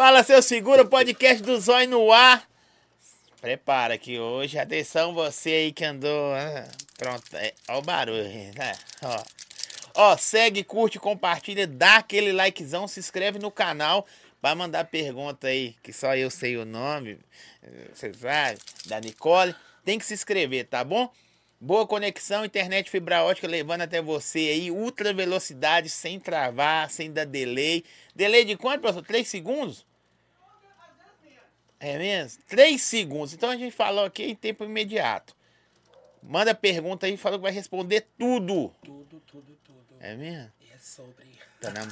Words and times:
Fala, 0.00 0.22
seu 0.22 0.40
seguro, 0.40 0.88
podcast 0.88 1.42
do 1.42 1.60
Zóio 1.60 1.86
no 1.86 2.10
ar. 2.10 2.48
Prepara 3.38 3.98
que 3.98 4.18
hoje, 4.18 4.58
atenção 4.58 5.12
você 5.12 5.50
aí 5.50 5.72
que 5.72 5.84
andou. 5.84 6.32
ah, 6.32 6.66
Pronto, 6.96 7.36
é, 7.36 7.52
ó 7.68 7.80
o 7.80 7.82
barulho, 7.82 8.24
né? 8.24 8.72
Ó. 9.02 9.22
Ó, 9.94 10.16
segue, 10.16 10.64
curte, 10.64 10.98
compartilha, 10.98 11.66
dá 11.66 11.96
aquele 11.96 12.32
likezão, 12.32 12.88
se 12.88 12.98
inscreve 12.98 13.38
no 13.38 13.50
canal. 13.50 14.06
Vai 14.40 14.54
mandar 14.54 14.86
pergunta 14.86 15.48
aí, 15.48 15.76
que 15.82 15.92
só 15.92 16.16
eu 16.16 16.30
sei 16.30 16.56
o 16.56 16.64
nome, 16.64 17.18
você 17.92 18.10
sabe, 18.14 18.58
da 18.86 18.98
Nicole. 19.00 19.54
Tem 19.84 19.98
que 19.98 20.06
se 20.06 20.14
inscrever, 20.14 20.64
tá 20.64 20.82
bom? 20.82 21.12
Boa 21.60 21.86
conexão, 21.86 22.42
internet 22.42 22.88
fibra 22.88 23.22
ótica 23.22 23.46
levando 23.46 23.82
até 23.82 24.00
você 24.00 24.38
aí, 24.38 24.70
ultra 24.70 25.12
velocidade, 25.12 25.90
sem 25.90 26.18
travar, 26.18 26.90
sem 26.90 27.12
dar 27.12 27.26
delay. 27.26 27.84
Delay 28.16 28.46
de 28.46 28.56
quanto, 28.56 28.80
professor? 28.80 29.04
3 29.04 29.28
segundos? 29.28 29.89
É 31.80 31.98
mesmo? 31.98 32.42
3 32.46 32.80
segundos. 32.80 33.32
Então 33.32 33.48
a 33.50 33.56
gente 33.56 33.74
falou 33.74 34.04
aqui 34.04 34.22
em 34.24 34.34
tempo 34.34 34.64
imediato. 34.64 35.34
Manda 36.22 36.54
pergunta 36.54 37.06
aí, 37.06 37.16
falou 37.16 37.38
que 37.38 37.42
vai 37.44 37.52
responder 37.52 38.06
tudo. 38.18 38.70
Tudo, 38.84 39.20
tudo, 39.26 39.56
tudo. 39.64 39.96
É 39.98 40.14
mesmo? 40.14 40.52
E 40.60 40.70
é 40.70 40.78
sobre. 40.78 41.26
Tá 41.60 41.70
nam... 41.70 41.88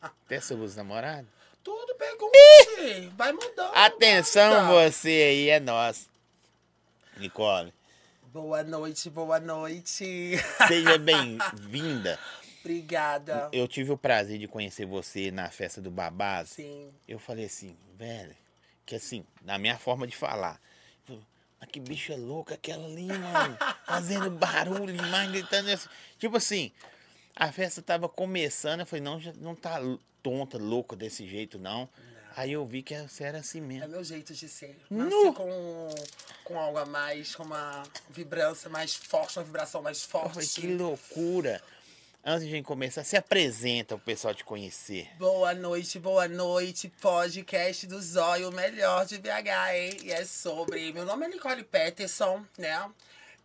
Até 0.00 0.40
sobre 0.40 0.64
os 0.64 0.76
namorados? 0.76 1.28
Tudo 1.62 1.94
pergunte. 1.96 3.12
Vai 3.16 3.32
mandando. 3.32 3.72
Atenção 3.74 4.68
você 4.68 5.08
aí, 5.08 5.48
é 5.50 5.60
nós. 5.60 6.08
Nicole, 7.16 7.74
Boa 8.32 8.62
noite, 8.62 9.10
boa 9.10 9.40
noite. 9.40 10.38
seja 10.68 10.96
bem-vinda. 11.02 12.18
Obrigada. 12.60 13.48
Eu 13.52 13.66
tive 13.66 13.90
o 13.90 13.98
prazer 13.98 14.38
de 14.38 14.46
conhecer 14.46 14.86
você 14.86 15.30
na 15.32 15.50
festa 15.50 15.80
do 15.80 15.90
Babás. 15.90 16.50
Sim. 16.50 16.92
Eu 17.08 17.18
falei 17.18 17.46
assim, 17.46 17.76
velho, 17.96 18.34
que 18.90 18.96
assim, 18.96 19.24
na 19.42 19.56
minha 19.56 19.78
forma 19.78 20.04
de 20.04 20.16
falar. 20.16 20.60
Mas 21.60 21.70
que 21.70 21.78
bicha 21.78 22.16
louca 22.16 22.54
aquela 22.54 22.84
ali, 22.86 23.06
mano. 23.06 23.56
Fazendo 23.86 24.28
barulho 24.30 24.96
demais, 24.96 25.30
gritando 25.30 25.70
assim. 25.70 25.88
Tipo 26.18 26.36
assim, 26.38 26.72
a 27.36 27.52
festa 27.52 27.80
tava 27.80 28.08
começando, 28.08 28.80
eu 28.80 28.86
falei, 28.86 29.02
não, 29.02 29.20
já 29.20 29.32
não 29.34 29.54
tá 29.54 29.78
tonta, 30.22 30.58
louca 30.58 30.96
desse 30.96 31.28
jeito, 31.28 31.56
não. 31.58 31.88
Aí 32.34 32.52
eu 32.52 32.66
vi 32.66 32.82
que 32.82 32.96
você 33.02 33.24
era 33.24 33.38
assim 33.38 33.58
É 33.58 33.62
mesmo. 33.62 33.88
meu 33.88 34.02
jeito 34.02 34.32
de 34.34 34.48
ser. 34.48 34.76
Nasci 34.90 35.32
com, 35.34 35.94
com 36.44 36.58
algo 36.58 36.78
a 36.78 36.86
mais, 36.86 37.34
com 37.36 37.42
uma 37.44 37.82
vibrância 38.08 38.68
mais 38.70 38.94
forte, 38.94 39.38
uma 39.38 39.44
vibração 39.44 39.82
mais 39.82 40.02
Eu 40.02 40.08
falei, 40.08 40.32
forte. 40.32 40.60
que 40.62 40.66
loucura. 40.74 41.62
Antes 42.22 42.46
de 42.46 42.62
começar, 42.62 43.02
se 43.02 43.16
apresenta 43.16 43.96
pro 43.96 44.04
pessoal 44.04 44.34
te 44.34 44.44
conhecer. 44.44 45.08
Boa 45.16 45.54
noite, 45.54 45.98
boa 45.98 46.28
noite. 46.28 46.92
Podcast 47.00 47.86
do 47.86 47.98
Zóio, 47.98 48.50
o 48.50 48.52
melhor 48.52 49.06
de 49.06 49.16
BH, 49.16 49.74
hein? 49.74 49.96
E 50.04 50.12
é 50.12 50.22
sobre. 50.26 50.92
Meu 50.92 51.06
nome 51.06 51.24
é 51.24 51.28
Nicole 51.30 51.64
Peterson, 51.64 52.44
né? 52.58 52.90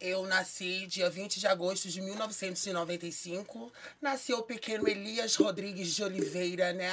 Eu 0.02 0.26
nasci 0.26 0.86
dia 0.88 1.10
20 1.10 1.40
de 1.40 1.48
agosto 1.48 1.88
de 1.88 2.02
1995. 2.02 3.72
Nasceu 4.02 4.40
o 4.40 4.44
pequeno 4.44 4.90
Elias 4.90 5.38
Rodrigues 5.38 5.96
de 5.96 6.04
Oliveira, 6.04 6.74
né? 6.74 6.92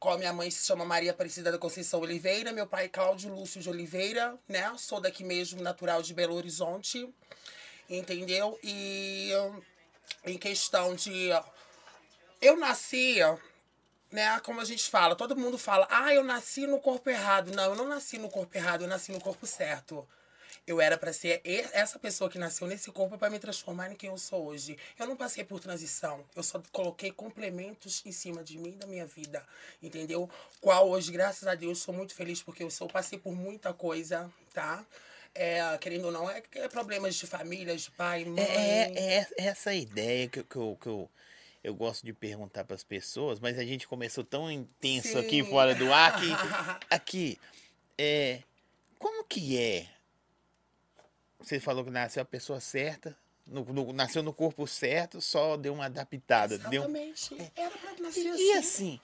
A 0.00 0.16
minha 0.16 0.32
mãe 0.32 0.52
se 0.52 0.64
chama 0.64 0.84
Maria 0.84 1.10
Aparecida 1.10 1.50
da 1.50 1.58
Conceição 1.58 2.00
Oliveira, 2.00 2.52
meu 2.52 2.66
pai 2.66 2.88
Cláudio 2.88 3.34
Lúcio 3.34 3.60
de 3.60 3.68
Oliveira, 3.68 4.38
né? 4.48 4.72
Sou 4.78 5.00
daqui 5.00 5.24
mesmo, 5.24 5.60
natural 5.62 6.00
de 6.00 6.14
Belo 6.14 6.36
Horizonte, 6.36 7.12
entendeu? 7.90 8.56
E 8.62 9.32
em 10.24 10.38
questão 10.38 10.94
de. 10.94 11.30
Eu 12.40 12.56
nasci 12.56 13.20
né, 14.12 14.38
como 14.40 14.60
a 14.60 14.64
gente 14.64 14.90
fala, 14.90 15.16
todo 15.16 15.34
mundo 15.34 15.56
fala, 15.56 15.88
ah, 15.90 16.12
eu 16.12 16.22
nasci 16.22 16.66
no 16.66 16.78
corpo 16.78 17.08
errado. 17.08 17.50
Não, 17.50 17.64
eu 17.64 17.74
não 17.74 17.88
nasci 17.88 18.18
no 18.18 18.28
corpo 18.28 18.56
errado, 18.56 18.82
eu 18.82 18.88
nasci 18.88 19.10
no 19.10 19.20
corpo 19.20 19.46
certo. 19.46 20.06
Eu 20.64 20.80
era 20.80 20.96
pra 20.96 21.12
ser 21.12 21.40
essa 21.72 21.98
pessoa 21.98 22.30
que 22.30 22.38
nasceu 22.38 22.68
nesse 22.68 22.92
corpo 22.92 23.18
para 23.18 23.30
me 23.30 23.38
transformar 23.38 23.90
em 23.90 23.96
quem 23.96 24.10
eu 24.10 24.18
sou 24.18 24.46
hoje. 24.46 24.78
Eu 24.96 25.08
não 25.08 25.16
passei 25.16 25.42
por 25.42 25.58
transição. 25.58 26.24
Eu 26.36 26.42
só 26.42 26.62
coloquei 26.70 27.10
complementos 27.10 28.02
em 28.06 28.12
cima 28.12 28.44
de 28.44 28.58
mim 28.58 28.70
e 28.70 28.76
da 28.76 28.86
minha 28.86 29.06
vida. 29.06 29.44
Entendeu? 29.82 30.30
Qual 30.60 30.88
hoje, 30.88 31.10
graças 31.10 31.48
a 31.48 31.56
Deus, 31.56 31.80
sou 31.80 31.92
muito 31.92 32.14
feliz 32.14 32.42
porque 32.42 32.62
eu 32.62 32.70
sou, 32.70 32.86
passei 32.86 33.18
por 33.18 33.34
muita 33.34 33.72
coisa, 33.72 34.30
tá? 34.52 34.84
É, 35.34 35.78
querendo 35.78 36.06
ou 36.06 36.12
não, 36.12 36.28
é, 36.28 36.42
é 36.52 36.68
problemas 36.68 37.14
de 37.14 37.26
família, 37.26 37.74
de 37.76 37.90
pai, 37.92 38.24
mãe. 38.24 38.44
É, 38.44 38.92
é, 38.94 39.28
é 39.38 39.44
essa 39.46 39.72
ideia 39.74 40.28
que, 40.28 40.40
eu- 40.40 40.44
que, 40.44 40.56
eu, 40.56 40.78
que 40.80 40.86
eu, 40.88 41.10
eu 41.64 41.74
gosto 41.74 42.04
de 42.04 42.12
perguntar 42.12 42.64
para 42.64 42.74
as 42.76 42.84
pessoas, 42.84 43.40
mas 43.40 43.58
a 43.58 43.64
gente 43.64 43.88
começou 43.88 44.22
tão 44.24 44.50
intenso 44.50 45.08
Sim. 45.08 45.18
aqui 45.18 45.42
fora 45.44 45.74
do 45.74 45.90
ar 45.92 46.20
que. 46.20 46.26
Aqui, 46.94 47.38
é. 47.96 48.42
Como 48.98 49.24
que 49.24 49.58
é? 49.58 49.86
Você 51.40 51.58
falou 51.58 51.84
que 51.84 51.90
nasceu 51.90 52.22
a 52.22 52.26
pessoa 52.26 52.60
certa, 52.60 53.16
no, 53.46 53.64
no- 53.64 53.92
nasceu 53.92 54.22
no 54.22 54.32
corpo 54.32 54.66
certo, 54.66 55.20
só 55.20 55.56
deu 55.56 55.72
uma 55.74 55.86
adaptada. 55.86 56.56
Deu... 56.58 56.82
Exatamente. 56.82 57.52
Era 57.56 57.70
pra 57.78 57.92
nascer 58.00 58.24
E, 58.26 58.28
assim. 58.28 58.42
e 58.44 58.52
assim, 58.52 59.00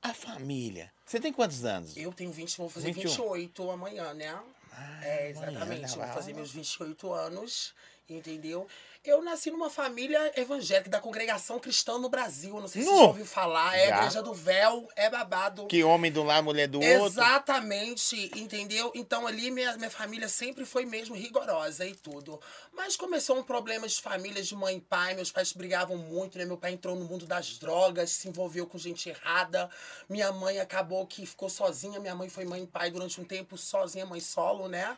a 0.00 0.14
família. 0.14 0.92
Você 1.04 1.20
tem 1.20 1.32
quantos 1.32 1.64
anos? 1.64 1.96
Eu 1.96 2.12
tenho 2.12 2.30
20, 2.32 2.56
vou 2.56 2.70
fazer 2.70 2.92
21. 2.92 3.10
28 3.10 3.70
amanhã, 3.70 4.14
né? 4.14 4.40
Ah, 4.76 5.04
é, 5.04 5.30
exatamente. 5.30 5.96
Vou 5.96 6.06
fazer 6.08 6.32
meus 6.32 6.50
28 6.52 7.12
anos, 7.12 7.74
entendeu? 8.08 8.66
Eu 9.04 9.22
nasci 9.22 9.50
numa 9.50 9.68
família 9.68 10.32
evangélica 10.34 10.88
da 10.88 10.98
congregação 10.98 11.60
cristã 11.60 11.98
no 11.98 12.08
Brasil. 12.08 12.58
Não 12.58 12.66
sei 12.66 12.82
se 12.82 12.88
Nu! 12.88 12.94
você 12.94 13.02
já 13.02 13.08
ouviu 13.08 13.26
falar. 13.26 13.76
É 13.76 13.88
Já. 13.88 13.94
a 13.94 13.98
igreja 13.98 14.22
do 14.22 14.32
véu, 14.32 14.88
é 14.96 15.10
babado. 15.10 15.66
Que 15.66 15.84
homem 15.84 16.10
um 16.16 16.24
lado, 16.24 16.44
mulher 16.44 16.66
do 16.66 16.80
outro. 16.80 17.06
Exatamente, 17.06 18.30
entendeu? 18.34 18.90
Então 18.94 19.26
ali 19.26 19.50
minha, 19.50 19.76
minha 19.76 19.90
família 19.90 20.26
sempre 20.26 20.64
foi 20.64 20.86
mesmo 20.86 21.14
rigorosa 21.14 21.84
e 21.84 21.94
tudo. 21.94 22.40
Mas 22.72 22.96
começou 22.96 23.38
um 23.38 23.42
problema 23.42 23.86
de 23.86 24.00
família, 24.00 24.42
de 24.42 24.56
mãe 24.56 24.78
e 24.78 24.80
pai. 24.80 25.14
Meus 25.14 25.30
pais 25.30 25.52
brigavam 25.52 25.98
muito, 25.98 26.38
né? 26.38 26.46
Meu 26.46 26.56
pai 26.56 26.72
entrou 26.72 26.96
no 26.96 27.04
mundo 27.04 27.26
das 27.26 27.58
drogas, 27.58 28.10
se 28.10 28.26
envolveu 28.26 28.66
com 28.66 28.78
gente 28.78 29.10
errada. 29.10 29.68
Minha 30.08 30.32
mãe 30.32 30.60
acabou 30.60 31.06
que 31.06 31.26
ficou 31.26 31.50
sozinha. 31.50 32.00
Minha 32.00 32.14
mãe 32.14 32.30
foi 32.30 32.46
mãe 32.46 32.62
e 32.62 32.66
pai 32.66 32.90
durante 32.90 33.20
um 33.20 33.24
tempo, 33.24 33.58
sozinha, 33.58 34.06
mãe 34.06 34.20
solo, 34.20 34.66
né? 34.66 34.96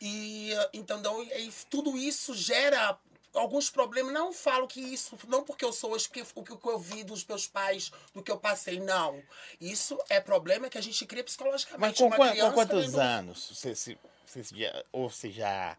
E 0.00 0.52
então, 0.72 1.00
então, 1.00 1.20
e 1.24 1.52
tudo 1.68 1.98
isso 1.98 2.36
gera 2.36 2.96
alguns 3.38 3.70
problemas. 3.70 4.12
Não 4.12 4.32
falo 4.32 4.66
que 4.66 4.80
isso, 4.80 5.18
não 5.26 5.42
porque 5.44 5.64
eu 5.64 5.72
sou 5.72 5.92
hoje, 5.92 6.08
porque 6.08 6.22
o 6.34 6.42
que 6.58 6.68
eu 6.68 6.78
vi 6.78 7.04
dos 7.04 7.24
meus 7.24 7.46
pais, 7.46 7.90
do 8.14 8.22
que 8.22 8.30
eu 8.30 8.38
passei, 8.38 8.80
não. 8.80 9.22
Isso 9.60 9.98
é 10.08 10.20
problema 10.20 10.68
que 10.68 10.78
a 10.78 10.82
gente 10.82 11.04
cria 11.06 11.24
psicologicamente. 11.24 12.02
Mas 12.02 12.10
com, 12.10 12.10
com 12.10 12.52
quantos 12.52 12.94
anos? 12.94 13.50
Você, 13.54 13.74
se, 13.74 13.98
você 14.26 14.42
já, 14.42 14.84
ou 14.92 15.08
você 15.10 15.30
já. 15.30 15.76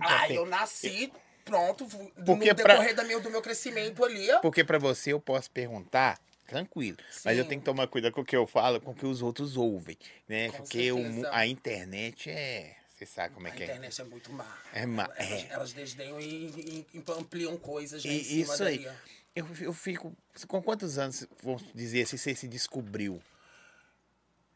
Ah, 0.00 0.30
eu 0.30 0.46
nasci, 0.46 1.12
pronto, 1.44 1.86
Porque 2.24 2.48
no 2.50 2.54
pra- 2.54 2.74
decorrer 2.74 2.94
da 2.94 3.04
meu, 3.04 3.20
do 3.20 3.30
meu 3.30 3.42
crescimento 3.42 4.04
ali. 4.04 4.28
Porque 4.40 4.62
pra 4.62 4.78
você 4.78 5.12
eu 5.12 5.20
posso 5.20 5.50
perguntar 5.50 6.20
tranquilo, 6.46 6.98
mas 7.24 7.38
eu 7.38 7.44
Sim. 7.44 7.48
tenho 7.48 7.60
que 7.62 7.64
tomar 7.64 7.86
cuidado 7.86 8.12
com 8.12 8.20
o 8.20 8.24
que 8.24 8.36
eu 8.36 8.46
falo, 8.46 8.80
com 8.80 8.90
o 8.90 8.94
que 8.94 9.06
os 9.06 9.22
outros 9.22 9.56
ouvem, 9.56 9.96
né? 10.28 10.50
Com 10.50 10.58
Porque 10.58 10.92
o 10.92 10.98
a 11.30 11.46
internet 11.46 12.30
é, 12.30 12.76
você 13.02 13.06
sabe 13.06 13.34
como 13.34 13.46
é 13.46 13.50
A 13.50 13.54
que 13.54 13.62
é. 13.62 13.66
internet 13.66 14.00
é 14.00 14.04
muito 14.04 14.32
má. 14.32 14.58
É 14.72 14.86
má, 14.86 15.04
Elas, 15.16 15.30
é. 15.32 15.46
elas 15.50 15.72
desdenham 15.72 16.20
e, 16.20 16.86
e- 16.94 17.04
ampliam 17.18 17.56
coisas 17.56 18.04
né, 18.04 18.12
E 18.12 18.40
isso 18.40 18.62
aí. 18.62 18.88
Eu, 19.34 19.48
eu 19.60 19.72
fico. 19.72 20.14
Com 20.46 20.62
quantos 20.62 20.98
anos, 20.98 21.26
vamos 21.42 21.64
dizer 21.74 22.02
assim, 22.02 22.16
você 22.16 22.34
se 22.34 22.46
descobriu? 22.46 23.20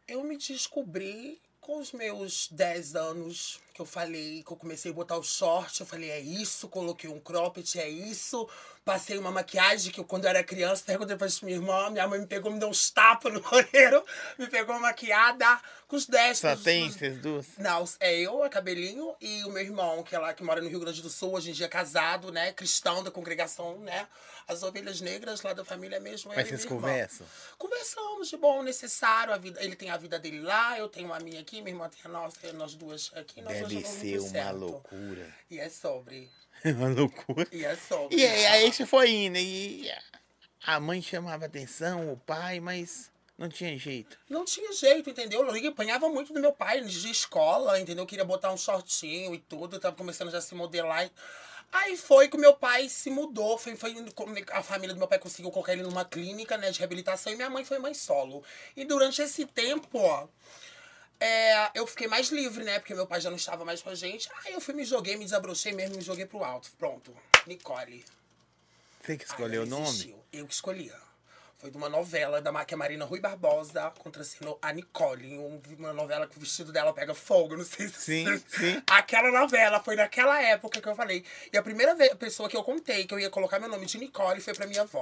Eu 0.06 0.22
me 0.22 0.36
descobri 0.36 1.40
com 1.60 1.80
os 1.80 1.92
meus 1.92 2.48
10 2.52 2.94
anos, 2.94 3.60
que 3.74 3.80
eu 3.80 3.86
falei, 3.86 4.44
que 4.44 4.52
eu 4.52 4.56
comecei 4.56 4.92
a 4.92 4.94
botar 4.94 5.16
o 5.18 5.22
short, 5.22 5.80
eu 5.80 5.86
falei, 5.86 6.10
é 6.10 6.20
isso, 6.20 6.68
coloquei 6.68 7.10
um 7.10 7.18
cropped, 7.18 7.80
é 7.80 7.88
isso. 7.88 8.48
Passei 8.86 9.18
uma 9.18 9.32
maquiagem 9.32 9.90
que 9.90 9.98
eu, 9.98 10.04
quando 10.04 10.26
eu 10.26 10.30
era 10.30 10.44
criança, 10.44 10.80
perguntei 10.86 11.16
pra 11.16 11.26
minha 11.42 11.56
irmã, 11.56 11.90
minha 11.90 12.06
mãe 12.06 12.20
me 12.20 12.26
pegou, 12.28 12.52
me 12.52 12.60
deu 12.60 12.68
uns 12.68 12.88
tapas 12.88 13.32
no 13.32 13.40
banheiro, 13.40 14.04
me 14.38 14.46
pegou 14.46 14.78
maquiada, 14.78 15.60
com 15.88 15.96
os 15.96 16.06
10. 16.06 16.38
Só 16.38 16.54
tem 16.54 16.88
vocês 16.88 17.20
duas? 17.20 17.48
Não, 17.58 17.84
é 17.98 18.14
eu, 18.14 18.44
a 18.44 18.48
Cabelinho, 18.48 19.12
e 19.20 19.42
o 19.42 19.50
meu 19.50 19.60
irmão, 19.64 20.04
que 20.04 20.14
é 20.14 20.18
lá, 20.20 20.32
que 20.32 20.44
mora 20.44 20.60
no 20.60 20.68
Rio 20.68 20.78
Grande 20.78 21.02
do 21.02 21.10
Sul, 21.10 21.34
hoje 21.34 21.50
em 21.50 21.52
dia 21.52 21.68
casado, 21.68 22.30
né? 22.30 22.52
Cristão 22.52 23.02
da 23.02 23.10
congregação, 23.10 23.76
né? 23.80 24.06
As 24.46 24.62
ovelhas 24.62 25.00
negras 25.00 25.42
lá 25.42 25.52
da 25.52 25.64
família 25.64 25.98
mesmo. 25.98 26.32
Mas 26.32 26.46
vocês 26.46 26.64
conversam? 26.64 27.26
Conversamos 27.58 28.28
de 28.28 28.36
bom, 28.36 28.62
necessário. 28.62 29.34
A 29.34 29.36
vida, 29.36 29.60
ele 29.64 29.74
tem 29.74 29.90
a 29.90 29.96
vida 29.96 30.16
dele 30.16 30.38
lá, 30.42 30.78
eu 30.78 30.88
tenho 30.88 31.12
a 31.12 31.18
minha 31.18 31.40
aqui, 31.40 31.60
minha 31.60 31.74
irmã 31.74 31.88
tem 31.88 32.02
a 32.04 32.08
nossa, 32.08 32.52
nós 32.52 32.76
duas 32.76 33.10
aqui. 33.16 33.42
Nós 33.42 33.52
Deve 33.52 33.84
ser 33.84 34.20
uma 34.20 34.28
certo. 34.28 34.56
loucura. 34.58 35.34
E 35.50 35.58
é 35.58 35.68
sobre. 35.68 36.30
uma 36.74 36.88
loucura. 36.88 37.46
E 37.52 37.64
é 37.64 37.76
sobre. 37.76 38.16
E 38.16 38.26
aí, 38.26 38.46
aí 38.46 38.72
você 38.72 38.86
foi 38.86 39.10
indo, 39.10 39.38
e 39.38 39.90
a 40.66 40.80
mãe 40.80 41.00
chamava 41.00 41.46
atenção, 41.46 42.12
o 42.12 42.16
pai, 42.16 42.60
mas 42.60 43.10
não 43.38 43.48
tinha 43.48 43.76
jeito. 43.78 44.18
Não 44.28 44.44
tinha 44.44 44.72
jeito, 44.72 45.10
entendeu? 45.10 45.46
Eu 45.46 45.68
apanhava 45.68 46.08
muito 46.08 46.32
do 46.32 46.40
meu 46.40 46.52
pai 46.52 46.80
de 46.82 47.10
escola, 47.10 47.78
entendeu? 47.78 48.02
Eu 48.02 48.06
queria 48.06 48.24
botar 48.24 48.52
um 48.52 48.56
shortinho 48.56 49.34
e 49.34 49.38
tudo. 49.38 49.76
Eu 49.76 49.80
tava 49.80 49.94
começando 49.94 50.30
já 50.30 50.38
a 50.38 50.40
se 50.40 50.54
modelar. 50.54 51.10
Aí 51.72 51.96
foi 51.96 52.28
que 52.28 52.38
meu 52.38 52.54
pai 52.54 52.88
se 52.88 53.10
mudou, 53.10 53.58
foi, 53.58 53.76
foi 53.76 53.94
a 54.52 54.62
família 54.62 54.94
do 54.94 54.98
meu 54.98 55.08
pai 55.08 55.18
conseguiu 55.18 55.50
colocar 55.50 55.72
ele 55.72 55.82
numa 55.82 56.04
clínica 56.04 56.56
né, 56.56 56.70
de 56.70 56.78
reabilitação 56.78 57.32
e 57.32 57.36
minha 57.36 57.50
mãe 57.50 57.64
foi 57.64 57.78
mãe 57.78 57.92
solo. 57.92 58.42
E 58.76 58.84
durante 58.84 59.20
esse 59.20 59.44
tempo, 59.44 59.98
ó, 59.98 60.26
é, 61.20 61.70
eu 61.74 61.86
fiquei 61.86 62.06
mais 62.06 62.28
livre, 62.28 62.64
né? 62.64 62.78
Porque 62.78 62.94
meu 62.94 63.06
pai 63.06 63.20
já 63.20 63.30
não 63.30 63.36
estava 63.36 63.64
mais 63.64 63.82
com 63.82 63.90
a 63.90 63.94
gente. 63.94 64.28
Aí 64.44 64.52
eu 64.52 64.60
fui, 64.60 64.74
me 64.74 64.84
joguei, 64.84 65.16
me 65.16 65.24
desabrochei 65.24 65.72
mesmo, 65.72 65.96
me 65.96 66.02
joguei 66.02 66.26
pro 66.26 66.44
alto. 66.44 66.70
Pronto, 66.78 67.14
Nicole. 67.46 68.04
Você 69.02 69.16
que 69.16 69.24
escolheu 69.24 69.62
o 69.62 69.66
nome? 69.66 70.16
Eu 70.32 70.46
que 70.46 70.54
escolhi. 70.54 70.92
Foi 71.58 71.70
de 71.70 71.76
uma 71.78 71.88
novela 71.88 72.42
da 72.42 72.52
Máquia 72.52 72.76
Marina 72.76 73.06
Rui 73.06 73.18
Barbosa, 73.18 73.90
contracenou 73.98 74.58
a 74.60 74.72
Nicole. 74.72 75.38
Uma 75.78 75.92
novela 75.92 76.26
que 76.26 76.36
o 76.36 76.40
vestido 76.40 76.70
dela 76.70 76.92
pega 76.92 77.14
fogo, 77.14 77.56
não 77.56 77.64
sei 77.64 77.88
se 77.88 78.00
Sim, 78.00 78.42
sim. 78.46 78.82
Aquela 78.86 79.30
novela, 79.30 79.82
foi 79.82 79.96
naquela 79.96 80.40
época 80.42 80.82
que 80.82 80.88
eu 80.88 80.94
falei. 80.94 81.24
E 81.50 81.56
a 81.56 81.62
primeira 81.62 81.94
vez, 81.94 82.12
pessoa 82.14 82.48
que 82.48 82.56
eu 82.56 82.62
contei 82.62 83.06
que 83.06 83.14
eu 83.14 83.18
ia 83.18 83.30
colocar 83.30 83.58
meu 83.58 83.70
nome 83.70 83.86
de 83.86 83.96
Nicole 83.96 84.40
foi 84.40 84.52
pra 84.52 84.66
minha 84.66 84.82
avó. 84.82 85.00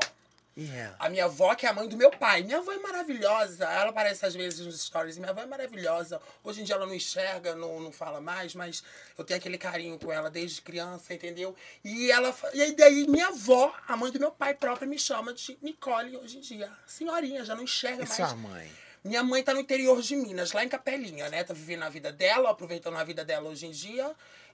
Yeah. 0.56 0.94
A 1.00 1.08
minha 1.08 1.24
avó, 1.24 1.52
que 1.54 1.66
é 1.66 1.68
a 1.68 1.72
mãe 1.72 1.88
do 1.88 1.96
meu 1.96 2.10
pai. 2.10 2.42
Minha 2.42 2.58
avó 2.58 2.72
é 2.72 2.78
maravilhosa. 2.78 3.64
Ela 3.64 3.90
aparece 3.90 4.24
às 4.24 4.34
vezes 4.34 4.64
nos 4.64 4.80
stories. 4.80 5.18
Minha 5.18 5.30
avó 5.30 5.42
é 5.42 5.46
maravilhosa. 5.46 6.20
Hoje 6.44 6.60
em 6.60 6.64
dia 6.64 6.76
ela 6.76 6.86
não 6.86 6.94
enxerga, 6.94 7.56
não, 7.56 7.80
não 7.80 7.90
fala 7.90 8.20
mais, 8.20 8.54
mas 8.54 8.82
eu 9.18 9.24
tenho 9.24 9.38
aquele 9.38 9.58
carinho 9.58 9.98
com 9.98 10.12
ela 10.12 10.30
desde 10.30 10.62
criança, 10.62 11.12
entendeu? 11.12 11.56
E 11.84 12.10
ela. 12.10 12.34
E 12.52 12.72
daí 12.72 13.06
minha 13.08 13.28
avó, 13.28 13.74
a 13.88 13.96
mãe 13.96 14.12
do 14.12 14.20
meu 14.20 14.30
pai 14.30 14.54
própria, 14.54 14.86
me 14.86 14.98
chama 14.98 15.34
de 15.34 15.58
Nicole 15.60 16.16
hoje 16.16 16.38
em 16.38 16.40
dia. 16.40 16.70
Senhorinha, 16.86 17.44
já 17.44 17.56
não 17.56 17.64
enxerga 17.64 18.04
e 18.04 18.08
mais. 18.08 18.14
sua 18.14 18.34
mãe? 18.36 18.70
Minha 19.02 19.22
mãe 19.22 19.42
tá 19.42 19.52
no 19.52 19.60
interior 19.60 20.00
de 20.00 20.16
Minas, 20.16 20.52
lá 20.52 20.64
em 20.64 20.68
Capelinha, 20.68 21.28
né? 21.28 21.44
Tá 21.44 21.52
vivendo 21.52 21.82
a 21.82 21.90
vida 21.90 22.10
dela, 22.10 22.50
aproveitando 22.50 22.96
a 22.96 23.04
vida 23.04 23.22
dela 23.22 23.50
hoje 23.50 23.66
em 23.66 23.70
dia. 23.70 24.10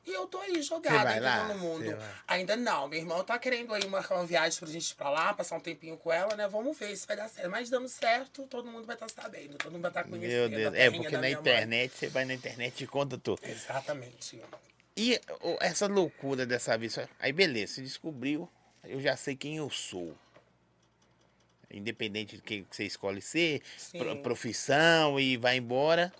E 0.07 0.13
eu 0.13 0.27
tô 0.27 0.39
aí 0.39 0.63
jogada 0.63 1.21
lá? 1.21 1.49
no 1.49 1.59
mundo. 1.59 1.85
Ainda 2.27 2.57
não. 2.57 2.89
Meu 2.89 2.99
irmão 2.99 3.23
tá 3.23 3.39
querendo 3.39 3.73
aí 3.75 3.87
marcar 3.87 4.15
uma 4.17 4.25
viagem 4.27 4.59
pra 4.59 4.69
gente 4.69 4.91
ir 4.91 4.95
pra 4.95 5.11
lá, 5.11 5.35
passar 5.35 5.57
um 5.57 5.61
tempinho 5.61 5.97
com 5.99 6.11
ela, 6.11 6.35
né? 6.37 6.49
Vamos 6.49 6.77
ver 6.79 6.97
se 6.97 7.07
vai 7.07 7.17
dar 7.17 7.29
certo. 7.29 7.51
Mas 7.51 7.69
dando 7.69 7.87
certo, 7.89 8.47
todo 8.47 8.71
mundo 8.71 8.87
vai 8.87 8.97
estar 8.97 9.09
sabendo. 9.11 9.59
Todo 9.59 9.73
mundo 9.73 9.83
vai 9.83 9.91
estar 9.91 10.05
conhecendo. 10.05 10.51
Meu 10.51 10.71
Deus. 10.71 10.75
É, 10.75 10.91
porque 10.91 11.17
na 11.17 11.31
internet, 11.31 11.93
você 11.95 12.07
vai 12.09 12.25
na 12.25 12.35
internet 12.35 12.83
e 12.83 12.87
conta 12.87 13.19
tudo. 13.19 13.41
Mãe. 13.43 13.53
Exatamente. 13.53 14.41
E 14.97 15.21
essa 15.61 15.87
loucura 15.87 16.45
dessa 16.47 16.77
vez. 16.79 16.99
Aí 17.19 17.33
beleza, 17.33 17.75
você 17.75 17.83
descobriu, 17.83 18.49
eu 18.85 19.01
já 19.01 19.17
sei 19.17 19.37
quem 19.37 19.59
eu 19.59 19.69
sou. 19.71 20.17
Independente 21.71 22.37
do 22.37 22.43
que 22.43 22.65
você 22.69 22.85
escolhe 22.85 23.23
ser, 23.23 23.63
Sim. 23.79 23.99
pro- 23.99 24.17
profissão 24.23 25.21
e 25.21 25.37
vai 25.37 25.57
embora, 25.57 26.13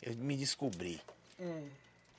eu 0.00 0.14
me 0.16 0.34
descobri. 0.36 0.98
Hum. 1.38 1.68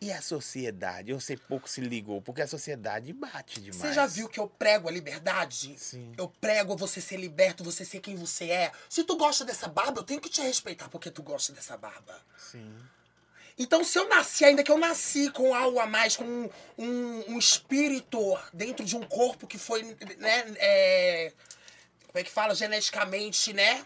E 0.02 0.14
a 0.14 0.22
sociedade? 0.22 1.12
Você 1.14 1.36
pouco 1.36 1.70
se 1.70 1.82
ligou, 1.82 2.22
porque 2.22 2.42
a 2.42 2.48
sociedade 2.48 3.12
bate 3.12 3.60
demais. 3.60 3.82
Você 3.82 3.94
já 3.94 4.06
viu 4.06 4.30
que 4.30 4.40
eu 4.40 4.48
prego 4.48 4.88
a 4.88 4.92
liberdade? 4.92 5.78
Sim. 5.78 6.14
Eu 6.18 6.30
prego 6.40 6.78
você 6.78 7.02
ser 7.02 7.18
liberto, 7.18 7.66
você 7.66 7.84
ser 7.84 8.00
quem 8.00 8.16
você 8.16 8.50
é. 8.50 8.72
Se 8.88 9.04
tu 9.04 9.18
gosta 9.18 9.44
dessa 9.44 9.68
barba, 9.68 10.00
eu 10.00 10.06
tenho 10.06 10.22
que 10.22 10.30
te 10.30 10.42
respeitar 10.42 10.88
porque 10.88 11.12
tu 11.12 11.22
gosta 11.22 11.52
dessa 11.52 11.76
barba. 11.76 12.16
Sim. 12.38 12.74
Então, 13.58 13.84
se 13.84 14.00
eu 14.00 14.08
nasci, 14.08 14.46
ainda 14.46 14.64
que 14.64 14.72
eu 14.72 14.78
nasci 14.78 15.30
com 15.32 15.54
algo 15.54 15.80
a 15.80 15.86
mais, 15.86 16.16
com 16.16 16.24
um, 16.24 16.50
um, 16.78 17.34
um 17.34 17.38
espírito 17.38 18.40
dentro 18.54 18.86
de 18.86 18.96
um 18.96 19.04
corpo 19.04 19.46
que 19.46 19.58
foi, 19.58 19.84
né, 20.18 20.46
é, 20.60 21.34
como 22.08 22.20
é 22.20 22.24
que 22.24 22.32
fala, 22.32 22.56
geneticamente, 22.56 23.52
né, 23.52 23.86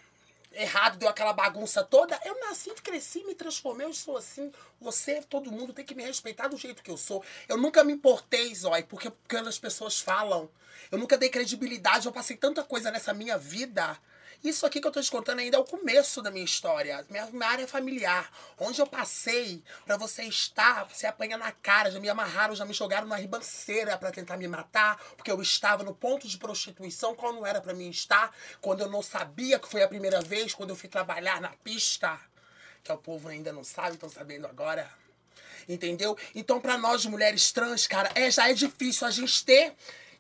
errado, 0.54 0.98
deu 0.98 1.10
aquela 1.10 1.34
bagunça 1.34 1.84
toda, 1.84 2.20
eu 2.26 2.40
nasci, 2.40 2.70
cresci, 2.82 3.24
me 3.24 3.36
transformei, 3.36 3.88
eu 3.88 3.94
sou 3.94 4.18
assim. 4.18 4.52
Você, 4.80 5.22
todo 5.22 5.52
mundo 5.52 5.74
tem 5.74 5.86
que 5.86 5.96
me 5.96 6.04
respeitar 6.04 6.48
do 6.48 6.58
jeito 6.58 6.84
que 6.84 6.92
eu 6.92 6.98
sou. 6.98 7.24
Eu 7.48 7.58
nunca 7.58 7.84
me 7.84 7.94
importei, 7.94 8.54
Zói, 8.54 8.84
porque 8.84 9.12
quando 9.30 9.48
as 9.48 9.60
pessoas 9.60 10.00
falam, 10.00 10.50
eu 10.92 10.98
nunca 10.98 11.18
dei 11.18 11.30
credibilidade, 11.30 12.06
eu 12.06 12.12
passei 12.12 12.38
tanta 12.38 12.64
coisa 12.64 12.92
nessa 12.92 13.14
minha 13.14 13.38
vida. 13.38 13.98
Isso 14.44 14.66
aqui 14.66 14.82
que 14.82 14.88
eu 14.88 14.92
tô 14.92 15.02
te 15.02 15.10
contando 15.10 15.40
ainda 15.40 15.56
é 15.56 15.60
o 15.60 15.64
começo 15.64 16.22
da 16.22 16.30
minha 16.30 16.44
história, 16.44 17.06
minha, 17.10 17.26
minha 17.28 17.48
área 17.48 17.66
familiar. 17.66 18.30
Onde 18.60 18.82
eu 18.82 18.86
passei 18.86 19.64
pra 19.86 19.96
você 19.96 20.24
estar, 20.24 20.84
você 20.84 21.08
apanha 21.08 21.38
na 21.38 21.50
cara, 21.54 21.90
já 21.90 21.98
me 21.98 22.10
amarraram, 22.10 22.54
já 22.54 22.66
me 22.66 22.74
jogaram 22.74 23.08
na 23.08 23.16
ribanceira 23.16 23.98
pra 23.98 24.12
tentar 24.12 24.36
me 24.36 24.46
matar, 24.46 25.02
porque 25.16 25.32
eu 25.32 25.42
estava 25.42 25.86
no 25.86 25.96
ponto 25.96 26.28
de 26.28 26.38
prostituição, 26.38 27.16
qual 27.16 27.32
não 27.32 27.46
era 27.46 27.62
pra 27.62 27.74
mim 27.74 27.90
estar, 27.90 28.36
quando 28.60 28.82
eu 28.82 28.90
não 28.90 29.02
sabia 29.02 29.58
que 29.58 29.70
foi 29.70 29.82
a 29.82 29.88
primeira 29.88 30.20
vez, 30.20 30.54
quando 30.54 30.72
eu 30.72 30.76
fui 30.76 30.90
trabalhar 30.90 31.40
na 31.40 31.54
pista, 31.64 32.20
que 32.84 32.92
o 32.92 32.98
povo 32.98 33.30
ainda 33.30 33.54
não 33.54 33.64
sabe, 33.64 33.94
estão 33.94 34.10
sabendo 34.10 34.46
agora. 34.46 34.92
Entendeu? 35.70 36.18
Então, 36.36 36.60
pra 36.60 36.78
nós 36.78 37.06
mulheres 37.06 37.54
trans, 37.54 37.88
cara, 37.88 38.12
é, 38.14 38.30
já 38.30 38.50
é 38.50 38.54
difícil 38.54 39.08
a 39.08 39.12
gente 39.12 39.46
ter 39.46 39.74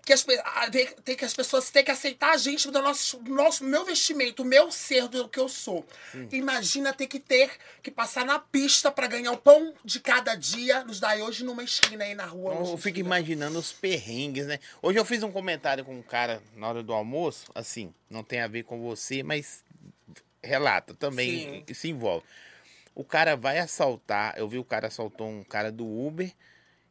que 0.05 0.11
as, 0.11 0.21
pe- 0.23 0.41
a- 0.43 0.69
ver- 0.69 0.93
ter 1.03 1.15
que 1.15 1.23
as 1.23 1.33
pessoas 1.33 1.69
ter 1.69 1.81
que 1.81 1.89
aceitar 1.91 2.31
a 2.33 2.37
gente 2.37 2.69
do 2.69 2.81
nosso, 2.81 3.17
do 3.19 3.33
nosso 3.33 3.63
meu 3.63 3.85
vestimento, 3.85 4.41
o 4.41 4.45
meu 4.45 4.69
ser 4.71 5.07
do 5.07 5.29
que 5.29 5.39
eu 5.39 5.47
sou. 5.47 5.85
Imagina 6.31 6.91
ter 6.91 7.07
que 7.07 7.19
ter 7.19 7.51
que 7.81 7.89
passar 7.89 8.25
na 8.25 8.37
pista 8.37 8.91
pra 8.91 9.07
ganhar 9.07 9.31
o 9.31 9.37
pão 9.37 9.73
de 9.83 9.99
cada 10.01 10.35
dia, 10.35 10.83
nos 10.83 10.99
dar 10.99 11.17
hoje 11.17 11.43
numa 11.45 11.63
esquina 11.63 12.03
aí 12.03 12.13
na 12.15 12.25
rua. 12.25 12.53
Eu 12.55 12.77
fico 12.77 12.99
imaginando 12.99 13.57
os 13.57 13.71
perrengues, 13.71 14.45
né? 14.45 14.59
Hoje 14.81 14.99
eu 14.99 15.05
fiz 15.05 15.23
um 15.23 15.31
comentário 15.31 15.85
com 15.85 15.95
um 15.97 16.01
cara 16.03 16.43
na 16.55 16.67
hora 16.67 16.83
do 16.83 16.91
almoço, 16.91 17.45
assim, 17.55 17.93
não 18.09 18.23
tem 18.23 18.41
a 18.41 18.47
ver 18.47 18.63
com 18.63 18.81
você, 18.81 19.23
mas 19.23 19.63
relata, 20.43 20.93
também 20.93 21.63
se 21.73 21.89
envolve. 21.89 22.25
O 22.93 23.03
cara 23.03 23.35
vai 23.37 23.57
assaltar, 23.59 24.33
eu 24.37 24.47
vi 24.49 24.57
o 24.59 24.63
cara 24.65 24.87
assaltou 24.87 25.27
um 25.29 25.43
cara 25.45 25.71
do 25.71 25.85
Uber 25.85 26.31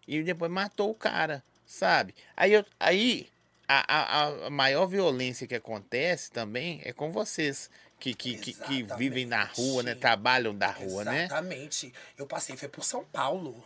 e 0.09 0.23
depois 0.23 0.50
matou 0.50 0.91
o 0.91 0.94
cara, 0.94 1.44
sabe? 1.72 2.14
Aí, 2.36 2.52
eu, 2.52 2.64
aí 2.78 3.28
a, 3.66 3.96
a, 3.96 4.46
a 4.46 4.50
maior 4.50 4.86
violência 4.86 5.46
que 5.46 5.54
acontece 5.54 6.30
também 6.30 6.80
é 6.84 6.92
com 6.92 7.10
vocês, 7.10 7.70
que, 7.98 8.14
que, 8.14 8.36
que, 8.36 8.52
que 8.52 8.82
vivem 8.96 9.24
na 9.26 9.44
rua, 9.44 9.82
né? 9.82 9.92
Exatamente. 9.92 10.00
Trabalham 10.00 10.54
da 10.54 10.70
rua, 10.70 11.04
né? 11.04 11.24
Exatamente. 11.24 11.92
Eu 12.19 12.26
passei, 12.26 12.56
foi 12.56 12.69
por 12.69 12.84
São 12.84 13.04
Paulo. 13.04 13.64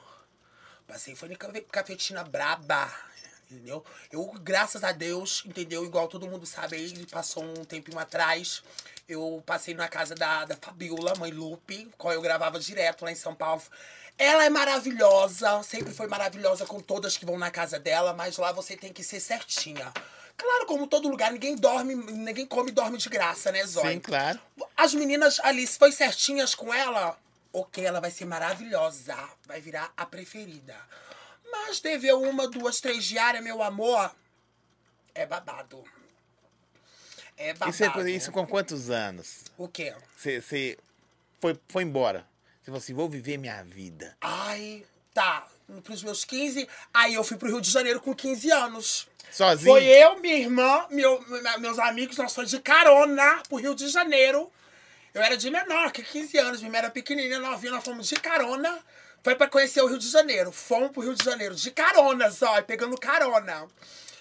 Passei, 0.87 1.15
foi 1.17 1.33
em 1.33 1.35
cafe- 1.37 1.63
cafetina 1.63 2.23
braba. 2.23 2.93
Entendeu? 3.51 3.85
Eu, 4.11 4.27
graças 4.43 4.83
a 4.83 4.91
Deus, 4.91 5.45
entendeu? 5.47 5.85
Igual 5.85 6.09
todo 6.09 6.27
mundo 6.27 6.45
sabe 6.45 6.77
aí, 6.77 6.85
ele 6.85 7.07
passou 7.07 7.45
um 7.45 7.65
tempinho 7.65 7.99
atrás. 7.99 8.63
Eu 9.09 9.41
passei 9.47 9.73
na 9.73 9.87
casa 9.89 10.17
da, 10.17 10.45
da 10.45 10.57
Fabiola, 10.57 11.15
mãe 11.17 11.31
Lupe, 11.31 11.89
qual 11.97 12.13
eu 12.13 12.21
gravava 12.21 12.59
direto 12.59 13.05
lá 13.05 13.13
em 13.13 13.15
São 13.15 13.37
Paulo. 13.37 13.63
Ela 14.19 14.45
é 14.45 14.51
maravilhosa, 14.51 15.63
sempre 15.63 15.93
foi 15.93 16.07
maravilhosa 16.07 16.65
com 16.65 16.81
todas 16.81 17.17
que 17.17 17.27
vão 17.27 17.39
na 17.39 17.51
casa 17.51 17.79
dela, 17.79 18.15
mas 18.15 18.39
lá 18.39 18.51
você 18.51 18.77
tem 18.77 18.93
que 18.93 19.05
ser 19.05 19.21
certinha. 19.21 19.93
Claro, 20.37 20.67
como 20.67 20.87
todo 20.87 21.09
lugar, 21.09 21.33
ninguém 21.33 21.57
dorme, 21.57 21.95
ninguém 21.95 22.47
come 22.47 22.71
e 22.71 22.75
dorme 22.75 22.99
de 22.99 23.09
graça, 23.09 23.53
né, 23.53 23.65
Zóia? 23.67 23.93
Sim, 23.93 24.01
claro. 24.01 24.39
As 24.77 24.95
meninas 24.95 25.41
ali, 25.41 25.67
se 25.67 25.79
foi 25.79 25.93
certinhas 25.93 26.55
com 26.55 26.73
ela, 26.73 27.19
ok, 27.53 27.85
ela 27.85 28.01
vai 28.01 28.11
ser 28.11 28.27
maravilhosa. 28.27 29.17
Vai 29.47 29.61
virar 29.61 29.93
a 29.97 30.05
preferida. 30.05 30.77
Mas 31.51 31.81
teve 31.81 32.13
uma, 32.13 32.49
duas, 32.49 32.81
três 32.81 33.05
diárias, 33.05 33.43
meu 33.43 33.63
amor. 33.63 34.15
É 35.15 35.25
babado. 35.25 35.83
É 37.37 37.55
babado. 37.55 38.01
Isso, 38.01 38.09
isso 38.09 38.33
com 38.33 38.47
quantos 38.47 38.91
anos? 38.91 39.45
O 39.57 39.69
quê? 39.69 39.95
Você, 40.17 40.41
você 40.41 40.79
foi, 41.41 41.59
foi 41.69 41.83
embora. 41.83 42.27
Você 42.67 42.71
falou 42.73 42.79
assim, 42.79 42.95
vou 42.95 43.09
viver 43.09 43.39
minha 43.39 43.63
vida. 43.63 44.17
Ai, 44.21 44.85
tá. 45.15 45.47
Pros 45.85 46.03
meus 46.03 46.25
15. 46.25 46.69
Aí 46.93 47.15
eu 47.15 47.23
fui 47.23 47.37
pro 47.37 47.47
Rio 47.49 47.61
de 47.61 47.71
Janeiro 47.71 48.01
com 48.01 48.13
15 48.13 48.51
anos. 48.51 49.07
Sozinho? 49.31 49.71
Foi 49.71 49.85
eu, 49.85 50.19
minha 50.21 50.35
irmã, 50.37 50.85
meu, 50.91 51.25
me- 51.29 51.59
meus 51.59 51.79
amigos, 51.79 52.17
nós 52.17 52.35
fomos 52.35 52.51
de 52.51 52.59
carona 52.61 53.41
pro 53.49 53.59
Rio 53.59 53.73
de 53.73 53.87
Janeiro. 53.89 54.51
Eu 55.15 55.23
era 55.23 55.37
de 55.37 55.49
menor, 55.49 55.93
que 55.93 56.03
15 56.03 56.37
anos, 56.39 56.59
minha 56.59 56.69
irmã 56.71 56.79
era 56.79 56.91
pequenininha, 56.91 57.39
novinha, 57.39 57.71
nós 57.71 57.85
fomos 57.85 58.09
de 58.09 58.17
carona. 58.17 58.77
Foi 59.23 59.37
pra 59.37 59.47
conhecer 59.49 59.81
o 59.83 59.87
Rio 59.87 59.99
de 59.99 60.09
Janeiro. 60.09 60.51
Fomos 60.51 60.91
pro 60.91 61.03
Rio 61.03 61.15
de 61.15 61.25
Janeiro, 61.25 61.55
de 61.55 61.71
carona 61.71 62.33
só, 62.33 62.61
pegando 62.63 62.99
carona. 62.99 63.69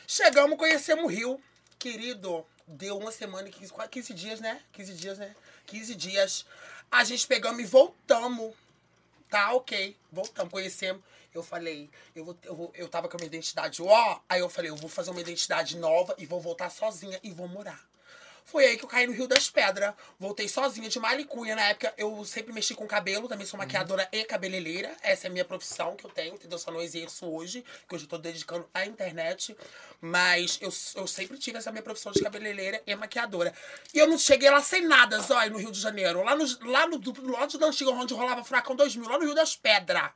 Chegamos, 0.07 0.55
conhecemos 0.55 1.03
o 1.05 1.07
Rio. 1.07 1.41
Querido, 1.79 2.45
deu 2.67 2.95
uma 2.99 3.11
semana, 3.11 3.47
e 3.49 3.51
15, 3.51 3.73
quase 3.73 3.89
15 3.89 4.13
dias, 4.13 4.39
né? 4.39 4.61
15 4.71 4.93
dias, 4.93 5.17
né? 5.17 5.35
15 5.65 5.95
dias. 5.95 6.45
A 6.95 7.03
gente 7.03 7.27
pegamos 7.27 7.59
e 7.61 7.65
voltamos. 7.65 8.53
Tá, 9.29 9.51
ok. 9.51 9.97
Voltamos, 10.09 10.49
conhecemos. 10.49 11.03
Eu 11.33 11.43
falei, 11.43 11.89
eu, 12.15 12.23
vou, 12.23 12.37
eu, 12.41 12.55
vou, 12.55 12.71
eu 12.73 12.87
tava 12.87 13.09
com 13.09 13.17
a 13.17 13.19
minha 13.19 13.27
identidade 13.27 13.81
ó. 13.81 14.19
Aí 14.29 14.39
eu 14.39 14.47
falei, 14.47 14.71
eu 14.71 14.77
vou 14.77 14.89
fazer 14.89 15.11
uma 15.11 15.19
identidade 15.19 15.75
nova 15.75 16.15
e 16.17 16.25
vou 16.25 16.39
voltar 16.39 16.69
sozinha 16.69 17.19
e 17.21 17.31
vou 17.31 17.49
morar. 17.49 17.85
Foi 18.45 18.63
aí 18.63 18.77
que 18.77 18.85
eu 18.85 18.87
caí 18.87 19.07
no 19.07 19.13
Rio 19.13 19.27
das 19.27 19.49
Pedras. 19.49 19.95
Voltei 20.19 20.47
sozinha 20.47 20.87
de 20.87 20.99
malicunha. 20.99 21.55
Na 21.55 21.63
época, 21.63 21.91
eu 21.97 22.23
sempre 22.23 22.53
mexi 22.53 22.75
com 22.75 22.85
cabelo, 22.85 23.27
também 23.27 23.45
sou 23.45 23.57
maquiadora 23.57 24.07
e 24.11 24.23
cabeleireira. 24.23 24.95
Essa 25.01 25.25
é 25.25 25.29
a 25.29 25.31
minha 25.31 25.43
profissão 25.43 25.95
que 25.95 26.05
eu 26.05 26.11
tenho, 26.11 26.35
entendeu? 26.35 26.59
Só 26.59 26.71
não 26.71 26.79
exerço 26.79 27.25
hoje, 27.25 27.65
que 27.89 27.95
hoje 27.95 28.05
eu 28.05 28.09
tô 28.09 28.19
dedicando 28.19 28.69
à 28.71 28.85
internet. 28.85 29.57
Mas 29.99 30.59
eu, 30.61 30.71
eu 30.95 31.07
sempre 31.07 31.39
tive 31.39 31.57
essa 31.57 31.71
minha 31.71 31.81
profissão 31.81 32.11
de 32.11 32.21
cabeleireira 32.21 32.83
e 32.85 32.95
maquiadora. 32.95 33.51
E 33.91 33.97
eu 33.97 34.07
não 34.07 34.17
cheguei 34.17 34.49
lá 34.51 34.61
sem 34.61 34.85
nada, 34.85 35.19
Zói, 35.19 35.49
no 35.49 35.57
Rio 35.57 35.71
de 35.71 35.81
Janeiro. 35.81 36.23
Lá 36.23 36.35
no, 36.35 36.45
lá 36.69 36.87
no, 36.87 37.01
lado 37.31 37.57
da 37.57 37.65
antiga, 37.65 37.89
onde 37.89 38.13
rolava 38.13 38.43
Furacão 38.43 38.75
2000, 38.75 39.09
lá 39.09 39.17
no 39.17 39.25
Rio 39.25 39.33
das 39.33 39.55
Pedras. 39.55 40.11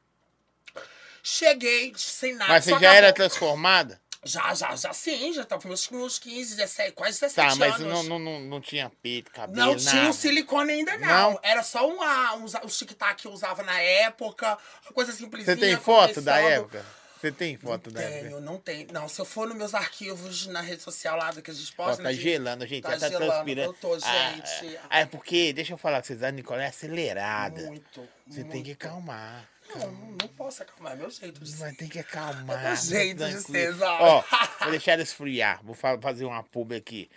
Cheguei 1.23 1.93
sem 1.97 2.35
nada. 2.35 2.53
Mas 2.53 2.63
você 2.63 2.79
já 2.79 2.93
era 2.93 3.11
transformada? 3.11 3.99
Já, 4.23 4.53
já, 4.53 4.75
já 4.75 4.91
sim, 4.91 5.31
já 5.31 5.45
tava 5.45 5.61
com 5.61 5.69
meus, 5.69 5.89
meus 5.89 6.19
15, 6.19 6.55
17, 6.57 6.91
quase 6.91 7.19
17 7.21 7.49
Tá, 7.49 7.55
mas 7.55 7.75
anos. 7.75 7.87
não, 7.87 8.03
não, 8.03 8.19
não, 8.19 8.39
não 8.41 8.61
tinha 8.61 8.91
peito, 9.01 9.31
cabelo, 9.31 9.57
Não 9.57 9.75
nada. 9.75 9.89
tinha 9.89 10.09
o 10.09 10.13
silicone 10.13 10.73
ainda, 10.73 10.97
não. 10.97 11.07
Não? 11.31 11.39
Era 11.41 11.63
só 11.63 11.87
um, 11.87 12.01
ah, 12.01 12.35
um 12.35 12.67
tic-tac 12.67 13.21
que 13.21 13.27
eu 13.27 13.31
usava 13.31 13.63
na 13.63 13.79
época, 13.79 14.57
uma 14.85 14.91
coisa 14.93 15.13
simplesinha. 15.13 15.55
Você 15.55 15.61
tem 15.61 15.77
foto 15.77 16.19
da 16.21 16.37
época? 16.37 16.85
Você 17.21 17.31
tem 17.33 17.57
foto 17.57 17.91
da 17.91 18.01
época? 18.01 18.23
Tenho, 18.29 18.39
não 18.41 18.57
tem. 18.57 18.87
Não, 18.93 19.07
se 19.09 19.19
eu 19.19 19.25
for 19.25 19.45
nos 19.47 19.57
meus 19.57 19.73
arquivos 19.73 20.47
na 20.47 20.61
rede 20.61 20.81
social 20.81 21.17
lá 21.17 21.31
do 21.31 21.41
que 21.41 21.51
a 21.51 21.53
gente 21.53 21.73
Ó, 21.77 21.83
posta. 21.85 22.03
tá 22.03 22.09
né, 22.09 22.15
de- 22.15 22.21
gelando, 22.21 22.65
gente. 22.67 22.81
Tá 22.83 22.91
tá 22.97 23.09
gelando, 23.09 23.25
transpirando. 23.25 23.69
eu 23.69 23.73
tô, 23.73 23.93
Ah, 24.05 24.31
gente. 24.35 24.79
Ah, 24.89 24.99
é 25.01 25.05
porque, 25.05 25.51
deixa 25.53 25.73
eu 25.73 25.77
falar 25.77 26.01
vocês, 26.03 26.23
a 26.23 26.31
Nicole 26.31 26.61
é 26.61 26.67
acelerada. 26.67 27.61
Muito. 27.63 28.07
Você 28.27 28.43
tem 28.45 28.63
que 28.63 28.71
acalmar. 28.71 29.47
Não, 29.75 29.91
não 29.91 30.27
posso 30.29 30.63
acalmar, 30.63 30.93
é 30.93 30.95
meu 30.95 31.09
jeito 31.11 31.43
de. 31.43 31.55
Mas 31.57 31.77
tem 31.77 31.87
que 31.87 31.99
acalmar. 31.99 32.65
É 32.65 32.73
o 32.73 32.75
jeito 32.75 33.23
de 33.25 33.41
ser. 33.41 33.75
Ó, 33.81 34.23
vou 34.61 34.71
deixar 34.71 34.93
ela 34.93 35.03
esfriar. 35.03 35.63
Vou 35.63 35.75
fa- 35.75 35.99
fazer 36.01 36.25
uma 36.25 36.43
pub 36.43 36.73
aqui. 36.73 37.09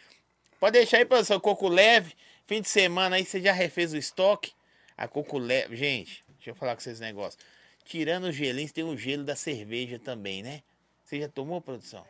Pode 0.61 0.73
deixar 0.79 0.99
aí, 0.99 1.05
professor. 1.05 1.41
Coco 1.41 1.69
leve. 1.69 2.15
Fim 2.47 2.61
de 2.61 2.69
semana 2.69 3.17
aí, 3.17 3.25
você 3.25 3.41
já 3.41 3.53
refez 3.53 3.93
o 3.93 3.97
estoque? 3.97 4.53
A 4.97 5.09
coco 5.09 5.39
leve. 5.39 5.77
Gente, 5.77 6.25
deixa 6.37 6.51
eu 6.51 6.55
falar 6.55 6.75
com 6.75 6.81
vocês 6.83 7.01
um 7.01 7.05
negócio. 7.05 7.39
Tirando 7.85 8.25
o 8.25 8.33
gelinho, 8.33 8.71
tem 8.73 8.85
o 8.85 8.97
gelo 8.97 9.25
da 9.25 9.35
cerveja 9.35 9.99
também, 9.99 10.43
né? 10.43 10.63
Você 11.05 11.21
já 11.21 11.29
tomou, 11.29 11.61
produção? 11.61 12.05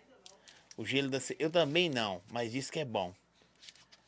O 0.77 0.85
gelo 0.85 1.09
da 1.09 1.21
cerveja. 1.21 1.47
Eu 1.47 1.51
também 1.51 1.89
não, 1.89 2.21
mas 2.31 2.51
diz 2.51 2.71
que 2.71 2.81
é 2.81 2.85
bom. 2.85 3.15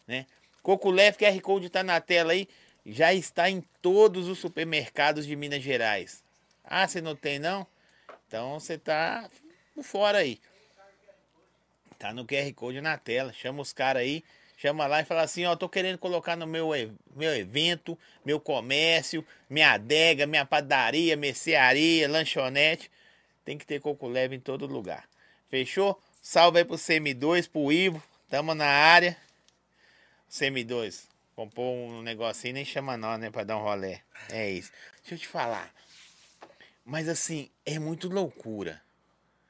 Né? 0.06 0.26
Coco 0.62 0.90
leve, 0.90 1.18
QR 1.18 1.40
Code 1.40 1.70
tá 1.70 1.82
na 1.82 2.00
tela 2.00 2.32
aí. 2.32 2.48
Já 2.84 3.14
está 3.14 3.48
em 3.48 3.62
todos 3.80 4.28
os 4.28 4.38
supermercados 4.38 5.24
de 5.26 5.36
Minas 5.36 5.62
Gerais. 5.62 6.23
Ah, 6.64 6.88
você 6.88 7.00
não 7.00 7.14
tem 7.14 7.38
não? 7.38 7.66
Então 8.26 8.58
você 8.58 8.78
tá 8.78 9.28
por 9.74 9.84
fora 9.84 10.18
aí. 10.18 10.40
Tá 11.98 12.12
no 12.12 12.26
QR 12.26 12.52
Code 12.54 12.80
na 12.80 12.96
tela. 12.98 13.32
Chama 13.32 13.62
os 13.62 13.72
caras 13.72 14.02
aí. 14.02 14.24
Chama 14.56 14.86
lá 14.86 15.00
e 15.00 15.04
fala 15.04 15.22
assim, 15.22 15.44
ó, 15.44 15.56
tô 15.56 15.68
querendo 15.68 15.98
colocar 15.98 16.36
no 16.36 16.46
meu, 16.46 16.70
meu 17.14 17.36
evento, 17.36 17.98
meu 18.24 18.40
comércio, 18.40 19.26
minha 19.50 19.72
adega, 19.72 20.26
minha 20.26 20.46
padaria, 20.46 21.16
mercearia, 21.16 22.08
lanchonete. 22.08 22.90
Tem 23.44 23.58
que 23.58 23.66
ter 23.66 23.80
coco 23.80 24.08
leve 24.08 24.36
em 24.36 24.40
todo 24.40 24.66
lugar. 24.66 25.08
Fechou? 25.50 26.00
Salve 26.22 26.58
aí 26.58 26.64
pro 26.64 26.76
CM2, 26.76 27.50
pro 27.50 27.70
Ivo. 27.70 28.02
Tamo 28.30 28.54
na 28.54 28.66
área. 28.66 29.16
CM2, 30.30 31.04
comprou 31.36 31.74
um 31.74 32.02
negocinho, 32.02 32.54
nem 32.54 32.64
chama 32.64 32.96
nós, 32.96 33.20
né, 33.20 33.30
pra 33.30 33.44
dar 33.44 33.58
um 33.58 33.62
rolé. 33.62 34.00
É 34.30 34.50
isso. 34.50 34.72
Deixa 35.00 35.14
eu 35.14 35.18
te 35.18 35.28
falar. 35.28 35.72
Mas 36.84 37.08
assim, 37.08 37.50
é 37.64 37.78
muito 37.78 38.08
loucura, 38.08 38.82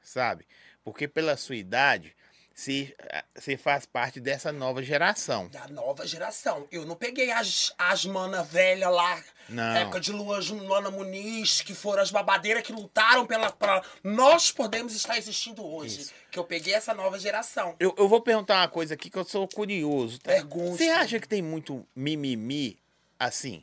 sabe? 0.01 0.47
Porque 0.83 1.07
pela 1.07 1.35
sua 1.35 1.55
idade, 1.55 2.15
você, 2.55 2.95
você 3.35 3.57
faz 3.57 3.85
parte 3.85 4.21
dessa 4.21 4.49
nova 4.49 4.81
geração. 4.81 5.49
Da 5.49 5.67
nova 5.67 6.07
geração. 6.07 6.65
Eu 6.71 6.85
não 6.85 6.95
peguei 6.95 7.29
as, 7.29 7.73
as 7.77 8.05
mana 8.05 8.41
velha 8.41 8.87
lá, 8.87 9.21
Não. 9.49 9.75
época 9.75 9.99
de 9.99 10.13
Luan, 10.13 10.39
Luana 10.39 10.89
Muniz, 10.89 11.61
que 11.61 11.73
foram 11.73 12.01
as 12.01 12.11
babadeiras 12.11 12.63
que 12.63 12.71
lutaram 12.71 13.25
pela. 13.25 13.51
Pra... 13.51 13.83
Nós 14.01 14.53
podemos 14.53 14.95
estar 14.95 15.17
existindo 15.17 15.65
hoje. 15.65 16.01
Isso. 16.01 16.13
Que 16.31 16.39
eu 16.39 16.45
peguei 16.45 16.73
essa 16.73 16.93
nova 16.93 17.19
geração. 17.19 17.75
Eu, 17.77 17.93
eu 17.97 18.07
vou 18.07 18.21
perguntar 18.21 18.61
uma 18.61 18.69
coisa 18.69 18.93
aqui 18.93 19.09
que 19.09 19.17
eu 19.17 19.25
sou 19.25 19.45
curioso. 19.49 20.17
Tá? 20.19 20.31
Pergunte. 20.31 20.77
Você 20.77 20.87
acha 20.87 21.19
que 21.19 21.27
tem 21.27 21.41
muito 21.41 21.85
mimimi 21.93 22.79
assim? 23.19 23.61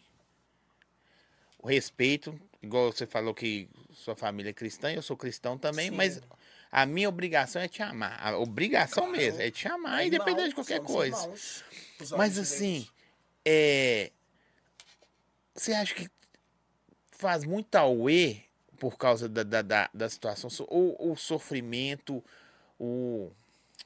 O 1.59 1.67
respeito, 1.67 2.39
igual 2.63 2.93
você 2.93 3.07
falou 3.07 3.35
que 3.35 3.69
sua 3.93 4.15
família 4.17 4.51
é 4.51 4.53
cristã, 4.53 4.91
eu 4.93 5.03
sou 5.03 5.17
cristão 5.17 5.59
também, 5.59 5.91
Sim. 5.91 5.97
mas 5.97 6.21
a 6.71 6.87
minha 6.87 7.09
obrigação 7.09 7.61
é 7.61 7.69
te 7.69 7.83
amar. 7.83 8.19
A 8.23 8.39
obrigação 8.39 9.05
Claro. 9.05 9.19
mesmo, 9.19 9.41
é 9.41 9.51
te 9.51 9.69
amar, 9.69 10.05
Irmão, 10.05 10.07
independente 10.07 10.49
de 10.51 10.55
qualquer 10.55 10.81
coisa. 10.81 11.17
irmãos, 11.17 11.65
os 12.01 12.11
Mas 12.13 12.39
assim, 12.39 12.89
é. 13.45 14.11
Você 15.55 15.73
acha 15.75 15.95
que 15.95 16.09
faz 17.11 17.45
muito 17.45 17.75
auê 17.77 18.41
por 18.79 18.97
causa 18.97 19.29
da, 19.29 19.43
da, 19.43 19.61
da, 19.63 19.91
da 19.93 20.09
situação? 20.09 20.49
Ou 20.69 21.13
o 21.13 21.15
sofrimento, 21.15 22.25
o, 22.79 23.31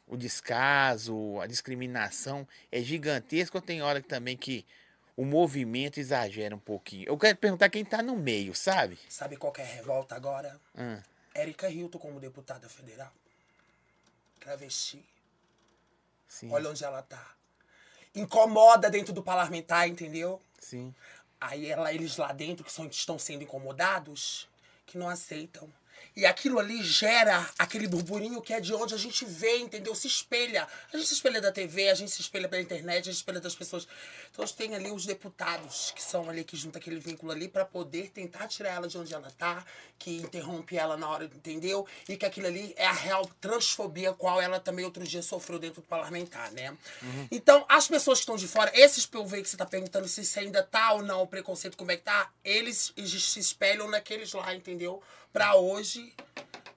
o 0.06 0.16
descaso, 0.16 1.40
a 1.40 1.46
discriminação 1.46 2.46
é 2.70 2.80
gigantesco 2.80 3.60
tem 3.60 3.82
hora 3.82 4.00
que 4.00 4.08
também 4.08 4.36
que 4.36 4.64
o 5.16 5.24
movimento 5.24 5.98
exagera 5.98 6.54
um 6.54 6.58
pouquinho? 6.58 7.08
Eu 7.08 7.16
quero 7.16 7.36
perguntar 7.38 7.70
quem 7.70 7.84
tá 7.84 8.02
no 8.02 8.16
meio, 8.16 8.54
sabe? 8.54 8.98
Sabe 9.08 9.36
qual 9.36 9.52
que 9.52 9.60
é 9.60 9.64
a 9.64 9.68
revolta 9.68 10.14
agora? 10.14 10.60
Hum, 10.76 11.00
Érica 11.34 11.68
Hilton 11.70 11.98
como 11.98 12.20
deputada 12.20 12.68
federal. 12.68 13.12
Travesti. 14.40 15.04
sim, 16.28 16.50
Olha 16.50 16.70
onde 16.70 16.84
ela 16.84 17.02
tá. 17.02 17.34
Incomoda 18.14 18.88
dentro 18.88 19.12
do 19.12 19.22
parlamentar, 19.22 19.88
entendeu? 19.88 20.40
sim. 20.60 20.94
Aí 21.38 21.70
ela, 21.70 21.92
eles 21.92 22.16
lá 22.16 22.32
dentro 22.32 22.64
que 22.64 22.72
são, 22.72 22.86
estão 22.86 23.18
sendo 23.18 23.44
incomodados, 23.44 24.48
que 24.86 24.96
não 24.96 25.06
aceitam. 25.08 25.70
E 26.16 26.24
aquilo 26.24 26.58
ali 26.58 26.82
gera 26.82 27.46
aquele 27.58 27.86
burburinho 27.86 28.40
que 28.40 28.54
é 28.54 28.60
de 28.60 28.72
onde 28.72 28.94
a 28.94 28.96
gente 28.96 29.26
vê, 29.26 29.58
entendeu? 29.58 29.94
Se 29.94 30.06
espelha. 30.06 30.66
A 30.90 30.96
gente 30.96 31.08
se 31.08 31.14
espelha 31.14 31.42
da 31.42 31.52
TV, 31.52 31.90
a 31.90 31.94
gente 31.94 32.10
se 32.10 32.22
espelha 32.22 32.48
pela 32.48 32.62
internet, 32.62 33.00
a 33.00 33.04
gente 33.04 33.16
se 33.16 33.20
espelha 33.20 33.38
das 33.38 33.54
pessoas. 33.54 33.86
Então 34.32 34.46
tem 34.46 34.74
ali 34.74 34.90
os 34.90 35.04
deputados 35.04 35.92
que 35.94 36.02
são 36.02 36.30
ali, 36.30 36.42
que 36.42 36.56
juntam 36.56 36.80
aquele 36.80 36.98
vínculo 36.98 37.32
ali 37.32 37.48
para 37.48 37.66
poder 37.66 38.08
tentar 38.10 38.48
tirar 38.48 38.70
ela 38.70 38.88
de 38.88 38.96
onde 38.96 39.12
ela 39.12 39.30
tá, 39.36 39.62
que 39.98 40.16
interrompe 40.16 40.78
ela 40.78 40.96
na 40.96 41.06
hora, 41.06 41.24
entendeu? 41.24 41.86
E 42.08 42.16
que 42.16 42.24
aquilo 42.24 42.46
ali 42.46 42.72
é 42.78 42.86
a 42.86 42.92
real 42.92 43.30
transfobia 43.38 44.14
qual 44.14 44.40
ela 44.40 44.58
também 44.58 44.86
outro 44.86 45.04
dia 45.04 45.20
sofreu 45.22 45.58
dentro 45.58 45.82
do 45.82 45.86
parlamentar, 45.86 46.50
né? 46.52 46.76
Então, 47.30 47.66
as 47.68 47.88
pessoas 47.88 48.18
que 48.18 48.22
estão 48.22 48.36
de 48.36 48.48
fora, 48.48 48.70
esses 48.74 49.04
POV 49.04 49.42
que 49.42 49.48
você 49.50 49.56
tá 49.56 49.66
perguntando 49.66 50.08
se 50.08 50.38
ainda 50.38 50.62
tá 50.62 50.94
ou 50.94 51.02
não, 51.02 51.22
o 51.22 51.26
preconceito, 51.26 51.76
como 51.76 51.90
é 51.90 51.96
que 51.96 52.04
tá, 52.04 52.30
eles 52.42 52.94
se 52.96 53.38
espelham 53.38 53.88
naqueles 53.90 54.32
lá, 54.32 54.54
entendeu? 54.54 55.02
Pra 55.36 55.54
hoje, 55.54 56.14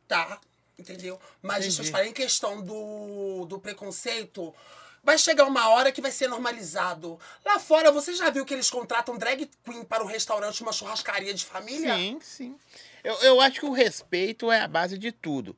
tá, 0.06 0.38
entendeu? 0.78 1.18
Mas 1.42 1.62
deixa 1.62 1.80
eu 1.80 1.86
te 1.86 1.88
Entendi. 1.88 1.92
falar, 1.92 2.08
em 2.08 2.12
questão 2.12 2.62
do, 2.62 3.46
do 3.46 3.58
preconceito, 3.58 4.54
vai 5.02 5.18
chegar 5.18 5.46
uma 5.46 5.70
hora 5.70 5.94
que 5.94 6.02
vai 6.02 6.12
ser 6.12 6.28
normalizado. 6.28 7.18
Lá 7.46 7.58
fora, 7.58 7.90
você 7.90 8.14
já 8.14 8.30
viu 8.30 8.44
que 8.44 8.54
eles 8.54 8.70
contratam 8.70 9.18
drag 9.18 9.50
queen 9.64 9.86
para 9.86 10.04
um 10.04 10.08
restaurante, 10.08 10.62
uma 10.62 10.74
churrascaria 10.74 11.34
de 11.34 11.46
família? 11.46 11.96
Sim, 11.96 12.20
sim. 12.22 12.60
Eu, 13.02 13.14
eu 13.22 13.40
acho 13.40 13.62
que 13.62 13.66
o 13.66 13.72
respeito 13.72 14.52
é 14.52 14.60
a 14.60 14.68
base 14.68 14.98
de 14.98 15.14
tudo. 15.14 15.56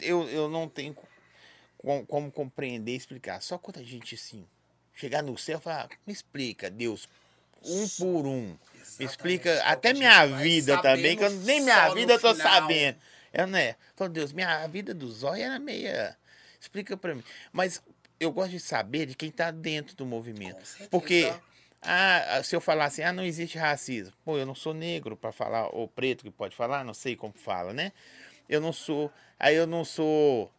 Eu, 0.00 0.28
eu 0.28 0.48
não 0.48 0.68
tenho 0.68 0.96
como, 1.76 2.06
como 2.06 2.30
compreender 2.30 2.92
e 2.92 2.96
explicar. 2.96 3.42
Só 3.42 3.58
quando 3.58 3.80
a 3.80 3.82
gente, 3.82 4.14
assim, 4.14 4.46
chegar 4.94 5.24
no 5.24 5.36
céu 5.36 5.58
e 5.58 5.60
falar, 5.60 5.88
me 6.06 6.12
explica, 6.12 6.70
Deus, 6.70 7.08
um 7.64 7.88
por 7.88 8.26
um. 8.26 8.56
Me 8.98 9.04
Exatamente, 9.04 9.10
explica 9.10 9.62
até 9.64 9.92
minha 9.92 10.26
vida 10.26 10.80
também, 10.80 11.16
que 11.16 11.24
eu, 11.24 11.30
nem 11.30 11.60
minha 11.60 11.88
vida 11.94 12.14
eu 12.14 12.20
tô 12.20 12.34
final. 12.34 12.52
sabendo. 12.52 12.98
Eu, 13.32 13.46
né? 13.46 13.76
Falo, 13.96 14.10
Deus, 14.10 14.32
minha 14.32 14.66
vida 14.66 14.94
do 14.94 15.10
zóio 15.10 15.42
era 15.42 15.58
meia. 15.58 16.16
Explica 16.60 16.96
pra 16.96 17.14
mim. 17.14 17.24
Mas 17.52 17.82
eu 18.20 18.30
gosto 18.30 18.50
de 18.52 18.60
saber 18.60 19.06
de 19.06 19.14
quem 19.14 19.30
tá 19.30 19.50
dentro 19.50 19.96
do 19.96 20.06
movimento. 20.06 20.62
Porque 20.90 21.34
ah, 21.82 22.40
se 22.42 22.56
eu 22.56 22.60
falar 22.60 22.86
assim, 22.86 23.02
ah, 23.02 23.12
não 23.12 23.22
existe 23.24 23.58
racismo. 23.58 24.14
Pô, 24.24 24.38
eu 24.38 24.46
não 24.46 24.54
sou 24.54 24.72
negro 24.72 25.16
para 25.16 25.32
falar, 25.32 25.68
ou 25.74 25.86
preto 25.86 26.24
que 26.24 26.30
pode 26.30 26.56
falar, 26.56 26.84
não 26.84 26.94
sei 26.94 27.14
como 27.14 27.34
fala, 27.34 27.72
né? 27.74 27.92
Eu 28.48 28.60
não 28.60 28.72
sou. 28.72 29.12
Aí 29.38 29.54
eu 29.54 29.66
não 29.66 29.84
sou. 29.84 30.50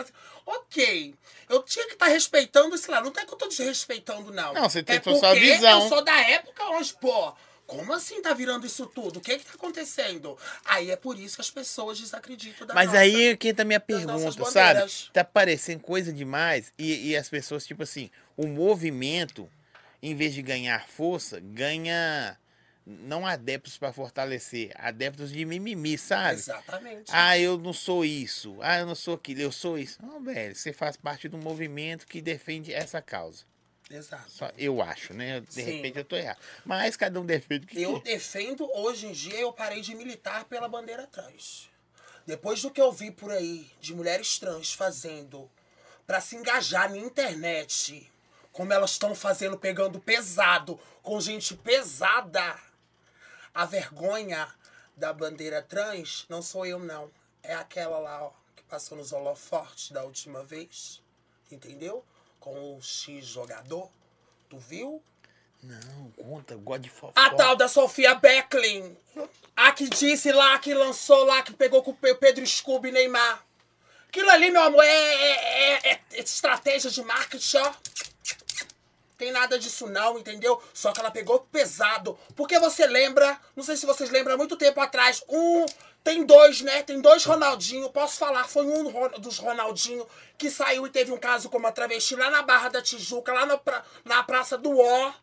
Ok, 0.46 1.14
eu 1.50 1.62
tinha 1.64 1.86
que 1.86 1.94
estar 1.94 2.08
respeitando 2.08 2.74
esse 2.74 2.90
lá. 2.90 3.02
Não 3.02 3.10
é 3.10 3.26
que 3.26 3.34
eu 3.34 3.38
tô 3.38 3.48
desrespeitando, 3.48 4.32
não. 4.32 4.54
Não, 4.54 4.70
você 4.70 4.80
é 4.80 4.84
tem 4.84 5.00
porque 5.02 5.20
sua 5.20 5.36
visão. 5.36 5.84
Eu 5.84 5.90
sou 5.90 6.02
da 6.02 6.18
época 6.30 6.64
onde, 6.70 6.94
pô, 6.94 7.34
Como 7.70 7.94
assim 7.94 8.20
tá 8.20 8.34
virando 8.34 8.66
isso 8.66 8.88
tudo? 8.88 9.18
O 9.18 9.22
que 9.22 9.38
que 9.38 9.46
tá 9.46 9.54
acontecendo? 9.54 10.36
Aí 10.66 10.90
é 10.90 10.96
por 10.96 11.20
isso 11.20 11.36
que 11.36 11.42
as 11.42 11.52
pessoas 11.52 12.00
desacreditam 12.00 12.66
da 12.66 12.74
Mas 12.74 12.88
nossa. 12.88 12.98
aí 12.98 13.38
que 13.38 13.54
tá 13.54 13.62
a 13.62 13.66
minha 13.66 13.80
pergunta, 13.80 14.44
sabe? 14.46 14.92
Tá 15.14 15.24
parecendo 15.24 15.80
coisa 15.80 16.12
demais 16.12 16.74
e, 16.80 17.10
e 17.10 17.16
as 17.16 17.30
pessoas, 17.30 17.68
tipo 17.68 17.84
assim, 17.84 18.10
o 18.36 18.48
movimento, 18.48 19.48
em 20.02 20.16
vez 20.16 20.34
de 20.34 20.42
ganhar 20.42 20.88
força, 20.88 21.40
ganha 21.40 22.36
não 22.88 23.24
adeptos 23.24 23.78
pra 23.78 23.94
fortalecer, 23.94 24.72
adeptos 24.74 25.32
de 25.32 25.46
mimimi, 25.46 25.96
sabe? 25.96 26.40
Exatamente. 26.40 27.12
Ah, 27.14 27.38
eu 27.38 27.56
não 27.56 27.72
sou 27.72 28.04
isso. 28.04 28.58
Ah, 28.62 28.80
eu 28.80 28.88
não 28.88 28.96
sou 28.96 29.14
aquilo, 29.14 29.42
eu 29.42 29.52
sou 29.52 29.78
isso. 29.78 30.00
Não, 30.02 30.20
velho, 30.24 30.56
você 30.56 30.74
faz 30.74 30.98
parte 30.98 31.28
do 31.28 31.38
movimento 31.38 32.08
que 32.08 32.20
defende 32.20 32.74
essa 32.74 33.00
causa. 33.00 33.46
Exato. 33.90 34.30
Só 34.30 34.52
eu 34.58 34.82
acho, 34.82 35.14
né? 35.14 35.40
De 35.42 35.54
Sim. 35.54 35.64
repente 35.64 35.98
eu 35.98 36.06
tô 36.06 36.16
errado. 36.16 36.40
Mas 36.64 36.96
cada 36.96 37.20
um 37.20 37.26
defende 37.26 37.66
o 37.66 37.68
que 37.68 37.82
Eu 37.82 38.00
quer. 38.02 38.14
defendo, 38.14 38.70
hoje 38.76 39.08
em 39.08 39.12
dia, 39.12 39.40
eu 39.40 39.52
parei 39.52 39.82
de 39.82 39.96
militar 39.96 40.46
pela 40.46 40.68
bandeira 40.68 41.08
trans. 41.08 41.70
Depois 42.26 42.62
do 42.62 42.70
que 42.70 42.80
eu 42.80 42.92
vi 42.92 43.10
por 43.10 43.32
aí 43.32 43.70
de 43.82 43.94
mulheres 43.96 44.38
trans 44.38 44.74
fazendo 44.74 45.50
pra 46.06 46.22
se 46.22 46.36
engajar 46.36 46.90
na 46.90 46.98
internet, 46.98 48.12
como 48.52 48.72
elas 48.72 48.92
estão 48.92 49.16
fazendo, 49.16 49.58
pegando 49.58 50.00
pesado, 50.00 50.80
com 51.02 51.20
gente 51.20 51.56
pesada, 51.56 52.60
a 53.54 53.66
vergonha 53.66 54.48
da 54.96 55.12
bandeira 55.12 55.62
trans 55.62 56.26
não 56.30 56.42
sou 56.42 56.66
eu, 56.66 56.78
não. 56.78 57.10
É 57.42 57.56
aquela 57.56 57.98
lá, 57.98 58.24
ó, 58.26 58.32
que 58.56 58.64
passou 58.64 58.98
nos 58.98 59.12
holofortes 59.12 59.92
da 59.92 60.04
última 60.04 60.44
vez. 60.44 61.02
Entendeu? 61.52 62.06
Com 62.54 62.78
o 62.78 62.82
X 62.82 63.26
jogador. 63.26 63.90
Tu 64.50 64.58
viu? 64.58 65.04
Não, 65.62 66.12
conta, 66.12 66.56
God 66.56 66.82
de 66.82 66.90
fofó. 66.90 67.12
A 67.16 67.30
tal 67.32 67.56
da 67.56 67.68
Sofia 67.68 68.16
Becklin. 68.16 68.96
A 69.56 69.72
que 69.72 69.90
disse 69.90 70.32
lá, 70.32 70.58
que 70.58 70.74
lançou 70.74 71.24
lá, 71.26 71.44
que 71.44 71.54
pegou 71.54 71.84
com 71.84 71.92
o 71.92 71.96
Pe- 71.96 72.16
Pedro 72.16 72.46
Scooby 72.48 72.90
e 72.90 72.92
Neymar. 72.94 73.44
Aquilo 74.08 74.30
ali, 74.30 74.50
meu 74.50 74.62
amor, 74.64 74.84
é, 74.84 74.88
é- 74.88 75.90
é- 75.92 76.02
é 76.14 76.20
estratégia 76.20 76.90
de 76.90 77.04
marketing, 77.04 77.58
ó. 77.58 77.74
Tem 79.18 79.32
nada 79.34 79.60
disso 79.60 79.86
não, 79.86 80.18
entendeu? 80.18 80.64
Só 80.74 80.94
que 80.94 81.00
ela 81.02 81.12
pegou 81.12 81.42
pesado. 81.42 82.18
Porque 82.38 82.58
você 82.58 82.88
lembra, 82.88 83.38
não 83.54 83.64
sei 83.64 83.76
se 83.76 83.86
vocês 83.86 84.10
lembram, 84.10 84.36
há 84.36 84.38
muito 84.38 84.56
tempo 84.56 84.80
atrás, 84.80 85.22
um... 85.28 85.66
Tem 86.04 86.26
dois, 86.26 86.62
né? 86.62 86.82
Tem 86.84 87.00
dois 87.02 87.24
Ronaldinho. 87.26 87.90
Posso 87.90 88.18
falar, 88.18 88.48
foi 88.48 88.66
um 88.66 89.10
dos 89.20 89.38
Ronaldinho 89.38 90.08
que 90.38 90.50
saiu 90.50 90.88
e 90.88 90.90
teve 90.90 91.12
um 91.12 91.18
caso 91.18 91.50
com 91.50 91.58
uma 91.58 91.72
travesti 91.72 92.16
lá 92.16 92.30
na 92.32 92.42
Barra 92.42 92.70
da 92.70 92.82
Tijuca, 92.82 93.34
lá 93.34 93.46
na, 93.46 93.60
na 94.06 94.24
Praça 94.24 94.58
do 94.58 94.78
Ó 94.80 95.14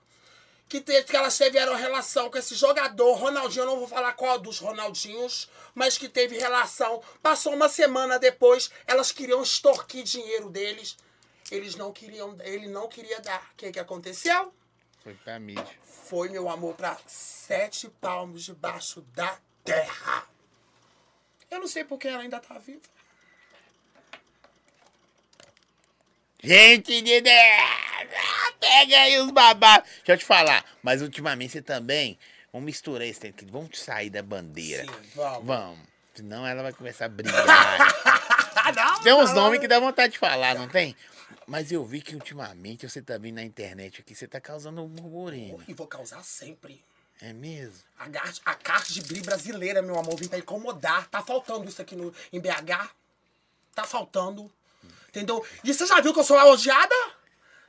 que, 0.69 0.81
te- 0.81 1.05
que 1.05 1.17
elas 1.17 1.37
tiveram 1.37 1.75
relação 1.77 2.29
com 2.29 2.37
esse 2.39 2.55
jogador, 2.55 3.15
Ronaldinho, 3.15 3.63
eu 3.63 3.67
não 3.67 3.79
vou 3.79 3.87
falar 3.89 4.13
qual 4.15 4.37
dos 4.39 4.59
Ronaldinhos, 4.59 5.49
mas 5.75 5.97
que 5.97 6.09
teve 6.09 6.37
relação. 6.37 7.01
Passou 7.23 7.55
uma 7.55 7.69
semana 7.69 8.19
depois, 8.19 8.69
elas 8.87 9.13
queriam 9.13 9.43
extorquir 9.43 10.03
dinheiro 10.03 10.51
deles. 10.51 10.97
Eles 11.53 11.77
não 11.77 11.93
queriam, 11.93 12.37
ele 12.43 12.67
não 12.67 12.89
queria 12.89 13.21
dar. 13.21 13.49
O 13.53 13.57
que, 13.57 13.71
que 13.71 13.79
aconteceu? 13.79 14.53
Foi 15.05 15.15
pra 15.15 15.39
mídia. 15.39 15.65
Foi, 15.85 16.29
meu 16.29 16.49
amor, 16.49 16.75
pra 16.75 16.99
sete 17.07 17.89
palmos 18.01 18.43
debaixo 18.45 19.01
da 19.15 19.39
terra. 19.65 20.27
Eu 21.57 21.61
não 21.61 21.67
sei 21.67 21.85
porque 21.85 22.07
ela 22.07 22.23
ainda 22.23 22.39
tá 22.39 22.59
viva. 22.59 22.83
Gente 26.45 27.01
de! 27.01 27.23
Pega 28.61 28.99
aí 28.99 29.19
os 29.21 29.31
babados. 29.31 29.89
Deixa 29.89 30.13
eu 30.13 30.19
te 30.19 30.25
falar, 30.27 30.63
mas 30.83 31.01
ultimamente 31.01 31.53
você 31.53 31.63
também. 31.63 32.19
Vamos 32.53 32.67
misturar 32.67 33.07
esse 33.07 33.21
tempo. 33.21 33.47
Vamos 33.51 33.79
sair 33.79 34.11
da 34.11 34.23
bandeira. 34.23 34.85
Sim, 34.85 35.11
vamos. 35.15 35.47
Vamos. 35.47 35.79
Senão 36.15 36.47
ela 36.47 36.63
vai 36.63 36.75
começar 36.75 37.07
a 37.07 37.09
brigar. 37.09 37.45
Não, 38.75 39.03
tem 39.03 39.13
uns 39.15 39.29
não. 39.31 39.43
nomes 39.43 39.61
que 39.61 39.69
dá 39.69 39.79
vontade 39.79 40.15
de 40.15 40.19
falar, 40.19 40.57
não 40.57 40.69
tem? 40.69 40.97
Mas 41.47 41.71
eu 41.71 41.85
vi 41.85 42.01
que 42.01 42.17
ultimamente 42.17 42.89
você 42.89 43.01
tá 43.01 43.17
vindo 43.17 43.37
na 43.37 43.45
internet 43.45 44.01
aqui, 44.01 44.13
você 44.13 44.27
tá 44.27 44.41
causando 44.41 44.83
um 44.83 44.89
burburinho. 44.89 45.63
E 45.69 45.73
vou 45.73 45.87
causar 45.87 46.25
sempre. 46.25 46.83
É 47.21 47.33
mesmo? 47.33 47.83
A, 47.99 48.07
a 48.51 48.55
carta 48.55 48.93
de 48.93 49.03
bri 49.03 49.21
brasileira, 49.23 49.81
meu 49.81 49.99
amor, 49.99 50.17
vem 50.17 50.29
pra 50.29 50.39
incomodar. 50.39 51.09
Tá 51.09 51.23
faltando 51.23 51.69
isso 51.69 51.81
aqui 51.81 51.97
no, 51.97 52.15
em 52.33 52.39
BH. 52.41 52.91
Tá 53.75 53.85
faltando. 53.85 54.53
Entendeu? 55.09 55.45
E 55.65 55.73
você 55.73 55.87
já 55.87 56.01
viu 56.01 56.13
que 56.13 56.21
eu 56.21 56.25
sou 56.25 56.37
odiada? 56.37 56.95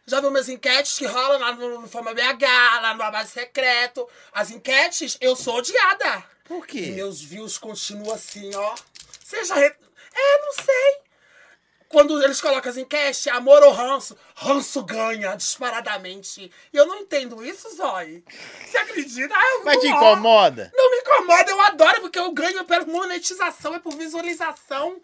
Já 0.06 0.20
viu 0.22 0.32
minhas 0.32 0.50
enquetes 0.50 0.98
que 0.98 1.06
rolam 1.06 1.40
lá 1.40 1.52
no, 1.54 1.82
no 1.82 1.88
Fama 1.88 2.14
BH, 2.14 2.44
lá 2.82 2.94
no 2.94 3.04
Abade 3.04 3.30
Secreto? 3.30 4.08
As 4.34 4.52
enquetes, 4.52 5.18
eu 5.22 5.36
sou 5.36 5.56
odiada. 5.58 6.24
Por 6.46 6.64
E 6.66 6.68
quê? 6.68 6.86
meus 6.92 7.22
views 7.22 7.58
continuam 7.58 8.14
assim, 8.16 8.54
ó. 8.56 8.76
Você 9.24 9.44
já. 9.44 9.56
Re... 9.56 9.66
É, 9.66 10.46
não 10.46 10.54
sei. 10.54 10.98
Quando 11.90 12.22
eles 12.22 12.42
colocam 12.42 12.70
as 12.70 12.78
enquetes, 12.78 13.28
amor 13.28 13.64
ou 13.64 13.72
ranço, 13.72 14.18
ranço 14.36 14.84
ganha 14.84 15.36
disparadamente. 15.36 16.52
E 16.74 16.78
eu 16.78 16.86
não 16.86 16.98
entendo 16.98 17.44
isso, 17.44 17.74
Zói. 17.76 18.24
Você 18.66 18.78
acredita? 18.78 19.34
Ah, 19.34 19.62
Mas 19.64 19.80
te 19.80 19.88
incomoda? 19.88 20.72
Não 20.76 20.92
me 20.92 20.98
incomoda, 20.98 21.50
eu 21.50 21.62
adoro, 21.62 22.02
porque 22.02 22.20
eu 22.20 22.32
ganho 22.32 22.66
pela 22.66 22.86
monetização, 22.86 23.74
é 23.74 23.80
por 23.80 23.96
visualização. 23.96 25.02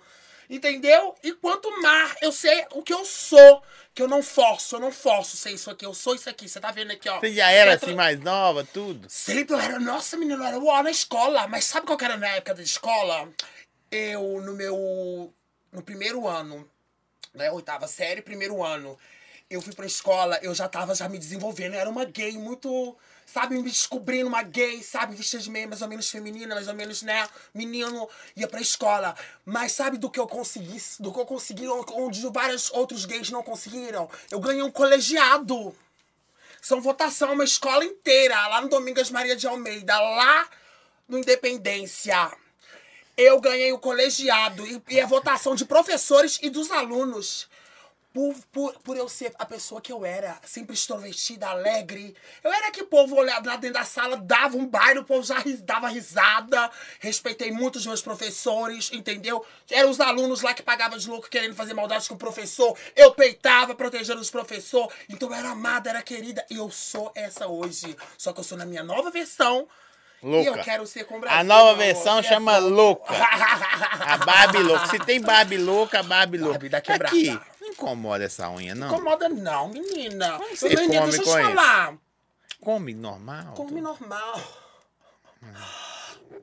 Entendeu? 0.49 1.15
E 1.23 1.31
quanto 1.31 1.71
mais 1.81 2.15
eu 2.21 2.31
sei 2.31 2.65
o 2.73 2.83
que 2.83 2.93
eu 2.93 3.05
sou, 3.05 3.63
que 3.93 4.01
eu 4.01 4.07
não 4.07 4.21
forço, 4.21 4.75
eu 4.75 4.79
não 4.79 4.91
forço 4.91 5.37
ser 5.37 5.51
isso 5.51 5.71
aqui, 5.71 5.85
eu 5.85 5.93
sou 5.93 6.13
isso 6.15 6.29
aqui. 6.29 6.49
Você 6.49 6.59
tá 6.59 6.69
vendo 6.69 6.91
aqui, 6.91 7.07
ó. 7.07 7.19
Você 7.19 7.33
já 7.33 7.49
era 7.49 7.75
assim 7.75 7.95
mais 7.95 8.19
nova, 8.19 8.63
tudo? 8.63 9.07
Sempre 9.09 9.55
eu 9.55 9.59
era, 9.59 9.79
nossa, 9.79 10.17
menino, 10.17 10.43
eu 10.43 10.47
era 10.47 10.59
uó 10.59 10.83
na 10.83 10.91
escola. 10.91 11.47
Mas 11.47 11.63
sabe 11.65 11.87
qual 11.87 11.97
que 11.97 12.03
era 12.05 12.17
na 12.17 12.27
época 12.27 12.55
da 12.55 12.61
escola? 12.61 13.29
Eu, 13.89 14.41
no 14.41 14.53
meu. 14.53 15.33
No 15.71 15.81
primeiro 15.81 16.27
ano, 16.27 16.69
né? 17.33 17.51
Oitava 17.51 17.87
série, 17.87 18.21
primeiro 18.21 18.63
ano. 18.63 18.97
Eu 19.49 19.61
fui 19.61 19.73
pra 19.73 19.85
escola, 19.85 20.39
eu 20.41 20.53
já 20.55 20.67
tava 20.67 20.95
já 20.95 21.07
me 21.09 21.19
desenvolvendo. 21.19 21.75
Era 21.75 21.89
uma 21.89 22.05
gay 22.05 22.37
muito. 22.37 22.95
Sabe, 23.25 23.55
me 23.55 23.63
descobrindo 23.63 24.27
uma 24.27 24.43
gay, 24.43 24.83
sabe, 24.83 25.15
vestida 25.15 25.41
de 25.41 25.49
meio 25.49 25.67
mais 25.67 25.81
ou 25.81 25.87
menos 25.87 26.09
feminina, 26.09 26.53
mais 26.53 26.67
ou 26.67 26.73
menos, 26.73 27.01
né? 27.01 27.27
Menino, 27.53 28.09
ia 28.35 28.47
pra 28.47 28.59
escola. 28.59 29.15
Mas 29.45 29.71
sabe 29.71 29.97
do 29.97 30.09
que 30.09 30.19
eu 30.19 30.27
consegui? 30.27 30.81
Do 30.99 31.11
que 31.11 31.19
eu 31.19 31.25
consegui, 31.25 31.67
onde 31.67 32.21
vários 32.29 32.69
outros 32.71 33.05
gays 33.05 33.29
não 33.29 33.41
conseguiram? 33.41 34.09
Eu 34.29 34.39
ganhei 34.39 34.61
um 34.61 34.71
colegiado. 34.71 35.73
São 36.61 36.81
votação, 36.81 37.33
uma 37.33 37.43
escola 37.43 37.83
inteira, 37.85 38.47
lá 38.47 38.61
no 38.61 38.69
Domingas 38.69 39.09
Maria 39.09 39.35
de 39.35 39.47
Almeida, 39.47 39.99
lá 39.99 40.47
no 41.07 41.17
Independência. 41.17 42.31
Eu 43.15 43.39
ganhei 43.39 43.71
o 43.71 43.79
colegiado 43.79 44.65
e, 44.65 44.81
e 44.89 44.99
a 44.99 45.05
votação 45.05 45.55
de 45.55 45.65
professores 45.65 46.39
e 46.41 46.49
dos 46.49 46.71
alunos. 46.71 47.47
Por, 48.11 48.35
por, 48.51 48.73
por 48.83 48.95
eu 48.95 49.09
ser 49.09 49.33
a 49.39 49.45
pessoa 49.45 49.81
que 49.81 49.91
eu 49.91 50.05
era, 50.05 50.39
sempre 50.45 50.75
extrovertida, 50.75 51.47
alegre. 51.49 52.15
Eu 52.43 52.53
era 52.53 52.69
que 52.69 52.83
o 52.83 52.85
povo 52.85 53.15
olhava 53.15 53.47
lá 53.47 53.55
dentro 53.55 53.79
da 53.79 53.85
sala, 53.85 54.15
dava 54.17 54.55
um 54.55 54.67
baile, 54.67 54.99
o 54.99 55.03
povo 55.03 55.23
já 55.23 55.39
ri- 55.39 55.57
dava 55.57 55.87
risada. 55.87 56.69
Respeitei 56.99 57.51
muito 57.51 57.77
os 57.77 57.87
meus 57.87 58.03
professores, 58.03 58.91
entendeu? 58.93 59.43
Eram 59.67 59.89
os 59.89 59.99
alunos 59.99 60.43
lá 60.43 60.53
que 60.53 60.61
pagavam 60.61 60.95
de 60.99 61.09
louco 61.09 61.27
querendo 61.27 61.55
fazer 61.55 61.73
maldade 61.73 62.07
com 62.07 62.13
o 62.13 62.17
professor. 62.19 62.77
Eu 62.95 63.15
peitava, 63.15 63.73
protegendo 63.73 64.21
os 64.21 64.29
professores. 64.29 64.95
Então 65.09 65.29
eu 65.29 65.33
era 65.33 65.49
amada, 65.49 65.89
era 65.89 66.03
querida. 66.03 66.45
E 66.51 66.57
eu 66.57 66.69
sou 66.69 67.11
essa 67.15 67.47
hoje. 67.47 67.97
Só 68.15 68.31
que 68.31 68.39
eu 68.39 68.43
sou 68.43 68.59
na 68.59 68.65
minha 68.65 68.83
nova 68.83 69.09
versão. 69.09 69.67
E 70.23 70.25
eu 70.25 70.31
Louca. 70.31 70.63
quero 70.63 70.87
ser 70.87 71.03
com 71.03 71.19
Brasil. 71.19 71.37
A 71.39 71.43
nova 71.43 71.71
amor, 71.71 71.77
versão 71.77 72.19
é 72.19 72.23
chama. 72.23 72.57
Louca. 72.57 73.13
A 73.13 74.17
Barbie 74.17 74.59
louca. 74.59 74.87
Se 74.87 74.99
tem 74.99 75.19
Barbie 75.21 75.57
louca, 75.57 75.99
a 75.99 76.03
Barbie 76.03 76.37
louca. 76.37 76.53
Barbie 76.53 76.69
da 76.69 76.81
quebrada. 76.81 77.15
Aqui, 77.15 77.39
não 77.59 77.67
incomoda 77.67 78.23
essa 78.23 78.49
unha, 78.49 78.73
não. 78.73 78.87
incomoda 78.87 79.27
não, 79.27 79.67
menina. 79.69 80.39
Eu 80.39 80.55
você 80.55 80.73
entendi, 80.73 80.97
come 80.97 81.11
deixa 81.11 81.21
eu 81.21 81.25
com 81.25 81.31
te 81.31 81.39
isso? 81.41 81.55
falar. 81.55 81.97
Come 82.61 82.93
normal. 82.93 83.53
Come 83.53 83.81
normal. 83.81 84.41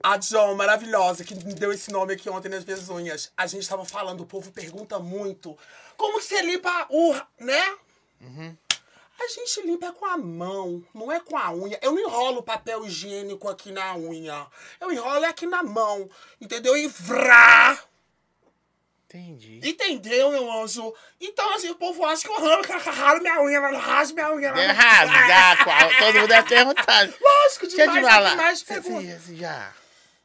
A 0.02 0.16
John, 0.18 0.54
maravilhosa, 0.54 1.24
que 1.24 1.34
me 1.34 1.54
deu 1.54 1.72
esse 1.72 1.90
nome 1.90 2.14
aqui 2.14 2.28
ontem 2.28 2.48
nas 2.48 2.64
minhas 2.64 2.88
unhas. 2.88 3.32
A 3.36 3.46
gente 3.46 3.68
tava 3.68 3.84
falando, 3.84 4.22
o 4.22 4.26
povo 4.26 4.50
pergunta 4.52 4.98
muito. 4.98 5.56
Como 5.96 6.18
que 6.18 6.24
você 6.24 6.42
limpa 6.42 6.86
o... 6.90 7.14
né? 7.38 7.76
A 9.22 9.28
gente 9.28 9.60
limpa 9.66 9.92
com 9.92 10.06
a 10.06 10.16
mão, 10.16 10.82
não 10.94 11.12
é 11.12 11.20
com 11.20 11.36
a 11.36 11.52
unha. 11.52 11.78
Eu 11.82 11.92
não 11.92 12.00
enrolo 12.00 12.42
papel 12.42 12.86
higiênico 12.86 13.48
aqui 13.48 13.70
na 13.70 13.94
unha. 13.94 14.46
Eu 14.80 14.90
enrolo 14.90 15.24
é 15.24 15.28
aqui 15.28 15.46
na 15.46 15.62
mão, 15.62 16.08
entendeu? 16.40 16.74
E 16.76 16.88
vrá! 16.88 17.78
Entendi. 19.04 19.60
Entendeu, 19.64 20.30
meu 20.30 20.50
anjo? 20.52 20.94
Então, 21.20 21.52
assim, 21.54 21.68
o 21.68 21.74
povo 21.74 22.04
acha 22.06 22.22
que 22.22 22.28
eu 22.32 22.40
ralo, 22.40 22.62
ralo 22.62 23.20
minha 23.20 23.42
unha, 23.42 23.60
mas 23.60 23.76
rasgo 23.82 24.14
minha 24.14 24.32
unha. 24.32 24.48
É 24.50 24.66
rasgar, 24.68 25.64
qual? 25.64 25.94
Todo 25.98 26.14
mundo 26.20 26.28
deve 26.28 26.48
perguntar. 26.48 27.08
Lógico, 27.20 27.66
demais, 27.66 27.92
te 27.92 28.00
falar. 28.02 28.36
mais 28.36 28.62
Você, 28.62 28.80
você- 28.80 29.34
já 29.36 29.72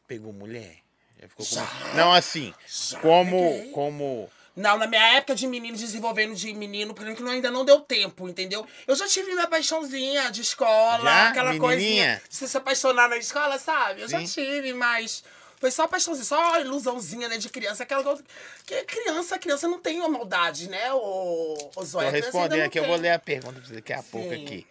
pegou 0.08 0.31
mulher? 0.31 0.77
Já 1.19 1.27
ficou 1.27 1.45
com... 1.45 1.55
Já. 1.55 1.67
Não, 1.95 2.13
assim, 2.13 2.53
Já 2.67 2.99
como, 2.99 3.51
peguei. 3.53 3.71
como 3.71 4.29
Não, 4.56 4.78
na 4.78 4.88
minha 4.88 5.18
época 5.18 5.36
de 5.36 5.46
menino, 5.48 5.76
desenvolvendo 5.76 6.34
de 6.34 6.54
menino, 6.54 6.94
por 6.94 7.06
exemplo, 7.06 7.28
ainda 7.30 7.52
não 7.52 7.65
deu 7.65 7.82
tempo, 7.82 8.30
entendeu? 8.30 8.65
Eu 8.88 8.96
já 8.96 9.06
tive 9.06 9.34
minha 9.34 9.48
paixãozinha 9.48 10.32
de 10.32 10.41
escola, 10.41 11.04
Já? 11.04 11.30
aquela 11.30 11.52
Menininha? 11.52 11.70
coisinha 11.70 12.22
de 12.30 12.36
você 12.36 12.48
se 12.48 12.58
apaixonar 12.58 13.10
na 13.10 13.18
escola, 13.18 13.60
sabe? 13.60 14.02
Eu 14.02 14.08
já 14.08 14.20
Sim. 14.20 14.26
tive, 14.26 14.74
mas 14.74 15.24
foi 15.60 15.72
só 15.72 15.88
paixãozinha, 15.88 16.26
só 16.26 16.62
ilusãozinha, 16.62 17.28
né, 17.28 17.38
de 17.38 17.50
criança. 17.50 17.84
Aquela 17.84 18.02
coisa 18.02 18.24
que 18.65 18.82
criança, 18.86 19.38
criança 19.38 19.68
não 19.68 19.80
tem 19.80 20.00
uma 20.00 20.08
maldade, 20.08 20.70
né, 20.70 20.94
o, 20.94 21.72
o 21.76 21.84
Zóia? 21.84 22.10
Respondendo 22.10 22.60
não 22.60 22.65
aqui, 22.65 22.80
eu 22.80 22.86
vou 22.86 22.96
ler 22.96 23.12
a 23.12 23.20
pergunta 23.20 23.60
pra 23.60 23.68
você 23.68 23.74
daqui 23.74 23.91
a 23.91 24.04
pouco 24.04 24.30
Sim. 24.30 24.39
Hum. 24.39 24.46
aqui. 24.46 24.68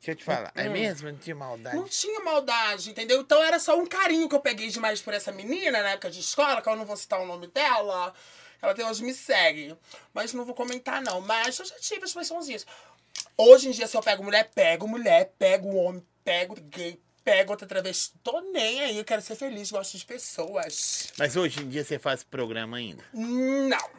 Deixa 0.00 0.12
eu 0.12 0.16
te 0.16 0.24
falar. 0.24 0.50
É 0.54 0.66
mesmo? 0.66 1.10
Não 1.10 1.18
tinha 1.18 1.36
maldade? 1.36 1.76
Não 1.76 1.84
tinha 1.86 2.20
maldade, 2.20 2.90
entendeu? 2.90 3.20
Então 3.20 3.44
era 3.44 3.60
só 3.60 3.78
um 3.78 3.84
carinho 3.84 4.28
que 4.30 4.34
eu 4.34 4.40
peguei 4.40 4.68
demais 4.68 5.02
por 5.02 5.12
essa 5.12 5.30
menina 5.30 5.82
na 5.82 5.90
época 5.90 6.10
de 6.10 6.20
escola, 6.20 6.62
que 6.62 6.68
eu 6.68 6.74
não 6.74 6.86
vou 6.86 6.96
citar 6.96 7.20
o 7.20 7.26
nome 7.26 7.46
dela. 7.48 8.14
Ela 8.62 8.72
até 8.72 8.84
hoje 8.84 9.02
me 9.02 9.14
segue. 9.14 9.76
Mas 10.12 10.32
não 10.32 10.44
vou 10.44 10.54
comentar, 10.54 11.02
não. 11.02 11.20
Mas 11.20 11.58
eu 11.58 11.64
já 11.64 11.76
tive 11.78 12.04
as 12.04 12.12
paixãozinhas. 12.12 12.66
Hoje 13.36 13.68
em 13.68 13.70
dia, 13.72 13.86
se 13.86 13.96
eu 13.96 14.02
pego 14.02 14.22
mulher, 14.22 14.50
pego 14.54 14.86
mulher, 14.86 15.32
pego 15.38 15.74
homem, 15.74 16.06
pego 16.24 16.54
gay, 16.60 17.00
pego 17.24 17.52
outra 17.52 17.66
travesti. 17.66 18.12
Tô 18.22 18.40
nem 18.40 18.80
aí, 18.80 18.98
eu 18.98 19.04
quero 19.04 19.22
ser 19.22 19.36
feliz, 19.36 19.70
gosto 19.70 19.96
de 19.96 20.04
pessoas. 20.04 21.08
Mas 21.18 21.36
hoje 21.36 21.62
em 21.62 21.68
dia 21.68 21.84
você 21.84 21.98
faz 21.98 22.22
programa 22.22 22.76
ainda? 22.76 23.04
Não. 23.12 23.90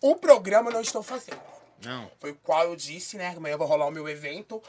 O 0.00 0.16
programa 0.16 0.70
eu 0.70 0.74
não 0.74 0.80
estou 0.80 1.02
fazendo. 1.02 1.40
Não. 1.82 2.10
Foi 2.20 2.30
o 2.30 2.36
qual 2.36 2.64
eu 2.64 2.76
disse, 2.76 3.16
né? 3.16 3.34
Amanhã 3.36 3.56
vai 3.56 3.66
rolar 3.66 3.86
o 3.86 3.90
meu 3.90 4.08
evento. 4.08 4.62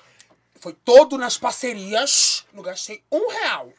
Foi 0.55 0.73
todo 0.73 1.17
nas 1.17 1.37
parcerias. 1.37 2.45
Não 2.51 2.63
gastei 2.63 3.03
um 3.11 3.29
real. 3.29 3.71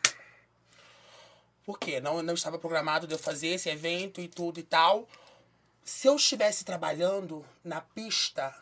Por 1.64 1.78
quê? 1.78 2.00
Não, 2.00 2.22
não 2.22 2.34
estava 2.34 2.58
programado 2.58 3.06
de 3.06 3.14
eu 3.14 3.18
fazer 3.18 3.48
esse 3.48 3.68
evento 3.68 4.20
e 4.20 4.28
tudo 4.28 4.58
e 4.58 4.62
tal. 4.62 5.06
Se 5.88 6.06
eu 6.06 6.16
estivesse 6.16 6.66
trabalhando 6.66 7.42
na 7.64 7.80
pista, 7.80 8.54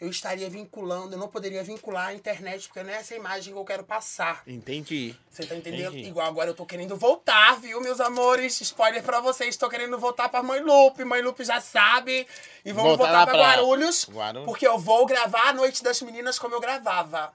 eu 0.00 0.10
estaria 0.10 0.50
vinculando, 0.50 1.14
eu 1.14 1.18
não 1.18 1.28
poderia 1.28 1.62
vincular 1.62 2.08
a 2.08 2.12
internet, 2.12 2.66
porque 2.66 2.82
não 2.82 2.90
é 2.90 2.96
essa 2.96 3.14
imagem 3.14 3.52
que 3.52 3.58
eu 3.58 3.64
quero 3.64 3.84
passar. 3.84 4.42
Entendi. 4.44 5.14
Você 5.30 5.46
tá 5.46 5.54
entendendo? 5.54 5.92
Entendi. 5.92 6.08
Igual 6.08 6.26
agora 6.26 6.50
eu 6.50 6.54
tô 6.54 6.66
querendo 6.66 6.96
voltar, 6.96 7.60
viu, 7.60 7.80
meus 7.80 8.00
amores? 8.00 8.60
Spoiler 8.60 9.00
pra 9.00 9.20
vocês, 9.20 9.56
tô 9.56 9.68
querendo 9.68 9.96
voltar 9.96 10.28
pra 10.28 10.42
Mãe 10.42 10.60
Lupe. 10.60 11.04
Mãe 11.04 11.22
Lupe 11.22 11.44
já 11.44 11.60
sabe. 11.60 12.26
E 12.64 12.72
vamos 12.72 12.96
Voltar 12.96 13.04
voltar 13.04 13.26
pra 13.26 13.34
pra 13.34 13.42
Guarulhos, 13.42 14.08
Guarulhos. 14.10 14.44
Porque 14.44 14.66
eu 14.66 14.76
vou 14.76 15.06
gravar 15.06 15.50
a 15.50 15.52
Noite 15.52 15.84
das 15.84 16.02
Meninas 16.02 16.36
como 16.36 16.56
eu 16.56 16.60
gravava. 16.60 17.32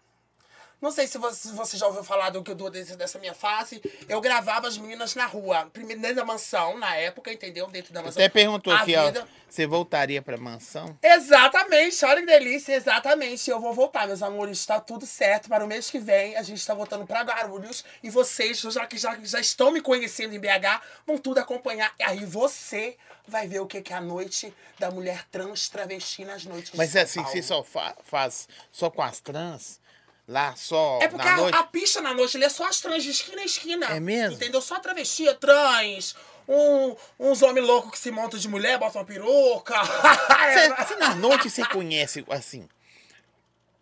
Não 0.81 0.89
sei 0.91 1.05
se 1.05 1.17
você, 1.19 1.49
se 1.49 1.53
você 1.53 1.77
já 1.77 1.85
ouviu 1.85 2.03
falar 2.03 2.31
do 2.31 2.41
que 2.41 2.49
eu 2.51 2.55
dou 2.55 2.69
dessa 2.69 3.19
minha 3.19 3.35
fase. 3.35 3.79
Eu 4.09 4.19
gravava 4.19 4.67
as 4.67 4.77
meninas 4.77 5.13
na 5.13 5.25
rua. 5.27 5.69
Primeiro 5.71 6.01
dentro 6.01 6.15
da 6.17 6.25
mansão, 6.25 6.77
na 6.79 6.95
época, 6.95 7.31
entendeu? 7.31 7.67
Dentro 7.67 7.93
da 7.93 8.01
mansão. 8.01 8.19
Até 8.19 8.27
perguntou 8.29 8.73
A 8.73 8.77
aqui, 8.81 8.95
ó. 8.95 9.05
vida- 9.05 9.27
Você 9.47 9.67
voltaria 9.67 10.21
pra 10.21 10.37
mansão? 10.37 10.97
Exatamente, 11.03 12.03
olha 12.05 12.21
que 12.21 12.25
delícia, 12.25 12.73
exatamente. 12.73 13.49
Eu 13.49 13.59
vou 13.59 13.73
voltar, 13.73 14.07
meus 14.07 14.23
amores, 14.23 14.57
está 14.59 14.79
tudo 14.79 15.05
certo. 15.05 15.49
Para 15.49 15.63
o 15.63 15.67
mês 15.67 15.89
que 15.91 15.99
vem, 15.99 16.35
a 16.37 16.41
gente 16.41 16.57
está 16.59 16.73
voltando 16.73 17.05
para 17.05 17.21
Guarulhos. 17.21 17.83
E 18.01 18.09
vocês, 18.09 18.59
já 18.59 18.87
que 18.87 18.97
já, 18.97 19.17
já 19.21 19.39
estão 19.39 19.69
me 19.71 19.81
conhecendo 19.81 20.33
em 20.33 20.39
BH, 20.39 20.81
vão 21.05 21.17
tudo 21.17 21.39
acompanhar. 21.39 21.93
Aí 22.01 22.23
você 22.25 22.97
vai 23.27 23.47
ver 23.47 23.59
o 23.59 23.67
que 23.67 23.81
que 23.81 23.93
é 23.93 23.95
a 23.97 24.01
noite 24.01 24.53
da 24.79 24.89
mulher 24.89 25.25
trans 25.31 25.69
travesti 25.69 26.25
nas 26.25 26.43
noites 26.45 26.71
Mas 26.75 26.87
de 26.87 26.93
São 26.93 27.01
assim, 27.03 27.21
Paulo. 27.21 27.31
você 27.37 27.43
só 27.43 27.63
fa- 27.63 27.95
faz 28.03 28.47
só 28.71 28.89
com 28.89 29.01
as 29.01 29.19
trans? 29.19 29.80
Lá 30.27 30.55
só 30.55 30.99
É 31.01 31.07
porque 31.07 31.25
na 31.25 31.33
a, 31.33 31.37
noite? 31.37 31.57
a 31.57 31.63
pista 31.63 32.01
na 32.01 32.13
noite 32.13 32.37
ele 32.37 32.45
é 32.45 32.49
só 32.49 32.65
as 32.65 32.79
trans 32.79 33.03
de 33.03 33.11
esquina 33.11 33.41
a 33.41 33.45
esquina. 33.45 33.85
É 33.87 33.99
mesmo? 33.99 34.35
Entendeu? 34.35 34.61
Só 34.61 34.79
travesti, 34.79 35.27
é 35.27 35.33
trans. 35.33 36.15
Um, 36.47 36.95
uns 37.19 37.41
homens 37.41 37.65
loucos 37.65 37.91
que 37.91 37.99
se 37.99 38.11
montam 38.11 38.39
de 38.39 38.47
mulher, 38.47 38.77
botam 38.77 39.01
uma 39.01 39.07
peruca. 39.07 39.75
Você, 40.83 40.95
na 40.95 41.15
noite 41.15 41.49
você 41.49 41.65
conhece, 41.65 42.25
assim, 42.29 42.67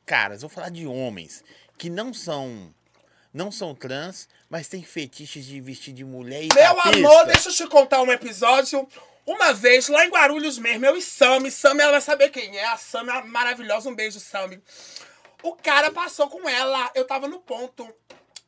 caras, 0.06 0.41
vou 0.41 0.49
falar 0.49 0.69
de 0.69 0.86
homens, 0.86 1.43
que 1.78 1.89
não 1.89 2.13
são 2.13 2.73
não 3.34 3.52
são 3.52 3.75
trans, 3.75 4.28
mas 4.49 4.67
tem 4.67 4.84
fetiches 4.84 5.45
de 5.45 5.62
vestir 5.62 5.93
de 5.93 6.04
mulher 6.04 6.43
e 6.43 6.49
Meu 6.54 6.82
amor, 6.82 7.25
deixa 7.28 7.49
eu 7.49 7.54
te 7.54 7.67
contar 7.67 8.02
um 8.02 8.12
episódio. 8.12 8.88
Uma 9.25 9.54
vez, 9.54 9.88
lá 9.88 10.04
em 10.04 10.10
Guarulhos 10.10 10.58
mesmo, 10.58 10.86
eu 10.88 10.97
e 10.97 11.02
Sammy. 11.02 11.52
Sammy, 11.52 11.82
ela 11.82 11.91
vai 11.91 12.02
saber 12.02 12.30
quem 12.30 12.58
é. 12.58 12.65
A 12.65 12.78
Sammy 12.78 13.12
é 13.12 13.21
maravilhosa. 13.23 13.88
Um 13.88 13.93
beijo, 13.93 14.19
Sammy. 14.19 14.60
O 15.43 15.56
cara 15.56 15.91
passou 15.91 16.30
com 16.30 16.47
ela. 16.47 16.91
Eu 16.95 17.06
tava 17.06 17.28
no 17.28 17.39
ponto. 17.39 17.88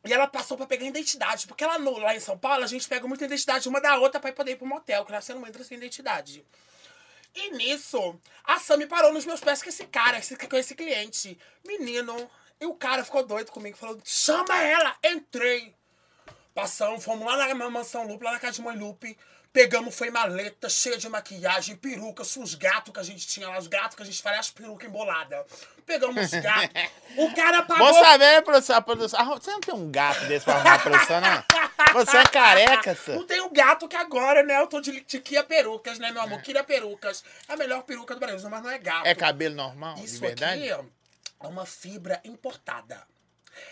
E 0.03 0.11
ela 0.11 0.27
passou 0.27 0.57
pra 0.57 0.65
pegar 0.65 0.85
identidade. 0.85 1.47
Porque 1.47 1.65
lá, 1.65 1.77
no- 1.77 1.97
lá 1.97 2.15
em 2.15 2.19
São 2.19 2.37
Paulo, 2.37 2.63
a 2.63 2.67
gente 2.67 2.87
pega 2.87 3.07
muita 3.07 3.25
identidade 3.25 3.69
uma 3.69 3.79
da 3.79 3.97
outra 3.97 4.19
pra 4.19 4.31
poder 4.33 4.51
ir 4.53 4.55
pro 4.55 4.65
motel. 4.65 5.05
Que 5.05 5.11
você 5.11 5.33
não 5.33 5.45
entra 5.47 5.63
sem 5.63 5.77
identidade. 5.77 6.45
E 7.33 7.51
nisso, 7.51 8.19
a 8.43 8.59
Sammy 8.59 8.87
parou 8.87 9.13
nos 9.13 9.25
meus 9.25 9.39
pés 9.39 9.63
com 9.63 9.69
esse 9.69 9.85
cara, 9.85 10.19
com 10.49 10.57
esse 10.57 10.75
cliente. 10.75 11.39
Menino. 11.65 12.29
E 12.59 12.65
o 12.65 12.73
cara 12.75 13.03
ficou 13.03 13.25
doido 13.25 13.51
comigo. 13.51 13.77
Falou, 13.77 13.99
chama 14.03 14.61
ela. 14.61 14.95
Entrei. 15.03 15.73
Passamos, 16.53 17.03
fomos 17.03 17.25
lá 17.25 17.53
na 17.53 17.69
mansão 17.69 18.05
Lupe, 18.05 18.25
lá 18.25 18.33
na 18.33 18.39
casa 18.39 18.53
de 18.53 18.61
mãe 18.61 18.75
Lupe. 18.77 19.17
Pegamos, 19.53 19.93
foi 19.93 20.09
maleta 20.09 20.69
cheia 20.69 20.97
de 20.97 21.09
maquiagem, 21.09 21.75
peruca, 21.75 22.23
os 22.23 22.55
gatos 22.55 22.93
que 22.93 22.99
a 22.99 23.03
gente 23.03 23.27
tinha 23.27 23.49
lá, 23.49 23.59
os 23.59 23.67
gatos 23.67 23.95
que 23.97 24.01
a 24.01 24.05
gente 24.05 24.21
fazia 24.21 24.39
as 24.39 24.49
perucas 24.49 24.87
emboladas. 24.87 25.45
Pegamos 25.85 26.23
os 26.23 26.31
gatos. 26.39 26.69
o 27.17 27.33
cara 27.35 27.61
pagou. 27.63 27.91
Vou 27.91 28.01
saber, 28.03 28.41
produção. 28.43 28.77
Ah, 29.19 29.25
Você 29.25 29.51
não 29.51 29.59
tem 29.59 29.73
um 29.75 29.91
gato 29.91 30.25
desse 30.25 30.45
pra 30.45 30.55
arrumar 30.55 30.75
a 30.75 30.79
produção, 30.79 31.19
não? 31.19 31.43
Você 31.93 32.17
é 32.17 32.23
careca, 32.23 32.97
Não 33.09 33.19
só. 33.19 33.23
tem 33.25 33.41
o 33.41 33.49
gato 33.49 33.89
que 33.89 33.95
agora, 33.97 34.41
né? 34.41 34.57
Eu 34.57 34.67
tô 34.67 34.79
de, 34.79 35.01
de 35.01 35.19
Kia 35.19 35.43
Perucas, 35.43 35.99
né, 35.99 36.11
meu 36.11 36.21
amor? 36.21 36.41
Perucas. 36.65 37.21
É 37.49 37.53
a 37.53 37.57
melhor 37.57 37.83
peruca 37.83 38.13
do 38.13 38.19
Brasil, 38.21 38.49
mas 38.49 38.63
não 38.63 38.69
é 38.69 38.77
gato. 38.77 39.05
É 39.05 39.13
cabelo 39.13 39.55
normal, 39.55 39.95
de 39.95 40.05
Isso 40.05 40.21
verdade? 40.21 40.61
aqui 40.71 40.85
é 41.43 41.47
uma 41.47 41.65
fibra 41.65 42.21
importada. 42.23 43.05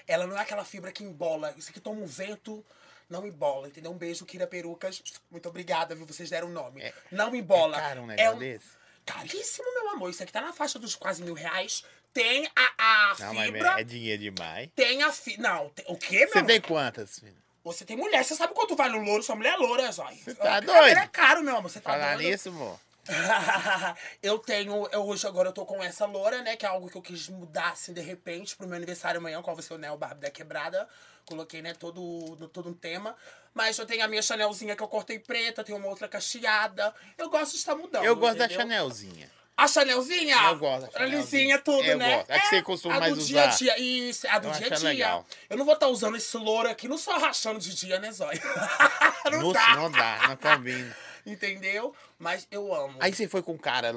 Ela 0.06 0.28
não 0.28 0.38
é 0.38 0.42
aquela 0.42 0.66
fibra 0.66 0.92
que 0.92 1.04
embola. 1.06 1.54
Isso 1.56 1.70
aqui 1.70 1.80
toma 1.80 2.02
um 2.02 2.06
vento, 2.06 2.66
não 3.10 3.26
embola, 3.26 3.68
entendeu? 3.68 3.92
Um 3.92 3.98
beijo, 3.98 4.26
Kira 4.26 4.46
Perucas. 4.48 5.02
Muito 5.32 5.50
obrigada, 5.50 5.96
viu? 5.96 6.06
Vocês 6.06 6.30
deram 6.30 6.48
o 6.48 6.52
nome. 6.52 6.82
É- 6.82 6.94
não 7.12 7.34
embola. 7.36 7.76
é 7.78 7.80
caro 7.80 8.02
um 8.02 8.06
negócio 8.06 8.36
um- 8.36 8.40
desse? 8.40 8.68
Caríssimo, 9.06 9.66
meu 9.74 9.90
amor. 9.90 10.10
Isso 10.12 10.22
aqui 10.22 10.32
tá 10.32 10.42
na 10.42 10.54
faixa 10.54 10.78
dos 10.78 10.94
quase 10.96 11.24
mil 11.24 11.34
reais. 11.34 11.84
Tem 12.14 12.48
a, 12.56 12.74
a 12.78 13.16
Não, 13.20 13.34
mas 13.34 13.46
fibra. 13.46 13.80
é 13.80 13.84
dinheiro 13.84 14.22
demais. 14.22 14.70
Tem 14.76 15.02
a 15.02 15.12
fibra. 15.12 15.42
Não, 15.50 15.70
tem- 15.70 15.86
o 15.88 15.98
quê, 15.98 16.20
meu 16.20 16.30
Você 16.30 16.44
tem 16.44 16.62
quantas, 16.62 17.20
filho? 17.20 17.36
Você 17.64 17.86
tem 17.86 17.98
mulher. 17.98 18.24
Você 18.24 18.36
sabe 18.36 18.54
quanto 18.54 18.76
vale 18.76 18.96
um 18.98 19.04
louro? 19.04 19.24
Sua 19.24 19.36
mulher 19.36 19.54
é 19.54 19.58
loura, 19.58 19.92
Zói. 19.92 20.16
Você 20.16 20.36
tá 20.36 20.58
É 20.58 20.62
doido? 20.62 21.10
caro, 21.12 21.42
meu 21.44 21.58
amor. 21.58 21.70
Você 21.72 21.80
tá 21.82 21.92
Falar 21.92 22.16
doido? 22.18 22.30
nisso, 22.30 22.50
amor. 22.50 22.80
eu 24.22 24.38
tenho, 24.38 24.88
eu 24.92 25.02
hoje 25.06 25.26
agora 25.26 25.50
eu 25.50 25.54
tô 25.54 25.66
com 25.66 25.84
essa 25.84 26.06
loura, 26.06 26.42
né? 26.44 26.56
Que 26.56 26.66
é 26.66 26.70
algo 26.70 26.90
que 26.90 26.96
eu 26.98 27.02
quis 27.02 27.28
mudar 27.30 27.70
assim 27.72 27.94
de 27.94 28.02
repente 28.02 28.56
pro 28.56 28.68
meu 28.68 28.78
aniversário 28.78 29.20
amanhã, 29.20 29.42
qual 29.42 29.56
vai 29.56 29.64
ser 29.64 29.74
o 29.74 29.78
Neo 29.78 29.98
Barbie 29.98 30.22
da 30.22 30.30
Quebrada. 30.32 30.88
Coloquei, 31.30 31.62
né, 31.62 31.76
todo, 31.76 32.50
todo 32.52 32.70
um 32.70 32.74
tema. 32.74 33.16
Mas 33.54 33.78
eu 33.78 33.86
tenho 33.86 34.04
a 34.04 34.08
minha 34.08 34.22
Chanelzinha 34.22 34.76
que 34.76 34.82
eu 34.82 34.88
cortei 34.88 35.20
preta, 35.20 35.64
tenho 35.64 35.78
uma 35.78 35.88
outra 35.88 36.08
cacheada. 36.08 36.92
Eu 37.20 37.30
gosto 37.30 37.52
de 37.52 37.58
estar 37.60 37.76
mudando. 37.76 38.04
Eu 38.04 38.16
gosto 38.16 38.38
da 38.40 38.46
entendeu? 38.46 38.62
Chanelzinha. 38.64 39.30
A 39.56 39.68
Chanelzinha? 39.68 40.36
Eu 40.48 40.58
gosto 40.58 40.82
da 40.82 40.88
A 40.88 40.92
Chanelzinha. 41.06 41.60
tudo, 41.60 41.84
Eu 41.84 41.98
né? 42.00 42.16
gosto. 42.16 42.32
A 42.32 42.40
que 42.40 42.48
você 42.48 42.62
costuma 42.64 42.96
a 42.96 43.00
mais 43.00 43.16
do 43.16 43.24
dia 43.24 43.44
a 43.44 43.48
usar. 43.50 43.58
dia. 43.58 43.78
Isso, 43.80 44.28
a 44.28 44.40
do 44.40 44.48
Eu 44.48 44.54
dia 44.54 44.68
a 44.68 44.70
dia. 44.72 44.90
legal. 44.90 45.26
Eu 45.48 45.58
não 45.58 45.66
vou 45.66 45.76
estar 45.76 45.88
usando 45.88 46.18
esse 46.18 46.36
louro 46.36 46.68
aqui, 46.68 46.88
não 46.88 46.98
só 46.98 47.16
rachando 47.20 47.60
de 47.60 47.76
dia, 47.76 48.00
né, 48.00 48.12
Zóia? 48.12 48.42
não 49.32 49.42
Nossa, 49.44 49.54
dá. 49.60 49.76
não 49.76 49.92
dá, 49.92 50.28
não 50.30 50.36
combina. 50.38 50.98
Entendeu? 51.26 51.94
Mas 52.18 52.48
eu 52.50 52.74
amo. 52.74 52.98
Aí 53.00 53.14
você 53.14 53.28
foi 53.28 53.44
com 53.44 53.54
o 53.54 53.60
cara. 53.60 53.94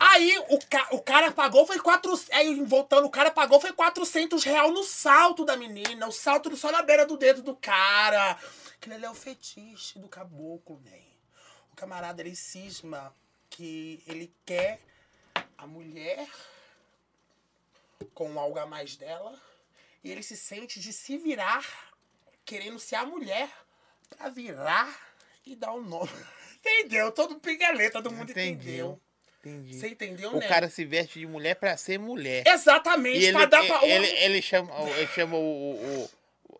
Aí 0.00 0.38
o, 0.48 0.58
ca 0.58 0.88
o 0.92 1.00
cara 1.00 1.30
pagou 1.30 1.66
foi 1.66 1.78
400. 1.78 2.30
Aí 2.30 2.62
voltando, 2.64 3.06
o 3.06 3.10
cara 3.10 3.30
pagou 3.30 3.60
foi 3.60 3.72
400 3.72 4.42
real 4.44 4.70
no 4.70 4.84
salto 4.84 5.44
da 5.44 5.56
menina. 5.56 6.06
O 6.06 6.12
salto 6.12 6.54
só 6.56 6.70
na 6.70 6.82
beira 6.82 7.06
do 7.06 7.16
dedo 7.16 7.42
do 7.42 7.54
cara. 7.56 8.38
Que 8.80 8.90
ele 8.90 9.04
é 9.04 9.10
o 9.10 9.14
fetiche 9.14 9.98
do 9.98 10.08
caboclo, 10.08 10.80
né? 10.84 11.02
O 11.72 11.76
camarada 11.76 12.22
ele 12.22 12.36
cisma 12.36 13.14
que 13.50 14.02
ele 14.06 14.32
quer 14.44 14.80
a 15.56 15.66
mulher 15.66 16.28
com 18.14 18.38
algo 18.38 18.58
a 18.58 18.66
mais 18.66 18.96
dela. 18.96 19.40
E 20.02 20.10
ele 20.10 20.22
se 20.22 20.36
sente 20.36 20.78
de 20.80 20.92
se 20.92 21.18
virar, 21.18 21.64
querendo 22.44 22.78
ser 22.78 22.96
a 22.96 23.04
mulher, 23.04 23.50
pra 24.08 24.28
virar 24.28 24.88
e 25.44 25.56
dar 25.56 25.72
o 25.72 25.82
nome. 25.82 26.10
Entendeu? 26.58 27.10
Todo 27.10 27.40
pingaleta 27.40 28.00
do 28.00 28.10
mundo 28.10 28.30
Entendi. 28.30 28.50
entendeu. 28.50 29.00
Entendi. 29.44 29.78
Você 29.78 29.88
entendeu, 29.88 30.32
O 30.32 30.38
né? 30.40 30.48
cara 30.48 30.68
se 30.68 30.84
veste 30.84 31.18
de 31.20 31.26
mulher 31.26 31.54
pra 31.54 31.76
ser 31.76 31.98
mulher. 31.98 32.44
Exatamente, 32.46 33.18
E 33.20 33.24
ele, 33.26 33.36
pra 33.38 33.46
dar 33.46 33.64
pra 33.66 33.86
ele, 33.86 34.06
ele 34.06 34.42
chama, 34.42 34.72
ele 34.90 35.06
chama 35.08 35.36
o, 35.36 35.40
o- 35.40 36.04
o- 36.04 36.10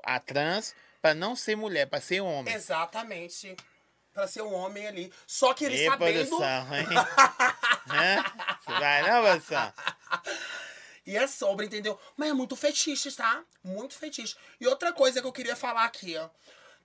a 0.05 0.21
trans 0.21 0.75
pra 1.03 1.13
não 1.15 1.35
ser 1.35 1.57
mulher, 1.57 1.87
pra 1.87 2.01
ser 2.01 2.21
homem. 2.21 2.55
Exatamente. 2.55 3.57
Pra 4.15 4.27
ser 4.27 4.43
um 4.43 4.53
homem 4.55 4.87
ali. 4.87 5.13
Só 5.27 5.55
que 5.55 5.65
ele 5.65 5.77
E 5.77 5.85
sabendo. 5.87 6.27
produção, 6.29 6.75
hein? 6.75 6.87
Vai 8.67 9.03
não, 9.03 9.23
produção? 9.23 9.73
E 11.07 11.17
é 11.17 11.27
sobre, 11.27 11.67
entendeu? 11.67 11.99
Mas 12.17 12.29
é 12.31 12.33
muito 12.33 12.55
fetiche, 12.57 13.11
tá? 13.13 13.43
Muito 13.65 13.95
fetiche. 13.95 14.37
E 14.61 14.67
outra 14.67 14.93
coisa 14.93 15.21
que 15.21 15.27
eu 15.27 15.33
queria 15.33 15.57
falar 15.57 15.85
aqui, 15.85 16.17
ó. 16.17 16.29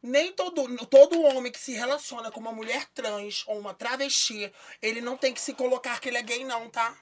Nem 0.04 0.34
todo, 0.34 0.86
todo 0.88 1.22
homem 1.22 1.50
que 1.50 1.60
se 1.60 1.72
relaciona 1.72 2.30
com 2.30 2.42
uma 2.42 2.52
mulher 2.52 2.86
trans 2.94 3.46
ou 3.48 3.58
uma 3.58 3.74
travesti, 3.74 4.52
ele 4.82 5.00
não 5.00 5.16
tem 5.16 5.34
que 5.34 5.40
se 5.40 5.54
colocar 5.54 6.02
que 6.02 6.10
ele 6.10 6.18
é 6.18 6.22
gay, 6.22 6.44
não, 6.44 6.70
tá? 6.70 6.94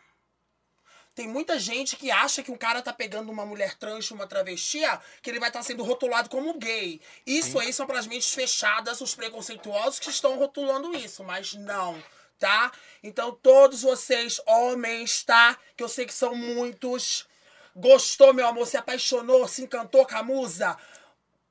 Tem 1.15 1.27
muita 1.27 1.57
gente 1.59 1.97
que 1.97 2.11
acha 2.11 2.43
que 2.43 2.51
um 2.51 2.57
cara 2.57 2.79
tá 2.79 2.93
pegando 2.93 3.31
uma 3.31 3.43
mulher 3.43 3.75
trans, 3.75 4.11
uma 4.11 4.27
travesti, 4.27 4.85
ah, 4.85 5.01
que 5.21 5.31
ele 5.31 5.39
vai 5.39 5.49
estar 5.49 5.63
sendo 5.63 5.83
rotulado 5.83 6.29
como 6.29 6.57
gay. 6.59 7.01
Isso 7.25 7.57
aí 7.57 7.73
são 7.73 7.87
pras 7.87 8.05
mentes 8.05 8.35
fechadas, 8.35 9.01
os 9.01 9.15
preconceituosos 9.15 9.99
que 9.99 10.11
estão 10.11 10.37
rotulando 10.37 10.95
isso, 10.95 11.23
mas 11.23 11.53
não, 11.53 12.01
tá? 12.37 12.71
Então 13.01 13.37
todos 13.41 13.81
vocês, 13.81 14.39
homens, 14.45 15.23
tá? 15.23 15.57
Que 15.75 15.83
eu 15.83 15.89
sei 15.89 16.05
que 16.05 16.13
são 16.13 16.35
muitos. 16.35 17.27
Gostou, 17.75 18.31
meu 18.31 18.47
amor, 18.47 18.67
se 18.67 18.77
apaixonou, 18.77 19.47
se 19.47 19.63
encantou 19.63 20.05
com 20.05 20.15
a 20.15 20.23
musa? 20.23 20.77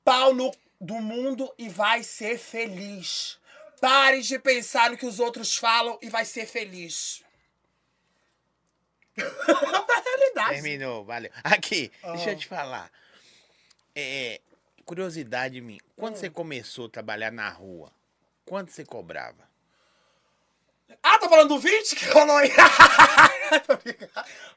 Pau 0.05 0.33
no 0.33 0.51
do 0.81 0.95
mundo 0.95 1.53
e 1.59 1.69
vai 1.69 2.03
ser 2.03 2.39
feliz. 2.39 3.39
Pare 3.81 4.21
de 4.23 4.39
pensar 4.39 4.91
no 4.91 4.97
que 4.97 5.07
os 5.07 5.19
outros 5.21 5.57
falam 5.57 5.99
e 6.03 6.09
vai 6.11 6.25
ser 6.25 6.47
feliz. 6.47 7.23
Na 9.17 9.25
realidade. 10.01 10.51
Terminou, 10.55 11.05
valeu. 11.05 11.31
Aqui, 11.45 11.91
deixa 12.03 12.31
eu 12.31 12.35
Ah. 12.35 12.37
te 12.39 12.47
falar. 12.47 12.91
É, 13.95 14.41
curiosidade 14.85 15.61
minha. 15.61 15.81
Quando 15.97 16.15
Hum. 16.15 16.17
você 16.17 16.31
começou 16.31 16.87
a 16.87 16.91
trabalhar 16.91 17.31
na 17.31 17.49
rua, 17.51 17.93
quanto 18.45 18.71
você 18.71 18.85
cobrava? 18.85 19.50
Ah, 21.03 21.19
tá 21.19 21.29
falando 21.29 21.49
do 21.49 21.59
20 21.59 21.97
que 21.97 22.05
rolou 22.07 22.37
aí? 22.37 22.51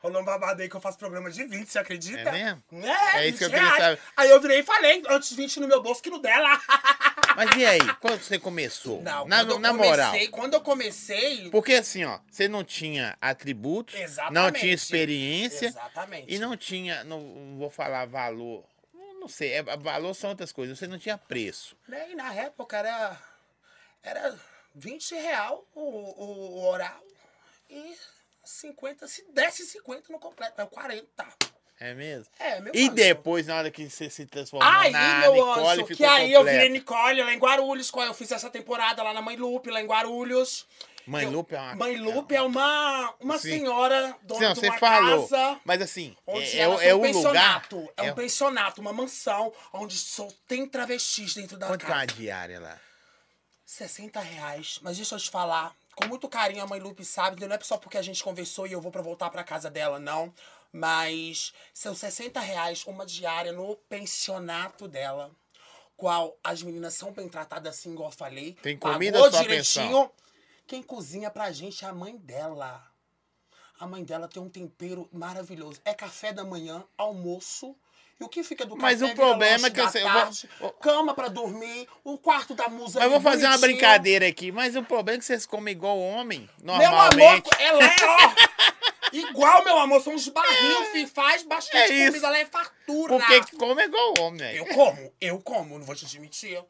Rolou 0.01 0.21
um 0.21 0.25
babado 0.25 0.61
aí 0.61 0.69
que 0.69 0.75
eu 0.75 0.81
faço 0.81 0.97
programa 0.97 1.29
de 1.31 1.43
20, 1.45 1.67
você 1.67 1.79
acredita? 1.79 2.29
É 2.29 2.31
mesmo? 2.31 2.63
É, 2.83 3.23
É 3.23 3.27
isso 3.27 3.37
que 3.39 3.45
eu 3.45 3.49
20 3.49 3.59
queria 3.59 3.77
saber. 3.77 3.99
Aí 4.17 4.29
eu 4.29 4.41
virei 4.41 4.59
e 4.59 4.63
falei, 4.63 5.03
antes 5.09 5.33
20 5.33 5.59
no 5.61 5.67
meu 5.67 5.81
bolso 5.81 6.01
que 6.01 6.09
no 6.09 6.19
dela. 6.19 6.59
Mas 7.35 7.55
e 7.55 7.65
aí, 7.65 7.79
quando 7.99 8.21
você 8.21 8.37
começou? 8.37 9.01
Não, 9.01 9.25
na 9.25 9.37
quando 9.39 9.51
eu 9.51 9.59
na 9.59 9.69
comecei, 9.69 9.89
moral. 9.89 10.13
quando 10.31 10.53
eu 10.53 10.61
comecei... 10.61 11.49
Porque 11.49 11.73
assim, 11.73 12.03
ó, 12.05 12.19
você 12.29 12.47
não 12.47 12.63
tinha 12.63 13.17
atributos, 13.19 13.95
não 13.95 14.01
Exatamente. 14.03 14.59
tinha 14.59 14.73
experiência 14.73 15.67
Exatamente. 15.67 16.25
e 16.31 16.37
não 16.37 16.55
tinha, 16.55 17.03
não, 17.03 17.21
não 17.21 17.57
vou 17.57 17.69
falar 17.71 18.05
valor, 18.05 18.63
não 19.19 19.27
sei, 19.27 19.53
é, 19.53 19.63
valor 19.63 20.13
são 20.13 20.29
outras 20.29 20.51
coisas, 20.51 20.77
você 20.77 20.85
não 20.85 20.99
tinha 20.99 21.17
preço. 21.17 21.75
Nem 21.87 22.15
na 22.15 22.31
época 22.35 22.77
era, 22.77 23.17
era 24.03 24.35
20 24.75 25.15
real 25.15 25.65
o, 25.75 25.81
o, 25.81 26.59
o 26.59 26.65
oral 26.67 27.01
e 27.69 27.95
50, 28.43 29.07
se 29.07 29.25
desse 29.31 29.65
50 29.65 30.11
no 30.11 30.19
completo, 30.19 30.59
é 30.61 30.65
40. 30.65 31.25
É 31.79 31.93
mesmo? 31.93 32.27
É, 32.39 32.59
meu 32.61 32.73
E 32.73 32.83
anjo. 32.85 32.91
depois, 32.93 33.47
na 33.47 33.57
hora 33.57 33.71
que 33.71 33.89
você 33.89 34.09
se 34.09 34.25
transformou 34.25 34.67
Aí, 34.69 34.91
na 34.91 35.19
meu 35.19 35.33
Nicole, 35.33 35.59
anjo, 35.67 35.85
ficou 35.87 35.97
que 35.97 36.05
aí 36.05 36.31
eu 36.31 36.39
completo. 36.39 36.57
virei 36.59 36.69
Nicole 36.69 37.23
lá 37.23 37.33
em 37.33 37.37
Guarulhos, 37.39 37.91
qual 37.91 38.05
eu 38.05 38.13
fiz 38.13 38.31
essa 38.31 38.49
temporada 38.49 39.01
lá 39.03 39.13
na 39.13 39.21
Mãe 39.21 39.35
Lupe, 39.35 39.69
lá 39.69 39.81
em 39.81 39.85
Guarulhos. 39.87 40.65
Mãe 41.05 41.25
Eu- 41.25 41.31
Lupe 41.31 41.53
é 41.55 41.59
uma... 41.59 41.75
Mãe 41.75 41.97
Lupe 41.97 42.33
é 42.35 42.41
uma, 42.41 43.13
uma 43.19 43.37
Sim. 43.37 43.49
senhora 43.59 44.15
dona 44.21 44.47
Não, 44.47 44.53
de 44.53 44.59
uma 44.67 44.77
falou, 44.77 45.27
casa. 45.27 45.59
mas 45.65 45.81
assim, 45.81 46.15
é, 46.27 46.59
é, 46.59 46.61
é 46.61 46.67
um 46.67 46.99
o 46.99 47.01
lugar... 47.01 47.11
pensionato. 47.13 47.93
É 47.97 48.05
é- 48.07 48.11
um 48.11 48.15
pensionato, 48.15 48.79
uma 48.79 48.93
mansão, 48.93 49.51
onde 49.73 49.97
só 49.97 50.27
tem 50.47 50.65
travestis 50.65 51.33
dentro 51.33 51.57
da 51.57 51.67
Quanto 51.67 51.83
é 51.85 51.89
uma 51.89 51.95
casa. 51.95 52.05
diária 52.07 52.59
lá? 52.59 52.79
60 53.73 54.19
reais. 54.19 54.79
Mas 54.81 54.97
deixa 54.97 55.15
eu 55.15 55.19
te 55.19 55.29
falar, 55.29 55.75
com 55.95 56.07
muito 56.07 56.29
carinho 56.29 56.63
a 56.63 56.67
mãe 56.67 56.79
Lupe 56.79 57.03
sabe, 57.03 57.45
não 57.45 57.55
é 57.55 57.59
só 57.61 57.77
porque 57.77 57.97
a 57.97 58.01
gente 58.01 58.23
conversou 58.23 58.67
e 58.67 58.71
eu 58.71 58.81
vou 58.81 58.91
pra 58.91 59.01
voltar 59.01 59.29
pra 59.29 59.43
casa 59.43 59.69
dela, 59.69 59.99
não. 59.99 60.33
Mas 60.71 61.53
são 61.73 61.93
60 61.93 62.39
reais 62.39 62.85
uma 62.85 63.05
diária 63.05 63.51
no 63.51 63.75
pensionato 63.89 64.87
dela. 64.87 65.31
Qual 65.95 66.37
as 66.43 66.63
meninas 66.63 66.95
são 66.95 67.11
bem 67.11 67.27
tratadas 67.29 67.77
assim, 67.77 67.93
igual 67.93 68.09
eu 68.09 68.15
falei. 68.15 68.53
Tem 68.61 68.77
comida 68.77 69.19
Pagou 69.19 69.41
direitinho. 69.41 69.85
pensão? 69.85 70.11
Quem 70.65 70.81
cozinha 70.81 71.29
pra 71.29 71.51
gente 71.51 71.85
é 71.85 71.87
a 71.87 71.93
mãe 71.93 72.17
dela. 72.17 72.83
A 73.79 73.85
mãe 73.85 74.03
dela 74.03 74.27
tem 74.27 74.41
um 74.41 74.49
tempero 74.49 75.07
maravilhoso. 75.11 75.79
É 75.85 75.93
café 75.93 76.31
da 76.31 76.43
manhã, 76.43 76.83
almoço. 76.97 77.75
E 78.19 78.23
o 78.23 78.29
que 78.29 78.43
fica 78.43 78.65
do 78.65 78.77
Mas 78.77 79.01
o 79.01 79.13
problema 79.15 79.67
é 79.67 79.71
que 79.71 79.79
eu 79.79 79.89
vou- 80.59 80.71
cama 80.73 81.13
pra 81.13 81.27
dormir, 81.27 81.87
o 82.03 82.17
quarto 82.17 82.53
da 82.53 82.67
musa 82.69 82.99
Mas 82.99 83.05
eu 83.05 83.11
vou 83.11 83.21
fazer 83.21 83.45
uma 83.47 83.57
brincadeira 83.57 84.27
aqui, 84.27 84.51
mas 84.51 84.75
o 84.75 84.83
problema 84.83 85.17
é 85.17 85.19
que 85.19 85.25
vocês 85.25 85.45
comem 85.45 85.71
igual 85.73 85.99
homem, 85.99 86.49
Meu 86.61 86.75
normalmente. 86.75 87.49
amor, 87.53 87.61
ela 87.61 87.83
é, 87.83 87.95
ó. 88.05 88.33
igual, 89.11 89.63
meu 89.63 89.77
amor, 89.79 90.01
são 90.01 90.13
uns 90.13 90.27
barrinhos, 90.27 90.89
fi, 90.89 91.07
faz 91.07 91.43
bastante 91.43 91.91
É 91.91 92.07
comida, 92.07 92.27
ela 92.27 92.37
é 92.37 92.45
fartura. 92.45 93.17
Porque 93.17 93.41
que 93.45 93.55
come 93.57 93.81
é 93.81 93.85
igual 93.85 94.13
homem, 94.19 94.39
velho. 94.39 94.57
Eu 94.59 94.65
como, 94.73 95.13
eu 95.19 95.41
como, 95.41 95.79
não 95.79 95.85
vou 95.85 95.95
te 95.95 96.05
admitir. 96.05 96.63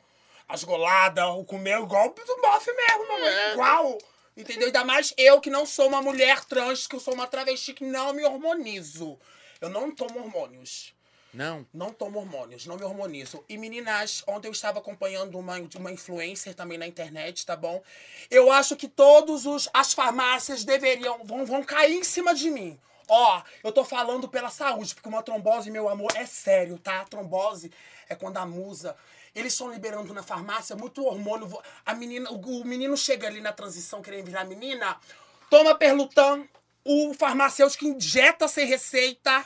As 0.47 0.63
goladas, 0.63 1.25
o 1.25 1.43
comer 1.45 1.79
igual 1.79 2.09
do 2.09 2.41
bofe 2.41 2.71
mesmo, 2.73 3.07
mamãe. 3.07 3.27
É. 3.29 3.51
Igual. 3.53 3.97
Entendeu? 4.35 4.65
Ainda 4.67 4.83
mais 4.83 5.13
eu 5.17 5.39
que 5.39 5.49
não 5.49 5.65
sou 5.65 5.87
uma 5.87 6.01
mulher 6.01 6.43
trans, 6.45 6.87
que 6.87 6.95
eu 6.95 6.99
sou 6.99 7.13
uma 7.13 7.27
travesti 7.27 7.73
que 7.73 7.83
não 7.83 8.13
me 8.13 8.25
hormonizo. 8.25 9.17
Eu 9.61 9.69
não 9.69 9.91
tomo 9.91 10.19
hormônios. 10.19 10.92
Não. 11.33 11.65
Não 11.73 11.91
tomo 11.91 12.19
hormônios, 12.19 12.65
não 12.65 12.77
me 12.77 12.83
hormonizo. 12.83 13.43
E 13.49 13.57
meninas, 13.57 14.23
ontem 14.27 14.47
eu 14.47 14.51
estava 14.51 14.79
acompanhando 14.79 15.37
uma, 15.39 15.55
uma 15.75 15.91
influencer 15.91 16.53
também 16.53 16.77
na 16.77 16.85
internet, 16.85 17.45
tá 17.45 17.55
bom? 17.55 17.81
Eu 18.29 18.51
acho 18.51 18.75
que 18.75 18.87
todos 18.87 19.45
os 19.45 19.67
as 19.73 19.93
farmácias 19.93 20.63
deveriam 20.63 21.23
vão, 21.23 21.45
vão 21.45 21.63
cair 21.63 21.95
em 21.95 22.03
cima 22.03 22.35
de 22.35 22.51
mim. 22.51 22.79
Ó, 23.07 23.41
eu 23.63 23.71
tô 23.71 23.83
falando 23.83 24.29
pela 24.29 24.49
saúde, 24.49 24.93
porque 24.93 25.09
uma 25.09 25.23
trombose, 25.23 25.69
meu 25.69 25.89
amor, 25.89 26.11
é 26.15 26.25
sério, 26.25 26.77
tá? 26.77 27.03
Trombose 27.05 27.71
é 28.07 28.15
quando 28.15 28.37
a 28.37 28.45
musa 28.45 28.95
eles 29.35 29.53
estão 29.53 29.71
liberando 29.71 30.13
na 30.13 30.21
farmácia 30.21 30.75
muito 30.75 31.03
hormônio. 31.03 31.59
A 31.85 31.93
menina, 31.93 32.31
o, 32.31 32.61
o 32.61 32.65
menino 32.65 32.95
chega 32.95 33.27
ali 33.27 33.41
na 33.41 33.51
transição 33.51 34.01
querendo 34.01 34.25
virar 34.25 34.45
menina, 34.45 34.97
toma 35.49 35.75
perlutan, 35.75 36.47
o 36.85 37.13
farmacêutico 37.13 37.85
injeta 37.85 38.47
sem 38.47 38.67
receita. 38.67 39.45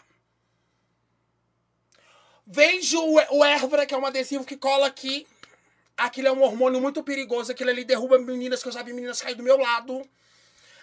Vende 2.49 2.95
o, 2.95 3.15
o 3.17 3.85
que 3.85 3.93
é 3.93 3.97
um 3.97 4.05
adesivo 4.05 4.45
que 4.45 4.55
cola 4.55 4.87
aqui. 4.87 5.27
Aquilo 5.97 6.29
é 6.29 6.31
um 6.31 6.41
hormônio 6.41 6.79
muito 6.79 7.03
perigoso. 7.03 7.51
Aquilo 7.51 7.69
ali 7.69 7.83
derruba 7.83 8.17
meninas, 8.17 8.63
que 8.63 8.69
eu 8.69 8.71
já 8.71 8.81
vi 8.81 8.93
meninas 8.93 9.21
cair 9.21 9.35
do 9.35 9.43
meu 9.43 9.57
lado. 9.57 10.01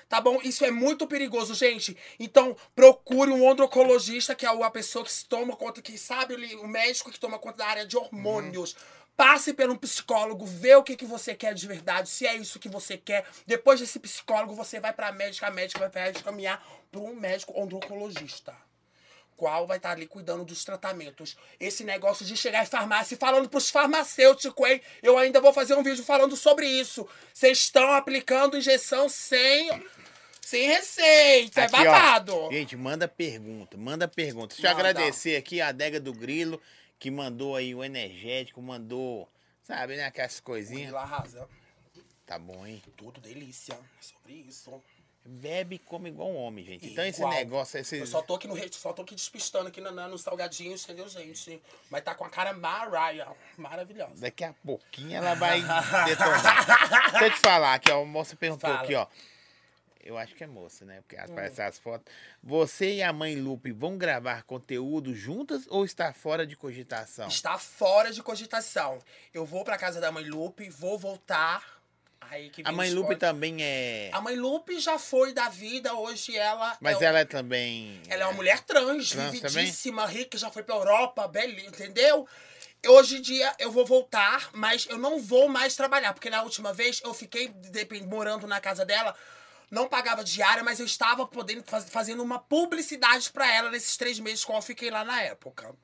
Tá 0.06 0.20
bom? 0.20 0.38
Isso 0.44 0.62
é 0.62 0.70
muito 0.70 1.06
perigoso, 1.06 1.54
gente. 1.54 1.96
Então, 2.20 2.54
procure 2.74 3.30
um 3.30 3.50
androcologista, 3.50 4.34
que 4.34 4.44
é 4.44 4.48
a 4.48 4.70
pessoa 4.70 5.06
que 5.06 5.10
se 5.10 5.24
toma 5.24 5.56
conta, 5.56 5.80
que 5.80 5.96
sabe, 5.96 6.34
o 6.56 6.68
médico 6.68 7.10
que 7.10 7.18
toma 7.18 7.38
conta 7.38 7.56
da 7.56 7.66
área 7.66 7.86
de 7.86 7.96
hormônios. 7.96 8.76
Passe 9.16 9.54
por 9.54 9.70
um 9.70 9.76
psicólogo, 9.76 10.44
vê 10.44 10.74
o 10.74 10.82
que, 10.82 10.96
que 10.96 11.06
você 11.06 11.34
quer 11.34 11.54
de 11.54 11.66
verdade, 11.66 12.10
se 12.10 12.26
é 12.26 12.36
isso 12.36 12.58
que 12.58 12.68
você 12.68 12.98
quer. 12.98 13.24
Depois 13.46 13.80
desse 13.80 13.98
psicólogo, 13.98 14.54
você 14.54 14.80
vai 14.80 14.92
pra 14.92 15.12
médica, 15.12 15.46
a 15.46 15.50
médica 15.50 15.88
vai 15.88 16.12
te 16.12 16.22
caminhar 16.22 16.62
para 16.90 17.00
um 17.00 17.14
médico 17.14 17.58
androcologista 17.58 18.54
qual 19.36 19.66
vai 19.66 19.76
estar 19.76 19.90
ali 19.90 20.06
cuidando 20.06 20.44
dos 20.44 20.64
tratamentos. 20.64 21.36
Esse 21.58 21.84
negócio 21.84 22.24
de 22.24 22.36
chegar 22.36 22.62
em 22.62 22.66
farmácia 22.66 23.14
e 23.14 23.18
falando 23.18 23.48
pros 23.48 23.70
farmacêuticos, 23.70 24.68
hein? 24.68 24.80
Eu 25.02 25.18
ainda 25.18 25.40
vou 25.40 25.52
fazer 25.52 25.74
um 25.74 25.82
vídeo 25.82 26.04
falando 26.04 26.36
sobre 26.36 26.66
isso. 26.66 27.06
Vocês 27.32 27.58
estão 27.58 27.92
aplicando 27.92 28.56
injeção 28.56 29.08
sem, 29.08 29.82
sem 30.40 30.68
receita. 30.68 31.62
É 31.62 31.64
Aqui, 31.64 31.74
ó. 31.74 31.84
babado. 31.84 32.48
Gente, 32.52 32.76
manda 32.76 33.08
pergunta, 33.08 33.76
manda 33.76 34.06
pergunta. 34.08 34.54
Deixa 34.54 34.68
eu 34.68 34.76
Manda. 34.76 34.88
agradecer 34.90 35.36
aqui 35.36 35.60
a 35.60 35.68
adega 35.68 35.98
do 35.98 36.12
Grilo, 36.12 36.60
que 36.98 37.10
mandou 37.10 37.56
aí 37.56 37.74
o 37.74 37.82
energético, 37.84 38.62
mandou, 38.62 39.28
sabe, 39.62 39.96
né, 39.96 40.04
aquelas 40.04 40.40
coisinhas. 40.40 40.88
Ela 40.90 41.02
arrasa. 41.02 41.48
Tá 42.26 42.38
bom, 42.38 42.66
hein? 42.66 42.82
Tudo 42.96 43.20
delícia. 43.20 43.74
É 43.74 44.02
sobre 44.02 44.32
isso. 44.48 44.82
Bebe 45.26 45.76
e 45.76 45.78
come 45.78 46.10
igual 46.10 46.28
um 46.28 46.36
homem, 46.36 46.62
gente. 46.64 46.86
Então 46.86 47.02
esse 47.02 47.18
Igual. 47.20 47.32
negócio, 47.32 47.78
esse... 47.78 47.98
Eu 47.98 48.06
só 48.06 48.20
tô 48.20 48.34
aqui 48.34 48.46
no 48.46 48.54
só 48.74 48.92
tô 48.92 49.00
aqui 49.00 49.14
despistando 49.14 49.68
aqui 49.68 49.80
na, 49.80 49.90
na- 49.90 50.06
nos 50.06 50.20
salgadinhos, 50.20 50.84
entendeu, 50.84 51.08
gente? 51.08 51.62
Mas 51.88 52.02
tá 52.04 52.14
com 52.14 52.24
a 52.26 52.28
cara 52.28 52.52
Mariah. 52.52 53.32
Maravilhosa. 53.56 54.20
Daqui 54.20 54.44
a 54.44 54.52
pouquinho 54.64 55.16
ela 55.16 55.32
vai 55.34 55.62
detonar. 56.04 57.10
Deixa 57.12 57.24
eu 57.24 57.30
te 57.32 57.38
falar 57.40 57.72
aqui, 57.74 57.90
ó. 57.90 58.02
A 58.02 58.04
moça 58.04 58.36
perguntou 58.36 58.68
Fala. 58.68 58.82
aqui, 58.82 58.94
ó. 58.94 59.06
Eu 60.04 60.18
acho 60.18 60.34
que 60.34 60.44
é 60.44 60.46
moça, 60.46 60.84
né? 60.84 61.00
Porque 61.00 61.16
aparece 61.16 61.62
as 61.62 61.78
fotos. 61.78 62.12
Você 62.42 62.96
e 62.96 63.02
a 63.02 63.10
mãe 63.10 63.36
Lupe 63.36 63.72
vão 63.72 63.96
gravar 63.96 64.42
conteúdo 64.42 65.14
juntas 65.14 65.64
ou 65.70 65.82
está 65.86 66.12
fora 66.12 66.46
de 66.46 66.54
cogitação? 66.54 67.26
Está 67.28 67.56
fora 67.56 68.12
de 68.12 68.22
cogitação. 68.22 68.98
Eu 69.32 69.46
vou 69.46 69.64
pra 69.64 69.78
casa 69.78 70.02
da 70.02 70.12
mãe 70.12 70.24
Lupe, 70.28 70.68
vou 70.68 70.98
voltar. 70.98 71.73
A 72.64 72.72
mãe 72.72 72.90
Lupe 72.92 73.16
também 73.16 73.62
é. 73.62 74.10
A 74.12 74.20
mãe 74.20 74.36
Lupe 74.36 74.78
já 74.80 74.98
foi 74.98 75.32
da 75.32 75.48
vida, 75.48 75.94
hoje 75.94 76.36
ela. 76.36 76.76
Mas 76.80 77.00
é, 77.00 77.04
ela 77.06 77.18
é 77.20 77.24
também. 77.24 78.00
ela 78.08 78.22
é 78.22 78.26
uma 78.26 78.32
mulher 78.32 78.60
trans, 78.60 79.10
Trans 79.10 79.30
vividíssima, 79.32 80.06
rica, 80.06 80.36
já 80.38 80.50
foi 80.50 80.62
pra 80.62 80.74
Europa, 80.74 81.26
beleza, 81.28 81.68
entendeu? 81.68 82.26
Hoje 82.86 83.16
em 83.16 83.22
dia 83.22 83.54
eu 83.58 83.70
vou 83.70 83.86
voltar, 83.86 84.50
mas 84.52 84.86
eu 84.90 84.98
não 84.98 85.18
vou 85.18 85.48
mais 85.48 85.74
trabalhar, 85.74 86.12
porque 86.12 86.28
na 86.28 86.42
última 86.42 86.72
vez 86.72 87.00
eu 87.02 87.14
fiquei 87.14 87.50
morando 88.06 88.46
na 88.46 88.60
casa 88.60 88.84
dela, 88.84 89.14
não 89.70 89.88
pagava 89.88 90.22
diária, 90.22 90.62
mas 90.62 90.78
eu 90.80 90.86
estava 90.86 91.26
podendo 91.26 91.62
faz- 91.64 91.88
fazendo 91.88 92.22
uma 92.22 92.38
publicidade 92.38 93.30
pra 93.32 93.50
ela 93.52 93.70
nesses 93.70 93.96
três 93.96 94.18
meses 94.20 94.44
que 94.44 94.52
eu 94.52 94.60
fiquei 94.62 94.90
lá 94.90 95.02
na 95.02 95.22
época. 95.22 95.74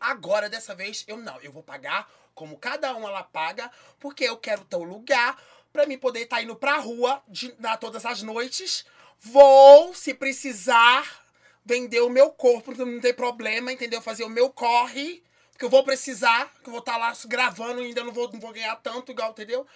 Agora, 0.00 0.48
dessa 0.48 0.74
vez, 0.74 1.04
eu 1.06 1.16
não. 1.16 1.40
Eu 1.40 1.52
vou 1.52 1.62
pagar 1.62 2.10
como 2.34 2.58
cada 2.58 2.94
uma 2.94 3.08
ela 3.08 3.22
paga, 3.22 3.70
porque 3.98 4.24
eu 4.24 4.36
quero 4.36 4.62
ter 4.64 4.76
um 4.76 4.82
lugar 4.82 5.40
pra 5.76 5.86
mim 5.86 5.98
poder 5.98 6.20
estar 6.20 6.42
indo 6.42 6.56
pra 6.56 6.78
rua 6.78 7.22
de, 7.28 7.54
na, 7.58 7.76
todas 7.76 8.06
as 8.06 8.22
noites. 8.22 8.86
Vou, 9.20 9.92
se 9.94 10.14
precisar, 10.14 11.22
vender 11.64 12.00
o 12.00 12.08
meu 12.08 12.30
corpo, 12.30 12.72
não 12.74 12.98
tem 12.98 13.12
problema, 13.12 13.70
entendeu? 13.70 14.00
Fazer 14.00 14.24
o 14.24 14.28
meu 14.30 14.48
corre, 14.48 15.22
porque 15.52 15.66
eu 15.66 15.70
vou 15.70 15.84
precisar, 15.84 16.50
que 16.62 16.68
eu 16.68 16.72
vou 16.72 16.80
estar 16.80 16.96
lá 16.96 17.12
gravando 17.26 17.82
ainda 17.82 18.02
não 18.02 18.12
vou, 18.12 18.32
não 18.32 18.40
vou 18.40 18.52
ganhar 18.52 18.74
tanto, 18.76 19.12
igual, 19.12 19.30
entendeu? 19.30 19.66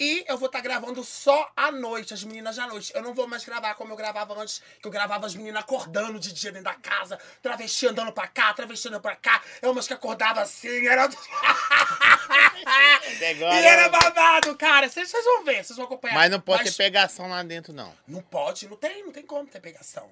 E 0.00 0.24
eu 0.28 0.38
vou 0.38 0.46
estar 0.46 0.60
gravando 0.60 1.02
só 1.02 1.50
à 1.56 1.72
noite, 1.72 2.14
as 2.14 2.22
meninas 2.22 2.56
à 2.58 2.68
noite. 2.68 2.92
Eu 2.94 3.02
não 3.02 3.12
vou 3.12 3.26
mais 3.26 3.44
gravar 3.44 3.74
como 3.74 3.92
eu 3.92 3.96
gravava 3.96 4.32
antes, 4.40 4.62
que 4.80 4.86
eu 4.86 4.92
gravava 4.92 5.26
as 5.26 5.34
meninas 5.34 5.60
acordando 5.60 6.20
de 6.20 6.32
dia 6.32 6.52
dentro 6.52 6.66
da 6.66 6.74
casa, 6.74 7.18
travesti 7.42 7.88
andando 7.88 8.12
pra 8.12 8.28
cá, 8.28 8.54
travesti 8.54 8.86
andando 8.86 9.02
pra 9.02 9.16
cá. 9.16 9.42
É 9.60 9.68
umas 9.68 9.88
que 9.88 9.92
acordava 9.92 10.40
assim, 10.40 10.86
era. 10.86 11.08
E 13.20 13.66
era 13.66 13.88
babado, 13.88 14.54
cara. 14.56 14.88
Vocês 14.88 15.08
vocês 15.10 15.24
vão 15.24 15.44
ver, 15.44 15.64
vocês 15.64 15.76
vão 15.76 15.86
acompanhar. 15.86 16.14
Mas 16.14 16.30
não 16.30 16.40
pode 16.40 16.64
Mas- 16.64 16.76
ter 16.76 16.84
pegação 16.84 17.28
lá 17.28 17.42
dentro, 17.42 17.72
não. 17.72 17.92
Não 18.06 18.20
pode, 18.20 18.68
não 18.68 18.76
tem, 18.76 19.02
não 19.04 19.12
tem 19.12 19.24
como 19.24 19.46
ter 19.46 19.60
pegação. 19.60 20.08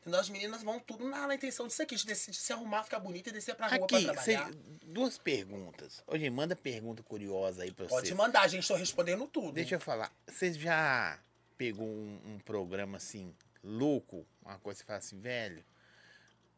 Entendeu? 0.00 0.20
As 0.20 0.28
meninas 0.30 0.62
vão 0.62 0.78
tudo 0.80 1.06
na, 1.08 1.26
na 1.26 1.34
intenção 1.34 1.66
disso 1.66 1.82
aqui, 1.82 1.94
de, 1.96 2.06
descer, 2.06 2.30
de 2.30 2.36
se 2.38 2.52
arrumar, 2.52 2.84
ficar 2.84 2.98
bonita 3.00 3.28
e 3.28 3.32
descer 3.32 3.54
pra 3.54 3.66
rua 3.66 3.76
Aqui, 3.84 4.04
pra 4.04 4.14
trabalhar. 4.14 4.46
cê- 4.52 4.58
duas 4.84 5.18
perguntas. 5.18 6.02
Hoje 6.06 6.30
manda 6.30 6.54
pergunta 6.56 7.02
curiosa 7.02 7.62
aí 7.64 7.72
pra 7.72 7.86
Pode 7.86 8.08
você. 8.08 8.14
mandar, 8.14 8.46
gente, 8.48 8.66
tô 8.66 8.74
respondendo 8.74 9.26
tudo. 9.26 9.52
Deixa 9.52 9.74
eu 9.74 9.80
falar. 9.80 10.10
Você 10.26 10.52
já 10.52 11.18
pegou 11.58 11.86
um, 11.86 12.20
um 12.26 12.38
programa 12.38 12.96
assim, 12.96 13.34
louco? 13.62 14.24
Uma 14.44 14.58
coisa 14.60 14.78
que 14.78 14.84
você 14.84 14.86
fala 14.86 14.98
assim, 14.98 15.20
velho? 15.20 15.64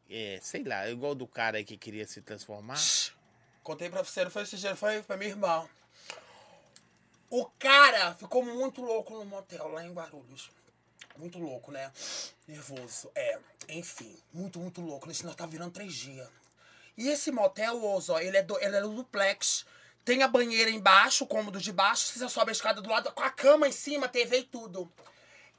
É, 0.09 0.39
sei 0.43 0.63
lá, 0.63 0.89
igual 0.91 1.15
do 1.15 1.27
cara 1.27 1.57
aí 1.59 1.65
que 1.65 1.77
queria 1.77 2.07
se 2.07 2.21
transformar. 2.21 2.79
Contei 3.63 3.89
pra 3.89 4.03
você, 4.05 4.25
não 4.25 4.31
foi 4.31 4.43
esse 4.43 4.57
dia, 4.59 4.77
foi 4.77 5.03
pra 5.03 5.17
minha 5.17 5.31
irmã. 5.31 5.69
O 7.29 7.47
cara 7.59 8.15
ficou 8.15 8.45
muito 8.45 8.83
louco 8.83 9.15
no 9.15 9.25
motel 9.25 9.69
lá 9.69 9.85
em 9.85 9.93
Guarulhos. 9.93 10.51
Muito 11.21 11.39
louco, 11.39 11.71
né? 11.71 11.93
Nervoso. 12.49 13.11
É, 13.15 13.39
enfim, 13.69 14.17
muito, 14.33 14.59
muito 14.59 14.81
louco. 14.81 15.07
Nesse 15.07 15.25
nós 15.25 15.37
tá 15.37 15.45
virando 15.45 15.71
três 15.71 15.93
dias. 15.95 16.27
E 16.97 17.09
esse 17.09 17.31
motel, 17.31 17.79
Zó, 18.01 18.19
ele 18.19 18.39
é, 18.39 18.43
do, 18.43 18.59
ele 18.59 18.77
é 18.77 18.81
duplex. 18.81 19.67
Tem 20.03 20.23
a 20.23 20.29
banheira 20.29 20.71
embaixo, 20.71 21.25
o 21.25 21.27
cômodo 21.27 21.61
de 21.61 21.71
baixo. 21.73 22.07
Você 22.07 22.27
sobe 22.27 22.51
a 22.51 22.53
escada 22.53 22.81
do 22.81 22.89
lado, 22.89 23.13
com 23.13 23.23
a 23.23 23.29
cama 23.29 23.69
em 23.69 23.73
cima, 23.73 24.09
TV 24.09 24.39
e 24.39 24.45
tudo. 24.45 24.91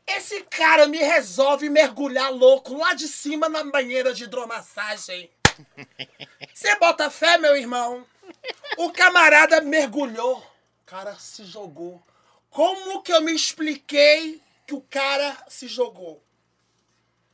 Esse 0.07 0.41
cara 0.45 0.87
me 0.87 0.97
resolve 0.97 1.69
mergulhar 1.69 2.31
louco 2.31 2.75
lá 2.75 2.95
de 2.95 3.07
cima 3.07 3.47
na 3.47 3.63
banheira 3.63 4.13
de 4.15 4.23
hidromassagem. 4.23 5.29
Você 6.51 6.75
bota 6.79 7.11
fé, 7.11 7.37
meu 7.37 7.55
irmão? 7.55 8.03
O 8.77 8.91
camarada 8.91 9.61
mergulhou. 9.61 10.39
O 10.39 10.85
cara 10.87 11.15
se 11.19 11.45
jogou. 11.45 12.01
Como 12.49 13.03
que 13.03 13.13
eu 13.13 13.21
me 13.21 13.33
expliquei 13.33 14.41
que 14.65 14.73
o 14.73 14.81
cara 14.81 15.37
se 15.47 15.67
jogou? 15.67 16.23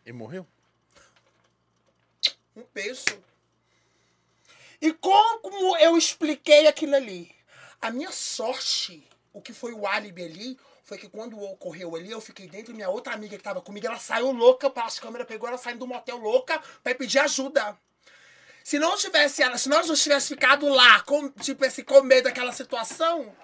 Ele 0.05 0.17
morreu? 0.17 0.47
Um 2.55 2.63
beijo. 2.73 3.03
E 4.81 4.93
como 4.93 5.77
eu 5.77 5.97
expliquei 5.97 6.67
aquilo 6.67 6.95
ali? 6.95 7.35
A 7.81 7.91
minha 7.91 8.11
sorte, 8.11 9.07
o 9.33 9.41
que 9.41 9.53
foi 9.53 9.73
o 9.73 9.85
álibi 9.85 10.23
ali, 10.23 10.59
foi 10.83 10.97
que 10.97 11.09
quando 11.09 11.39
ocorreu 11.39 11.95
ali, 11.95 12.09
eu 12.09 12.21
fiquei 12.21 12.47
dentro 12.47 12.71
e 12.71 12.75
minha 12.75 12.89
outra 12.89 13.13
amiga 13.13 13.37
que 13.37 13.43
tava 13.43 13.61
comigo, 13.61 13.85
ela 13.85 13.99
saiu 13.99 14.31
louca, 14.31 14.71
as 14.77 14.99
câmeras 14.99 15.27
pegou 15.27 15.47
ela 15.47 15.57
saindo 15.57 15.79
do 15.79 15.87
motel 15.87 16.17
louca 16.17 16.61
pra 16.81 16.93
ir 16.93 16.95
pedir 16.95 17.19
ajuda. 17.19 17.77
Se 18.63 18.79
não 18.79 18.95
tivesse 18.95 19.43
ela, 19.43 19.57
se 19.57 19.67
nós 19.67 19.87
não 19.87 19.95
tivesse 19.95 20.29
ficado 20.29 20.67
lá, 20.69 21.01
com, 21.01 21.29
tipo 21.31 21.65
assim, 21.65 21.83
com 21.83 22.01
medo 22.01 22.25
daquela 22.25 22.53
situação, 22.53 23.35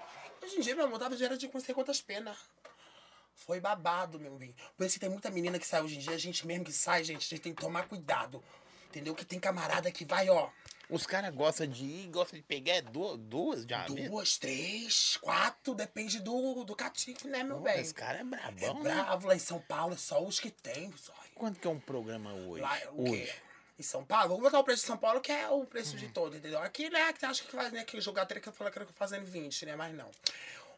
hoje 0.41 0.57
em 0.57 0.61
dia, 0.61 0.75
meu 0.75 0.85
amor, 0.85 0.99
tava 0.99 1.15
de 1.15 1.23
era 1.23 1.37
de 1.37 1.49
não 1.53 1.61
sei 1.61 1.75
quantas 1.75 2.01
penas. 2.01 2.37
Foi 3.45 3.59
babado, 3.59 4.19
meu 4.19 4.37
bem. 4.37 4.55
Por 4.77 4.85
isso 4.85 4.93
que 4.95 4.99
tem 5.01 5.09
muita 5.09 5.29
menina 5.29 5.59
que 5.59 5.67
sai 5.67 5.81
hoje 5.81 5.95
em 5.97 5.99
dia, 5.99 6.13
a 6.13 6.17
gente 6.17 6.47
mesmo 6.47 6.63
que 6.63 6.71
sai, 6.71 7.03
gente, 7.03 7.25
a 7.25 7.29
gente 7.29 7.41
tem 7.41 7.53
que 7.53 7.61
tomar 7.61 7.87
cuidado. 7.87 8.43
Entendeu? 8.89 9.13
Que 9.15 9.25
tem 9.25 9.39
camarada 9.39 9.91
que 9.91 10.05
vai, 10.05 10.29
ó, 10.29 10.49
Os 10.89 11.05
caras 11.07 11.33
gostam 11.33 11.65
de 11.65 11.83
ir, 11.83 12.07
gostam 12.09 12.37
de 12.37 12.43
pegar 12.45 12.73
é 12.73 12.81
duas, 12.81 13.17
duas 13.17 13.65
vez. 13.65 14.09
duas, 14.09 14.37
três, 14.37 15.17
quatro, 15.17 15.73
depende 15.73 16.19
do, 16.19 16.63
do 16.63 16.75
catife, 16.75 17.27
né, 17.27 17.43
meu 17.43 17.57
Pô, 17.57 17.63
bem? 17.63 17.79
Esse 17.81 17.93
cara 17.93 18.19
é 18.19 18.21
É 18.21 18.23
brabão, 18.23 18.83
né? 18.83 18.93
bravo, 18.93 19.27
lá 19.27 19.35
em 19.35 19.39
São 19.39 19.59
Paulo, 19.59 19.95
é 19.95 19.97
só 19.97 20.23
os 20.23 20.39
que 20.39 20.51
tem, 20.51 20.93
só. 20.95 21.13
Quanto 21.33 21.59
que 21.59 21.67
é 21.67 21.69
um 21.71 21.79
programa 21.79 22.31
hoje? 22.33 22.61
Lá, 22.61 22.77
o 22.91 23.03
quê? 23.05 23.11
hoje. 23.23 23.33
Em 23.79 23.83
São 23.83 24.05
Paulo? 24.05 24.29
Vamos 24.29 24.43
botar 24.43 24.59
o 24.59 24.63
preço 24.63 24.81
de 24.83 24.87
São 24.87 24.97
Paulo, 24.97 25.19
que 25.19 25.31
é 25.31 25.49
o 25.49 25.65
preço 25.65 25.97
de 25.97 26.07
todo, 26.09 26.37
entendeu? 26.37 26.59
Aqui, 26.59 26.89
né, 26.91 27.11
que 27.13 27.25
acho 27.25 27.43
que 27.43 27.51
faz, 27.51 27.71
né, 27.73 27.83
que 27.83 27.99
jogar 27.99 28.27
teria 28.27 28.41
que 28.41 28.47
eu 28.47 28.53
falei 28.53 28.71
que 28.71 28.77
era 28.77 28.87
fazendo 28.93 29.25
20, 29.25 29.65
né, 29.65 29.75
mas 29.75 29.95
não. 29.95 30.11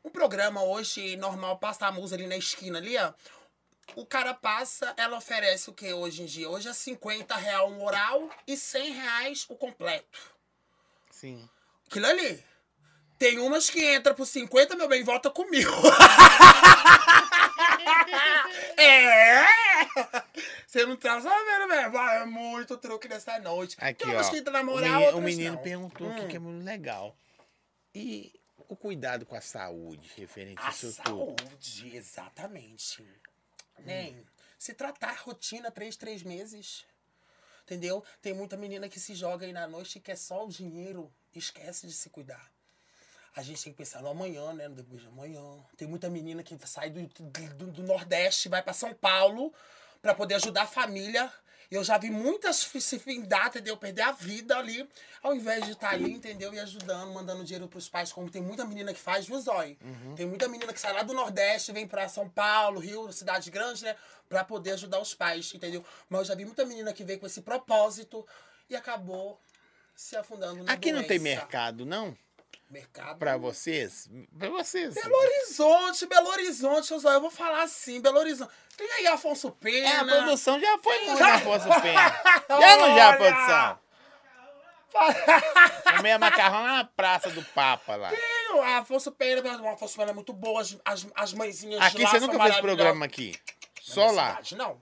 Um 0.06 0.10
programa 0.12 0.64
hoje, 0.64 1.18
normal, 1.18 1.58
passa 1.58 1.88
a 1.88 1.92
musa 1.92 2.16
ali 2.16 2.28
na 2.28 2.38
esquina 2.38 2.78
ali, 2.78 2.96
ó. 2.96 3.12
O 3.96 4.06
cara 4.06 4.36
passa, 4.36 4.94
ela 4.98 5.18
oferece 5.18 5.68
o 5.70 5.74
que 5.74 5.92
hoje 5.92 6.22
em 6.22 6.26
dia? 6.28 6.48
Hoje 6.48 6.70
é 6.70 6.74
50 6.74 7.36
real 7.36 7.72
um 7.72 7.84
oral 7.84 8.30
e 8.48 8.56
100 8.56 8.92
reais 8.94 9.46
o 9.50 9.56
completo. 9.56 10.20
Sim. 11.10 11.50
Aquilo 11.88 12.06
ali. 12.06 12.44
Tem 13.18 13.40
umas 13.40 13.68
que 13.70 13.84
entra 13.84 14.14
por 14.14 14.28
50, 14.28 14.76
meu 14.76 14.88
bem, 14.88 15.04
volta 15.04 15.32
comigo. 15.32 15.72
é! 18.78 19.46
Você 20.68 20.86
não 20.86 20.96
tá 20.98 21.20
sabendo, 21.22 21.68
velho. 21.68 21.98
É 21.98 22.26
muito 22.26 22.78
truque 22.78 23.08
nessa 23.08 23.40
noite. 23.40 23.76
Aqui, 23.80 24.04
Tem 24.06 24.14
umas 24.14 24.28
ó. 24.28 24.32
que 24.32 24.38
entra 24.38 24.52
na 24.54 24.62
o 24.62 24.66
moral, 24.66 25.00
menino, 25.00 25.18
o 25.18 25.22
menino 25.22 25.58
perguntou 25.60 26.12
aqui 26.12 26.22
Hum. 26.22 26.28
que 26.28 26.36
é 26.36 26.40
muito 26.40 26.64
legal. 26.64 27.16
E 27.94 28.34
o 28.68 28.76
cuidado 28.76 29.26
com 29.26 29.36
a 29.36 29.42
saúde, 29.42 30.12
referente 30.16 30.60
a 30.62 30.68
A 30.68 30.72
isso 30.72 30.94
tudo. 31.04 31.36
saúde, 31.42 31.96
exatamente. 31.96 33.06
Nem. 33.80 34.26
Se 34.58 34.74
tratar 34.74 35.14
rotina 35.22 35.70
três, 35.72 35.96
três 35.96 36.24
meses. 36.24 36.86
Entendeu? 37.64 38.04
Tem 38.22 38.34
muita 38.34 38.56
menina 38.56 38.88
que 38.88 39.00
se 39.00 39.16
joga 39.16 39.46
aí 39.46 39.52
na 39.52 39.68
noite 39.68 39.98
e 39.98 40.02
quer 40.02 40.16
só 40.18 40.46
o 40.46 40.50
dinheiro. 40.50 41.12
Esquece 41.34 41.88
de 41.88 41.94
se 41.94 42.10
cuidar. 42.10 42.52
A 43.36 43.42
gente 43.42 43.62
tem 43.64 43.74
que 43.74 43.78
pensar 43.78 44.02
no 44.02 44.08
amanhã, 44.10 44.54
né? 44.54 44.68
No 44.68 44.76
depois 44.76 45.02
de 45.02 45.08
amanhã. 45.08 45.42
Tem 45.76 45.88
muita 45.88 46.10
menina 46.10 46.42
que 46.44 46.58
sai 46.66 46.90
do, 46.90 47.06
do, 47.06 47.68
do 47.72 47.84
Nordeste, 47.84 48.48
vai 48.48 48.62
pra 48.64 48.72
São 48.72 48.94
Paulo 48.94 49.54
pra 50.02 50.14
poder 50.16 50.36
ajudar 50.36 50.64
a 50.64 50.68
família. 50.68 51.32
Eu 51.72 51.84
já 51.84 51.98
vi 51.98 52.10
muitas 52.10 52.58
se 52.58 53.00
findar, 53.00 53.48
entendeu? 53.48 53.76
Perder 53.78 54.04
a 54.04 54.12
vida 54.12 54.58
ali, 54.58 54.88
ao 55.22 55.36
invés 55.36 55.66
de 55.66 55.72
estar 55.72 55.90
ali, 55.90 56.12
entendeu? 56.12 56.54
E 56.54 56.60
ajudando, 56.60 57.14
mandando 57.14 57.44
dinheiro 57.44 57.68
pros 57.68 57.90
pais, 57.90 58.12
como 58.12 58.30
tem 58.30 58.42
muita 58.42 58.64
menina 58.66 58.94
que 58.94 59.00
faz, 59.00 59.26
viu, 59.26 59.40
Zói? 59.42 59.78
Tem 60.16 60.26
muita 60.26 60.48
menina 60.48 60.72
que 60.72 60.80
sai 60.80 60.94
lá 60.94 61.04
do 61.04 61.14
Nordeste, 61.14 61.72
vem 61.72 61.88
pra 61.88 62.08
São 62.08 62.30
Paulo, 62.30 62.80
Rio, 62.80 63.12
cidade 63.12 63.50
grande, 63.50 63.84
né? 63.84 63.96
Pra 64.30 64.44
poder 64.44 64.72
ajudar 64.72 65.00
os 65.00 65.14
pais, 65.14 65.54
entendeu? 65.54 65.84
Mas 66.10 66.20
eu 66.22 66.26
já 66.26 66.36
vi 66.36 66.46
muita 66.46 66.66
menina 66.66 66.94
que 66.94 67.04
veio 67.04 67.20
com 67.20 67.26
esse 67.26 67.42
propósito 67.42 68.26
e 68.70 68.76
acabou 68.76 69.40
se 69.96 70.16
afundando 70.16 70.64
na 70.64 70.74
Aqui 70.74 70.92
não 70.92 71.04
tem 71.04 71.20
doença. 71.20 71.24
mercado, 71.24 71.86
não? 71.86 72.16
Mercado. 72.70 73.18
Pra 73.18 73.38
vocês? 73.38 74.10
Pra 74.38 74.50
vocês. 74.50 74.94
Belo 74.96 75.16
Horizonte, 75.16 76.06
Belo 76.08 76.28
Horizonte, 76.30 76.92
eu, 76.92 77.22
vou 77.22 77.30
falar 77.30 77.64
assim, 77.64 78.02
Belo 78.02 78.18
Horizonte. 78.20 78.52
Tem 78.76 78.92
aí 78.92 79.08
Afonso 79.08 79.52
Pena. 79.52 79.88
É, 79.88 79.96
a 79.98 80.06
produção 80.06 80.60
já 80.60 80.78
foi 80.80 81.06
muito 81.06 81.20
Já- 81.20 81.36
Afonso 81.36 81.68
Pena. 81.82 82.22
Já 82.60 82.78
não 82.78 82.96
já, 82.96 83.14
produção? 83.18 83.80
Comia 85.98 86.18
macarrão 86.18 86.64
lá 86.64 86.78
na 86.78 86.84
Praça 86.86 87.30
do 87.30 87.44
Papa 87.44 87.96
lá. 87.96 88.10
Tem 88.10 88.54
o 88.54 88.62
Afonso 88.62 89.12
Pena, 89.12 89.62
o 89.62 89.68
Afonso 89.68 89.98
Pena 89.98 90.12
é 90.12 90.14
muito 90.14 90.34
boa, 90.34 90.62
as, 90.62 90.78
as, 90.86 91.08
as 91.16 91.34
mãezinhas 91.34 91.82
Aqui 91.82 92.06
você 92.06 92.20
nunca 92.20 92.42
fez 92.42 92.58
programa 92.62 93.06
aqui. 93.06 93.36
Só 93.82 94.10
lá. 94.12 94.30
cidade, 94.30 94.56
não. 94.56 94.82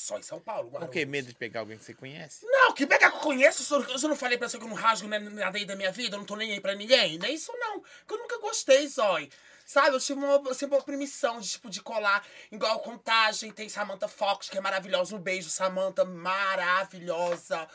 Só 0.00 0.18
em 0.18 0.22
São 0.22 0.40
Paulo, 0.40 0.70
Por 0.70 0.76
Guarulhos. 0.76 0.92
que 0.94 1.04
medo 1.04 1.28
de 1.28 1.34
pegar 1.34 1.60
alguém 1.60 1.76
que 1.76 1.84
você 1.84 1.92
conhece? 1.92 2.46
Não, 2.46 2.72
que 2.72 2.86
pegar 2.86 3.10
que 3.10 3.16
eu 3.16 3.20
conheço, 3.20 3.74
eu, 3.74 4.08
não 4.08 4.16
falei 4.16 4.38
pra 4.38 4.48
você 4.48 4.56
que 4.56 4.64
eu 4.64 4.68
não 4.68 4.74
rasgo 4.74 5.06
nada 5.06 5.58
aí 5.58 5.66
da 5.66 5.76
minha 5.76 5.92
vida, 5.92 6.16
eu 6.16 6.18
não 6.18 6.24
tô 6.24 6.36
nem 6.36 6.52
aí 6.52 6.60
pra 6.60 6.74
ninguém. 6.74 7.18
Não 7.18 7.26
é 7.26 7.30
isso 7.30 7.52
não, 7.58 7.80
que 7.80 8.14
eu 8.14 8.18
nunca 8.18 8.38
gostei, 8.38 8.88
Zói. 8.88 9.28
Sabe, 9.66 9.94
eu 9.94 10.00
tive 10.00 10.18
uma, 10.18 10.54
sempre 10.54 10.76
uma 10.76 10.82
permissão 10.82 11.38
de, 11.38 11.50
tipo, 11.50 11.68
de 11.68 11.82
colar 11.82 12.26
igual 12.50 12.80
contagem. 12.80 13.52
Tem 13.52 13.68
Samantha 13.68 14.08
Fox, 14.08 14.48
que 14.48 14.56
é 14.56 14.60
maravilhosa. 14.60 15.14
Um 15.14 15.20
beijo, 15.20 15.50
Samantha, 15.50 16.04
maravilhosa. 16.04 17.68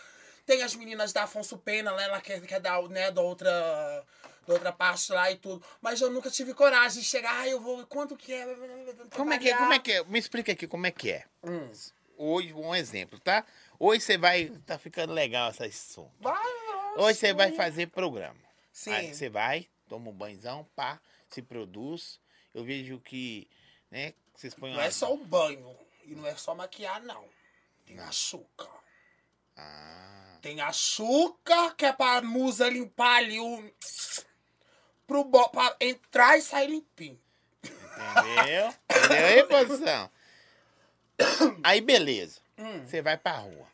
Tem 0.47 0.63
as 0.63 0.75
meninas 0.75 1.13
da 1.13 1.23
Afonso 1.23 1.57
Pena, 1.59 1.91
né, 1.93 2.05
ela 2.05 2.19
quer, 2.19 2.41
quer 2.41 2.59
dar, 2.59 2.81
né, 2.89 3.11
da 3.11 3.21
outra, 3.21 4.03
da 4.47 4.53
outra 4.53 4.73
parte 4.73 5.11
lá 5.11 5.31
e 5.31 5.38
tudo. 5.38 5.63
Mas 5.79 6.01
eu 6.01 6.09
nunca 6.09 6.29
tive 6.31 6.53
coragem 6.55 7.01
de 7.01 7.07
chegar, 7.07 7.39
ah, 7.41 7.47
eu 7.47 7.59
vou, 7.59 7.86
quanto 7.86 8.17
que 8.17 8.34
é? 8.34 8.45
Como 9.15 9.32
é 9.32 9.38
que 9.38 9.49
é? 9.49 9.55
Como 9.55 9.73
é 9.73 9.80
que 9.80 9.91
é? 9.91 10.03
Me 10.03 10.19
explica 10.19 10.51
aqui 10.51 10.67
como 10.67 10.88
é 10.88 10.91
que 10.91 11.11
é. 11.11 11.23
Hoje, 12.18 12.53
um 12.53 12.74
exemplo, 12.74 13.20
tá? 13.20 13.45
Hoje 13.80 14.01
você 14.01 14.18
vai. 14.18 14.49
Tá 14.66 14.78
ficando 14.78 15.13
legal 15.13 15.49
essa 15.49 15.66
assunto. 15.66 16.11
Vai, 16.20 16.43
Hoje 16.97 17.20
você 17.20 17.34
vai 17.34 17.51
fazer 17.51 17.88
programa. 17.88 18.39
Sim. 18.72 18.91
Aí 18.91 19.13
você 19.13 19.30
vai, 19.30 19.68
toma 19.88 20.09
um 20.09 20.13
banhozão, 20.13 20.66
pá, 20.76 20.99
se 21.30 21.41
produz. 21.41 22.20
Eu 22.53 22.63
vejo 22.63 22.99
que, 22.99 23.49
né, 23.91 24.13
vocês 24.34 24.53
põem 24.53 24.72
Não 24.72 24.80
uma- 24.80 24.86
é 24.86 24.91
só 24.91 25.13
o 25.13 25.18
banho. 25.18 25.78
E 26.05 26.13
não 26.16 26.26
é 26.26 26.36
só 26.36 26.53
maquiar, 26.55 27.01
não. 27.01 27.26
Tem 27.86 27.99
açúcar. 27.99 28.70
Ah, 29.57 30.38
Tem 30.41 30.61
açúcar, 30.61 31.74
que 31.76 31.86
é 31.86 31.93
pra 31.93 32.22
musa 32.22 32.70
limpar 32.70 33.18
ali 33.18 33.39
o. 33.39 33.72
pro 35.07 35.24
bo... 35.24 35.49
pra 35.49 35.76
entrar 35.80 36.38
e 36.38 36.41
sair 36.41 36.68
limpinho. 36.70 37.20
Entendeu? 37.63 38.74
Entendeu 38.89 39.26
aí, 39.28 39.43
produção? 39.47 40.09
Aí, 41.63 41.82
beleza. 41.82 42.39
Hum. 42.57 42.86
Você 42.86 43.01
vai 43.01 43.18
pra 43.18 43.38
rua. 43.38 43.68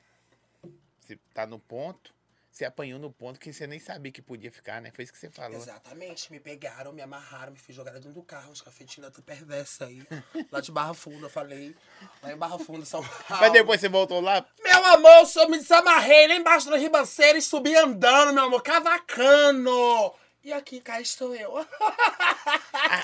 Você 1.00 1.18
tá 1.34 1.46
no 1.46 1.60
ponto. 1.60 2.14
Você 2.52 2.66
apanhou 2.66 3.00
no 3.00 3.10
ponto 3.10 3.39
que 3.39 3.52
você 3.52 3.66
nem 3.66 3.80
sabia 3.80 4.12
que 4.12 4.22
podia 4.22 4.52
ficar, 4.52 4.82
né? 4.82 4.92
Foi 4.94 5.04
isso 5.04 5.14
que 5.14 5.18
você 5.18 5.30
falou. 5.30 5.58
Exatamente. 5.58 6.30
Me 6.32 6.39
pegaram, 6.39 6.92
me 6.92 7.02
amarraram, 7.02 7.54
me 7.54 7.58
fiz 7.58 7.74
jogar 7.76 7.92
dentro 7.94 8.12
do 8.12 8.22
carro. 8.22 8.52
Os 8.52 8.62
cafetinhos 8.62 9.10
da 9.10 9.22
perversa 9.22 9.86
aí. 9.86 10.06
Lá 10.52 10.60
de 10.60 10.70
Barra 10.70 10.94
Funda, 10.94 11.28
eu 11.28 11.30
falei. 11.30 11.76
Lá 12.22 12.34
em 12.34 12.38
Barra 12.38 12.60
Funda, 12.60 12.86
São 12.86 13.02
Paulo. 13.02 13.42
Mas 13.42 13.54
depois 13.54 13.80
você 13.80 13.88
voltou 13.88 14.20
lá. 14.20 14.46
Meu 14.62 14.86
amor, 14.86 15.24
eu 15.34 15.50
me 15.50 15.58
desamarrei 15.58 16.28
lá 16.28 16.36
embaixo 16.36 16.70
da 16.70 16.78
ribanceira 16.78 17.38
e 17.38 17.42
subi 17.42 17.74
andando, 17.76 18.34
meu 18.34 18.44
amor, 18.44 18.62
cavacando. 18.62 20.14
E 20.44 20.52
aqui, 20.52 20.82
cá 20.82 21.00
estou 21.00 21.34
eu. 21.34 21.66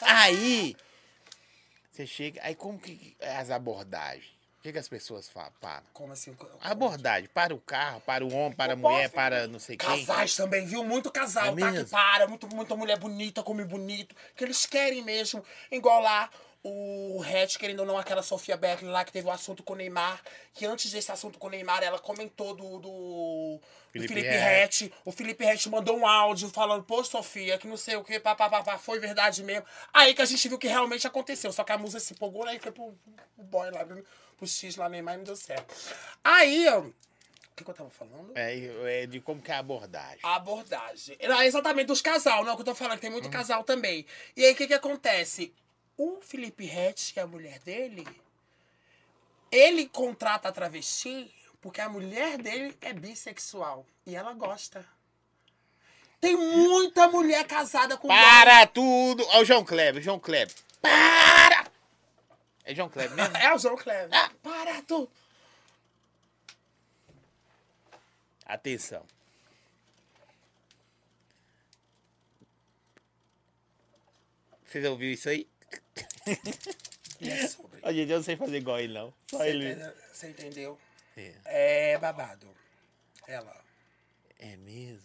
Aí. 0.01 0.75
Você 1.97 2.05
chega. 2.05 2.39
Aí 2.43 2.53
como 2.53 2.77
que 2.77 3.17
é 3.19 3.37
as 3.37 3.49
abordagens? 3.49 4.27
O 4.59 4.61
que, 4.61 4.71
que 4.71 4.77
as 4.77 4.87
pessoas 4.87 5.27
falam? 5.27 5.51
Para. 5.59 5.81
Como 5.93 6.13
assim? 6.13 6.37
A 6.61 6.71
abordagem. 6.71 7.27
Para 7.33 7.55
o 7.55 7.59
carro, 7.59 8.01
para 8.01 8.23
o 8.23 8.31
homem, 8.31 8.51
para 8.55 8.73
a 8.73 8.75
mulher, 8.75 9.09
para 9.09 9.47
não 9.47 9.57
sei 9.57 9.77
quem. 9.77 10.05
Casais 10.05 10.35
também, 10.35 10.63
viu? 10.67 10.83
Muito 10.83 11.11
casal, 11.11 11.45
É 11.45 11.49
tá? 11.49 11.55
Que 11.55 11.71
mesmo? 11.71 11.89
para, 11.89 12.27
muito, 12.27 12.55
muita 12.55 12.75
mulher 12.75 12.99
bonita, 12.99 13.41
come 13.41 13.65
bonito. 13.65 14.15
Que 14.35 14.43
eles 14.43 14.67
querem 14.67 15.03
mesmo. 15.03 15.43
Igual 15.71 16.01
lá 16.01 16.29
o 16.69 17.23
Hatch, 17.23 17.57
querendo 17.57 17.79
ou 17.79 17.85
não, 17.85 17.97
aquela 17.97 18.21
Sofia 18.21 18.57
Beckley 18.57 18.91
lá 18.91 19.03
que 19.05 19.11
teve 19.11 19.27
o 19.27 19.31
assunto 19.31 19.63
com 19.63 19.73
o 19.73 19.75
Neymar. 19.75 20.21
Que 20.53 20.65
antes 20.65 20.91
desse 20.91 21.11
assunto 21.11 21.39
com 21.39 21.47
o 21.47 21.49
Neymar, 21.49 21.83
ela 21.83 21.99
comentou 21.99 22.53
do. 22.53 22.79
do 22.79 23.59
do 23.97 24.07
Felipe 24.07 24.13
Felipe 24.13 24.29
Ret. 24.29 24.63
Hatch. 24.63 24.91
O 25.05 25.11
Felipe 25.11 25.45
Hatch 25.45 25.67
mandou 25.67 25.97
um 25.97 26.05
áudio 26.05 26.49
falando, 26.49 26.83
pô, 26.83 27.03
Sofia, 27.03 27.57
que 27.57 27.67
não 27.67 27.77
sei 27.77 27.95
o 27.95 28.03
que, 28.03 28.19
papapá, 28.19 28.77
foi 28.77 28.99
verdade 28.99 29.43
mesmo. 29.43 29.65
Aí 29.93 30.13
que 30.13 30.21
a 30.21 30.25
gente 30.25 30.47
viu 30.47 30.57
que 30.57 30.67
realmente 30.67 31.07
aconteceu. 31.07 31.51
Só 31.51 31.63
que 31.63 31.71
a 31.71 31.77
musa 31.77 31.99
se 31.99 32.13
empolgou 32.13 32.43
lá 32.43 32.53
e 32.53 32.59
foi 32.59 32.71
pro, 32.71 32.93
pro 33.35 33.43
boy 33.43 33.71
lá, 33.71 33.85
pro 33.85 34.47
X 34.47 34.75
lá, 34.75 34.87
Neymar, 34.87 35.15
e 35.15 35.17
não 35.17 35.23
deu 35.23 35.35
certo. 35.35 35.73
Aí, 36.23 36.67
o 36.69 36.93
que, 37.55 37.63
que 37.63 37.69
eu 37.69 37.73
tava 37.73 37.89
falando? 37.89 38.33
É, 38.35 39.01
é 39.03 39.07
de 39.07 39.19
como 39.19 39.41
que 39.41 39.51
é 39.51 39.55
a 39.55 39.59
abordagem. 39.59 40.19
A 40.21 40.35
abordagem. 40.35 41.17
Não, 41.23 41.41
exatamente, 41.41 41.87
dos 41.87 42.01
casal, 42.01 42.43
não, 42.43 42.55
que 42.55 42.61
eu 42.61 42.65
tô 42.65 42.75
falando, 42.75 42.95
que 42.95 43.01
tem 43.01 43.09
muito 43.09 43.29
casal 43.29 43.63
também. 43.63 44.05
E 44.35 44.45
aí, 44.45 44.53
o 44.53 44.55
que 44.55 44.67
que 44.67 44.73
acontece? 44.73 45.53
O 45.97 46.21
Felipe 46.21 46.65
Rett, 46.65 47.13
que 47.13 47.19
é 47.19 47.23
a 47.23 47.27
mulher 47.27 47.59
dele, 47.59 48.07
ele 49.51 49.87
contrata 49.89 50.49
a 50.49 50.51
travesti 50.51 51.33
porque 51.59 51.81
a 51.81 51.89
mulher 51.89 52.37
dele 52.37 52.77
é 52.79 52.93
bissexual. 52.93 53.85
E 54.05 54.15
ela 54.15 54.33
gosta. 54.33 54.85
Tem 56.21 56.35
muita 56.35 57.07
mulher 57.07 57.45
casada 57.45 57.97
com 57.97 58.07
Para 58.07 58.65
tudo! 58.67 59.25
Ó, 59.29 59.41
o 59.41 59.45
João 59.45 59.63
Kleber, 59.65 60.01
João 60.01 60.19
Kleber. 60.19 60.55
Para! 60.81 61.69
É 62.63 62.75
João 62.75 62.89
Kleber 62.89 63.15
mesmo? 63.15 63.37
É 63.37 63.53
o 63.53 63.57
João 63.57 63.75
Kleber. 63.75 64.09
Para 64.41 64.81
tudo. 64.83 65.11
Atenção. 68.45 69.05
Vocês 74.63 74.85
ouviram 74.85 75.13
isso 75.13 75.29
aí? 75.29 75.47
É 77.21 77.47
sobre. 77.47 77.79
Ó, 77.81 77.91
gente, 77.91 78.11
eu 78.11 78.17
não 78.17 78.23
sei 78.23 78.35
fazer 78.37 78.57
igual 78.57 78.79
ele, 78.79 78.93
não. 78.93 79.13
Só 79.29 79.37
Você 79.39 79.47
ele. 79.49 79.71
entendeu? 79.71 79.93
Você 80.13 80.27
entendeu? 80.29 80.79
É, 81.45 81.91
É 81.93 81.97
babado. 81.97 82.47
Ela. 83.27 83.55
é 84.39 84.55
mesmo. 84.57 85.01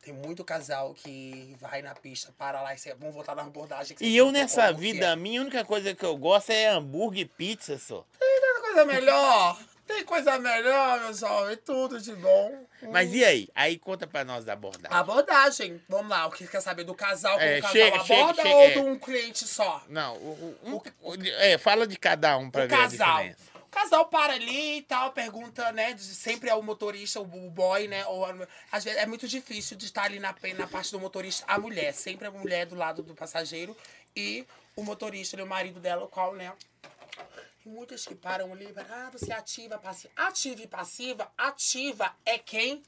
Tem 0.00 0.14
muito 0.14 0.42
casal 0.42 0.94
que 0.94 1.54
vai 1.60 1.82
na 1.82 1.94
pista, 1.94 2.32
para 2.38 2.62
lá 2.62 2.72
e 2.74 2.78
cê, 2.78 2.94
vamos 2.94 3.14
voltar 3.14 3.34
na 3.34 3.42
abordagem. 3.42 3.94
que 3.94 4.02
E 4.06 4.16
eu 4.16 4.26
contou 4.26 4.40
nessa 4.40 4.68
como 4.68 4.76
que 4.76 4.80
vida 4.80 5.06
é. 5.08 5.16
minha, 5.16 5.38
a 5.40 5.42
única 5.42 5.64
coisa 5.66 5.94
que 5.94 6.02
eu 6.02 6.16
gosto 6.16 6.48
é 6.50 6.68
hambúrguer 6.68 7.22
e 7.22 7.24
pizza 7.26 7.76
só. 7.78 8.06
Tem 8.18 8.60
coisa 8.62 8.86
melhor. 8.86 9.60
Tem 9.88 10.04
coisa 10.04 10.38
melhor, 10.38 11.00
meu 11.00 11.14
jovem. 11.14 11.56
Tudo 11.56 11.98
de 12.00 12.12
bom. 12.14 12.66
Mas 12.92 13.12
e 13.14 13.24
aí? 13.24 13.48
Aí 13.54 13.78
conta 13.78 14.06
pra 14.06 14.22
nós 14.22 14.44
da 14.44 14.52
abordagem. 14.52 14.96
Abordagem. 14.96 15.82
Vamos 15.88 16.10
lá. 16.10 16.26
O 16.26 16.30
que 16.30 16.46
quer 16.46 16.60
saber 16.60 16.84
do 16.84 16.94
casal? 16.94 17.32
Como 17.38 17.44
É, 17.44 17.58
o 17.58 17.62
casal 17.62 17.72
chega, 17.74 17.96
aborda 18.00 18.42
chega, 18.42 18.54
ou 18.54 18.62
é. 18.62 18.70
de 18.70 18.78
um 18.78 18.98
cliente 18.98 19.48
só? 19.48 19.82
Não, 19.88 20.14
o, 20.16 20.58
o- 20.62 20.70
um- 21.02 21.10
o- 21.10 21.26
é, 21.40 21.56
fala 21.58 21.86
de 21.86 21.96
cada 21.98 22.36
um 22.36 22.50
pra 22.50 22.66
o 22.66 22.68
ver 22.68 22.76
casal. 22.76 23.08
a 23.08 23.12
diferença. 23.22 23.48
O 23.56 23.70
casal 23.70 24.06
para 24.06 24.34
ali 24.34 24.78
e 24.78 24.82
tal, 24.82 25.12
pergunta, 25.12 25.72
né? 25.72 25.96
Sempre 25.98 26.48
é 26.50 26.54
o 26.54 26.62
motorista, 26.62 27.20
o 27.20 27.24
boy, 27.24 27.88
né? 27.88 28.04
Ou, 28.06 28.26
às 28.70 28.84
vezes 28.84 28.98
é 29.00 29.06
muito 29.06 29.26
difícil 29.26 29.76
de 29.76 29.86
estar 29.86 30.04
ali 30.04 30.20
na, 30.20 30.34
na 30.56 30.66
parte 30.66 30.92
do 30.92 31.00
motorista, 31.00 31.44
a 31.48 31.58
mulher. 31.58 31.92
Sempre 31.94 32.26
a 32.26 32.30
mulher 32.30 32.66
do 32.66 32.74
lado 32.74 33.02
do 33.02 33.14
passageiro 33.14 33.76
e 34.14 34.46
o 34.76 34.82
motorista, 34.82 35.36
né, 35.36 35.42
o 35.42 35.46
marido 35.46 35.80
dela, 35.80 36.04
o 36.04 36.08
qual, 36.08 36.34
né? 36.34 36.52
Tem 37.62 37.72
muitas 37.72 38.06
que 38.06 38.14
param 38.14 38.52
ali, 38.52 38.72
ah, 38.90 39.10
você 39.12 39.32
é 39.32 39.36
ativa, 39.36 39.78
passiva. 39.78 40.12
Ativa 40.16 40.62
e 40.62 40.66
passiva, 40.66 41.32
ativa 41.36 42.14
é 42.24 42.38
quem 42.38 42.82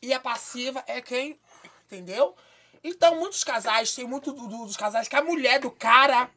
e 0.00 0.12
a 0.14 0.18
passiva 0.20 0.82
é 0.86 1.00
quem, 1.02 1.38
entendeu? 1.84 2.34
Então, 2.82 3.16
muitos 3.16 3.44
casais, 3.44 3.94
tem 3.94 4.06
muito 4.06 4.32
do- 4.32 4.48
do- 4.48 4.64
dos 4.66 4.76
casais 4.76 5.08
que 5.08 5.14
a 5.16 5.22
mulher 5.22 5.60
do 5.60 5.70
cara 5.70 6.30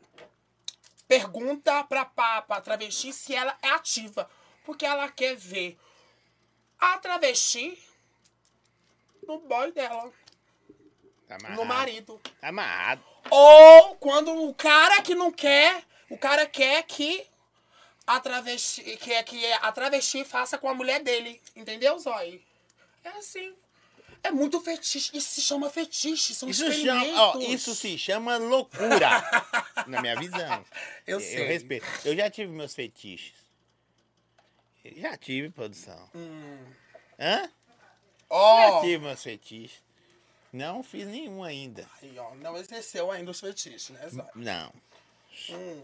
pergunta 1.07 1.83
pra, 1.85 2.05
pra, 2.05 2.41
pra 2.41 2.61
travesti 2.61 3.13
se 3.13 3.33
ela 3.33 3.57
é 3.61 3.69
ativa. 3.69 4.29
Porque 4.65 4.85
ela 4.85 5.07
quer 5.09 5.35
ver 5.35 5.77
a 6.79 6.97
travesti 6.97 7.77
no 9.27 9.39
boy 9.39 9.71
dela, 9.71 10.11
Tá 11.27 11.35
amarrado. 11.35 11.55
no 11.61 11.65
marido. 11.65 12.21
Tá 12.41 12.49
amarrado. 12.49 13.03
Ou 13.31 13.95
quando 13.95 14.33
o 14.47 14.53
cara 14.53 15.01
que 15.01 15.15
não 15.15 15.31
quer, 15.31 15.83
o 16.09 16.17
cara 16.17 16.45
quer 16.45 16.83
que 16.83 17.25
a 18.07 18.19
travesti, 18.19 18.83
que, 18.97 19.11
é- 19.13 19.23
que 19.23 19.45
a 19.53 19.71
travesti 19.71 20.23
faça 20.23 20.57
com 20.57 20.69
a 20.69 20.73
mulher 20.73 21.01
dele. 21.03 21.41
Entendeu, 21.55 21.97
Zói? 21.99 22.41
É 23.03 23.09
assim. 23.09 23.55
É 24.23 24.31
muito 24.31 24.59
fetiche. 24.61 25.15
Isso 25.15 25.35
se 25.35 25.41
chama 25.41 25.69
fetiche. 25.69 26.33
São 26.33 26.49
Isso, 26.49 26.71
chama, 26.71 27.05
ó, 27.21 27.37
isso 27.39 27.75
se 27.75 27.95
chama 27.97 28.37
loucura, 28.37 29.21
na 29.87 30.01
minha 30.01 30.15
visão. 30.15 30.65
Eu 31.05 31.19
Eu 31.19 31.19
sei. 31.19 31.45
respeito. 31.45 31.85
Eu 32.03 32.15
já 32.15 32.29
tive 32.29 32.51
meus 32.51 32.73
fetiches. 32.73 33.33
Já 34.97 35.17
tive, 35.17 35.49
produção. 35.49 36.09
Hã? 37.19 37.41
Já 37.43 37.49
Ó. 38.29 38.81
tive 38.81 38.99
meus 38.99 39.21
fetiches. 39.23 39.83
Não 40.53 40.81
fiz 40.83 41.05
nenhum 41.07 41.43
ainda. 41.43 41.87
Aí, 42.01 42.17
ó. 42.17 42.33
Não 42.35 42.55
exerceu 42.57 43.11
ainda 43.11 43.29
os 43.31 43.39
fetiches, 43.39 43.89
né, 43.89 44.07
Zói? 44.09 44.25
Não. 44.35 44.71
Hum. 45.49 45.81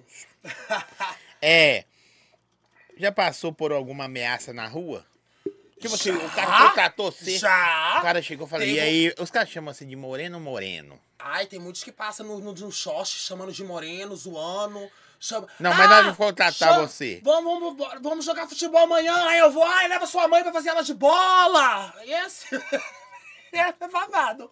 É. 1.42 1.86
Já 2.98 3.12
passou 3.12 3.52
por 3.52 3.72
alguma 3.72 4.06
ameaça 4.06 4.54
na 4.54 4.68
rua? 4.68 5.06
Tipo 5.80 5.96
assim, 5.96 6.12
o 6.12 6.30
cara 6.30 6.70
contratou 6.70 7.12
você. 7.12 7.38
Já. 7.40 7.98
O 7.98 8.02
cara 8.04 8.22
chegou 8.22 8.46
e 8.46 8.50
falou, 8.50 8.66
Teve- 8.66 8.78
e 8.78 8.80
aí, 8.80 9.16
os 9.20 9.32
caras 9.32 9.50
chamam 9.50 9.72
assim 9.72 9.88
de 9.88 9.96
moreno 9.96 10.38
ou 10.38 10.44
moreno? 10.44 11.00
Ai, 11.18 11.48
tem 11.48 11.60
muitos 11.60 11.84
que 11.84 11.92
passam 11.92 12.26
no, 12.26 12.40
no, 12.40 12.54
no 12.54 12.72
short 12.72 13.10
chamando 13.10 13.52
de 13.52 13.64
moreno, 13.64 14.16
zoando. 14.16 14.90
Chama... 15.20 15.48
Não, 15.60 15.72
mas 15.74 15.90
nós 15.90 16.02
vamos 16.04 16.18
contratar 16.18 16.80
você. 16.80 17.22
Vamos, 17.24 17.60
vamos, 17.60 18.02
vamos 18.02 18.26
jogar 18.26 18.48
futebol 18.48 18.82
amanhã. 18.82 19.16
Aí 19.28 19.40
eu 19.40 19.52
vou, 19.52 19.64
ai, 19.64 19.88
leva 19.88 20.06
sua 20.06 20.28
mãe 20.28 20.44
pra 20.44 20.54
fazer 20.54 20.70
ela 20.70 20.84
de 20.84 20.94
bola. 20.94 21.94
Esse... 22.04 22.48
é 23.54 23.72
babado. 23.88 24.50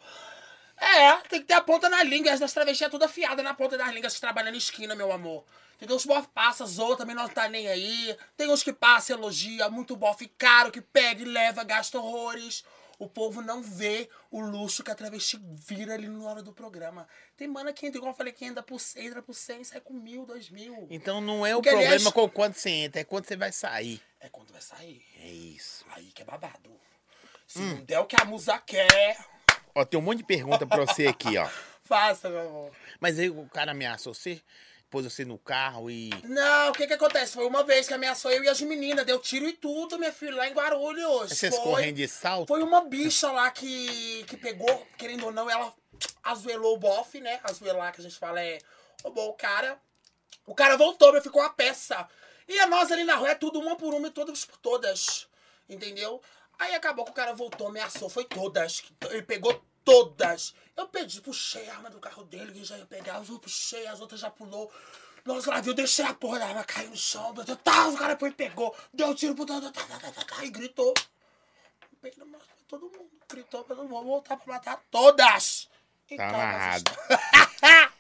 É, 0.80 1.15
tem 1.27 1.41
que 1.41 1.47
ter 1.47 1.53
a 1.53 1.61
ponta 1.61 1.89
na 1.89 2.01
língua. 2.03 2.32
As 2.32 2.39
das 2.39 2.53
travestis 2.53 2.88
é 2.88 2.89
tudo 2.89 3.03
afiada 3.03 3.43
na 3.43 3.53
ponta 3.53 3.77
das 3.77 3.93
línguas 3.93 4.19
na 4.21 4.51
esquina, 4.51 4.95
meu 4.95 5.11
amor. 5.11 5.43
Entendeu? 5.75 5.95
Os 5.95 6.05
bof 6.05 6.27
passa, 6.34 6.65
zoa, 6.65 6.97
também 6.97 7.15
não 7.15 7.27
tá 7.30 7.47
nem 7.47 7.67
aí. 7.67 8.17
Tem 8.36 8.49
uns 8.49 8.63
que 8.63 8.73
passa, 8.73 9.13
elogia, 9.13 9.69
muito 9.69 9.95
bofe 9.95 10.27
caro, 10.27 10.71
que 10.71 10.82
pega 10.82 11.21
e 11.21 11.25
leva, 11.25 11.63
gasta 11.63 11.97
horrores. 11.97 12.63
O 12.97 13.07
povo 13.07 13.41
não 13.41 13.61
vê 13.61 14.09
o 14.30 14.41
luxo 14.41 14.84
que 14.84 14.91
a 14.91 14.95
travesti 14.95 15.39
vira 15.41 15.93
ali 15.93 16.09
na 16.09 16.21
hora 16.30 16.43
do 16.43 16.51
programa. 16.51 17.07
Tem 17.38 17.47
mana 17.47 17.71
que 17.71 17.86
entra, 17.88 17.97
igual 17.97 18.11
eu 18.11 18.17
falei, 18.17 18.34
que 18.34 18.43
entra 18.43 18.61
por, 18.61 18.77
entra 18.97 19.21
por 19.21 19.34
100 19.34 19.63
sai 19.63 19.80
com 19.80 19.93
mil, 19.93 20.25
dois 20.25 20.49
mil. 20.49 20.86
Então 20.89 21.21
não 21.21 21.45
é 21.45 21.53
o 21.55 21.59
Porque, 21.59 21.69
problema 21.69 21.95
aliás- 21.95 22.13
com 22.13 22.30
quando 22.30 22.55
você 22.55 22.69
entra, 22.71 22.99
é 22.99 23.03
quando 23.05 23.25
você 23.25 23.38
vai 23.38 23.53
sair. 23.53 24.01
É 24.19 24.27
quando 24.27 24.51
vai 24.51 24.61
sair. 24.61 25.01
É 25.23 25.27
isso. 25.30 25.86
Aí 25.91 26.11
que 26.11 26.21
é 26.23 26.25
babado. 26.25 26.69
Se 27.47 27.59
Hum. 27.59 27.75
não 27.75 27.86
der 27.86 27.99
o 27.99 28.05
que 28.05 28.21
a 28.21 28.25
musa 28.25 28.57
quer, 28.59 29.17
Ó, 29.76 29.86
tem 29.86 29.99
um 29.99 30.03
monte 30.03 30.20
de 30.20 30.24
pergunta 30.26 30.65
pra 30.65 30.86
você 30.86 31.07
aqui, 31.07 31.38
ó. 31.38 31.47
faça, 31.84 32.30
meu 32.30 32.41
amor. 32.41 32.72
Mas 32.99 33.17
aí 33.17 33.30
o 33.30 33.47
cara 33.49 33.72
ameaçou 33.72 34.13
você, 34.13 34.39
pôs 34.89 35.05
você 35.05 35.26
no 35.26 35.38
carro 35.39 35.89
e. 35.89 36.09
Não, 36.24 36.70
o 36.70 36.74
que 36.74 36.86
que 36.86 36.93
acontece? 36.93 37.34
Foi 37.34 37.47
uma 37.47 37.63
vez 37.63 37.88
que 37.88 37.93
ameaçou 37.93 38.32
eu 38.32 38.43
e 38.43 38.47
as 38.49 38.61
meninas, 38.61 39.05
deu 39.05 39.20
tiro 39.20 39.47
e 39.47 39.53
tudo, 39.53 39.97
minha 39.97 40.13
filha, 40.13 40.36
lá 40.36 40.47
em 40.47 40.53
Guarulhos. 40.53 41.32
Vocês 41.32 41.55
Foi- 41.55 41.63
correndo 41.63 41.95
de 41.95 42.07
salto? 42.07 42.47
Foi 42.47 42.61
uma 42.61 42.86
bicha 42.86 43.32
lá 43.32 43.49
que, 43.49 44.24
que 44.28 44.38
pegou, 44.38 44.88
querendo 44.97 45.26
ou 45.26 45.32
não, 45.32 45.49
ela 45.49 45.74
azuelou 46.24 46.76
o 46.76 46.80
bofe, 46.80 47.20
né? 47.20 47.39
Azuelar, 47.43 47.91
que 47.91 48.01
a 48.01 48.03
gente 48.03 48.17
fala 48.17 48.39
é 48.41 48.59
roubou 49.03 49.30
o 49.30 49.34
cara. 49.34 49.80
O 50.45 50.53
cara 50.53 50.78
voltou, 50.78 51.11
meu, 51.11 51.22
ficou 51.22 51.41
uma 51.41 51.49
peça. 51.49 52.07
E 52.47 52.59
a 52.59 52.67
nós 52.67 52.91
ali 52.91 53.03
na 53.03 53.15
rua 53.15 53.30
é 53.30 53.36
tudo 53.36 53.59
uma 53.59 53.76
por 53.76 53.93
uma 53.93 54.07
e 54.07 54.11
todas 54.11 54.45
por 54.45 54.57
todas. 54.57 55.28
Entendeu? 55.67 56.22
Aí 56.60 56.76
acabou 56.76 57.05
que 57.05 57.12
o 57.12 57.14
cara 57.14 57.34
voltou, 57.34 57.68
ameaçou, 57.68 58.10
foi 58.10 58.26
todas. 58.26 58.84
Ele 59.10 59.24
pegou 59.24 59.64
todas. 59.84 60.53
Eu 60.76 60.88
pedi, 60.88 61.22
puxei 61.22 61.68
a 61.70 61.76
arma 61.76 61.89
do 61.89 61.99
carro 61.99 62.24
dele, 62.26 62.51
que 62.51 62.64
já 62.64 62.78
ia 62.78 62.86
pegar, 62.86 63.24
eu 63.28 63.39
puxei, 63.39 63.88
as 63.88 63.99
outras 64.01 64.20
já 64.20 64.30
pulou. 64.30 64.72
Nossa, 65.26 65.49
lá 65.51 65.62
viu, 65.62 65.74
deixei 65.74 66.05
a 66.05 66.14
porra 66.14 66.39
da 66.39 66.47
arma 66.47 66.64
cair 66.64 66.89
no 66.89 66.95
chão, 66.97 67.34
tá, 67.64 67.88
o 67.88 67.97
cara 67.97 68.18
foi 68.18 68.32
pegou, 68.32 68.76
deu 68.93 69.07
um 69.07 69.14
tiro 69.16 69.36
pro 69.36 69.45
tá, 69.45 69.60
tá, 69.62 69.72
tá, 69.72 70.12
tá, 70.12 70.24
tá, 70.24 70.45
e 70.45 70.49
gritou. 70.49 70.93
Pena 72.01 72.26
pra 72.26 72.39
todo 72.68 72.84
mundo, 72.86 73.10
gritou 73.30 73.64
todo 73.64 73.78
mundo, 73.84 73.89
vou 73.89 74.03
voltar 74.03 74.38
pra 74.38 74.53
matar 74.53 74.82
todas. 74.89 75.70
Tá 76.07 76.16
Então, 76.16 76.26
amarrado. 76.28 76.91
mas- 77.10 77.89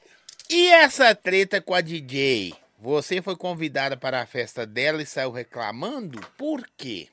E 0.49 0.67
essa 0.69 1.13
treta 1.13 1.61
com 1.61 1.75
a 1.75 1.81
DJ? 1.81 2.55
Você 2.79 3.21
foi 3.21 3.35
convidada 3.35 3.95
para 3.97 4.21
a 4.21 4.25
festa 4.25 4.65
dela 4.65 5.01
e 5.01 5.05
saiu 5.05 5.31
reclamando? 5.31 6.19
Por 6.37 6.67
quê? 6.77 7.09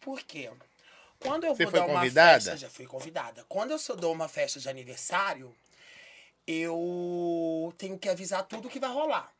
Por 0.00 0.20
quê? 0.20 0.50
Quando 1.20 1.44
eu 1.44 1.54
Você 1.54 1.64
vou 1.64 1.72
dar 1.72 1.86
uma 1.86 2.00
convidada? 2.00 2.34
festa, 2.34 2.56
já 2.56 2.70
fui 2.70 2.86
convidada. 2.86 3.44
Quando 3.48 3.72
eu 3.72 3.78
só 3.78 3.94
dou 3.94 4.12
uma 4.12 4.28
festa 4.28 4.60
de 4.60 4.68
aniversário, 4.68 5.54
eu 6.46 7.74
tenho 7.76 7.98
que 7.98 8.08
avisar 8.08 8.46
tudo 8.46 8.68
que 8.68 8.78
vai 8.78 8.90
rolar. 8.90 9.32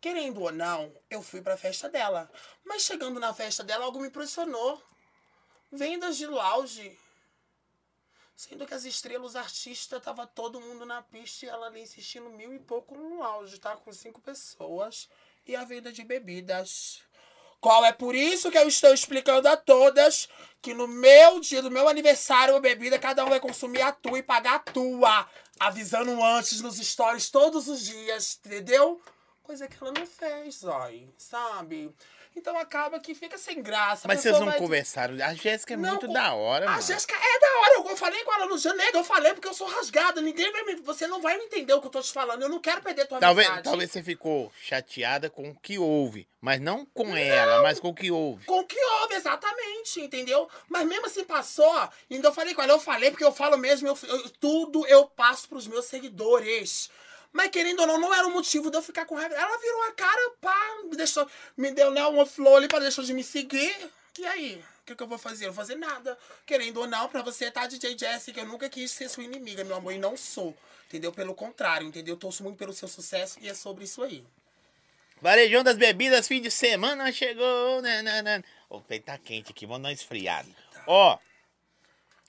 Querendo 0.00 0.42
ou 0.42 0.52
não, 0.52 0.92
eu 1.08 1.22
fui 1.22 1.40
pra 1.40 1.56
festa 1.56 1.88
dela. 1.88 2.30
Mas 2.64 2.82
chegando 2.82 3.20
na 3.20 3.32
festa 3.32 3.62
dela, 3.62 3.84
algo 3.84 4.00
me 4.00 4.08
impressionou. 4.08 4.82
Vendas 5.70 6.16
de 6.16 6.26
lounge. 6.26 6.98
Sendo 8.36 8.66
que 8.66 8.74
as 8.74 8.84
estrelas, 8.84 9.36
artistas, 9.36 10.02
tava 10.02 10.26
todo 10.26 10.60
mundo 10.60 10.84
na 10.84 11.02
pista 11.02 11.46
e 11.46 11.48
ela 11.48 11.66
ali 11.66 11.80
insistindo 11.82 12.28
mil 12.30 12.52
e 12.52 12.58
pouco 12.58 12.94
no 12.96 13.18
lounge, 13.20 13.58
tá? 13.58 13.76
Com 13.76 13.92
cinco 13.92 14.20
pessoas. 14.20 15.08
E 15.46 15.54
a 15.54 15.64
venda 15.64 15.92
de 15.92 16.02
bebidas. 16.02 17.00
Qual 17.64 17.82
é 17.82 17.92
por 17.92 18.14
isso 18.14 18.50
que 18.50 18.58
eu 18.58 18.68
estou 18.68 18.92
explicando 18.92 19.48
a 19.48 19.56
todas 19.56 20.28
que 20.60 20.74
no 20.74 20.86
meu 20.86 21.40
dia 21.40 21.62
do 21.62 21.70
meu 21.70 21.88
aniversário, 21.88 22.54
a 22.54 22.60
bebida, 22.60 22.98
cada 22.98 23.24
um 23.24 23.30
vai 23.30 23.40
consumir 23.40 23.80
a 23.80 23.90
tua 23.90 24.18
e 24.18 24.22
pagar 24.22 24.56
a 24.56 24.58
tua. 24.58 25.26
Avisando 25.58 26.22
antes 26.22 26.60
nos 26.60 26.76
stories 26.76 27.30
todos 27.30 27.66
os 27.66 27.80
dias, 27.86 28.38
entendeu? 28.44 29.00
Coisa 29.42 29.66
que 29.66 29.82
ela 29.82 29.94
não 29.98 30.06
fez, 30.06 30.56
Zói, 30.56 31.08
sabe? 31.16 31.90
Então 32.36 32.58
acaba 32.58 32.98
que 32.98 33.14
fica 33.14 33.38
sem 33.38 33.62
graça. 33.62 34.06
a 34.06 34.08
Mas 34.08 34.20
vocês 34.20 34.38
não 34.38 34.46
vai- 34.46 34.58
conversaram. 34.58 35.14
A 35.24 35.34
Jéssica 35.34 35.74
é 35.74 35.76
Não, 35.76 35.90
muito 35.90 36.06
com- 36.08 36.12
da 36.12 36.34
hora, 36.34 36.66
A 36.66 36.70
mano. 36.70 36.82
Jéssica 36.82 37.14
é 37.14 37.38
da 37.40 37.58
hora. 37.60 37.90
Eu 37.90 37.96
falei 37.96 38.22
com 38.24 38.32
ela 38.34 38.46
no 38.46 38.58
janeiro, 38.58 38.98
eu 38.98 39.04
falei 39.04 39.32
porque 39.34 39.46
eu 39.48 39.54
sou 39.54 39.68
rasgada. 39.68 40.20
Ninguém 40.20 40.50
vai 40.50 40.64
me... 40.64 40.74
Você 40.76 41.06
não 41.06 41.22
vai 41.22 41.36
me 41.38 41.44
entender 41.44 41.72
o 41.74 41.80
que 41.80 41.86
eu 41.86 41.90
tô 41.90 42.00
te 42.00 42.12
falando. 42.12 42.42
Eu 42.42 42.48
não 42.48 42.58
quero 42.60 42.82
perder 42.82 43.06
tua 43.06 43.20
Talvez, 43.20 43.46
amizade. 43.46 43.64
talvez 43.68 43.90
você 43.90 44.02
ficou 44.02 44.52
chateada 44.60 45.30
com 45.30 45.50
o 45.50 45.54
que 45.54 45.78
houve. 45.78 46.26
Mas 46.40 46.60
não 46.60 46.84
com 46.84 47.16
ela, 47.16 47.62
mas 47.62 47.78
com 47.80 47.88
o 47.88 47.94
que 47.94 48.10
houve. 48.10 48.44
Com 48.44 48.58
o 48.60 48.66
que 48.66 48.78
houve, 48.78 49.14
exatamente, 49.14 50.00
entendeu? 50.00 50.46
Mas 50.68 50.86
mesmo 50.86 51.06
assim 51.06 51.24
passou, 51.24 51.72
ainda 52.10 52.28
eu 52.28 52.32
falei 52.34 52.52
com 52.52 52.60
ela, 52.62 52.72
eu 52.72 52.80
falei 52.80 53.10
porque 53.10 53.24
eu 53.24 53.32
falo 53.32 53.56
mesmo, 53.56 53.88
eu, 53.88 53.96
eu- 54.02 54.28
tudo 54.40 54.86
eu 54.86 55.06
passo 55.06 55.48
pros 55.48 55.66
meus 55.66 55.86
seguidores. 55.86 56.90
Mas 57.34 57.50
querendo 57.50 57.80
ou 57.80 57.86
não, 57.88 57.98
não 57.98 58.14
era 58.14 58.28
o 58.28 58.30
motivo 58.30 58.70
de 58.70 58.76
eu 58.76 58.82
ficar 58.82 59.04
com 59.06 59.16
raiva. 59.16 59.34
Ela 59.34 59.58
virou 59.58 59.82
a 59.88 59.92
cara, 59.92 60.30
pá, 60.40 60.56
me 60.84 60.96
deixou, 60.96 61.28
me 61.56 61.72
deu 61.72 61.90
né, 61.90 62.06
uma 62.06 62.24
flor 62.24 62.58
ali 62.58 62.68
pra 62.68 62.78
deixar 62.78 63.02
de 63.02 63.12
me 63.12 63.24
seguir. 63.24 63.74
E 64.16 64.24
aí? 64.24 64.64
O 64.80 64.86
que, 64.86 64.94
que 64.94 65.02
eu 65.02 65.08
vou 65.08 65.18
fazer? 65.18 65.46
Eu 65.46 65.48
não 65.48 65.54
vou 65.54 65.64
fazer 65.64 65.74
nada. 65.74 66.16
Querendo 66.46 66.78
ou 66.78 66.86
não, 66.86 67.08
pra 67.08 67.22
você 67.22 67.50
tá, 67.50 67.66
DJ 67.66 67.98
Jessica, 67.98 68.40
eu 68.40 68.46
nunca 68.46 68.68
quis 68.68 68.92
ser 68.92 69.08
sua 69.08 69.24
inimiga, 69.24 69.64
meu 69.64 69.74
amor, 69.74 69.92
e 69.92 69.98
não 69.98 70.16
sou. 70.16 70.56
Entendeu? 70.86 71.10
Pelo 71.10 71.34
contrário, 71.34 71.88
entendeu? 71.88 72.14
Eu 72.14 72.18
torço 72.18 72.44
muito 72.44 72.56
pelo 72.56 72.72
seu 72.72 72.86
sucesso 72.86 73.36
e 73.42 73.48
é 73.48 73.54
sobre 73.54 73.82
isso 73.82 74.00
aí. 74.00 74.24
Varejão 75.20 75.64
das 75.64 75.76
bebidas, 75.76 76.28
fim 76.28 76.40
de 76.40 76.52
semana 76.52 77.10
chegou. 77.10 77.82
Nanana. 77.82 78.44
O 78.70 78.80
peito 78.80 79.06
tá 79.06 79.18
quente 79.18 79.50
aqui, 79.50 79.66
vamos 79.66 79.82
dar 79.82 79.88
uma 79.88 79.92
esfriada. 79.92 80.48
Ó, 80.86 81.18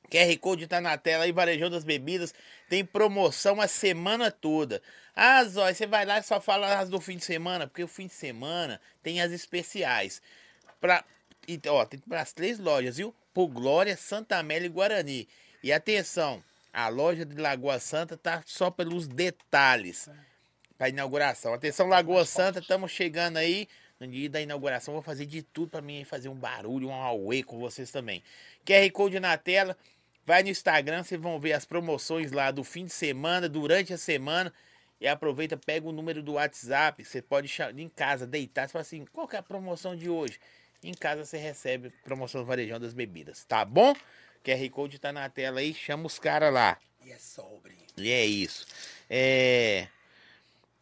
QR 0.09 0.37
Code 0.39 0.67
tá 0.67 0.79
na 0.79 0.97
tela 0.97 1.23
aí, 1.25 1.31
Varejão 1.31 1.69
das 1.69 1.83
Bebidas. 1.83 2.33
Tem 2.69 2.83
promoção 2.83 3.61
a 3.61 3.67
semana 3.67 4.31
toda. 4.31 4.81
Ah, 5.15 5.43
Zói, 5.45 5.73
você 5.73 5.87
vai 5.87 6.05
lá 6.05 6.19
e 6.19 6.23
só 6.23 6.41
fala 6.41 6.79
as 6.79 6.89
do 6.89 6.99
fim 6.99 7.17
de 7.17 7.23
semana, 7.23 7.67
porque 7.67 7.83
o 7.83 7.87
fim 7.87 8.07
de 8.07 8.13
semana 8.13 8.81
tem 9.01 9.21
as 9.21 9.31
especiais. 9.31 10.21
Pra, 10.81 11.05
e, 11.47 11.59
ó, 11.67 11.85
tem 11.85 11.99
para 11.99 12.21
as 12.21 12.33
três 12.33 12.59
lojas, 12.59 12.97
viu? 12.97 13.13
Por 13.33 13.47
Glória, 13.47 13.95
Santa 13.95 14.37
Amélia 14.37 14.65
e 14.65 14.69
Guarani. 14.69 15.27
E 15.63 15.71
atenção, 15.71 16.43
a 16.73 16.87
loja 16.89 17.25
de 17.25 17.35
Lagoa 17.35 17.79
Santa 17.79 18.17
tá 18.17 18.43
só 18.45 18.69
pelos 18.69 19.07
detalhes 19.07 20.09
para 20.77 20.89
inauguração. 20.89 21.53
Atenção, 21.53 21.87
Lagoa 21.87 22.25
Santa, 22.25 22.59
estamos 22.59 22.91
chegando 22.91 23.37
aí. 23.37 23.67
No 23.97 24.05
dia 24.07 24.29
da 24.29 24.41
inauguração, 24.41 24.93
vou 24.93 25.01
fazer 25.01 25.25
de 25.25 25.41
tudo 25.41 25.69
para 25.69 25.81
mim 25.81 26.03
fazer 26.03 26.27
um 26.27 26.35
barulho, 26.35 26.89
um 26.89 26.93
auê 26.93 27.41
com 27.41 27.57
vocês 27.57 27.91
também. 27.91 28.21
QR 28.65 28.91
Code 28.91 29.19
na 29.21 29.37
tela. 29.37 29.77
Vai 30.25 30.41
no 30.41 30.49
Instagram, 30.49 31.03
vocês 31.03 31.21
vão 31.21 31.39
ver 31.39 31.53
as 31.53 31.65
promoções 31.65 32.31
lá 32.31 32.49
do 32.49 32.63
fim 32.63 32.85
de 32.85 32.91
semana, 32.91 33.47
durante 33.47 33.93
a 33.93 33.97
semana. 33.97 34.51
E 34.99 35.07
aproveita, 35.07 35.55
pega 35.55 35.87
o 35.87 35.91
número 35.91 36.23
do 36.23 36.33
WhatsApp. 36.33 37.03
Você 37.03 37.21
pode 37.21 37.51
em 37.77 37.89
casa, 37.89 38.25
deitar. 38.25 38.67
Você 38.67 38.73
fala 38.73 38.81
assim: 38.81 39.05
qual 39.11 39.27
que 39.27 39.35
é 39.35 39.39
a 39.39 39.43
promoção 39.43 39.95
de 39.95 40.09
hoje? 40.09 40.39
Em 40.83 40.93
casa 40.93 41.25
você 41.25 41.37
recebe 41.37 41.91
promoção 42.03 42.41
do 42.41 42.47
Varejão 42.47 42.79
das 42.79 42.93
Bebidas, 42.93 43.43
tá 43.43 43.65
bom? 43.65 43.95
QR 44.43 44.69
Code 44.69 44.99
tá 44.99 45.11
na 45.11 45.27
tela 45.29 45.59
aí, 45.59 45.73
chama 45.73 46.05
os 46.05 46.19
caras 46.19 46.53
lá. 46.53 46.77
E 47.03 47.11
é 47.11 47.17
sobre. 47.17 47.75
E 47.97 48.11
é 48.11 48.25
isso. 48.25 48.65
É... 49.09 49.87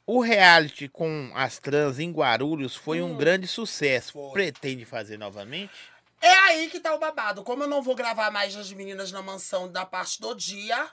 O 0.05 0.19
reality 0.19 0.89
com 0.89 1.31
as 1.33 1.59
trans 1.59 1.99
em 1.99 2.11
Guarulhos 2.11 2.75
foi 2.75 3.01
um 3.01 3.15
grande 3.15 3.47
sucesso. 3.47 4.13
Foi. 4.13 4.31
Pretende 4.33 4.83
fazer 4.83 5.17
novamente? 5.17 5.92
É 6.23 6.37
aí 6.37 6.69
que 6.69 6.79
tá 6.79 6.95
o 6.95 6.99
babado. 6.99 7.43
Como 7.43 7.63
eu 7.63 7.67
não 7.67 7.81
vou 7.81 7.95
gravar 7.95 8.31
mais 8.31 8.55
as 8.55 8.71
meninas 8.71 9.11
na 9.11 9.21
mansão 9.21 9.69
da 9.69 9.85
parte 9.85 10.21
do 10.21 10.33
dia, 10.33 10.89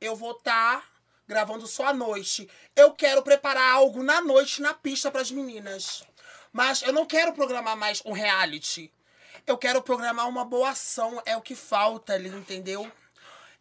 eu 0.00 0.16
vou 0.16 0.30
estar 0.30 0.82
gravando 1.28 1.66
só 1.66 1.88
à 1.88 1.92
noite. 1.92 2.48
Eu 2.74 2.94
quero 2.94 3.22
preparar 3.22 3.74
algo 3.74 4.02
na 4.02 4.22
noite 4.22 4.62
na 4.62 4.72
pista 4.72 5.10
pras 5.10 5.30
meninas. 5.30 6.02
Mas 6.50 6.80
eu 6.80 6.94
não 6.94 7.04
quero 7.04 7.34
programar 7.34 7.76
mais 7.76 8.00
um 8.06 8.12
reality. 8.12 8.90
Eu 9.46 9.58
quero 9.58 9.82
programar 9.82 10.26
uma 10.26 10.46
boa 10.46 10.70
ação. 10.70 11.20
É 11.26 11.36
o 11.36 11.42
que 11.42 11.54
falta 11.54 12.14
ali, 12.14 12.30
entendeu? 12.30 12.90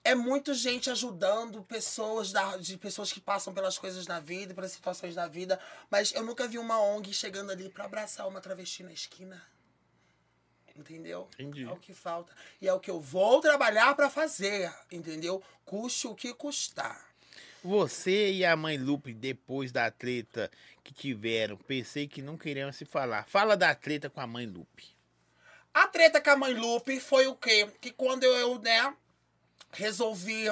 É 0.02 0.16
muita 0.16 0.54
gente 0.54 0.90
ajudando 0.90 1.62
pessoas 1.66 2.32
da, 2.32 2.56
de 2.56 2.78
pessoas 2.78 3.12
que 3.12 3.20
passam 3.20 3.54
pelas 3.54 3.78
coisas 3.78 4.08
na 4.08 4.22
vida, 4.22 4.54
pelas 4.54 4.72
situações 4.72 5.16
da 5.16 5.28
vida, 5.28 5.60
mas 5.90 6.14
eu 6.14 6.24
nunca 6.24 6.48
vi 6.48 6.58
uma 6.58 6.80
ONG 6.80 7.14
chegando 7.14 7.52
ali 7.52 7.68
pra 7.68 7.84
abraçar 7.84 8.26
uma 8.26 8.40
travesti 8.40 8.84
na 8.84 8.94
esquina. 8.94 9.59
Entendeu? 10.80 11.28
Entendi. 11.38 11.64
É 11.64 11.72
o 11.72 11.76
que 11.76 11.94
falta. 11.94 12.34
E 12.62 12.68
é 12.68 12.74
o 12.74 12.80
que 12.80 12.90
eu 12.90 13.02
vou 13.02 13.42
trabalhar 13.42 13.94
pra 13.96 14.10
fazer, 14.10 14.74
entendeu? 14.90 15.44
Custe 15.66 16.08
o 16.08 16.16
que 16.16 16.34
custar. 16.34 17.10
Você 17.62 18.32
e 18.32 18.46
a 18.46 18.56
mãe 18.56 18.78
Lupe, 18.78 19.14
depois 19.14 19.72
da 19.72 19.92
treta 19.92 20.50
que 20.84 20.94
tiveram, 20.94 21.58
pensei 21.58 22.08
que 22.08 22.22
não 22.22 22.38
queriam 22.38 22.72
se 22.72 22.86
falar. 22.86 23.28
Fala 23.28 23.58
da 23.58 23.76
treta 23.76 24.10
com 24.10 24.22
a 24.22 24.28
mãe 24.28 24.46
Lupe. 24.46 24.88
A 25.74 25.86
treta 25.88 26.22
com 26.22 26.30
a 26.30 26.38
mãe 26.38 26.54
Lupe 26.54 27.00
foi 27.02 27.28
o 27.28 27.36
quê? 27.36 27.68
Que 27.82 27.92
quando 27.92 28.24
eu, 28.24 28.34
eu, 28.36 28.60
né, 28.60 28.94
resolvi 29.74 30.46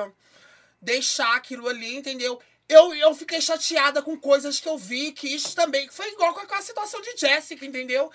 deixar 0.81 1.35
aquilo 1.35 1.67
ali, 1.69 1.95
entendeu? 1.95 2.39
Eu, 2.67 2.93
eu 2.93 3.15
fiquei 3.15 3.39
chateada 3.39 4.01
com 4.01 4.17
coisas 4.17 4.59
que 4.59 4.67
eu 4.67 4.77
vi, 4.77 5.13
que 5.13 5.33
isso 5.33 5.55
também 5.55 5.87
foi 5.89 6.11
igual 6.11 6.33
com 6.33 6.53
a 6.53 6.61
situação 6.61 7.01
de 7.01 7.15
Jéssica, 7.15 7.65
entendeu? 7.65 8.11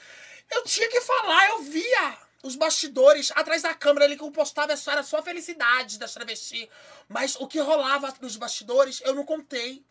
Eu 0.53 0.65
tinha 0.65 0.89
que 0.89 1.01
falar, 1.01 1.49
eu 1.49 1.63
via 1.63 2.19
os 2.43 2.57
bastidores 2.57 3.33
atrás 3.35 3.63
da 3.63 3.73
câmera 3.75 4.05
ali 4.05 4.17
que 4.17 4.23
eu 4.23 4.31
postava, 4.31 4.77
só 4.77 4.93
era 4.93 5.03
só 5.03 5.19
a 5.19 5.23
felicidade 5.23 5.99
das 5.99 6.13
travesti. 6.13 6.69
Mas 7.09 7.37
o 7.37 7.47
que 7.47 7.59
rolava 7.61 8.13
nos 8.21 8.37
bastidores, 8.37 9.01
eu 9.05 9.15
não 9.15 9.25
contei. 9.25 9.85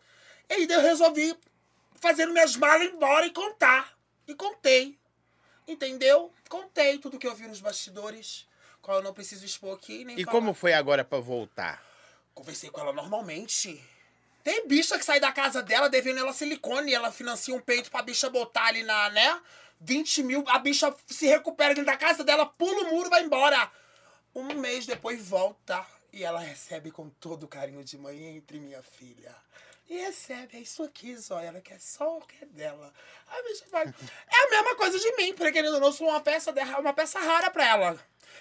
E 0.48 0.54
aí 0.54 0.66
eu 0.70 0.80
resolvi 0.80 1.36
fazer 1.96 2.26
minhas 2.26 2.56
malas 2.56 2.88
embora 2.88 3.26
e 3.26 3.30
contar. 3.30 3.96
E 4.26 4.34
contei. 4.34 4.98
Entendeu? 5.66 6.32
Contei 6.48 6.98
tudo 6.98 7.18
que 7.18 7.26
eu 7.26 7.34
vi 7.34 7.46
nos 7.46 7.60
bastidores. 7.60 8.46
Qual 8.80 8.98
eu 8.98 9.02
não 9.02 9.14
preciso 9.14 9.44
expor 9.44 9.76
aqui, 9.76 10.04
nem 10.04 10.18
E 10.18 10.24
falar. 10.24 10.32
como 10.32 10.54
foi 10.54 10.72
agora 10.72 11.04
pra 11.04 11.18
voltar? 11.20 11.82
Conversei 12.34 12.68
com 12.70 12.80
ela 12.80 12.92
normalmente. 12.92 13.82
Tem 14.42 14.66
bicha 14.66 14.98
que 14.98 15.04
sai 15.04 15.20
da 15.20 15.30
casa 15.30 15.62
dela 15.62 15.88
devendo 15.88 16.18
ela 16.18 16.32
silicone. 16.32 16.92
Ela 16.92 17.12
financia 17.12 17.54
um 17.54 17.60
peito 17.60 17.90
pra 17.90 18.02
bicha 18.02 18.28
botar 18.28 18.66
ali 18.66 18.82
na, 18.82 19.08
né? 19.10 19.40
20 19.82 20.22
mil. 20.22 20.44
A 20.48 20.58
bicha 20.58 20.94
se 21.06 21.26
recupera 21.26 21.74
dentro 21.74 21.90
da 21.90 21.96
casa 21.96 22.24
dela, 22.24 22.46
pula 22.46 22.88
o 22.88 22.94
muro 22.94 23.10
vai 23.10 23.22
embora. 23.22 23.70
Um 24.34 24.54
mês 24.54 24.86
depois 24.86 25.28
volta. 25.28 25.84
E 26.12 26.24
ela 26.24 26.40
recebe 26.40 26.90
com 26.90 27.08
todo 27.08 27.44
o 27.44 27.48
carinho 27.48 27.82
de 27.84 27.98
mãe 27.98 28.36
entre 28.36 28.60
minha 28.60 28.82
filha. 28.82 29.34
E 29.92 29.98
recebe, 30.06 30.56
é 30.56 30.60
isso 30.60 30.82
aqui, 30.82 31.14
Zóia. 31.16 31.48
Ela 31.48 31.60
quer 31.60 31.78
só 31.78 32.16
o 32.16 32.22
que 32.22 32.42
é 32.42 32.46
dela. 32.46 32.90
A 33.28 33.42
bicha 33.42 33.64
vai. 33.70 33.84
É 33.84 34.46
a 34.46 34.50
mesma 34.50 34.74
coisa 34.74 34.98
de 34.98 35.16
mim, 35.16 35.34
porque 35.34 35.52
querendo 35.52 35.74
ou 35.74 35.80
não, 35.80 35.88
eu 35.88 35.92
sou 35.92 36.08
uma 36.08 36.18
peça, 36.18 36.50
uma 36.80 36.94
peça 36.94 37.18
rara 37.18 37.50
pra 37.50 37.66
ela. 37.68 38.00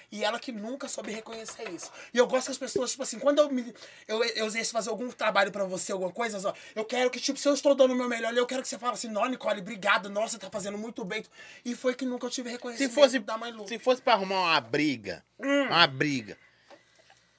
E 0.09 0.23
ela 0.23 0.39
que 0.39 0.53
nunca 0.53 0.87
soube 0.87 1.11
reconhecer 1.11 1.69
isso. 1.69 1.91
E 2.13 2.17
eu 2.17 2.25
gosto 2.25 2.45
que 2.45 2.51
as 2.53 2.57
pessoas, 2.57 2.91
tipo 2.91 3.03
assim, 3.03 3.19
quando 3.19 3.39
eu 3.39 3.49
me. 3.51 3.73
Eu, 4.07 4.23
eu 4.23 4.45
usei 4.45 4.63
fazer 4.63 4.89
algum 4.89 5.09
trabalho 5.11 5.51
pra 5.51 5.65
você, 5.65 5.91
alguma 5.91 6.11
coisa, 6.13 6.49
ó, 6.49 6.53
eu 6.73 6.85
quero 6.85 7.09
que, 7.09 7.19
tipo, 7.19 7.37
se 7.37 7.49
eu 7.49 7.53
estou 7.53 7.75
dando 7.75 7.91
o 7.91 7.95
meu 7.97 8.07
melhor, 8.07 8.33
eu 8.33 8.45
quero 8.47 8.61
que 8.61 8.69
você 8.69 8.79
fale 8.79 8.93
assim, 8.93 9.09
não, 9.09 9.25
Nicole, 9.25 9.59
obrigado, 9.59 10.09
nossa, 10.09 10.29
você 10.33 10.37
tá 10.39 10.49
fazendo 10.49 10.77
muito 10.77 11.03
bem. 11.03 11.25
E 11.65 11.75
foi 11.75 11.93
que 11.93 12.05
nunca 12.05 12.25
eu 12.27 12.29
tive 12.29 12.47
Se 12.49 12.53
reconhecimento 12.55 12.93
fosse, 12.93 13.19
da 13.19 13.37
mãe 13.37 13.51
Lu. 13.51 13.67
se 13.67 13.77
fosse 13.77 14.01
pra 14.01 14.13
arrumar 14.13 14.39
uma 14.39 14.61
briga, 14.61 15.21
Hum. 15.37 15.63
uma 15.67 15.85
briga, 15.87 16.37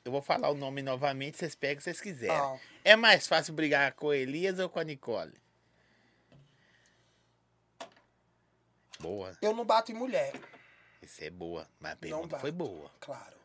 eu 0.05 0.13
vou 0.13 0.21
falar 0.21 0.51
o 0.51 0.55
nome 0.55 0.83
novamente, 0.83 1.39
vocês 1.39 1.55
pegam 1.55 1.81
se 1.81 1.85
vocês 1.85 2.01
quiserem. 2.03 2.61
É 2.85 2.97
mais 2.97 3.26
fácil 3.26 3.55
brigar 3.55 3.93
com 3.93 4.11
a 4.11 4.16
Elias 4.16 4.59
ou 4.59 4.68
com 4.68 4.80
a 4.80 4.85
Nicole? 4.85 5.33
Boa. 8.99 9.37
Eu 9.41 9.55
não 9.55 9.64
bato 9.64 9.91
em 9.91 9.95
mulher, 9.95 10.33
Isso 11.03 11.24
é 11.24 11.30
boa. 11.30 11.68
Mas 11.80 11.93
a 11.93 11.97
pergunta 11.97 12.39
foi 12.39 12.53
boa. 12.53 12.91
Claro. 13.01 13.37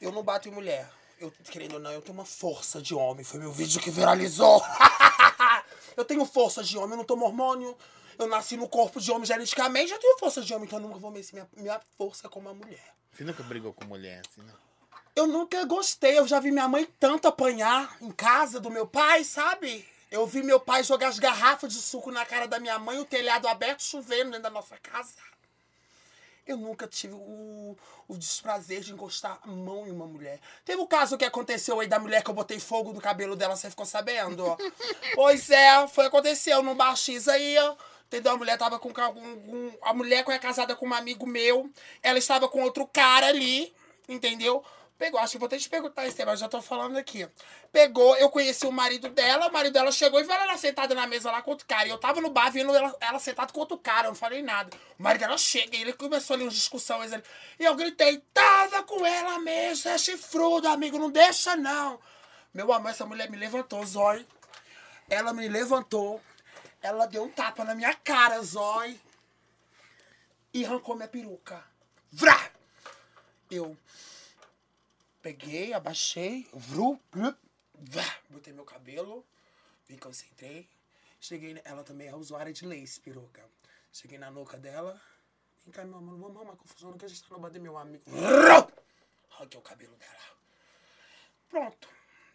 Eu 0.00 0.10
não 0.10 0.22
bato 0.22 0.48
em 0.48 0.52
mulher. 0.52 0.90
Eu, 1.18 1.30
querendo 1.30 1.74
ou 1.74 1.80
não, 1.80 1.92
eu 1.92 2.02
tenho 2.02 2.14
uma 2.14 2.24
força 2.24 2.80
de 2.80 2.94
homem. 2.94 3.24
Foi 3.24 3.38
meu 3.38 3.52
vídeo 3.52 3.80
que 3.80 3.90
viralizou. 3.90 4.62
eu 5.96 6.04
tenho 6.04 6.24
força 6.24 6.62
de 6.62 6.76
homem, 6.76 6.92
eu 6.92 6.96
não 6.98 7.04
tomo 7.04 7.24
hormônio. 7.26 7.76
Eu 8.18 8.26
nasci 8.26 8.56
no 8.56 8.68
corpo 8.68 9.00
de 9.00 9.10
homem 9.10 9.26
geneticamente, 9.26 9.92
eu 9.92 9.98
tenho 9.98 10.18
força 10.18 10.40
de 10.40 10.54
homem, 10.54 10.66
então 10.66 10.78
eu 10.78 10.86
nunca 10.86 10.98
vou 10.98 11.10
vencer 11.10 11.34
minha, 11.34 11.48
minha 11.56 11.80
força 11.98 12.28
como 12.28 12.48
uma 12.48 12.54
mulher. 12.54 12.94
Você 13.12 13.24
nunca 13.24 13.42
brigou 13.42 13.72
com 13.72 13.84
mulher 13.84 14.22
assim, 14.26 14.42
não? 14.42 14.54
Eu 15.14 15.26
nunca 15.26 15.64
gostei, 15.64 16.18
eu 16.18 16.26
já 16.26 16.40
vi 16.40 16.50
minha 16.50 16.66
mãe 16.68 16.86
tanto 16.98 17.28
apanhar 17.28 17.96
em 18.00 18.10
casa 18.10 18.58
do 18.58 18.70
meu 18.70 18.86
pai, 18.86 19.22
sabe? 19.22 19.86
Eu 20.10 20.26
vi 20.26 20.42
meu 20.42 20.58
pai 20.58 20.82
jogar 20.82 21.08
as 21.08 21.18
garrafas 21.18 21.72
de 21.72 21.80
suco 21.80 22.10
na 22.10 22.24
cara 22.26 22.46
da 22.46 22.58
minha 22.58 22.78
mãe, 22.78 22.98
o 22.98 23.04
telhado 23.04 23.46
aberto, 23.46 23.82
chovendo 23.82 24.30
dentro 24.30 24.42
da 24.42 24.50
nossa 24.50 24.76
casa. 24.78 25.14
Eu 26.46 26.56
nunca 26.58 26.86
tive 26.86 27.14
o, 27.14 27.76
o 28.06 28.16
desprazer 28.18 28.80
de 28.80 28.92
encostar 28.92 29.38
a 29.42 29.46
mão 29.46 29.86
em 29.86 29.90
uma 29.90 30.06
mulher. 30.06 30.38
Teve 30.64 30.82
o 30.82 30.86
caso 30.86 31.16
que 31.16 31.24
aconteceu 31.24 31.80
aí 31.80 31.86
da 31.86 31.98
mulher 31.98 32.22
que 32.22 32.28
eu 32.30 32.34
botei 32.34 32.58
fogo 32.60 32.92
no 32.92 33.00
cabelo 33.00 33.34
dela, 33.34 33.56
você 33.56 33.70
ficou 33.70 33.86
sabendo? 33.86 34.56
pois 35.14 35.48
é, 35.48 35.86
foi 35.88 36.06
aconteceu 36.06 36.62
num 36.62 36.74
bar 36.74 36.94
X 36.96 37.28
aí, 37.28 37.56
ó. 37.58 37.74
Entendeu? 38.06 38.32
A 38.32 38.36
mulher 38.36 38.58
tava 38.58 38.78
com- 38.78 38.92
com- 38.92 39.72
A 39.80 39.94
mulher 39.94 40.22
que 40.24 40.30
é 40.32 40.38
casada 40.38 40.76
com 40.76 40.86
um 40.88 40.94
amigo 40.94 41.26
meu. 41.26 41.70
Ela 42.02 42.18
estava 42.18 42.46
com 42.46 42.62
outro 42.62 42.86
cara 42.86 43.28
ali, 43.28 43.74
entendeu? 44.06 44.62
Pegou, 45.04 45.20
acho 45.20 45.32
que 45.32 45.38
vou 45.38 45.50
ter 45.50 45.58
que 45.58 45.64
te 45.64 45.68
perguntar 45.68 46.04
mas 46.24 46.40
já 46.40 46.48
tô 46.48 46.62
falando 46.62 46.96
aqui. 46.96 47.28
Pegou, 47.70 48.16
eu 48.16 48.30
conheci 48.30 48.66
o 48.66 48.72
marido 48.72 49.10
dela, 49.10 49.48
o 49.48 49.52
marido 49.52 49.74
dela 49.74 49.92
chegou 49.92 50.18
e 50.18 50.22
viu 50.22 50.32
ela 50.32 50.56
sentada 50.56 50.94
na 50.94 51.06
mesa 51.06 51.30
lá 51.30 51.42
com 51.42 51.50
outro 51.50 51.66
cara. 51.66 51.86
E 51.86 51.90
eu 51.90 51.98
tava 51.98 52.22
no 52.22 52.30
bar 52.30 52.50
vendo 52.50 52.74
ela, 52.74 52.96
ela 52.98 53.18
sentada 53.18 53.52
com 53.52 53.60
outro 53.60 53.76
cara, 53.76 54.06
eu 54.06 54.12
não 54.12 54.16
falei 54.16 54.40
nada. 54.40 54.74
O 54.98 55.02
marido 55.02 55.20
dela 55.20 55.36
chega 55.36 55.76
e 55.76 55.82
ele 55.82 55.92
começou 55.92 56.32
ali 56.32 56.44
umas 56.44 56.54
discussões 56.54 57.12
ali. 57.12 57.22
E 57.60 57.64
eu 57.64 57.74
gritei, 57.74 58.16
tava 58.32 58.82
com 58.84 59.04
ela 59.04 59.38
mesmo, 59.40 59.90
é 59.90 59.98
chifrudo, 59.98 60.68
amigo, 60.68 60.98
não 60.98 61.10
deixa 61.10 61.54
não. 61.54 62.00
Meu 62.54 62.72
amor, 62.72 62.88
essa 62.88 63.04
mulher 63.04 63.30
me 63.30 63.36
levantou, 63.36 63.84
zói. 63.84 64.26
Ela 65.10 65.34
me 65.34 65.46
levantou, 65.48 66.18
ela 66.80 67.04
deu 67.04 67.24
um 67.24 67.28
tapa 67.28 67.62
na 67.62 67.74
minha 67.74 67.92
cara, 67.92 68.40
zói. 68.40 68.98
E 70.54 70.64
arrancou 70.64 70.96
minha 70.96 71.08
peruca. 71.08 71.62
Vrá! 72.10 72.48
Eu 73.50 73.76
peguei, 75.24 75.72
abaixei, 75.72 76.46
vru, 76.52 77.00
blup, 77.10 77.38
vá, 77.72 78.04
botei 78.28 78.52
meu 78.52 78.64
cabelo, 78.66 79.24
me 79.88 79.96
concentrei. 79.96 80.68
Cheguei, 81.18 81.58
ela 81.64 81.82
também 81.82 82.08
é 82.08 82.14
usuária 82.14 82.52
de 82.52 82.66
lace, 82.66 83.00
peruca. 83.00 83.42
Cheguei 83.90 84.18
na 84.18 84.30
nuca 84.30 84.58
dela. 84.58 85.00
Vem 85.64 85.72
cá, 85.72 85.82
meu 85.82 85.96
amor, 85.96 86.18
vamos 86.18 86.36
arrumar 86.36 86.56
confusão, 86.56 86.92
que 86.98 87.06
a 87.06 87.08
gente 87.08 87.22
tá 87.22 87.38
no 87.38 87.50
do 87.50 87.60
meu 87.60 87.78
amigo. 87.78 88.04
Vrru! 88.06 88.70
Arranquei 89.30 89.58
o 89.58 89.62
cabelo 89.62 89.96
dela. 89.96 90.24
Pronto. 91.48 91.88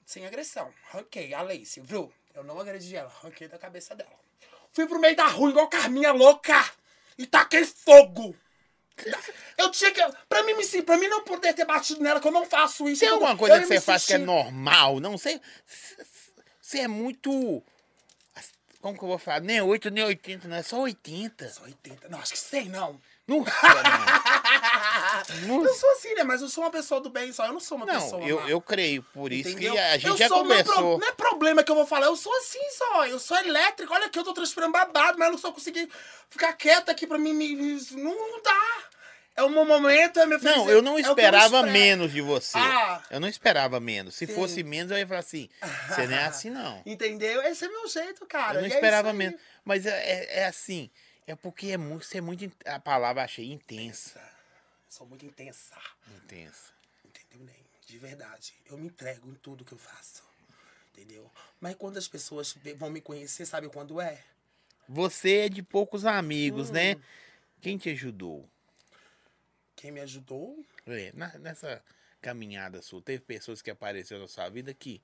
Sem 0.03 0.25
agressão. 0.25 0.73
Arranquei 0.87 1.31
a 1.35 1.43
lace, 1.43 1.79
viu? 1.81 2.11
Eu 2.33 2.43
não 2.43 2.59
agredi 2.59 2.95
ela, 2.95 3.09
arranquei 3.09 3.47
da 3.47 3.59
cabeça 3.59 3.93
dela. 3.93 4.19
Fui 4.71 4.87
pro 4.87 4.99
meio 4.99 5.15
da 5.15 5.27
rua 5.27 5.51
igual 5.51 5.69
Carminha 5.69 6.11
louca 6.11 6.73
e 7.19 7.27
taquei 7.27 7.63
fogo. 7.65 8.35
Eu 9.57 9.69
tinha 9.71 9.91
que. 9.91 10.01
Pra 10.27 10.43
mim, 10.43 10.61
sim, 10.63 10.81
pra 10.81 10.97
mim 10.97 11.07
não 11.07 11.23
poder 11.23 11.53
ter 11.53 11.65
batido 11.65 12.01
nela, 12.01 12.19
que 12.19 12.27
eu 12.27 12.31
não 12.31 12.45
faço 12.45 12.87
isso. 12.89 13.01
Tem 13.01 13.09
alguma 13.09 13.35
coisa 13.37 13.59
que 13.59 13.65
você 13.67 13.81
faz 13.81 14.05
que 14.05 14.13
é 14.13 14.17
normal? 14.17 14.99
Não 14.99 15.17
sei. 15.17 15.39
Você 16.61 16.79
é 16.79 16.87
muito. 16.87 17.63
Como 18.81 18.97
que 18.97 19.03
eu 19.03 19.09
vou 19.09 19.17
falar? 19.17 19.41
Nem 19.41 19.59
8, 19.61 19.89
nem 19.91 20.05
80, 20.05 20.47
não 20.47 20.55
é 20.55 20.63
só 20.63 20.79
80. 20.79 21.49
Só 21.49 21.63
80. 21.63 22.07
Não, 22.07 22.19
acho 22.19 22.31
que 22.31 22.39
100 22.39 22.69
não. 22.69 22.99
Não, 23.29 23.45
não. 25.47 25.63
Eu 25.63 25.73
sou 25.75 25.91
assim, 25.91 26.13
né? 26.15 26.23
Mas 26.23 26.41
eu 26.41 26.49
sou 26.49 26.63
uma 26.63 26.71
pessoa 26.71 26.99
do 26.99 27.11
bem 27.11 27.31
só. 27.31 27.45
Eu 27.45 27.53
não 27.53 27.59
sou 27.59 27.77
uma 27.77 27.85
Não, 27.85 27.93
pessoa. 28.01 28.23
eu, 28.27 28.39
má. 28.41 28.49
eu 28.49 28.59
creio. 28.59 29.03
Por 29.13 29.31
isso 29.31 29.49
Entendeu? 29.49 29.73
que 29.73 29.77
a 29.79 29.97
gente 29.97 30.07
eu 30.07 30.17
já 30.17 30.25
é 30.25 30.27
pro- 30.27 30.37
conversou. 30.39 30.97
Não 30.97 31.07
é 31.07 31.11
problema 31.11 31.63
que 31.63 31.71
eu 31.71 31.75
vou 31.75 31.85
falar, 31.85 32.07
eu 32.07 32.15
sou 32.15 32.35
assim 32.37 32.71
só. 32.71 33.05
Eu 33.05 33.19
sou 33.19 33.37
elétrico. 33.37 33.93
Olha 33.93 34.07
aqui, 34.07 34.17
eu 34.17 34.23
tô 34.23 34.33
transpirando 34.33 34.71
babado, 34.73 35.19
mas 35.19 35.27
eu 35.27 35.31
não 35.33 35.37
só 35.39 35.51
consegui 35.51 35.87
ficar 36.29 36.53
quieta 36.53 36.91
aqui 36.91 37.05
pra 37.05 37.19
mim. 37.19 37.33
me- 37.33 37.55
Não, 37.91 38.15
não 38.31 38.41
dá. 38.41 38.88
É 39.39 39.43
o 39.43 39.49
meu 39.49 39.63
momento, 39.65 40.19
é 40.19 40.25
meu 40.25 40.39
Não, 40.39 40.53
feliz- 40.53 40.69
eu 40.69 40.81
não 40.81 40.93
é 40.97 41.01
eu 41.01 41.07
esperava 41.07 41.57
expresso. 41.57 41.71
menos 41.73 42.11
de 42.11 42.21
você. 42.21 42.57
Ah. 42.57 43.01
Eu 43.09 43.19
não 43.19 43.27
esperava 43.27 43.79
menos. 43.79 44.15
Se 44.15 44.27
Sim. 44.27 44.35
fosse 44.35 44.63
menos, 44.63 44.91
eu 44.91 44.97
ia 44.97 45.07
falar 45.07 45.19
assim: 45.21 45.49
você 45.87 46.07
não 46.07 46.17
é 46.17 46.25
assim, 46.27 46.49
não. 46.49 46.81
Entendeu? 46.85 47.41
Esse 47.43 47.65
é 47.65 47.67
meu 47.69 47.87
jeito, 47.87 48.25
cara. 48.25 48.59
Eu 48.59 48.61
não 48.63 48.67
E 48.69 48.71
é 48.71 48.75
esperava 48.75 49.11
aí. 49.11 49.15
menos. 49.15 49.39
Mas 49.63 49.85
é, 49.85 49.91
é- 49.91 50.39
é 50.41 50.45
assim. 50.45 50.89
É 51.25 51.35
porque 51.35 51.67
é 51.67 51.77
muito, 51.77 52.05
você 52.05 52.17
é 52.17 52.21
muito. 52.21 52.51
A 52.65 52.79
palavra 52.79 53.23
achei 53.23 53.51
intensa. 53.51 54.19
Sou 54.89 55.05
muito 55.07 55.25
intensa. 55.25 55.75
Intensa. 56.17 56.73
Entendeu, 57.05 57.45
Ney? 57.45 57.65
De 57.85 57.97
verdade. 57.97 58.53
Eu 58.69 58.77
me 58.77 58.87
entrego 58.87 59.29
em 59.29 59.35
tudo 59.35 59.63
que 59.63 59.71
eu 59.73 59.77
faço. 59.77 60.23
Entendeu? 60.91 61.31
Mas 61.61 61.75
quando 61.75 61.97
as 61.97 62.07
pessoas 62.07 62.55
vão 62.75 62.89
me 62.89 62.99
conhecer, 62.99 63.45
sabe 63.45 63.69
quando 63.69 64.01
é? 64.01 64.19
Você 64.87 65.37
é 65.45 65.49
de 65.49 65.61
poucos 65.63 66.03
amigos, 66.05 66.69
né? 66.71 66.95
Hum. 66.95 67.01
Quem 67.61 67.77
te 67.77 67.89
ajudou? 67.91 68.49
Quem 69.79 69.91
me 69.91 70.01
ajudou? 70.01 70.61
É, 70.85 71.09
na- 71.13 71.37
nessa 71.39 71.81
caminhada 72.21 72.81
sua, 72.81 73.01
teve 73.01 73.21
pessoas 73.23 73.61
que 73.61 73.71
apareceram 73.71 74.21
na 74.23 74.27
sua 74.27 74.49
vida 74.49 74.73
que. 74.73 75.01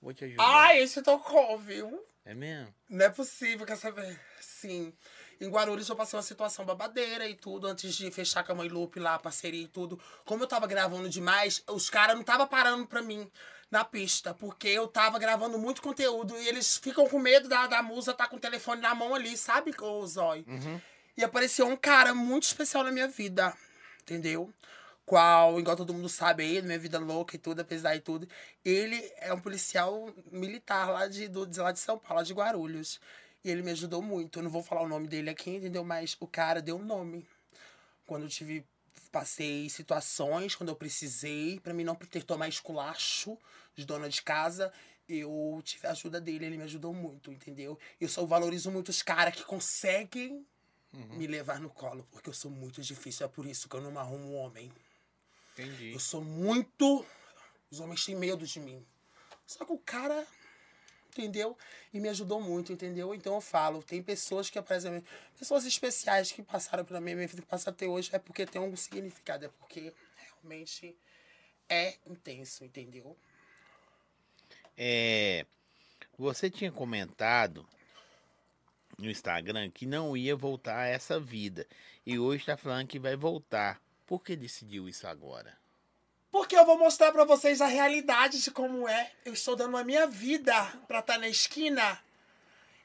Vou 0.00 0.14
te 0.14 0.24
ajudar. 0.24 0.44
Ah, 0.66 0.74
esse 0.76 1.02
tocou, 1.02 1.58
viu? 1.58 2.02
É 2.24 2.32
mesmo? 2.32 2.72
Não 2.88 3.04
é 3.04 3.10
possível, 3.10 3.66
quer 3.66 3.76
saber? 3.76 4.18
Sim. 4.40 4.94
Em 5.38 5.48
Guarulhos 5.50 5.88
eu 5.88 5.94
passei 5.96 6.16
uma 6.16 6.22
situação 6.22 6.64
babadeira 6.64 7.28
e 7.28 7.34
tudo, 7.34 7.66
antes 7.66 7.94
de 7.94 8.10
fechar 8.10 8.42
com 8.44 8.52
a 8.52 8.54
mãe 8.54 8.68
Lupe 8.68 8.98
lá, 8.98 9.16
a 9.16 9.18
parceria 9.18 9.62
e 9.62 9.68
tudo. 9.68 10.00
Como 10.24 10.42
eu 10.42 10.46
tava 10.48 10.66
gravando 10.66 11.08
demais, 11.08 11.62
os 11.68 11.90
caras 11.90 12.16
não 12.16 12.22
tava 12.24 12.46
parando 12.46 12.86
pra 12.86 13.02
mim 13.02 13.30
na 13.70 13.84
pista, 13.84 14.32
porque 14.32 14.68
eu 14.68 14.88
tava 14.88 15.18
gravando 15.18 15.58
muito 15.58 15.82
conteúdo 15.82 16.34
e 16.40 16.48
eles 16.48 16.78
ficam 16.78 17.06
com 17.06 17.18
medo 17.18 17.46
da, 17.46 17.66
da 17.66 17.82
musa 17.82 18.14
tá 18.14 18.26
com 18.26 18.36
o 18.36 18.40
telefone 18.40 18.80
na 18.80 18.94
mão 18.94 19.14
ali, 19.14 19.36
sabe, 19.36 19.74
ô 19.78 20.06
Zói? 20.06 20.46
E 21.16 21.22
apareceu 21.24 21.66
um 21.66 21.76
cara 21.76 22.14
muito 22.14 22.44
especial 22.44 22.82
na 22.84 22.90
minha 22.92 23.08
vida, 23.08 23.52
entendeu? 24.12 24.52
Qual, 25.04 25.58
igual 25.58 25.76
todo 25.76 25.94
mundo 25.94 26.08
sabe 26.08 26.42
aí, 26.42 26.62
minha 26.62 26.78
vida 26.78 26.98
louca 26.98 27.36
e 27.36 27.38
tudo, 27.38 27.60
apesar 27.60 27.94
de 27.94 28.00
tudo. 28.00 28.28
Ele 28.64 29.10
é 29.16 29.32
um 29.32 29.40
policial 29.40 30.12
militar 30.30 30.90
lá 30.90 31.06
de, 31.06 31.28
do, 31.28 31.46
de 31.46 31.58
lá 31.60 31.72
de 31.72 31.78
São 31.78 31.98
Paulo, 31.98 32.16
lá 32.16 32.22
de 32.22 32.34
Guarulhos. 32.34 33.00
E 33.42 33.50
ele 33.50 33.62
me 33.62 33.70
ajudou 33.70 34.02
muito. 34.02 34.38
Eu 34.38 34.42
não 34.42 34.50
vou 34.50 34.62
falar 34.62 34.82
o 34.82 34.88
nome 34.88 35.08
dele 35.08 35.30
aqui, 35.30 35.50
entendeu? 35.50 35.82
Mas 35.84 36.16
o 36.20 36.26
cara 36.26 36.60
deu 36.60 36.76
um 36.76 36.84
nome. 36.84 37.26
Quando 38.06 38.24
eu 38.24 38.28
tive. 38.28 38.64
Passei 39.10 39.70
situações, 39.70 40.54
quando 40.54 40.68
eu 40.68 40.76
precisei, 40.76 41.58
pra 41.60 41.72
mim 41.72 41.82
não 41.82 41.94
ter 41.94 42.22
tomar 42.22 42.46
esculacho 42.46 43.38
de 43.74 43.86
dona 43.86 44.06
de 44.06 44.20
casa, 44.20 44.70
eu 45.08 45.62
tive 45.64 45.86
a 45.86 45.92
ajuda 45.92 46.20
dele, 46.20 46.44
ele 46.44 46.58
me 46.58 46.64
ajudou 46.64 46.92
muito, 46.92 47.32
entendeu? 47.32 47.78
Eu 47.98 48.06
só 48.06 48.26
valorizo 48.26 48.70
muito 48.70 48.90
os 48.90 49.00
caras 49.00 49.34
que 49.34 49.44
conseguem 49.44 50.46
me 50.92 51.26
levar 51.26 51.60
no 51.60 51.70
colo, 51.70 52.06
porque 52.10 52.28
eu 52.28 52.34
sou 52.34 52.50
muito 52.50 52.80
difícil. 52.82 53.26
É 53.26 53.28
por 53.28 53.46
isso 53.46 53.68
que 53.68 53.76
eu 53.76 53.80
não 53.80 53.98
arrumo 53.98 54.32
um 54.32 54.36
homem. 54.36 54.72
Entendi. 55.52 55.92
Eu 55.92 56.00
sou 56.00 56.22
muito. 56.22 57.04
Os 57.70 57.80
homens 57.80 58.04
têm 58.04 58.16
medo 58.16 58.46
de 58.46 58.60
mim. 58.60 58.84
Só 59.46 59.64
que 59.64 59.72
o 59.72 59.78
cara. 59.78 60.26
Entendeu? 61.10 61.56
E 61.92 61.98
me 61.98 62.08
ajudou 62.10 62.40
muito, 62.40 62.72
entendeu? 62.72 63.12
Então 63.12 63.34
eu 63.34 63.40
falo, 63.40 63.82
tem 63.82 64.00
pessoas 64.00 64.48
que, 64.48 64.58
exemplo, 64.58 65.04
pessoas 65.36 65.64
especiais 65.64 66.30
que 66.30 66.42
passaram 66.42 66.84
pela 66.84 67.00
minha 67.00 67.16
vida, 67.16 67.42
que 67.42 67.48
passam 67.48 67.72
até 67.72 67.86
hoje, 67.86 68.10
é 68.12 68.20
porque 68.20 68.46
tem 68.46 68.60
um 68.60 68.76
significado, 68.76 69.46
é 69.46 69.48
porque 69.48 69.92
realmente 70.16 70.96
é 71.68 71.96
intenso, 72.06 72.64
entendeu? 72.64 73.16
É, 74.76 75.44
você 76.16 76.48
tinha 76.48 76.70
comentado 76.70 77.66
no 78.98 79.08
Instagram 79.08 79.70
que 79.70 79.86
não 79.86 80.16
ia 80.16 80.34
voltar 80.34 80.78
a 80.78 80.86
essa 80.86 81.20
vida. 81.20 81.66
E 82.04 82.18
hoje 82.18 82.44
tá 82.44 82.56
falando 82.56 82.88
que 82.88 82.98
vai 82.98 83.16
voltar. 83.16 83.80
Por 84.06 84.22
que 84.22 84.34
decidiu 84.34 84.88
isso 84.88 85.06
agora? 85.06 85.56
Porque 86.30 86.56
eu 86.56 86.66
vou 86.66 86.78
mostrar 86.78 87.12
pra 87.12 87.24
vocês 87.24 87.60
a 87.60 87.66
realidade 87.66 88.42
de 88.42 88.50
como 88.50 88.88
é. 88.88 89.12
Eu 89.24 89.32
estou 89.32 89.56
dando 89.56 89.76
a 89.76 89.84
minha 89.84 90.06
vida 90.06 90.54
pra 90.86 90.98
estar 90.98 91.18
na 91.18 91.28
esquina 91.28 91.98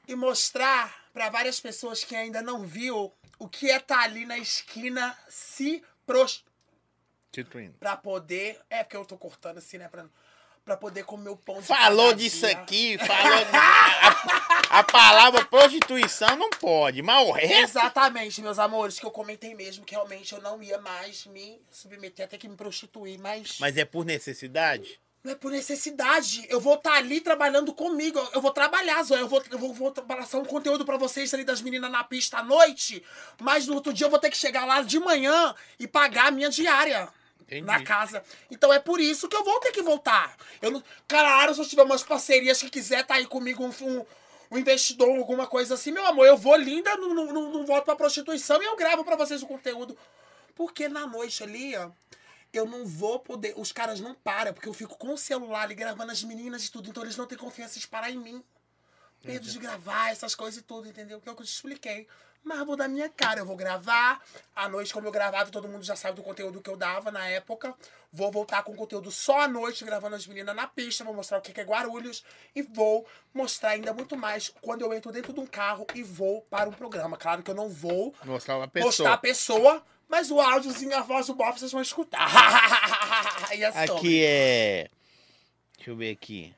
e 0.06 0.14
mostrar 0.14 1.04
pra 1.12 1.28
várias 1.28 1.60
pessoas 1.60 2.04
que 2.04 2.14
ainda 2.14 2.40
não 2.40 2.66
viu 2.66 3.12
o 3.38 3.48
que 3.48 3.70
é 3.70 3.76
estar 3.76 4.00
ali 4.00 4.24
na 4.24 4.38
esquina 4.38 5.16
se 5.28 5.82
prostituindo. 6.06 7.74
Pra 7.78 7.96
poder. 7.96 8.60
É 8.70 8.82
porque 8.82 8.96
eu 8.96 9.04
tô 9.04 9.18
cortando 9.18 9.58
assim, 9.58 9.78
né? 9.78 9.88
Pra, 9.88 10.06
pra 10.64 10.76
poder 10.76 11.04
comer 11.04 11.28
o 11.28 11.36
pão 11.36 11.60
de 11.60 11.66
Falou 11.66 12.06
cada 12.10 12.16
disso 12.16 12.46
dia. 12.46 12.50
aqui, 12.52 12.96
falou. 12.98 13.46
a, 13.52 14.78
a 14.78 14.82
palavra 14.82 15.44
prostituição 15.44 16.36
não 16.36 16.50
pode, 16.50 17.02
mas 17.02 17.26
o 17.28 17.32
resto. 17.32 17.54
Exatamente, 17.78 18.40
meus 18.40 18.58
amores, 18.58 18.98
que 18.98 19.04
eu 19.04 19.10
comentei 19.10 19.54
mesmo 19.54 19.84
que 19.84 19.94
realmente 19.94 20.32
eu 20.32 20.40
não 20.40 20.62
ia 20.62 20.78
mais 20.78 21.26
me 21.26 21.60
submeter 21.70 22.24
até 22.24 22.38
que 22.38 22.48
me 22.48 22.56
prostituir, 22.56 23.18
mas, 23.18 23.58
Mas 23.60 23.76
é 23.76 23.84
por 23.84 24.04
necessidade? 24.04 24.98
não 25.22 25.32
é 25.32 25.34
por 25.34 25.50
necessidade. 25.50 26.44
Eu 26.50 26.60
vou 26.60 26.74
estar 26.74 26.92
ali 26.94 27.18
trabalhando 27.18 27.72
comigo. 27.72 28.18
Eu 28.34 28.42
vou 28.42 28.50
trabalhar, 28.50 29.02
Zóia. 29.02 29.20
Eu 29.20 29.28
vou, 29.28 29.42
eu 29.50 29.58
vou, 29.58 29.72
vou 29.72 29.90
passar 29.90 30.36
um 30.38 30.44
conteúdo 30.44 30.84
pra 30.84 30.98
vocês 30.98 31.32
ali 31.32 31.44
das 31.44 31.62
meninas 31.62 31.90
na 31.90 32.04
pista 32.04 32.38
à 32.40 32.42
noite, 32.42 33.02
mas 33.40 33.66
no 33.66 33.74
outro 33.74 33.90
dia 33.90 34.06
eu 34.06 34.10
vou 34.10 34.18
ter 34.18 34.28
que 34.30 34.36
chegar 34.36 34.66
lá 34.66 34.82
de 34.82 34.98
manhã 35.00 35.54
e 35.78 35.86
pagar 35.88 36.26
a 36.26 36.30
minha 36.30 36.50
diária. 36.50 37.08
Entendi. 37.44 37.62
Na 37.62 37.82
casa. 37.82 38.22
Então 38.50 38.72
é 38.72 38.78
por 38.78 39.00
isso 39.00 39.28
que 39.28 39.36
eu 39.36 39.44
vou 39.44 39.60
ter 39.60 39.70
que 39.70 39.82
voltar. 39.82 40.36
Eu 40.60 40.70
não... 40.70 40.82
Claro, 41.06 41.54
se 41.54 41.60
eu 41.60 41.68
tiver 41.68 41.82
umas 41.82 42.02
parcerias 42.02 42.60
que 42.60 42.70
quiser 42.70 43.06
tá 43.06 43.14
aí 43.14 43.26
comigo, 43.26 43.64
um, 43.64 43.72
um, 43.86 44.06
um 44.50 44.58
investidor, 44.58 45.16
alguma 45.16 45.46
coisa 45.46 45.74
assim, 45.74 45.92
meu 45.92 46.06
amor, 46.06 46.26
eu 46.26 46.36
vou 46.36 46.56
linda, 46.56 46.96
não, 46.96 47.14
não, 47.14 47.32
não, 47.32 47.52
não 47.52 47.66
volto 47.66 47.84
pra 47.84 47.96
prostituição 47.96 48.62
e 48.62 48.66
eu 48.66 48.76
gravo 48.76 49.04
pra 49.04 49.16
vocês 49.16 49.42
o 49.42 49.46
conteúdo. 49.46 49.96
Porque 50.54 50.88
na 50.88 51.06
noite 51.06 51.42
ali, 51.42 51.76
ó, 51.76 51.90
eu 52.52 52.66
não 52.66 52.86
vou 52.86 53.18
poder. 53.18 53.54
Os 53.56 53.72
caras 53.72 54.00
não 54.00 54.14
param, 54.14 54.54
porque 54.54 54.68
eu 54.68 54.74
fico 54.74 54.96
com 54.96 55.14
o 55.14 55.18
celular 55.18 55.62
ali 55.62 55.74
gravando 55.74 56.12
as 56.12 56.22
meninas 56.22 56.64
e 56.64 56.70
tudo, 56.70 56.88
então 56.88 57.02
eles 57.02 57.16
não 57.16 57.26
têm 57.26 57.36
confiança 57.36 57.78
de 57.78 57.86
parar 57.88 58.10
em 58.10 58.18
mim. 58.18 58.42
Medo 59.24 59.48
de 59.48 59.58
gravar, 59.58 60.10
essas 60.10 60.34
coisas 60.34 60.60
e 60.60 60.62
tudo, 60.62 60.86
entendeu? 60.86 61.18
Que 61.18 61.28
é 61.28 61.32
o 61.32 61.34
que 61.34 61.40
eu 61.40 61.46
te 61.46 61.52
expliquei. 61.52 62.06
Mas 62.44 62.64
vou 62.66 62.76
dar 62.76 62.88
minha 62.88 63.08
cara, 63.08 63.40
eu 63.40 63.46
vou 63.46 63.56
gravar. 63.56 64.20
À 64.54 64.68
noite, 64.68 64.92
como 64.92 65.08
eu 65.08 65.12
gravava, 65.12 65.50
todo 65.50 65.66
mundo 65.66 65.82
já 65.82 65.96
sabe 65.96 66.16
do 66.16 66.22
conteúdo 66.22 66.60
que 66.60 66.68
eu 66.68 66.76
dava 66.76 67.10
na 67.10 67.26
época. 67.26 67.74
Vou 68.12 68.30
voltar 68.30 68.62
com 68.62 68.76
conteúdo 68.76 69.10
só 69.10 69.40
à 69.40 69.48
noite, 69.48 69.84
gravando 69.84 70.14
as 70.14 70.26
meninas 70.26 70.54
na 70.54 70.66
pista. 70.66 71.02
Vou 71.02 71.14
mostrar 71.14 71.38
o 71.38 71.40
que 71.40 71.58
é 71.58 71.64
Guarulhos. 71.64 72.22
E 72.54 72.62
vou 72.62 73.06
mostrar 73.32 73.70
ainda 73.70 73.92
muito 73.94 74.14
mais 74.16 74.52
quando 74.60 74.82
eu 74.82 74.92
entro 74.92 75.10
dentro 75.10 75.32
de 75.32 75.40
um 75.40 75.46
carro 75.46 75.86
e 75.94 76.02
vou 76.02 76.42
para 76.42 76.68
um 76.68 76.72
programa. 76.72 77.16
Claro 77.16 77.42
que 77.42 77.50
eu 77.50 77.54
não 77.54 77.68
vou 77.68 78.14
Mostrar 78.24 78.58
uma 78.58 78.68
pessoa. 78.68 79.10
a 79.14 79.18
pessoa, 79.18 79.82
mas 80.06 80.30
o 80.30 80.38
áudiozinho, 80.38 80.94
a 80.96 81.00
voz 81.02 81.26
do 81.26 81.34
Bob, 81.34 81.58
vocês 81.58 81.72
vão 81.72 81.80
escutar. 81.82 82.28
Aqui 83.96 84.22
é. 84.22 84.90
Deixa 85.76 85.90
eu 85.90 85.96
ver 85.96 86.12
aqui. 86.12 86.54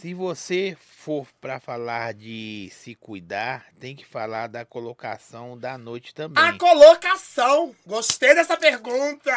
Se 0.00 0.14
você 0.14 0.76
for 0.80 1.26
pra 1.40 1.58
falar 1.58 2.14
de 2.14 2.70
se 2.72 2.94
cuidar, 2.94 3.66
tem 3.80 3.96
que 3.96 4.06
falar 4.06 4.46
da 4.46 4.64
colocação 4.64 5.58
da 5.58 5.76
noite 5.76 6.14
também. 6.14 6.40
A 6.40 6.56
colocação. 6.56 7.74
Gostei 7.84 8.32
dessa 8.32 8.56
pergunta. 8.56 9.28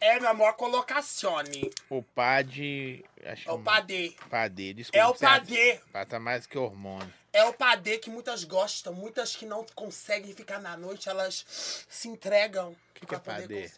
É, 0.00 0.18
meu 0.18 0.30
amor, 0.30 0.48
a 0.48 0.52
colocacione. 0.54 1.70
O 1.90 2.02
PAD. 2.02 3.04
Acho 3.26 3.46
É 3.46 3.52
o 3.52 3.58
padê. 3.58 4.16
Padê, 4.30 4.72
desculpa. 4.72 4.98
É 4.98 5.06
o 5.06 5.14
padê. 5.14 5.78
Pata 5.92 6.18
mais 6.18 6.46
que 6.46 6.56
hormônio. 6.56 7.12
É 7.30 7.44
o 7.44 7.52
padê 7.52 7.98
que 7.98 8.08
muitas 8.08 8.42
gostam. 8.42 8.94
Muitas 8.94 9.36
que 9.36 9.44
não 9.44 9.66
conseguem 9.74 10.32
ficar 10.32 10.60
na 10.60 10.78
noite, 10.78 11.10
elas 11.10 11.84
se 11.90 12.08
entregam. 12.08 12.70
O 12.70 12.76
que, 12.94 13.04
que 13.04 13.14
é 13.14 13.18
padê? 13.18 13.70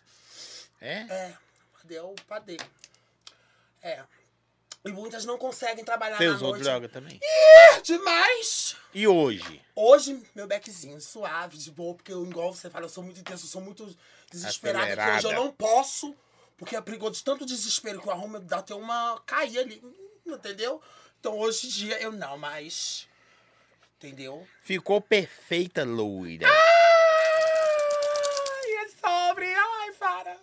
É? 0.80 0.98
É, 0.98 1.34
padê 1.76 1.96
é 1.96 2.02
o 2.02 2.14
padê. 2.28 2.58
É. 3.82 4.04
E 4.84 4.92
muitas 4.92 5.24
não 5.24 5.36
conseguem 5.36 5.84
trabalhar 5.84 6.16
Você 6.16 6.28
na 6.28 6.34
usou 6.36 6.50
noite. 6.50 6.62
droga 6.62 6.88
também? 6.88 7.18
É 7.22 7.80
demais! 7.80 8.76
E 8.94 9.06
hoje? 9.06 9.60
Hoje, 9.74 10.22
meu 10.34 10.46
beckzinho 10.46 11.00
suave, 11.00 11.58
de 11.58 11.70
boa, 11.70 11.94
porque 11.94 12.12
eu, 12.12 12.24
igual 12.24 12.54
você 12.54 12.70
fala, 12.70 12.84
eu 12.84 12.88
sou 12.88 13.02
muito 13.02 13.18
intenso, 13.18 13.44
eu 13.44 13.50
sou 13.50 13.60
muito 13.60 13.96
desesperada, 14.30 14.96
que 14.96 15.10
hoje 15.10 15.26
eu 15.26 15.32
não 15.32 15.52
posso, 15.52 16.14
porque 16.56 16.76
é 16.76 16.80
perigoso 16.80 17.14
de 17.14 17.24
tanto 17.24 17.44
desespero 17.44 18.00
que 18.00 18.08
o 18.08 18.12
arrumo 18.12 18.38
dá 18.38 18.58
até 18.58 18.74
uma 18.74 19.20
cair 19.26 19.58
ali, 19.58 19.82
entendeu? 20.24 20.80
Então 21.18 21.36
hoje 21.38 21.66
em 21.66 21.70
dia 21.70 22.00
eu 22.00 22.12
não, 22.12 22.38
mas. 22.38 23.08
Entendeu? 23.98 24.46
Ficou 24.62 25.00
perfeita, 25.00 25.82
loira. 25.82 26.46
Ai, 26.48 26.54
é 28.84 28.88
sobre. 28.88 29.52
Ai, 29.52 29.92
para. 29.98 30.36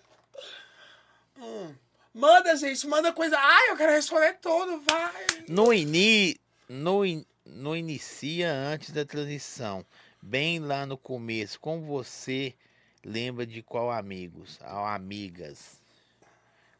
Hum. 1.37 1.75
Manda, 2.13 2.55
gente, 2.55 2.85
manda 2.87 3.11
coisa. 3.11 3.37
Ai, 3.39 3.69
eu 3.71 3.77
quero 3.77 3.91
responder 3.91 4.33
tudo, 4.41 4.79
vai. 4.81 5.13
No, 5.47 5.73
ini, 5.73 6.37
no, 6.69 7.03
in- 7.05 7.25
no 7.45 7.75
inicia 7.75 8.51
antes 8.53 8.91
da 8.91 9.03
transição, 9.03 9.83
bem 10.21 10.59
lá 10.59 10.85
no 10.85 10.97
começo, 10.97 11.59
como 11.59 11.81
você 11.85 12.53
lembra 13.03 13.45
de 13.47 13.63
qual 13.63 13.89
amigos? 13.91 14.59
Ou 14.61 14.85
amigas? 14.85 15.81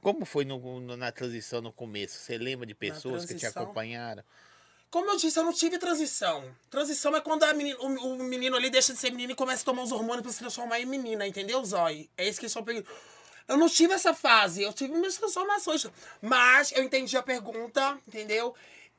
Como 0.01 0.23
foi 0.25 0.45
no- 0.45 0.79
no- 0.81 0.97
na 0.97 1.11
transição 1.11 1.61
no 1.61 1.71
começo? 1.71 2.19
Você 2.19 2.37
lembra 2.37 2.65
de 2.67 2.75
pessoas 2.75 3.25
que 3.25 3.33
te 3.35 3.45
acompanharam? 3.45 4.23
Como 4.91 5.09
eu 5.09 5.17
disse, 5.17 5.39
eu 5.39 5.43
não 5.43 5.53
tive 5.53 5.79
transição. 5.79 6.43
Transição 6.69 7.15
é 7.15 7.21
quando 7.21 7.41
a 7.43 7.53
menina- 7.53 7.79
o, 7.79 7.87
o 7.87 8.23
menino 8.23 8.55
ali 8.55 8.69
deixa 8.69 8.93
de 8.93 8.99
ser 8.99 9.09
menino 9.09 9.31
e 9.31 9.35
começa 9.35 9.63
a 9.63 9.65
tomar 9.65 9.81
os 9.81 9.91
hormônios 9.91 10.21
pra 10.21 10.31
se 10.31 10.37
transformar 10.37 10.79
em 10.79 10.85
menina, 10.85 11.25
entendeu, 11.25 11.63
Zói? 11.65 12.07
É 12.15 12.27
isso 12.27 12.39
que 12.39 12.45
eles 12.45 12.51
estão 12.51 12.63
pegando. 12.63 12.85
Eu 13.47 13.57
não 13.57 13.67
tive 13.67 13.93
essa 13.93 14.13
fase, 14.13 14.61
eu 14.63 14.73
tive 14.73 14.93
minhas 14.93 15.17
transformações. 15.17 15.85
Mas 16.21 16.71
eu 16.71 16.83
entendi 16.83 17.17
a 17.17 17.23
pergunta, 17.23 17.97
entendeu? 18.07 18.55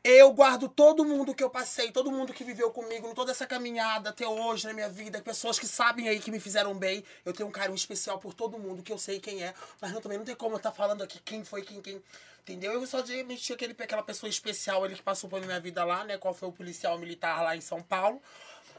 Eu 0.07 0.35
guardo 0.35 0.69
todo 0.69 1.03
mundo 1.03 1.35
que 1.35 1.43
eu 1.43 1.49
passei, 1.49 1.91
todo 1.91 2.13
mundo 2.13 2.35
que 2.35 2.45
viveu 2.45 2.71
comigo, 2.71 3.15
toda 3.15 3.31
essa 3.31 3.47
caminhada 3.47 4.11
até 4.11 4.29
hoje 4.29 4.67
na 4.67 4.75
minha 4.75 4.89
vida, 4.89 5.23
pessoas 5.23 5.59
que 5.59 5.67
sabem 5.67 6.11
aí 6.11 6.21
que 6.21 6.31
me 6.31 6.39
fizeram 6.39 6.75
bem. 6.75 7.03
Eu 7.25 7.33
tenho 7.33 7.49
um 7.49 7.53
carinho 7.53 7.75
especial 7.75 8.19
por 8.19 8.35
todo 8.35 8.59
mundo, 8.59 8.83
que 8.83 8.93
eu 8.93 8.99
sei 8.99 9.19
quem 9.19 9.43
é. 9.43 9.55
Mas 9.81 9.93
não, 9.93 10.03
também 10.03 10.19
não 10.19 10.25
tem 10.27 10.35
como 10.35 10.55
eu 10.55 10.59
estar 10.59 10.73
falando 10.73 11.03
aqui 11.03 11.19
quem 11.25 11.43
foi, 11.43 11.63
quem, 11.63 11.81
quem. 11.81 12.03
Entendeu? 12.43 12.75
Eu 12.75 12.87
só 12.87 13.01
de 13.01 13.19
aquele, 13.51 13.75
aquela 13.79 14.03
pessoa 14.03 14.29
especial 14.29 14.85
ali 14.85 14.95
que 14.95 15.03
passou 15.03 15.31
por 15.31 15.41
minha 15.41 15.59
vida 15.59 15.83
lá, 15.83 16.05
né? 16.05 16.19
Qual 16.19 16.35
foi 16.35 16.51
o 16.51 16.53
policial 16.53 16.99
militar 16.99 17.43
lá 17.43 17.57
em 17.57 17.63
São 17.63 17.83
Paulo. 17.83 18.21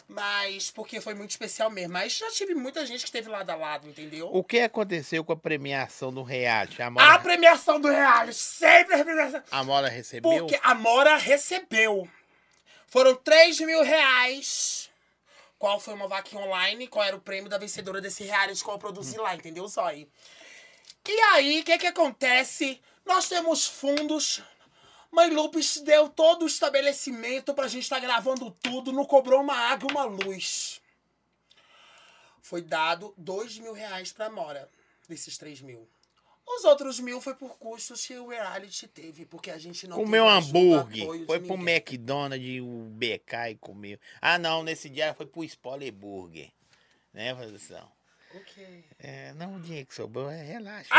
Mas 0.07 0.69
porque 0.69 1.01
foi 1.01 1.13
muito 1.15 1.31
especial 1.31 1.69
mesmo. 1.69 1.93
Mas 1.93 2.17
já 2.17 2.29
tive 2.31 2.53
muita 2.53 2.85
gente 2.85 2.99
que 2.99 3.05
esteve 3.07 3.27
lado 3.27 3.49
a 3.49 3.55
lado, 3.55 3.87
entendeu? 3.87 4.29
O 4.31 4.43
que 4.43 4.59
aconteceu 4.59 5.23
com 5.23 5.33
a 5.33 5.37
premiação 5.37 6.13
do 6.13 6.21
reality? 6.21 6.81
A 6.81 6.87
A 6.87 6.91
Mora, 6.91 7.19
premiação 7.19 7.79
do 7.79 7.89
reality, 7.89 8.37
sempre 8.37 8.95
a 8.95 9.03
premiação. 9.03 9.43
a 9.51 9.63
Mora 9.63 9.89
recebeu? 9.89 10.31
Porque 10.31 10.59
a 10.61 10.75
Mora 10.75 11.17
recebeu. 11.17 12.07
Foram 12.87 13.15
3 13.15 13.59
mil 13.61 13.81
reais. 13.83 14.89
Qual 15.57 15.79
foi 15.79 15.93
uma 15.93 16.07
vaquinha 16.07 16.41
online? 16.41 16.87
Qual 16.87 17.03
era 17.03 17.15
o 17.15 17.19
prêmio 17.19 17.49
da 17.49 17.57
vencedora 17.57 17.99
desse 17.99 18.23
reality 18.23 18.63
que 18.63 18.69
eu 18.69 18.77
produzi 18.77 19.17
lá, 19.17 19.33
entendeu, 19.35 19.67
Zói? 19.67 20.07
E 21.07 21.19
aí, 21.33 21.61
o 21.61 21.63
que 21.63 21.77
que 21.77 21.87
acontece? 21.87 22.79
Nós 23.05 23.27
temos 23.27 23.65
fundos. 23.67 24.41
Mãe 25.15 25.29
Lupes 25.29 25.77
deu 25.77 26.09
todo 26.09 26.43
o 26.43 26.47
estabelecimento 26.47 27.53
pra 27.53 27.69
gente 27.69 27.83
estar 27.83 28.01
gravando 28.01 28.51
tudo. 28.61 28.91
Não 28.91 29.05
cobrou 29.05 29.39
uma 29.39 29.55
água 29.55 29.87
e 29.89 29.93
uma 29.93 30.03
luz. 30.03 30.81
Foi 32.41 32.61
dado 32.61 33.13
2 33.17 33.59
mil 33.59 33.71
reais 33.71 34.11
pra 34.11 34.29
Mora, 34.29 34.69
desses 35.07 35.37
3 35.37 35.61
mil. 35.61 35.87
Os 36.45 36.65
outros 36.65 36.99
mil 36.99 37.21
foi 37.21 37.33
por 37.33 37.57
custos 37.57 38.05
que 38.05 38.17
o 38.17 38.27
reality 38.27 38.89
teve, 38.89 39.25
porque 39.25 39.49
a 39.49 39.57
gente 39.57 39.87
não 39.87 39.95
Comeu 39.95 40.27
hambúrguer. 40.27 41.25
Foi 41.25 41.39
pro. 41.39 41.55
McDonald's, 41.55 42.61
o 42.61 42.89
BK 42.89 43.51
e 43.51 43.55
comeu. 43.55 43.97
Ah, 44.21 44.37
não, 44.37 44.63
nesse 44.63 44.89
dia 44.89 45.13
foi 45.13 45.25
pro 45.25 45.45
Spoiler 45.45 45.93
Burger. 45.93 46.51
Né, 47.13 47.33
produção? 47.33 47.89
Ok. 48.35 48.83
É, 48.99 49.33
não, 49.33 49.55
o 49.55 49.59
dinheiro 49.61 49.87
que 49.87 49.95
sobrou, 49.95 50.29
é, 50.29 50.41
relaxa. 50.43 50.89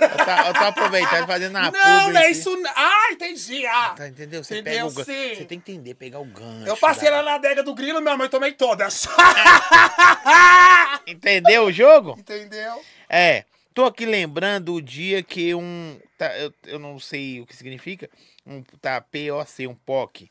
Eu, 0.00 0.08
tô, 0.10 0.48
eu 0.48 0.54
tô 0.54 0.64
aproveitando, 0.64 1.26
fazendo 1.26 1.56
uma 1.56 1.68
Ah! 1.68 1.72
não, 2.04 2.12
não 2.12 2.20
é 2.20 2.30
isso. 2.30 2.56
não. 2.56 2.70
Ah, 2.74 3.08
entendi. 3.12 3.66
Ah, 3.66 3.94
Tá, 3.96 4.08
entendeu? 4.08 4.42
Você 4.44 4.58
Entendeu, 4.60 4.88
pega 4.88 5.00
o 5.00 5.04
sim. 5.04 5.34
Você 5.34 5.44
tem 5.44 5.60
que 5.60 5.72
entender, 5.72 5.94
pegar 5.94 6.20
o 6.20 6.24
gancho. 6.24 6.66
eu 6.68 6.76
passei 6.76 7.10
lá 7.10 7.22
na 7.22 7.34
adega 7.34 7.62
do 7.62 7.74
grilo, 7.74 8.00
minha 8.00 8.16
mãe 8.16 8.28
tomei 8.28 8.52
todas. 8.52 9.06
Entendeu 11.06 11.64
o 11.64 11.72
jogo? 11.72 12.14
Entendeu? 12.18 12.82
É. 13.08 13.44
Tô 13.72 13.84
aqui 13.86 14.06
lembrando 14.06 14.74
o 14.74 14.82
dia 14.82 15.22
que 15.22 15.52
um. 15.54 15.98
Tá, 16.16 16.36
eu, 16.38 16.54
eu 16.66 16.78
não 16.78 16.98
sei 17.00 17.40
o 17.40 17.46
que 17.46 17.56
significa. 17.56 18.08
Um 18.46 18.62
tá 18.80 19.00
POC, 19.00 19.66
um 19.66 19.74
POC. 19.74 20.30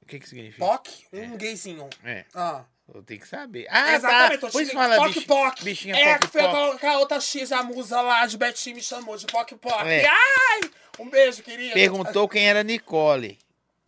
O 0.00 0.06
que 0.06 0.18
que 0.20 0.28
significa? 0.28 0.64
Poc, 0.64 0.86
um 1.12 1.36
gayzinho. 1.36 1.88
É. 2.04 2.24
Ah. 2.34 2.64
Eu 2.94 3.02
tenho 3.02 3.20
que 3.20 3.28
saber. 3.28 3.66
Ah, 3.68 3.94
Exatamente, 3.94 4.40
tá. 4.40 4.46
tô 4.46 4.52
Por 4.52 4.62
isso 4.62 4.70
te 4.70 4.74
fala 4.74 4.96
Poc 4.96 5.08
bichinha, 5.08 5.26
Poc. 5.26 5.62
bichinha 5.62 5.96
é, 5.96 6.12
Poc 6.12 6.20
que 6.20 6.28
foi 6.28 6.42
Poc. 6.42 6.84
a 6.84 6.98
outra 6.98 7.20
X, 7.20 7.52
a 7.52 7.62
musa 7.62 8.00
lá 8.00 8.26
de 8.26 8.38
Betinho 8.38 8.76
me 8.76 8.82
chamou 8.82 9.16
de 9.16 9.26
Poc 9.26 9.52
Poc. 9.54 9.86
É. 9.86 10.06
Ai! 10.06 10.70
Um 10.98 11.10
beijo, 11.10 11.42
querida. 11.42 11.74
Perguntou 11.74 12.28
quem 12.28 12.48
era 12.48 12.62
Nicole. 12.62 13.38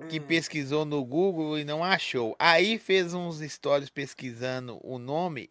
Hum. 0.01 0.09
Que 0.09 0.21
pesquisou 0.21 0.85
no 0.85 1.05
Google 1.05 1.59
e 1.59 1.65
não 1.65 1.83
achou. 1.83 2.37
Aí 2.39 2.79
fez 2.79 3.15
uns 3.15 3.41
stories 3.41 3.91
pesquisando 3.91 4.79
o 4.83 4.99
nome 4.99 5.49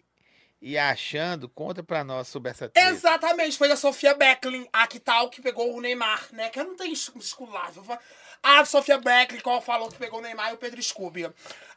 e 0.61 0.77
achando, 0.77 1.47
conta 1.49 1.83
pra 1.83 2.03
nós 2.03 2.27
sobre 2.27 2.51
essa 2.51 2.67
treta. 2.67 2.89
Exatamente, 2.89 3.57
foi 3.57 3.71
a 3.71 3.75
Sofia 3.75 4.13
Becklin, 4.13 4.67
a 4.73 4.87
que 4.87 4.99
tal, 4.99 5.29
que 5.29 5.41
pegou 5.41 5.75
o 5.75 5.81
Neymar, 5.81 6.27
né? 6.31 6.49
Que 6.49 6.59
eu 6.59 6.63
não 6.63 6.75
tenho 6.75 6.93
esculável. 6.93 7.83
A 8.41 8.63
Sofia 8.65 8.97
Becklin, 8.97 9.39
qual 9.39 9.61
falou 9.61 9.89
que 9.89 9.97
pegou 9.97 10.19
o 10.19 10.21
Neymar 10.21 10.51
e 10.51 10.53
o 10.53 10.57
Pedro 10.57 10.81
Scooby. 10.81 11.29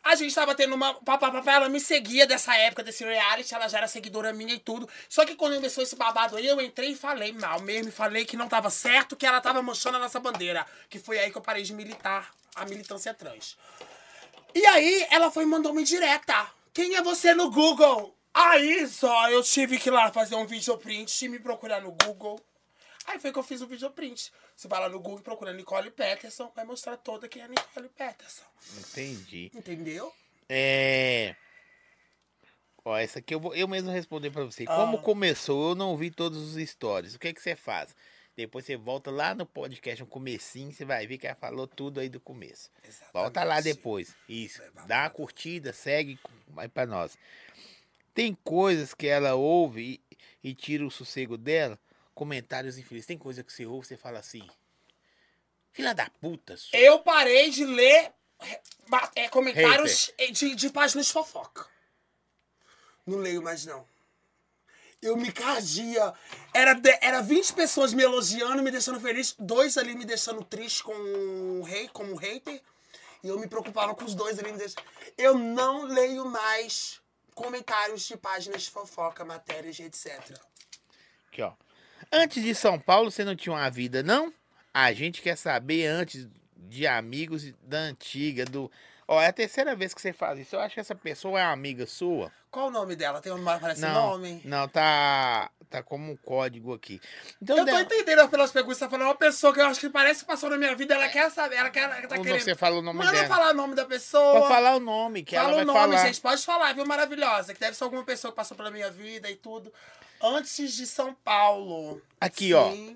A 0.03 0.15
gente 0.15 0.35
tava 0.35 0.55
tendo 0.55 0.75
uma. 0.75 0.95
Papapá, 0.95 1.53
ela 1.53 1.69
me 1.69 1.79
seguia 1.79 2.27
dessa 2.27 2.57
época, 2.57 2.83
desse 2.83 3.05
reality, 3.05 3.55
ela 3.55 3.69
já 3.69 3.79
era 3.79 3.89
seguidora 3.89 4.33
minha 4.33 4.55
e 4.55 4.59
tudo. 4.59 4.89
Só 5.09 5.27
que 5.27 5.35
quando 5.35 5.57
começou 5.57 5.83
esse 5.83 5.95
babado 5.97 6.37
aí, 6.37 6.47
eu 6.47 6.61
entrei 6.61 6.91
e 6.91 6.97
falei 6.97 7.33
mal 7.33 7.61
mesmo, 7.61 7.93
falei 7.93 8.25
que 8.25 8.37
não 8.37 8.49
tava 8.49 8.71
certo, 8.71 9.17
que 9.17 9.27
ela 9.27 9.41
tava 9.41 9.61
manchando 9.61 9.97
a 9.97 10.01
nossa 10.01 10.19
bandeira. 10.19 10.67
Que 10.89 10.99
foi 10.99 11.19
aí 11.19 11.31
que 11.31 11.37
eu 11.37 11.43
parei 11.43 11.63
de 11.63 11.75
militar 11.75 12.31
a 12.55 12.65
militância 12.65 13.13
trans. 13.13 13.57
E 14.55 14.65
aí 14.67 15.07
ela 15.11 15.31
foi 15.31 15.45
e 15.45 15.47
mandou 15.47 15.73
uma 15.73 15.83
direta. 15.83 16.51
Quem 16.73 16.97
é 16.97 17.03
você 17.03 17.35
no 17.35 17.51
Google? 17.51 18.17
Aí 18.33 18.87
só 18.87 19.31
eu 19.31 19.43
tive 19.43 19.79
que 19.79 19.89
ir 19.89 19.93
lá 19.93 20.11
fazer 20.13 20.35
um 20.35 20.47
videoprint 20.47 21.25
e 21.25 21.29
me 21.29 21.39
procurar 21.39 21.81
no 21.81 21.93
Google. 21.93 22.41
Aí 23.11 23.19
foi 23.19 23.33
que 23.33 23.39
eu 23.39 23.43
fiz 23.43 23.61
o 23.61 23.67
videoprint. 23.67 24.33
Você 24.57 24.69
vai 24.69 24.79
lá 24.79 24.89
no 24.89 25.01
Google 25.01 25.19
e 25.19 25.23
procura 25.23 25.53
Nicole 25.53 25.91
Peterson, 25.91 26.53
vai 26.55 26.65
mostrar 26.65 26.97
toda 26.97 27.29
quem 27.29 27.43
é 27.43 27.49
Nicole 27.49 27.89
Peterson. 27.89 28.45
Entendi. 28.79 29.51
Entendeu? 29.53 30.13
É. 30.49 31.35
Ó, 32.85 32.97
essa 32.97 33.19
aqui 33.19 33.35
eu 33.35 33.41
vou 33.41 33.55
eu 33.55 33.67
mesmo 33.67 33.91
responder 33.91 34.31
pra 34.31 34.45
você. 34.45 34.65
Como 34.65 34.97
Ah. 34.99 35.03
começou, 35.03 35.71
eu 35.71 35.75
não 35.75 35.97
vi 35.97 36.11
todos 36.11 36.39
os 36.57 36.69
stories. 36.71 37.15
O 37.15 37.19
que 37.19 37.33
que 37.33 37.43
você 37.43 37.57
faz? 37.57 37.95
Depois 38.37 38.65
você 38.65 38.77
volta 38.77 39.11
lá 39.11 39.35
no 39.35 39.45
podcast, 39.45 40.03
no 40.03 40.07
comecinho, 40.09 40.73
você 40.73 40.85
vai 40.85 41.05
ver 41.07 41.19
que 41.19 41.27
ela 41.27 41.35
falou 41.37 41.67
tudo 41.67 41.99
aí 41.99 42.09
do 42.09 42.21
começo. 42.21 42.71
Volta 43.13 43.43
lá 43.43 43.57
Exatamente. 43.57 43.77
depois. 43.77 44.15
Isso. 44.29 44.63
É. 44.63 44.71
Dá 44.87 45.01
uma 45.03 45.11
curtida, 45.11 45.73
segue, 45.73 46.17
vai 46.49 46.69
pra 46.69 46.87
nós. 46.87 47.19
Tem 48.15 48.35
coisas 48.45 48.95
que 48.95 49.09
ela 49.09 49.35
ouve 49.35 50.01
e, 50.43 50.51
e 50.51 50.55
tira 50.55 50.87
o 50.87 50.91
sossego 50.91 51.37
dela. 51.37 51.79
Comentários 52.15 52.77
infelizes. 52.79 53.07
Tem 53.07 53.19
coisa 53.19 53.43
que 53.43 53.53
você 53.53 53.65
ouve 53.67 53.85
e 53.87 53.89
você 53.89 53.97
fala 53.97 54.19
assim. 54.19 54.49
Filha 55.73 55.95
da 55.95 56.09
puta, 56.21 56.57
sua. 56.57 56.79
Eu 56.79 56.99
parei 57.01 57.51
de 57.51 57.65
ler 57.65 58.13
é, 59.15 59.29
comentários 59.29 60.13
de, 60.33 60.55
de 60.55 60.71
páginas 60.71 61.07
de 61.07 61.13
fofoca. 61.13 61.67
Não 63.07 63.19
leio 63.19 63.43
mais, 63.43 63.65
não. 63.65 63.87
Eu 65.01 65.17
me 65.17 65.33
cardia. 65.33 66.13
Era, 66.53 66.75
de- 66.75 66.99
era 67.01 67.23
20 67.23 67.55
pessoas 67.55 67.95
me 67.95 68.03
elogiando, 68.03 68.63
me 68.63 68.71
deixando 68.71 69.01
feliz. 69.01 69.35
Dois 69.39 69.79
ali 69.79 69.95
me 69.95 70.05
deixando 70.05 70.45
triste 70.45 70.83
com 70.83 70.93
um 70.93 71.63
rei, 71.63 71.89
como 71.89 72.13
um 72.13 72.17
hater. 72.17 72.61
E 73.23 73.29
eu 73.29 73.39
me 73.39 73.47
preocupava 73.47 73.95
com 73.95 74.05
os 74.05 74.15
dois 74.15 74.39
ali 74.39 74.53
me 74.53 74.59
deixando. 74.59 74.85
Eu 75.17 75.39
não 75.39 75.85
leio 75.85 76.27
mais 76.27 77.01
comentários 77.35 78.03
de 78.03 78.17
páginas 78.17 78.63
de 78.63 78.71
fofoca, 78.71 79.25
matérias, 79.25 79.79
etc. 79.81 80.21
Aqui, 81.29 81.41
ó. 81.43 81.53
Antes 82.13 82.43
de 82.43 82.55
São 82.55 82.79
Paulo, 82.79 83.11
você 83.11 83.25
não 83.25 83.37
tinha 83.37 83.55
uma 83.55 83.71
vida, 83.71 84.03
não? 84.03 84.33
A 84.75 84.93
gente 84.93 85.23
quer 85.23 85.37
saber 85.37 85.87
antes 85.87 86.29
de 86.57 86.87
amigos 86.87 87.53
da 87.63 87.79
antiga, 87.79 88.45
do. 88.45 88.71
Ó, 89.07 89.21
é 89.21 89.27
a 89.27 89.33
terceira 89.33 89.75
vez 89.75 89.93
que 89.93 90.01
você 90.01 90.13
faz 90.13 90.39
isso. 90.39 90.55
Eu 90.55 90.61
acho 90.61 90.75
que 90.75 90.81
essa 90.81 90.95
pessoa 90.95 91.41
é 91.41 91.45
uma 91.45 91.53
amiga 91.53 91.85
sua. 91.87 92.31
Qual 92.51 92.69
o 92.69 92.71
nome 92.71 92.95
dela? 92.97 93.21
Tem 93.21 93.33
um 93.33 93.45
parece 93.45 93.81
não, 93.81 93.93
nome? 94.11 94.41
não, 94.45 94.69
tá. 94.69 95.51
Tá 95.69 95.85
como 95.85 96.11
um 96.13 96.17
código 96.17 96.75
aqui. 96.75 97.01
Então, 97.41 97.57
Eu 97.59 97.65
tô 97.65 97.77
de- 97.77 97.83
entendendo 97.83 98.29
pelas 98.29 98.51
perguntas 98.51 98.79
você 98.79 98.85
tá 98.85 98.91
falando. 98.91 99.07
Uma 99.07 99.15
pessoa 99.15 99.53
que 99.55 99.61
eu 99.61 99.67
acho 99.67 99.79
que 99.79 99.89
parece 99.89 100.21
que 100.21 100.27
passou 100.27 100.51
na 100.51 100.59
minha 100.59 100.75
vida, 100.75 100.95
ela 100.95 101.09
quer 101.09 101.31
saber, 101.31 101.57
ela 101.57 101.71
quer. 101.71 101.85
Ela 101.85 101.95
tá 102.03 102.09
quando 102.09 102.23
querendo. 102.25 102.43
você 102.43 102.57
fala 102.57 102.77
o 102.77 102.83
nome 102.83 102.99
Manda 102.99 103.13
dela. 103.13 103.29
falar 103.29 103.51
o 103.51 103.55
nome 103.55 103.77
da 103.77 103.85
pessoa. 103.85 104.33
Pode 104.41 104.49
falar 104.49 104.75
o 104.75 104.81
nome, 104.81 105.23
que 105.23 105.37
Fala 105.37 105.49
ela 105.49 105.55
vai 105.59 105.63
o 105.65 105.67
nome, 105.67 105.79
falar. 105.95 106.07
gente. 106.07 106.21
Pode 106.21 106.45
falar, 106.45 106.73
viu? 106.75 106.85
Maravilhosa. 106.85 107.55
Que 107.55 107.61
deve 107.61 107.77
ser 107.77 107.85
alguma 107.85 108.03
pessoa 108.05 108.33
que 108.33 108.37
passou 108.37 108.57
pela 108.57 108.71
minha 108.71 108.91
vida 108.91 109.31
e 109.31 109.37
tudo. 109.37 109.73
Antes 110.23 110.75
de 110.75 110.87
São 110.87 111.15
Paulo. 111.15 112.03
Aqui, 112.21 112.49
Sim. 112.49 112.53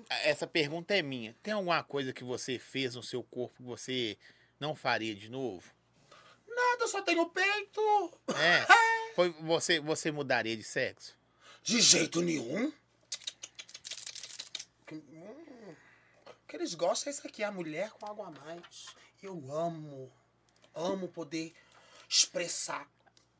ó. 0.09 0.13
Essa 0.23 0.45
pergunta 0.45 0.95
é 0.95 1.01
minha. 1.01 1.35
Tem 1.41 1.53
alguma 1.53 1.83
coisa 1.83 2.13
que 2.13 2.23
você 2.23 2.59
fez 2.59 2.95
no 2.95 3.01
seu 3.03 3.23
corpo 3.23 3.55
que 3.57 3.63
você 3.63 4.17
não 4.59 4.75
faria 4.75 5.15
de 5.15 5.29
novo? 5.29 5.63
Nada, 6.47 6.87
só 6.87 7.01
tenho 7.01 7.27
peito. 7.29 7.81
É. 8.29 8.65
Foi, 9.15 9.29
você, 9.41 9.79
você 9.79 10.11
mudaria 10.11 10.55
de 10.55 10.63
sexo? 10.63 11.15
De 11.63 11.81
jeito 11.81 12.21
nenhum. 12.21 12.71
Hum, 14.91 15.75
O 16.27 16.47
que 16.47 16.55
eles 16.55 16.75
gostam 16.75 17.09
é 17.11 17.13
isso 17.15 17.25
aqui, 17.25 17.43
a 17.43 17.51
mulher 17.51 17.89
com 17.91 18.05
água 18.05 18.27
a 18.27 18.31
mais. 18.31 18.95
Eu 19.21 19.51
amo. 19.51 20.11
Amo 20.73 21.07
poder 21.07 21.53
expressar. 22.07 22.87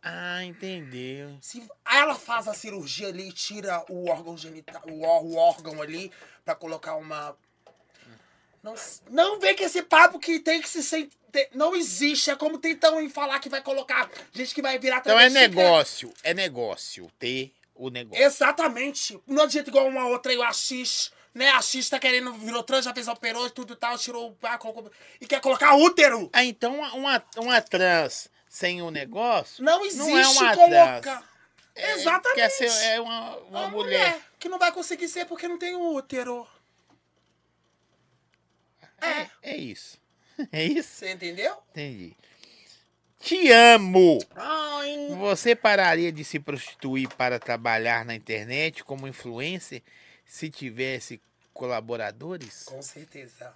Ah, 0.08 0.44
entendeu. 0.44 1.36
Se 1.42 1.68
ela 1.84 2.14
faz 2.14 2.48
a 2.48 2.54
cirurgia 2.54 3.08
ali 3.08 3.28
e 3.28 3.32
tira 3.32 3.84
o 3.90 4.08
órgão 4.08 4.38
genital, 4.38 4.84
o, 4.86 5.02
o 5.02 5.36
órgão 5.36 5.82
ali 5.82 6.12
pra 6.46 6.54
colocar 6.54 6.96
uma. 6.96 7.36
Não, 8.62 8.76
não 9.10 9.40
vê 9.40 9.56
que 9.56 9.64
esse 9.64 9.82
papo 9.82 10.20
que 10.20 10.40
tem 10.40 10.62
que 10.62 10.70
se 10.70 10.84
sentir. 10.84 11.18
Não 11.56 11.76
existe. 11.76 12.30
É 12.30 12.36
como 12.36 12.60
tentam 12.60 13.02
em 13.02 13.10
falar 13.10 13.40
que 13.40 13.50
vai 13.50 13.64
colocar 13.64 14.08
gente 14.32 14.54
que 14.54 14.62
vai 14.62 14.78
virar 14.78 15.00
Então 15.00 15.20
é 15.20 15.28
que 15.28 15.34
negócio, 15.34 16.14
é 16.24 16.36
negócio, 16.36 17.12
ter 17.18 17.52
o 17.74 17.90
negócio. 17.90 18.24
Exatamente. 18.24 19.20
Não 19.26 19.42
adianta 19.42 19.72
igual 19.72 19.88
uma 19.88 20.08
outra 20.08 20.32
aí, 20.32 20.38
o 20.38 20.54
X, 20.54 21.12
né? 21.34 21.50
A 21.50 21.64
X 21.64 21.90
tá 21.90 21.98
querendo, 21.98 22.32
virou 22.34 22.62
trans, 22.62 22.86
já 22.86 22.94
fez, 22.94 23.08
operou 23.08 23.48
e 23.48 23.50
tudo 23.50 23.74
e 23.74 23.76
tal, 23.76 23.98
tirou 23.98 24.30
o 24.30 24.36
pá, 24.36 24.56
colocou, 24.60 24.92
e 25.20 25.26
quer 25.26 25.42
colocar 25.42 25.76
útero. 25.76 26.30
Ah, 26.32 26.46
então 26.46 26.76
uma, 26.94 27.24
uma 27.38 27.60
trans 27.60 28.30
sem 28.56 28.82
o 28.82 28.90
negócio 28.90 29.62
Não 29.62 29.86
existe 29.86 30.10
não 30.10 30.18
é 30.48 30.56
colocar. 30.56 31.30
É, 31.76 31.92
Exatamente. 31.92 32.36
Quer 32.36 32.50
ser 32.50 32.86
é 32.86 33.02
uma, 33.02 33.36
uma, 33.40 33.60
Uma 33.60 33.68
mulher. 33.68 34.18
que 34.40 34.48
não 34.48 34.58
vai 34.58 34.72
conseguir 34.72 35.10
ser 35.10 35.26
porque 35.26 35.46
não 35.46 35.60
tem 35.60 35.76
útero. 35.76 36.48
É. 39.02 39.30
É 39.44 39.58
isso. 39.58 40.04
É 40.52 40.64
isso? 40.66 40.90
Você 40.90 41.12
entendeu? 41.14 41.58
Entendi. 41.72 42.14
Te 43.22 43.50
amo! 43.52 44.20
Ai. 44.36 45.08
Você 45.18 45.56
pararia 45.56 46.12
de 46.12 46.26
se 46.26 46.40
prostituir 46.40 47.08
para 47.16 47.40
trabalhar 47.40 48.04
na 48.04 48.16
internet 48.16 48.84
como 48.84 49.08
influencer 49.08 49.82
se 50.26 50.50
tivesse 50.50 51.22
colaboradores? 51.54 52.64
Com 52.64 52.82
certeza. 52.82 53.54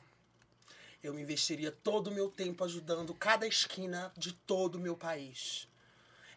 Eu 1.01 1.17
investiria 1.17 1.71
todo 1.71 2.07
o 2.07 2.13
meu 2.13 2.29
tempo 2.29 2.63
ajudando 2.63 3.13
cada 3.13 3.47
esquina 3.47 4.11
de 4.17 4.33
todo 4.33 4.75
o 4.75 4.79
meu 4.79 4.97
país. 4.97 5.67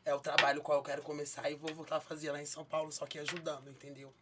É 0.05 0.15
o 0.15 0.21
trabalho 0.21 0.63
qual 0.63 0.79
eu 0.79 0.85
quero 0.85 1.03
começar 1.03 1.51
e 1.51 1.55
vou 1.55 1.75
voltar 1.75 1.97
a 1.97 2.01
fazer 2.01 2.31
lá 2.31 2.41
em 2.41 2.47
São 2.47 2.65
Paulo, 2.65 2.93
só 2.93 3.07
que 3.07 3.19
ajudando, 3.19 3.69
entendeu? 3.69 4.13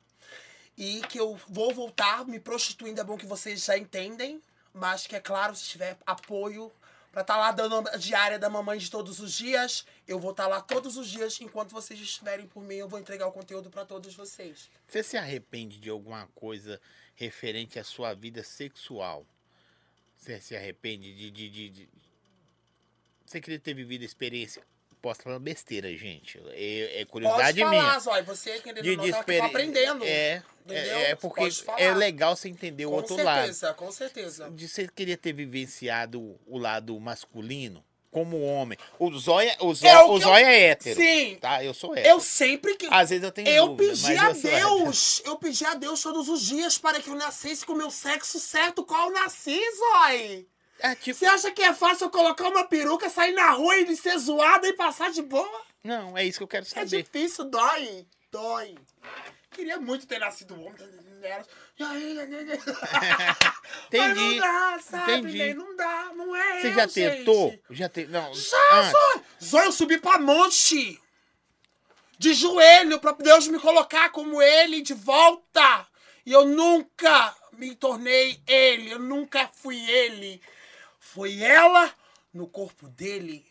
E 0.77 1.03
que 1.03 1.19
eu 1.19 1.39
vou 1.49 1.75
voltar 1.75 2.27
me 2.27 2.41
prostituindo, 2.41 3.01
é 3.01 3.05
bom 3.05 3.19
que 3.19 3.27
vocês 3.27 3.65
já 3.65 3.77
entendem, 3.77 4.41
mas 4.73 5.07
que 5.07 5.15
é 5.15 5.21
claro, 5.21 5.55
se 5.55 5.65
tiver 5.65 5.99
apoio 6.07 6.73
pra 7.13 7.23
estar 7.23 7.37
lá 7.37 7.51
dando 7.53 7.89
a 7.89 7.97
diária 7.97 8.39
da 8.39 8.49
mamãe 8.49 8.79
de 8.79 8.91
todos 8.91 9.21
os 9.21 9.33
dias, 9.33 9.85
eu 10.07 10.19
vou 10.19 10.31
estar 10.31 10.47
lá 10.47 10.61
todos 10.61 10.97
os 10.97 11.09
dias, 11.09 11.41
enquanto 11.41 11.73
vocês 11.73 12.01
estiverem 12.01 12.47
por 12.47 12.63
mim, 12.63 12.77
eu 12.77 12.89
vou 12.89 12.99
entregar 12.99 13.27
o 13.27 13.33
conteúdo 13.33 13.69
pra 13.69 13.85
todos 13.85 14.15
vocês. 14.15 14.71
Você 14.87 15.03
se 15.03 15.17
arrepende 15.17 15.79
de 15.79 15.91
alguma 15.91 16.27
coisa 16.35 16.81
referente 17.15 17.79
à 17.79 17.85
sua 17.85 18.15
vida 18.15 18.43
sexual? 18.45 19.27
Você 20.21 20.41
se 20.41 20.55
arrepende 20.55 21.15
de. 21.15 21.31
de, 21.31 21.49
de, 21.51 21.69
de- 21.71 21.89
Você 23.25 23.41
queria 23.41 23.59
ter 23.59 23.75
vivido 23.75 24.03
a 24.03 24.05
experiência. 24.05 24.63
Posso 25.01 25.23
falando 25.23 25.41
besteira, 25.43 25.89
gente. 25.97 26.39
É, 26.51 27.01
é 27.01 27.05
curiosidade 27.07 27.59
Pode 27.59 27.71
falar, 27.75 27.83
minha. 27.89 27.99
Zói, 27.99 28.23
você 28.23 28.61
querendo 28.61 28.85
De, 28.85 28.97
não, 28.99 29.05
de 29.05 29.11
tá 29.13 29.19
experi- 29.21 29.41
aprendendo. 29.41 30.05
É, 30.05 30.43
entendeu? 30.67 30.97
é, 30.99 31.11
é 31.13 31.15
porque 31.17 31.51
falar. 31.53 31.81
é 31.81 31.95
legal 31.95 32.37
você 32.37 32.51
entender 32.51 32.85
o 32.85 32.91
Com 32.91 32.97
outro 32.97 33.17
lado. 33.17 33.39
certeza, 33.47 33.73
com 33.73 33.91
certeza. 33.91 34.51
De 34.51 34.69
você 34.69 34.87
queria 34.89 35.17
ter 35.17 35.33
vivenciado 35.33 36.39
o 36.47 36.59
lado 36.59 37.01
masculino 37.01 37.83
como 38.11 38.41
homem. 38.43 38.77
O 38.99 39.11
Zóia, 39.19 39.57
o 39.61 39.73
Zóia, 39.75 39.91
É 39.93 40.03
o 40.03 40.11
o 40.13 40.19
Zóia 40.21 40.45
é 40.47 40.63
hétero. 40.71 41.01
Sim, 41.01 41.37
Tá? 41.41 41.63
Eu 41.65 41.73
sou 41.73 41.93
hétero. 41.95 42.09
eu 42.09 42.21
sempre 42.21 42.75
que. 42.77 42.87
Às 42.91 43.11
vezes 43.11 43.25
eu 43.25 43.33
tenho 43.33 43.49
Eu 43.49 43.69
dúvida, 43.69 43.93
pedi 43.93 44.19
a 44.19 44.59
eu. 44.61 44.79
Deus, 44.83 45.23
eu 45.25 45.37
pedi 45.37 45.65
a 45.65 45.75
Deus 45.75 46.03
todos 46.03 46.29
os 46.29 46.43
dias 46.43 46.77
para 46.79 47.01
que 47.01 47.09
eu 47.09 47.15
nascesse 47.15 47.65
com 47.65 47.73
o 47.73 47.77
meu 47.77 47.91
sexo 47.91 48.39
certo, 48.41 48.85
qual 48.85 49.09
eu 49.09 49.15
nasci, 49.15 49.61
Zói. 49.77 50.47
É, 50.83 50.95
tipo, 50.95 51.19
Você 51.19 51.27
acha 51.27 51.51
que 51.51 51.63
é 51.63 51.75
fácil 51.75 52.07
eu 52.07 52.11
colocar 52.11 52.49
uma 52.49 52.65
peruca, 52.65 53.11
sair 53.11 53.33
na 53.33 53.51
rua 53.51 53.77
e 53.77 53.95
ser 53.97 54.17
zoada 54.19 54.67
e 54.67 54.73
passar 54.73 55.11
de 55.11 55.23
boa? 55.23 55.61
não, 55.85 56.17
é 56.17 56.25
isso 56.25 56.39
que 56.39 56.45
eu 56.45 56.49
quero 56.49 56.65
É 56.65 56.69
saber. 56.69 57.03
difícil, 57.03 57.45
dói, 57.45 58.07
dói. 58.33 58.75
Queria 59.51 59.79
muito 59.81 60.07
ter 60.07 60.19
nascido 60.19 60.55
homem. 60.55 60.75
né? 61.21 61.45
Mas 61.79 61.89
não 63.89 63.97
Entendi. 64.11 64.41
dá, 64.41 64.79
sabe? 64.81 65.13
Entendi. 65.13 65.55
Não 65.55 65.77
dá, 65.77 66.13
não 66.15 66.37
é 66.37 66.61
Você 66.61 66.69
eu, 66.69 66.75
já 66.75 66.87
gente. 66.87 66.95
tentou? 66.95 67.59
Já 67.71 67.89
te... 67.89 68.07
Não. 68.07 68.33
Já, 68.35 68.57
antes. 68.73 68.93
Zóio, 69.45 69.67
eu 69.67 69.73
subi 69.73 69.99
pra 69.99 70.19
monte! 70.19 71.01
De 72.19 72.35
joelho, 72.35 73.01
pra 73.01 73.13
Deus 73.13 73.49
me 73.49 73.59
colocar 73.59 74.11
como 74.11 74.41
ele 74.41 74.83
de 74.83 74.95
volta! 74.95 75.87
E 76.25 76.33
eu 76.33 76.47
nunca 76.47 77.35
me 77.53 77.75
tornei 77.75 78.41
ele, 78.47 78.93
eu 78.93 78.99
nunca 78.99 79.49
fui 79.53 79.79
ele. 79.91 80.41
Foi 80.99 81.41
ela 81.41 81.93
no 82.33 82.47
corpo 82.47 82.89
dele. 82.89 83.50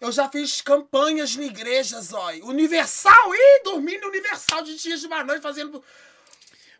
Eu 0.00 0.12
já 0.12 0.28
fiz 0.28 0.60
campanhas 0.60 1.34
na 1.36 1.44
igreja, 1.44 2.00
Zói. 2.00 2.42
Universal, 2.42 3.34
ih, 3.34 3.62
dormindo 3.64 4.06
Universal 4.08 4.62
de 4.62 4.76
dias 4.76 5.00
de 5.00 5.06
uma 5.06 5.24
noite 5.24 5.42
fazendo. 5.42 5.82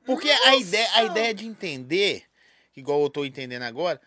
Porque 0.05 0.31
a 0.31 0.39
Nossa! 0.51 0.57
ideia, 0.57 0.91
a 0.95 1.03
ideia 1.05 1.35
de 1.35 1.47
entender, 1.47 2.25
igual 2.77 3.03
eu 3.03 3.11
tô 3.11 3.25
entendendo 3.25 3.62
agora, 3.62 4.01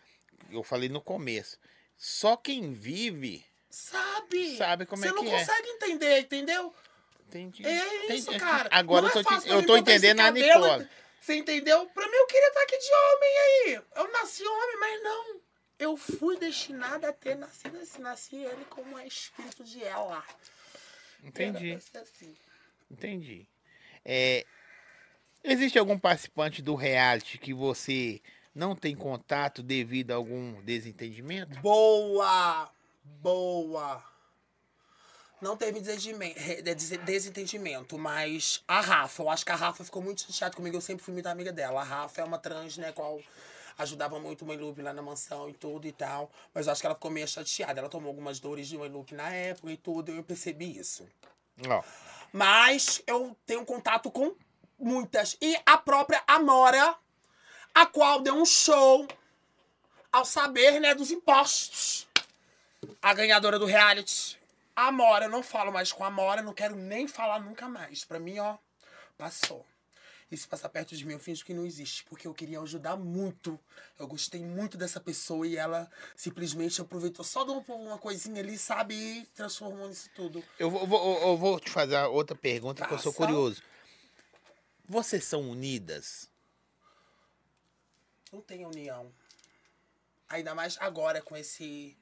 eu 0.52 0.64
falei 0.64 0.90
no 0.90 1.02
começo, 1.02 1.58
só 1.98 2.38
quem 2.38 2.72
vive. 2.74 3.46
Sabe? 3.70 4.58
Sabe 4.58 4.86
como 4.86 5.04
é 5.04 5.08
Você 5.10 5.14
não 5.16 5.24
que 5.24 5.30
é. 5.30 5.40
consegue 5.40 5.68
entender, 5.70 6.20
entendeu? 6.22 6.74
Entendi. 7.28 7.66
É 7.66 8.14
isso, 8.16 8.30
Entendi. 8.32 8.40
cara. 8.40 8.70
Agora 8.72 9.02
Não 9.04 9.10
eu 9.10 9.14
tô, 9.14 9.20
é 9.20 9.24
fácil 9.24 9.48
pra 9.50 9.58
eu 9.58 9.66
tô 9.66 9.78
entendendo 9.78 10.20
a 10.22 10.32
Nicole. 10.32 10.88
Você 11.20 11.36
entendeu? 11.36 11.86
Pra 11.88 12.08
mim 12.08 12.16
eu 12.16 12.26
queria 12.28 12.48
estar 12.48 12.62
aqui 12.62 12.78
de 12.78 12.92
homem 12.94 13.38
aí. 13.38 13.82
Eu 13.98 14.12
nasci 14.12 14.44
homem, 14.44 14.78
mas 14.80 15.04
não. 15.04 15.42
Eu 15.80 15.96
fui 15.96 16.38
destinada 16.38 17.10
a 17.10 17.14
ter 17.14 17.36
nascido 17.36 17.78
assim. 17.78 18.02
Nasci 18.02 18.36
ele 18.36 18.66
como 18.66 18.98
um 18.98 19.00
espírito 19.00 19.64
de 19.64 19.82
ela. 19.84 20.24
Entendi, 21.24 21.74
assim. 21.74 22.36
entendi. 22.92 23.48
É, 24.04 24.46
existe 25.44 25.80
algum 25.80 25.98
participante 25.98 26.62
do 26.62 26.76
reality 26.76 27.38
que 27.38 27.54
você 27.54 28.22
não 28.54 28.76
tem 28.76 28.96
contato 28.96 29.64
devido 29.64 30.12
a 30.12 30.16
algum 30.16 30.62
desentendimento? 30.62 31.60
Boa! 31.62 32.70
Boa! 33.04 34.04
Não 35.42 35.56
teve 35.56 35.80
desentendimento, 37.06 37.98
mas 37.98 38.62
a 38.68 38.82
Rafa, 38.82 39.24
eu 39.24 39.30
acho 39.30 39.46
que 39.46 39.52
a 39.54 39.56
Rafa 39.56 39.86
ficou 39.86 40.02
muito 40.02 40.22
chateada 40.24 40.56
comigo, 40.56 40.76
eu 40.76 40.82
sempre 40.82 41.04
fui 41.04 41.14
muito 41.14 41.28
amiga 41.28 41.54
dela. 41.54 41.80
A 41.80 41.86
Rafa 41.86 42.20
é 42.20 42.24
uma 42.26 42.38
trans, 42.38 42.78
né, 42.78 42.92
qual 42.92 43.22
ajudava 43.80 44.20
muito 44.20 44.46
o 44.46 44.54
Lupe 44.54 44.82
lá 44.82 44.94
na 44.94 45.02
mansão 45.02 45.50
e 45.50 45.54
tudo 45.54 45.88
e 45.88 45.92
tal. 45.92 46.30
Mas 46.54 46.68
eu 46.68 46.74
acho 46.74 46.82
que 46.82 46.86
ela 46.86 46.96
ficou 46.96 47.10
meio 47.10 47.28
chateada. 47.28 47.80
Ela 47.80 47.90
tomou 47.90 48.10
algumas 48.10 48.40
dores 48.40 48.68
de 48.68 48.78
Lupe 48.78 49.16
na 49.16 49.30
época 49.34 49.72
e 49.72 49.78
tudo, 49.78 50.12
e 50.12 50.18
eu 50.18 50.24
percebi 50.24 50.78
isso. 50.78 51.08
Ó, 51.68 51.84
Mas 52.32 53.02
eu 53.08 53.36
tenho 53.46 53.66
contato 53.66 54.12
com 54.12 54.36
muitas. 54.78 55.38
E 55.42 55.58
a 55.66 55.78
própria 55.78 56.22
Amora, 56.28 56.96
a 57.74 57.86
qual 57.86 58.22
deu 58.22 58.36
um 58.36 58.46
show 58.46 59.08
ao 60.12 60.26
saber, 60.26 60.80
né, 60.80 60.94
dos 60.94 61.10
impostos. 61.10 62.08
A 63.02 63.14
ganhadora 63.14 63.58
do 63.58 63.66
reality. 63.66 64.38
A 64.76 64.88
Amora, 64.88 65.26
eu 65.26 65.30
não 65.30 65.44
falo 65.44 65.72
mais 65.72 65.92
com 65.92 66.04
a 66.04 66.08
Amora, 66.08 66.42
não 66.42 66.54
quero 66.54 66.76
nem 66.76 67.08
falar 67.08 67.40
nunca 67.40 67.68
mais. 67.70 68.04
Pra 68.04 68.20
mim, 68.20 68.40
ó, 68.40 68.58
passou. 69.18 69.66
E 70.32 70.38
se 70.38 70.48
passar 70.48 70.70
perto 70.70 70.96
de 70.96 71.04
mim, 71.06 71.14
eu 71.14 71.20
finjo 71.20 71.44
que 71.44 71.54
não 71.56 71.66
existe. 71.66 72.04
Porque 72.06 72.28
eu 72.28 72.34
queria 72.34 72.60
ajudar 72.62 72.96
muito. 72.96 73.60
Eu 73.98 74.08
gostei 74.08 74.42
muito 74.46 74.78
dessa 74.78 75.00
pessoa 75.00 75.48
e 75.48 75.58
ela 75.58 75.90
simplesmente 76.16 76.80
aproveitou 76.80 77.26
só 77.26 77.44
de 77.44 77.52
uma- 77.52 77.98
coisinha 77.98 78.40
ali, 78.42 78.58
sabe? 78.58 78.94
E 78.94 79.26
transformou 79.34 79.88
nisso 79.88 80.10
tudo. 80.16 80.44
eu, 80.60 80.70
vou, 80.70 80.86
vou- 80.86 81.22
eu 81.22 81.36
vou 81.38 81.60
te 81.60 81.70
fazer 81.72 81.98
outra 82.06 82.36
pergunta 82.36 82.86
que 82.86 82.94
eu 82.94 83.00
sou 83.00 83.12
curioso. 83.14 83.64
Vocês 84.88 85.24
são 85.26 85.50
unidas? 85.50 86.30
Não 88.32 88.42
tem 88.42 88.66
união. 88.66 89.12
Ainda 90.28 90.54
mais 90.54 90.78
agora 90.80 91.22
com 91.22 91.36
esse. 91.36 91.98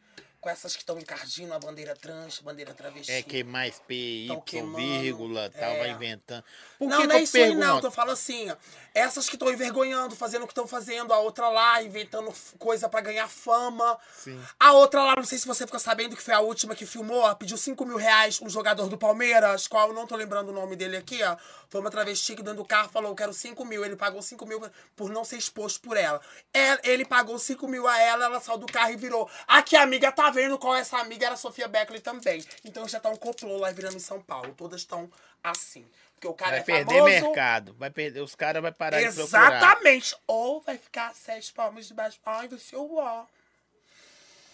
Com 0.47 0.51
essas 0.51 0.77
que 0.77 0.81
estão 0.81 0.97
encardindo 0.97 1.53
a 1.53 1.59
bandeira 1.59 1.93
trans, 1.93 2.39
bandeira 2.39 2.73
travesti. 2.73 3.11
É 3.11 3.21
que 3.21 3.43
mais 3.43 3.81
P, 3.85 4.27
Tão 4.29 4.37
Y, 4.37 4.41
queimando, 4.45 4.77
vírgula, 4.77 5.49
tal, 5.49 5.71
é. 5.71 5.79
vai 5.79 5.89
inventando. 5.89 6.41
Por 6.79 6.87
não, 6.87 7.01
que, 7.01 7.07
não 7.07 7.15
é 7.17 7.21
isso 7.23 7.35
aí, 7.35 7.53
não. 7.53 7.81
Eu 7.81 7.91
falo 7.91 8.11
assim, 8.11 8.49
ó, 8.49 8.55
essas 8.95 9.27
que 9.27 9.35
estão 9.35 9.51
envergonhando, 9.51 10.15
fazendo 10.15 10.43
o 10.43 10.47
que 10.47 10.53
estão 10.53 10.65
fazendo, 10.65 11.11
a 11.11 11.19
outra 11.19 11.49
lá, 11.49 11.83
inventando 11.83 12.33
coisa 12.57 12.87
pra 12.87 13.01
ganhar 13.01 13.27
fama. 13.27 13.99
Sim. 14.17 14.41
A 14.57 14.71
outra 14.71 15.03
lá, 15.03 15.15
não 15.17 15.25
sei 15.25 15.37
se 15.37 15.45
você 15.45 15.65
ficou 15.65 15.81
sabendo 15.81 16.15
que 16.15 16.21
foi 16.21 16.33
a 16.33 16.39
última 16.39 16.73
que 16.73 16.85
filmou, 16.85 17.23
ó, 17.23 17.35
pediu 17.35 17.57
5 17.57 17.85
mil 17.85 17.97
reais, 17.97 18.41
um 18.41 18.49
jogador 18.49 18.87
do 18.87 18.97
Palmeiras, 18.97 19.67
qual 19.67 19.89
eu 19.89 19.93
não 19.93 20.07
tô 20.07 20.15
lembrando 20.15 20.47
o 20.47 20.53
nome 20.53 20.77
dele 20.77 20.95
aqui, 20.95 21.21
ó. 21.23 21.35
Foi 21.69 21.81
uma 21.81 21.91
travesti 21.91 22.35
que 22.35 22.41
dentro 22.41 22.57
do 22.63 22.65
carro 22.65 22.89
falou, 22.89 23.11
eu 23.11 23.15
quero 23.15 23.33
5 23.33 23.63
mil. 23.65 23.83
Ele 23.83 23.95
pagou 23.95 24.21
5 24.21 24.45
mil 24.45 24.61
por 24.95 25.09
não 25.09 25.23
ser 25.25 25.37
exposto 25.37 25.81
por 25.81 25.97
ela. 25.97 26.21
É, 26.53 26.89
Ele 26.89 27.05
pagou 27.05 27.37
5 27.37 27.67
mil 27.67 27.87
a 27.87 27.99
ela, 27.99 28.25
ela 28.25 28.39
saiu 28.39 28.57
do 28.57 28.65
carro 28.67 28.91
e 28.91 28.95
virou. 28.95 29.29
Aqui, 29.47 29.75
amiga, 29.75 30.11
tá 30.11 30.29
vendo 30.29 30.57
qual 30.57 30.75
é 30.75 30.79
essa 30.79 30.97
amiga? 30.97 31.25
Era 31.25 31.35
a 31.35 31.37
Sofia 31.37 31.67
Beckley 31.67 31.99
também. 31.99 32.43
Então 32.63 32.87
já 32.87 32.99
tá 32.99 33.09
um 33.09 33.15
complô 33.15 33.57
lá 33.57 33.71
virando 33.71 33.95
em 33.97 33.99
São 33.99 34.21
Paulo. 34.21 34.53
Todas 34.55 34.81
estão 34.81 35.11
assim. 35.43 35.85
Porque 36.15 36.27
o 36.27 36.33
cara 36.33 36.51
Vai 36.51 36.59
é 36.59 36.63
perder 36.63 36.95
famoso. 36.95 37.05
mercado. 37.05 37.73
Vai 37.75 37.89
perder, 37.91 38.21
os 38.21 38.33
caras 38.33 38.61
vão 38.61 38.73
parar 38.73 38.99
de 39.01 39.13
procurar. 39.13 39.55
Exatamente. 39.57 40.15
Ou 40.25 40.61
vai 40.61 40.77
ficar 40.77 41.13
sete 41.13 41.53
palmas 41.53 41.87
debaixo. 41.87 42.17
Ai, 42.25 42.47
do 42.47 42.57
seu 42.57 42.95
ó. 42.95 43.25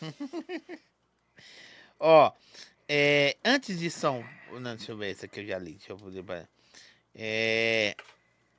Ó, 1.99 2.31
é, 2.87 3.37
antes 3.45 3.79
de 3.79 3.89
São... 3.89 4.25
Não, 4.51 4.75
deixa 4.75 4.91
eu 4.91 4.97
ver 4.97 5.11
esse 5.11 5.25
aqui 5.25 5.39
eu 5.39 5.47
já 5.47 5.57
li. 5.57 5.75
Deixa 5.75 5.93
eu 5.93 5.97
poder... 5.97 6.49
É, 7.15 7.95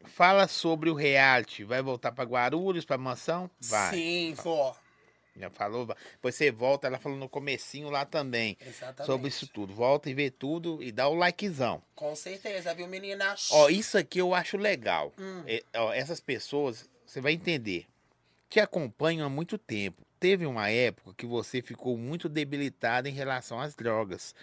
fala 0.04 0.46
sobre 0.46 0.90
o 0.90 0.94
reality. 0.94 1.64
Vai 1.64 1.82
voltar 1.82 2.12
pra 2.12 2.24
Guarulhos, 2.24 2.84
pra 2.84 2.96
mansão? 2.96 3.50
Vai. 3.60 3.94
Sim, 3.94 4.34
vó. 4.34 4.76
Já 5.36 5.50
falou? 5.50 5.86
Depois 6.12 6.34
você 6.34 6.52
volta, 6.52 6.86
ela 6.86 6.98
falou 6.98 7.18
no 7.18 7.28
comecinho 7.28 7.90
lá 7.90 8.04
também. 8.04 8.56
Exatamente. 8.64 9.06
Sobre 9.06 9.28
isso 9.28 9.48
tudo. 9.48 9.74
Volta 9.74 10.08
e 10.08 10.14
vê 10.14 10.30
tudo 10.30 10.80
e 10.80 10.92
dá 10.92 11.08
o 11.08 11.14
likezão. 11.14 11.82
Com 11.96 12.14
certeza, 12.14 12.72
viu, 12.72 12.86
meninas? 12.86 13.48
Ó, 13.50 13.68
isso 13.68 13.98
aqui 13.98 14.20
eu 14.20 14.32
acho 14.32 14.56
legal. 14.56 15.12
Hum. 15.18 15.42
É, 15.46 15.62
ó, 15.74 15.92
essas 15.92 16.20
pessoas, 16.20 16.88
você 17.04 17.20
vai 17.20 17.32
entender, 17.32 17.86
te 18.48 18.60
acompanham 18.60 19.26
há 19.26 19.28
muito 19.28 19.58
tempo. 19.58 20.02
Teve 20.20 20.46
uma 20.46 20.70
época 20.70 21.12
que 21.16 21.26
você 21.26 21.60
ficou 21.60 21.98
muito 21.98 22.28
debilitada 22.28 23.08
em 23.08 23.12
relação 23.12 23.60
às 23.60 23.74
drogas. 23.74 24.34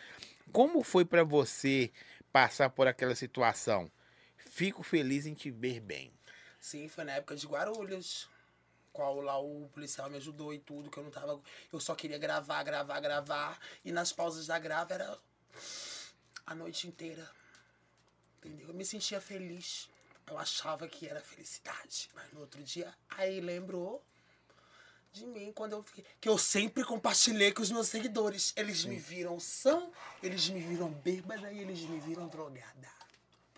Como 0.52 0.84
foi 0.84 1.06
pra 1.06 1.24
você 1.24 1.90
passar 2.34 2.70
por 2.70 2.86
aquela 2.86 3.16
situação? 3.16 3.90
Fico 4.52 4.84
feliz 4.84 5.26
em 5.26 5.34
te 5.34 5.50
ver 5.50 5.80
bem. 5.80 6.12
Sim, 6.60 6.90
foi 6.90 7.06
na 7.06 7.14
época 7.14 7.38
de 7.38 7.48
Guarulhos. 7.48 8.28
Qual 8.92 9.22
lá 9.22 9.40
o 9.40 9.70
policial 9.70 10.10
me 10.10 10.18
ajudou 10.18 10.54
e 10.54 10.60
tudo, 10.60 10.92
que 10.92 10.98
eu 10.98 11.04
não 11.06 11.10
tava. 11.10 11.42
Eu 11.72 11.80
só 11.80 11.96
queria 11.96 12.18
gravar, 12.18 12.62
gravar, 12.62 13.00
gravar. 13.00 13.58
E 13.84 13.94
nas 13.94 14.12
pausas 14.12 14.48
da 14.48 14.60
grava 14.60 14.94
era 14.94 15.18
a 16.46 16.54
noite 16.54 16.86
inteira. 16.86 17.32
Entendeu? 18.40 18.68
Eu 18.68 18.74
me 18.74 18.84
sentia 18.84 19.22
feliz. 19.22 19.90
Eu 20.28 20.38
achava 20.38 20.86
que 20.86 21.08
era 21.08 21.22
felicidade. 21.22 22.10
Mas 22.14 22.30
no 22.34 22.42
outro 22.42 22.62
dia, 22.62 22.94
aí 23.08 23.40
lembrou 23.40 24.04
de 25.14 25.26
mim 25.26 25.54
quando 25.54 25.78
eu 25.78 25.84
fiquei. 25.84 26.06
Que 26.20 26.28
eu 26.28 26.38
sempre 26.38 26.84
compartilhei 26.84 27.54
com 27.54 27.62
os 27.62 27.72
meus 27.72 27.88
seguidores. 27.88 28.52
Eles 28.58 28.84
me 28.84 28.98
viram 28.98 29.40
sã, 29.40 29.90
eles 30.22 30.50
me 30.50 30.60
viram 30.60 30.92
bêbada 30.92 31.54
e 31.54 31.60
eles 31.60 31.80
me 31.84 32.02
viram 32.02 32.28
drogada. 32.28 33.01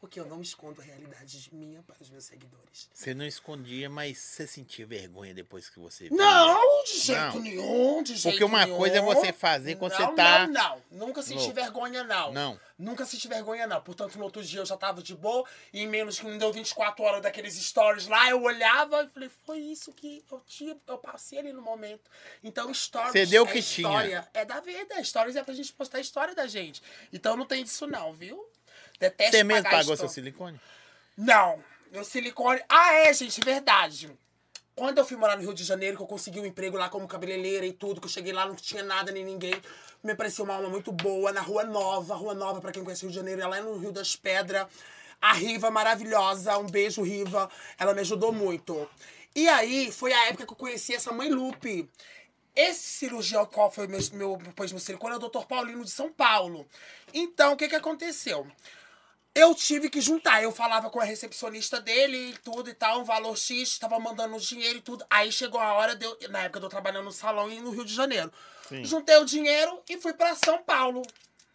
Porque 0.04 0.20
eu 0.20 0.26
não 0.26 0.42
escondo 0.42 0.82
a 0.82 0.84
realidade 0.84 1.50
minha 1.54 1.82
para 1.82 1.96
os 2.02 2.10
meus 2.10 2.26
seguidores. 2.26 2.90
Você 2.94 3.14
não 3.14 3.26
escondia, 3.26 3.90
mas 3.90 4.18
você 4.18 4.46
sentia 4.46 4.86
vergonha 4.86 5.34
depois 5.34 5.70
que 5.70 5.80
você 5.80 6.10
viu? 6.10 6.18
Não, 6.18 6.84
de 6.84 7.00
jeito 7.00 7.22
Não. 7.22 7.40
nenhum, 7.40 8.04
de 8.04 8.14
jeito 8.18 8.34
Porque 8.34 8.44
uma 8.44 8.66
nenhum. 8.66 8.78
coisa 8.78 8.98
é 8.98 9.02
você 9.02 9.32
fazer 9.32 9.76
quando 9.76 9.94
não, 9.94 10.10
você 10.10 10.16
tá 10.18 10.46
Não, 10.48 10.82
não, 10.92 11.08
nunca 11.08 11.22
senti 11.22 11.38
louco. 11.40 11.54
vergonha, 11.54 12.04
não. 12.04 12.34
Não. 12.34 12.60
Nunca 12.78 13.06
senti 13.06 13.30
vergonha, 13.30 13.66
não. 13.66 13.82
Portanto, 13.82 14.18
no 14.18 14.26
outro 14.26 14.44
dia 14.44 14.60
eu 14.60 14.66
já 14.66 14.76
tava 14.76 15.02
de 15.02 15.16
boa 15.16 15.48
e 15.72 15.80
em 15.84 15.88
menos 15.88 16.20
que 16.20 16.26
não 16.28 16.38
deu 16.38 16.52
24 16.52 17.02
horas 17.02 17.22
daqueles 17.22 17.54
stories 17.56 18.06
lá, 18.08 18.30
eu 18.30 18.42
olhava 18.44 19.04
e 19.06 19.08
falei, 19.08 19.30
foi 19.46 19.60
isso 19.60 19.94
que 19.94 20.22
eu 20.30 20.42
tinha, 20.46 20.76
eu 20.86 20.98
passei 20.98 21.40
ali 21.40 21.54
no 21.54 21.62
momento. 21.62 22.12
Então, 22.44 22.74
stories 22.74 23.14
Você 23.14 23.26
deu 23.26 23.46
o 23.46 23.48
é 23.48 23.52
que 23.54 23.62
tinha. 23.62 23.88
história, 23.88 24.30
é 24.34 24.44
da 24.44 24.60
vida. 24.60 25.02
Stories 25.02 25.38
é 25.38 25.44
pra 25.46 25.54
gente 25.54 25.72
postar 25.72 26.00
a 26.00 26.02
história 26.02 26.36
da 26.36 26.46
gente. 26.46 26.84
Então 27.14 27.38
não 27.38 27.46
tem 27.46 27.64
disso 27.64 27.88
não, 27.88 28.12
viu? 28.12 28.46
Detesto 29.04 29.36
Você 29.36 29.44
mesmo 29.44 29.64
pagar 29.64 29.80
pagou 29.80 29.98
seu 29.98 30.08
silicone? 30.08 30.58
Não, 31.18 31.62
meu 31.92 32.06
silicone. 32.06 32.62
Ah, 32.70 32.94
é, 32.94 33.14
gente, 33.14 33.42
verdade. 33.42 34.10
Quando 34.74 34.98
eu 34.98 35.06
fui 35.06 35.18
morar 35.18 35.36
no 35.36 35.44
Rio 35.44 35.54
de 35.54 35.64
Janeiro, 35.64 35.98
que 35.98 36.04
eu 36.04 36.08
consegui 36.08 36.40
um 36.40 36.46
emprego 36.46 36.78
lá 36.78 36.88
como 36.88 37.06
cabeleireira 37.06 37.66
e 37.66 37.74
tudo, 37.74 38.00
que 38.00 38.08
eu 38.08 38.10
cheguei 38.10 38.32
lá, 38.32 38.46
não 38.46 38.56
tinha 38.56 38.82
nada 38.82 39.12
nem 39.12 39.26
ninguém. 39.26 39.54
Me 40.02 40.14
apareceu 40.14 40.46
uma 40.46 40.56
alma 40.56 40.70
muito 40.70 40.92
boa 40.92 41.34
na 41.34 41.42
Rua 41.42 41.66
Nova. 41.66 42.16
Rua 42.16 42.34
Nova, 42.34 42.62
pra 42.62 42.72
quem 42.72 42.82
conhece 42.82 43.04
o 43.04 43.08
Rio 43.08 43.12
de 43.12 43.18
Janeiro, 43.18 43.42
ela 43.42 43.58
é 43.58 43.62
no 43.62 43.78
Rio 43.78 43.92
das 43.92 44.16
Pedras. 44.16 44.68
A 45.22 45.34
Riva, 45.34 45.70
maravilhosa. 45.70 46.58
Um 46.58 46.66
beijo, 46.66 47.02
Riva. 47.02 47.50
Ela 47.78 47.94
me 47.94 48.00
ajudou 48.00 48.32
muito. 48.32 48.90
E 49.36 49.50
aí, 49.50 49.92
foi 49.92 50.14
a 50.14 50.28
época 50.28 50.46
que 50.46 50.54
eu 50.54 50.58
conheci 50.58 50.96
essa 50.96 51.12
mãe 51.12 51.30
Lupe. 51.30 51.90
Esse 52.56 53.00
cirurgião 53.00 53.46
qual 53.48 53.70
foi 53.70 53.88
meu, 53.88 54.00
meu, 54.14 54.38
pôs 54.56 54.72
meu 54.72 54.80
silicone 54.80 55.16
é 55.16 55.18
o 55.18 55.20
Dr. 55.20 55.46
Paulino 55.46 55.84
de 55.84 55.92
São 55.92 56.12
Paulo. 56.12 56.66
Então, 57.14 57.54
o 57.54 57.58
que 57.58 57.68
que 57.68 57.76
aconteceu? 57.76 58.48
Eu 59.36 59.56
tive 59.56 59.90
que 59.90 60.00
juntar. 60.00 60.44
Eu 60.44 60.52
falava 60.52 60.90
com 60.90 61.00
a 61.00 61.04
recepcionista 61.04 61.82
dele 61.82 62.32
e 62.32 62.38
tudo 62.38 62.70
e 62.70 62.74
tal, 62.74 63.02
um 63.02 63.04
valor 63.04 63.36
X, 63.36 63.80
tava 63.80 64.00
mandando 64.00 64.36
o 64.36 64.40
dinheiro 64.40 64.78
e 64.78 64.82
tudo. 64.82 65.04
Aí 65.10 65.32
chegou 65.32 65.60
a 65.60 65.74
hora 65.74 65.96
de 65.96 66.06
eu, 66.06 66.18
na 66.30 66.44
época 66.44 66.60
eu 66.60 66.62
tô 66.62 66.70
trabalhando 66.70 67.06
no 67.06 67.12
salão 67.12 67.52
e 67.52 67.60
no 67.60 67.72
Rio 67.72 67.86
de 67.86 67.94
Janeiro. 67.94 68.32
Sim. 68.70 68.84
Juntei 68.84 69.18
o 69.18 69.26
dinheiro 69.26 69.82
e 69.90 70.00
fui 70.00 70.14
pra 70.14 70.36
São 70.36 70.62
Paulo. 70.62 71.02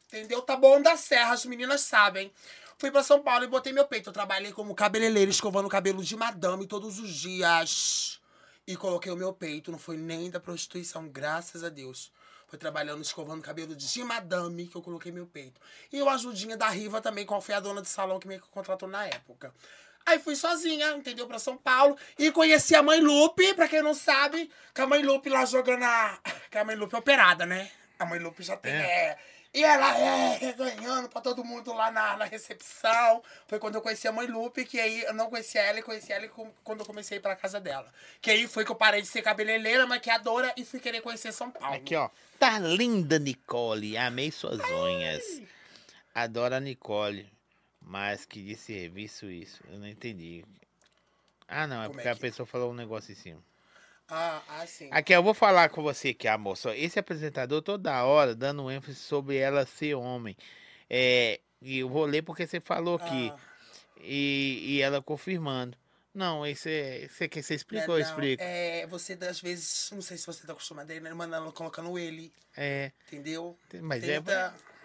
Entendeu? 0.08 0.42
Tá 0.42 0.56
bom 0.56 0.80
da 0.80 0.96
Serra, 0.96 1.34
as 1.34 1.44
meninas 1.44 1.82
sabem. 1.82 2.32
Fui 2.78 2.90
pra 2.90 3.02
São 3.02 3.20
Paulo 3.22 3.44
e 3.44 3.48
botei 3.48 3.72
meu 3.72 3.86
peito. 3.86 4.08
Eu 4.08 4.14
trabalhei 4.14 4.52
como 4.52 4.74
cabeleireiro, 4.74 5.30
escovando 5.30 5.66
o 5.66 5.70
cabelo 5.70 6.02
de 6.02 6.16
madame 6.16 6.66
todos 6.66 6.98
os 6.98 7.10
dias. 7.10 8.20
E 8.66 8.76
coloquei 8.76 9.12
o 9.12 9.16
meu 9.16 9.32
peito. 9.32 9.70
Não 9.70 9.78
foi 9.78 9.96
nem 9.96 10.30
da 10.30 10.40
prostituição, 10.40 11.08
graças 11.08 11.62
a 11.62 11.68
Deus. 11.68 12.10
Foi 12.48 12.58
trabalhando, 12.58 13.02
escovando 13.02 13.42
cabelo 13.42 13.76
de 13.76 14.02
madame, 14.02 14.66
que 14.66 14.74
eu 14.74 14.82
coloquei 14.82 15.12
meu 15.12 15.26
peito. 15.26 15.60
E 15.92 16.00
o 16.00 16.08
ajudinha 16.08 16.56
da 16.56 16.68
Riva 16.68 17.00
também, 17.00 17.26
qual 17.26 17.42
foi 17.42 17.54
a 17.54 17.60
dona 17.60 17.82
de 17.82 17.88
salão 17.88 18.18
que 18.18 18.26
me 18.26 18.38
contratou 18.38 18.88
na 18.88 19.06
época. 19.06 19.54
Aí 20.06 20.18
fui 20.18 20.34
sozinha, 20.34 20.92
entendeu? 20.92 21.26
Pra 21.26 21.38
São 21.38 21.58
Paulo. 21.58 21.96
E 22.18 22.32
conheci 22.32 22.74
a 22.74 22.82
mãe 22.82 23.00
Lupe, 23.00 23.52
pra 23.52 23.68
quem 23.68 23.82
não 23.82 23.92
sabe, 23.92 24.50
que 24.74 24.80
a 24.80 24.86
mãe 24.86 25.02
Lupe 25.02 25.28
lá 25.28 25.44
jogando 25.44 25.82
a. 25.82 26.18
Que 26.50 26.56
a 26.56 26.64
mãe 26.64 26.74
Lupe 26.74 26.94
é 26.94 26.98
operada, 26.98 27.44
né? 27.44 27.70
A 27.98 28.06
mãe 28.06 28.18
Lupe 28.18 28.42
já 28.42 28.56
tem. 28.56 28.72
É. 28.72 29.18
E 29.54 29.64
ela 29.64 29.98
é 29.98 30.52
ganhando 30.52 31.08
pra 31.08 31.20
todo 31.22 31.42
mundo 31.42 31.72
lá 31.72 31.90
na, 31.90 32.16
na 32.18 32.24
recepção. 32.26 33.22
Foi 33.46 33.58
quando 33.58 33.76
eu 33.76 33.80
conheci 33.82 34.06
a 34.06 34.12
mãe 34.12 34.26
Lupe, 34.26 34.64
que 34.64 34.78
aí 34.78 35.02
eu 35.02 35.14
não 35.14 35.30
conhecia 35.30 35.62
ela 35.62 35.78
e 35.78 35.82
conheci 35.82 36.12
ela 36.12 36.28
quando 36.62 36.80
eu 36.80 36.86
comecei 36.86 37.16
a 37.16 37.18
ir 37.18 37.22
pra 37.22 37.34
casa 37.34 37.58
dela. 37.58 37.90
Que 38.20 38.30
aí 38.30 38.46
foi 38.46 38.64
que 38.64 38.70
eu 38.70 38.76
parei 38.76 39.00
de 39.00 39.08
ser 39.08 39.22
cabeleireira, 39.22 39.86
maquiadora 39.86 40.52
e 40.56 40.64
fui 40.66 40.78
querer 40.80 41.00
conhecer 41.00 41.32
São 41.32 41.50
Paulo. 41.50 41.74
Aqui, 41.74 41.96
ó. 41.96 42.10
Tá 42.38 42.58
linda, 42.58 43.18
Nicole. 43.18 43.96
Amei 43.96 44.30
suas 44.30 44.60
unhas. 44.70 45.40
Adoro 46.14 46.54
a 46.54 46.60
Nicole. 46.60 47.26
Mas 47.80 48.26
que 48.26 48.42
de 48.42 48.54
serviço 48.54 49.30
isso? 49.30 49.62
Eu 49.70 49.78
não 49.78 49.88
entendi. 49.88 50.44
Ah, 51.48 51.66
não. 51.66 51.82
É 51.82 51.86
Como 51.86 51.92
é 52.00 52.02
porque 52.02 52.08
a 52.10 52.14
que- 52.14 52.20
pessoa 52.20 52.46
falou 52.46 52.70
um 52.70 52.74
negócio 52.74 53.12
em 53.12 53.14
cima. 53.14 53.42
Ah, 54.08 54.42
ah, 54.48 54.66
sim. 54.66 54.88
Aqui, 54.90 55.12
eu 55.12 55.22
vou 55.22 55.34
falar 55.34 55.68
com 55.68 55.82
você 55.82 56.08
aqui, 56.08 56.26
amor. 56.26 56.56
Só 56.56 56.72
esse 56.72 56.98
apresentador 56.98 57.60
toda 57.60 58.02
hora 58.04 58.34
dando 58.34 58.70
ênfase 58.70 58.96
sobre 58.98 59.36
ela 59.36 59.66
ser 59.66 59.94
homem. 59.94 60.36
É, 60.88 61.40
e 61.60 61.80
eu 61.80 61.88
vou 61.88 62.06
ler 62.06 62.22
porque 62.22 62.46
você 62.46 62.60
falou 62.60 62.96
aqui. 62.96 63.30
Ah, 63.34 63.38
E, 64.00 64.76
e 64.76 64.80
ela 64.80 65.02
confirmando. 65.02 65.76
Não, 66.14 66.46
esse 66.46 66.70
é. 66.70 67.08
Você 67.08 67.28
quer 67.28 67.42
você 67.42 67.54
explica 67.54 67.86
né, 67.86 67.92
ou 67.92 67.98
eu 67.98 68.04
não, 68.04 68.10
explico? 68.10 68.42
É, 68.42 68.86
você 68.86 69.18
às 69.28 69.40
vezes, 69.40 69.90
não 69.92 70.00
sei 70.00 70.16
se 70.16 70.26
você 70.26 70.46
tá 70.46 70.52
acostumado 70.52 70.88
né? 70.88 71.12
Mandando, 71.12 71.52
colocando 71.52 71.98
ele, 71.98 72.32
É. 72.56 72.90
entendeu? 73.06 73.56
Mas 73.82 74.02
Tenta. 74.02 74.50
Não 74.50 74.77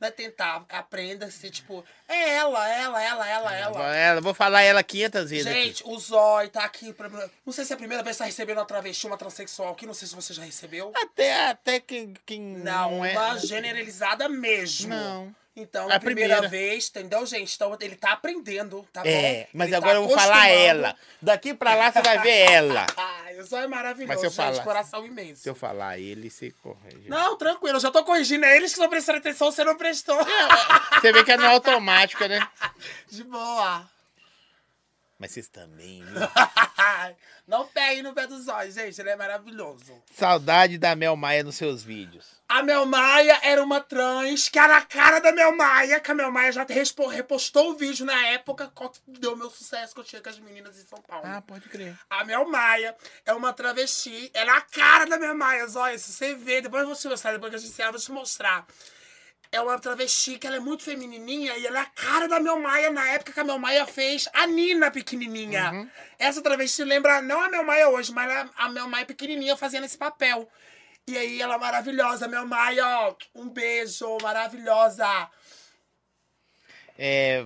é 0.00 0.10
tentar, 0.10 0.64
aprenda 0.68 1.26
a 1.26 1.30
ser 1.30 1.50
tipo, 1.50 1.84
é 2.08 2.34
ela, 2.34 2.68
ela, 2.68 3.02
ela, 3.02 3.28
ela, 3.28 3.56
é. 3.56 3.60
ela. 3.60 3.96
Ela, 3.96 4.20
vou 4.20 4.34
falar 4.34 4.62
ela 4.62 4.82
500 4.82 5.30
vezes 5.30 5.46
aqui. 5.46 5.62
Gente, 5.62 5.82
o 5.86 5.98
Zói 5.98 6.48
tá 6.48 6.64
aqui. 6.64 6.92
Pra... 6.92 7.08
Não 7.44 7.52
sei 7.52 7.64
se 7.64 7.72
é 7.72 7.74
a 7.74 7.78
primeira 7.78 8.02
vez 8.02 8.16
que 8.16 8.22
tá 8.22 8.26
recebendo 8.26 8.58
uma 8.58 8.66
travesti, 8.66 9.06
uma 9.06 9.16
transexual 9.16 9.72
aqui. 9.72 9.86
Não 9.86 9.94
sei 9.94 10.08
se 10.08 10.14
você 10.14 10.34
já 10.34 10.42
recebeu. 10.42 10.92
Até, 10.94 11.48
até 11.48 11.80
quem, 11.80 12.14
quem 12.26 12.40
Não, 12.40 13.04
é. 13.04 13.12
uma 13.12 13.38
generalizada 13.38 14.28
mesmo. 14.28 14.88
Não. 14.88 15.34
Então, 15.56 15.88
A 15.88 16.00
primeira, 16.00 16.38
primeira. 16.38 16.48
vez, 16.48 16.88
entendeu, 16.88 17.24
gente? 17.24 17.54
Então, 17.54 17.76
ele 17.80 17.94
tá 17.94 18.10
aprendendo, 18.12 18.84
tá 18.92 19.02
É, 19.04 19.42
bom? 19.44 19.48
mas 19.54 19.68
Ele 19.68 19.70
tá 19.70 19.76
agora 19.76 19.98
eu 19.98 20.08
vou 20.08 20.18
falar 20.18 20.48
ela. 20.48 20.96
Daqui 21.22 21.54
pra 21.54 21.76
lá 21.76 21.92
você 21.92 22.02
vai 22.02 22.18
ver 22.18 22.50
ela. 22.50 22.86
Ai, 22.96 23.38
o 23.38 23.44
Zói 23.44 23.62
é 23.62 23.66
maravilhoso, 23.68 24.08
Mas 24.08 24.18
se 24.20 24.26
eu 24.26 24.30
gente. 24.30 24.36
falar- 24.36 24.64
Coração 24.64 25.06
imenso. 25.06 25.42
Se 25.42 25.48
eu 25.48 25.54
falar 25.54 25.96
ele, 25.96 26.28
você 26.28 26.50
corrige. 26.50 27.08
Não, 27.08 27.36
tranquilo, 27.36 27.76
eu 27.76 27.80
já 27.80 27.92
tô 27.92 28.02
corrigindo 28.02 28.44
eles 28.46 28.72
que 28.72 28.78
estão 28.78 28.88
prestando 28.88 29.18
atenção, 29.18 29.52
você 29.52 29.62
não 29.62 29.76
prestou. 29.76 30.18
Você 31.00 31.12
vê 31.12 31.22
que 31.22 31.30
é 31.30 31.36
no 31.36 31.46
automático, 31.46 32.24
né? 32.26 32.44
De 33.08 33.22
boa. 33.22 33.88
Mas 35.18 35.30
vocês 35.30 35.48
também, 35.48 36.04
viu? 36.04 36.14
Não 37.46 37.66
pegue 37.68 38.02
no 38.02 38.12
pé 38.12 38.26
dos 38.26 38.48
olhos, 38.48 38.74
gente, 38.74 38.98
ele 39.00 39.10
é 39.10 39.16
maravilhoso. 39.16 40.02
Saudade 40.12 40.78
da 40.78 40.96
Mel 40.96 41.14
Maia 41.14 41.44
nos 41.44 41.56
seus 41.56 41.82
vídeos. 41.82 42.42
A 42.48 42.62
Mel 42.62 42.86
Maia 42.86 43.38
era 43.42 43.62
uma 43.62 43.80
trans 43.80 44.48
que 44.48 44.58
era 44.58 44.76
a 44.76 44.82
cara 44.82 45.20
da 45.20 45.32
Mel 45.32 45.54
Maia, 45.56 46.00
que 46.00 46.10
a 46.10 46.14
Mel 46.14 46.30
Maia 46.30 46.52
já 46.52 46.66
repostou 47.10 47.70
o 47.70 47.76
vídeo 47.76 48.04
na 48.04 48.26
época, 48.28 48.70
qual 48.74 48.90
que 48.90 49.00
deu 49.06 49.36
meu 49.36 49.50
sucesso 49.50 49.94
que 49.94 50.00
eu 50.00 50.04
tinha 50.04 50.22
com 50.22 50.28
as 50.28 50.38
meninas 50.38 50.78
em 50.78 50.86
São 50.86 51.00
Paulo. 51.02 51.26
Ah, 51.26 51.42
pode 51.42 51.68
crer. 51.68 51.98
A 52.08 52.24
Mel 52.24 52.48
Maia 52.48 52.96
é 53.24 53.32
uma 53.32 53.52
travesti, 53.52 54.30
ela 54.34 54.52
é 54.52 54.56
a 54.56 54.60
cara 54.60 55.06
da 55.06 55.18
Mel 55.18 55.34
Maia, 55.34 55.66
olha, 55.74 55.98
se 55.98 56.12
você 56.12 56.34
vê, 56.34 56.60
depois 56.60 56.82
eu 56.82 56.88
vou 56.88 56.96
te 56.96 57.08
mostrar, 57.08 57.32
depois 57.32 57.50
que 57.50 57.56
a 57.56 57.58
gente 57.58 57.70
encerra, 57.70 57.88
eu 57.88 57.92
vou 57.92 58.00
te 58.00 58.12
mostrar. 58.12 58.66
É 59.54 59.60
uma 59.60 59.78
travesti 59.78 60.36
que 60.36 60.46
ela 60.48 60.56
é 60.56 60.60
muito 60.60 60.82
feminininha 60.82 61.56
e 61.56 61.64
ela 61.64 61.78
é 61.78 61.82
a 61.82 61.86
cara 61.86 62.26
da 62.26 62.40
Mel 62.40 62.58
Maia 62.58 62.90
na 62.90 63.08
época 63.10 63.32
que 63.32 63.38
a 63.38 63.44
Mel 63.44 63.58
Maia 63.58 63.86
fez 63.86 64.28
a 64.32 64.46
Nina 64.48 64.90
pequenininha. 64.90 65.70
Essa 66.18 66.42
travesti 66.42 66.82
lembra 66.82 67.22
não 67.22 67.40
a 67.40 67.48
Mel 67.48 67.62
Maia 67.64 67.88
hoje, 67.88 68.10
mas 68.12 68.28
a- 68.30 68.50
a 68.56 68.68
Mel 68.68 68.88
Maia 68.88 69.06
pequenininha 69.06 69.56
fazendo 69.56 69.84
esse 69.84 69.96
papel. 69.96 70.48
E 71.06 71.16
aí 71.16 71.40
ela 71.40 71.54
é 71.54 71.58
maravilhosa, 71.58 72.26
Mel 72.26 72.46
Maia, 72.46 72.84
ó, 72.86 73.14
um 73.34 73.48
beijo, 73.48 74.18
maravilhosa. 74.22 75.06
É, 76.98 77.44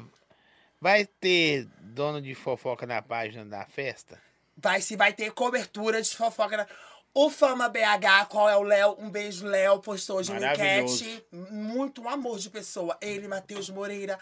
vai 0.81 1.05
ter 1.07 1.67
dono 1.81 2.21
de 2.23 2.35
fofoca 2.35 2.87
na 2.87 3.03
página 3.03 3.45
da 3.45 3.65
festa? 3.67 4.21
Vai 4.57 4.81
se 4.81 4.97
vai 4.97 5.13
ter 5.13 5.31
cobertura 5.33 6.01
de 6.01 6.17
fofoca. 6.17 6.57
na- 6.57 6.67
O 7.15 7.31
Fama 7.31 7.69
BH, 7.69 8.27
qual 8.29 8.49
é 8.49 8.57
o 8.57 8.63
Léo? 8.63 8.97
Um 8.99 9.11
beijo, 9.11 9.47
Léo, 9.47 9.81
postou 9.81 10.19
hoje 10.19 10.31
uma 10.31 10.53
enquete. 10.53 11.25
Muito 11.33 12.03
um 12.03 12.09
amor 12.09 12.39
de 12.39 12.49
pessoa. 12.51 12.97
Ele, 13.01 13.27
Matheus 13.27 13.69
Moreira. 13.71 14.19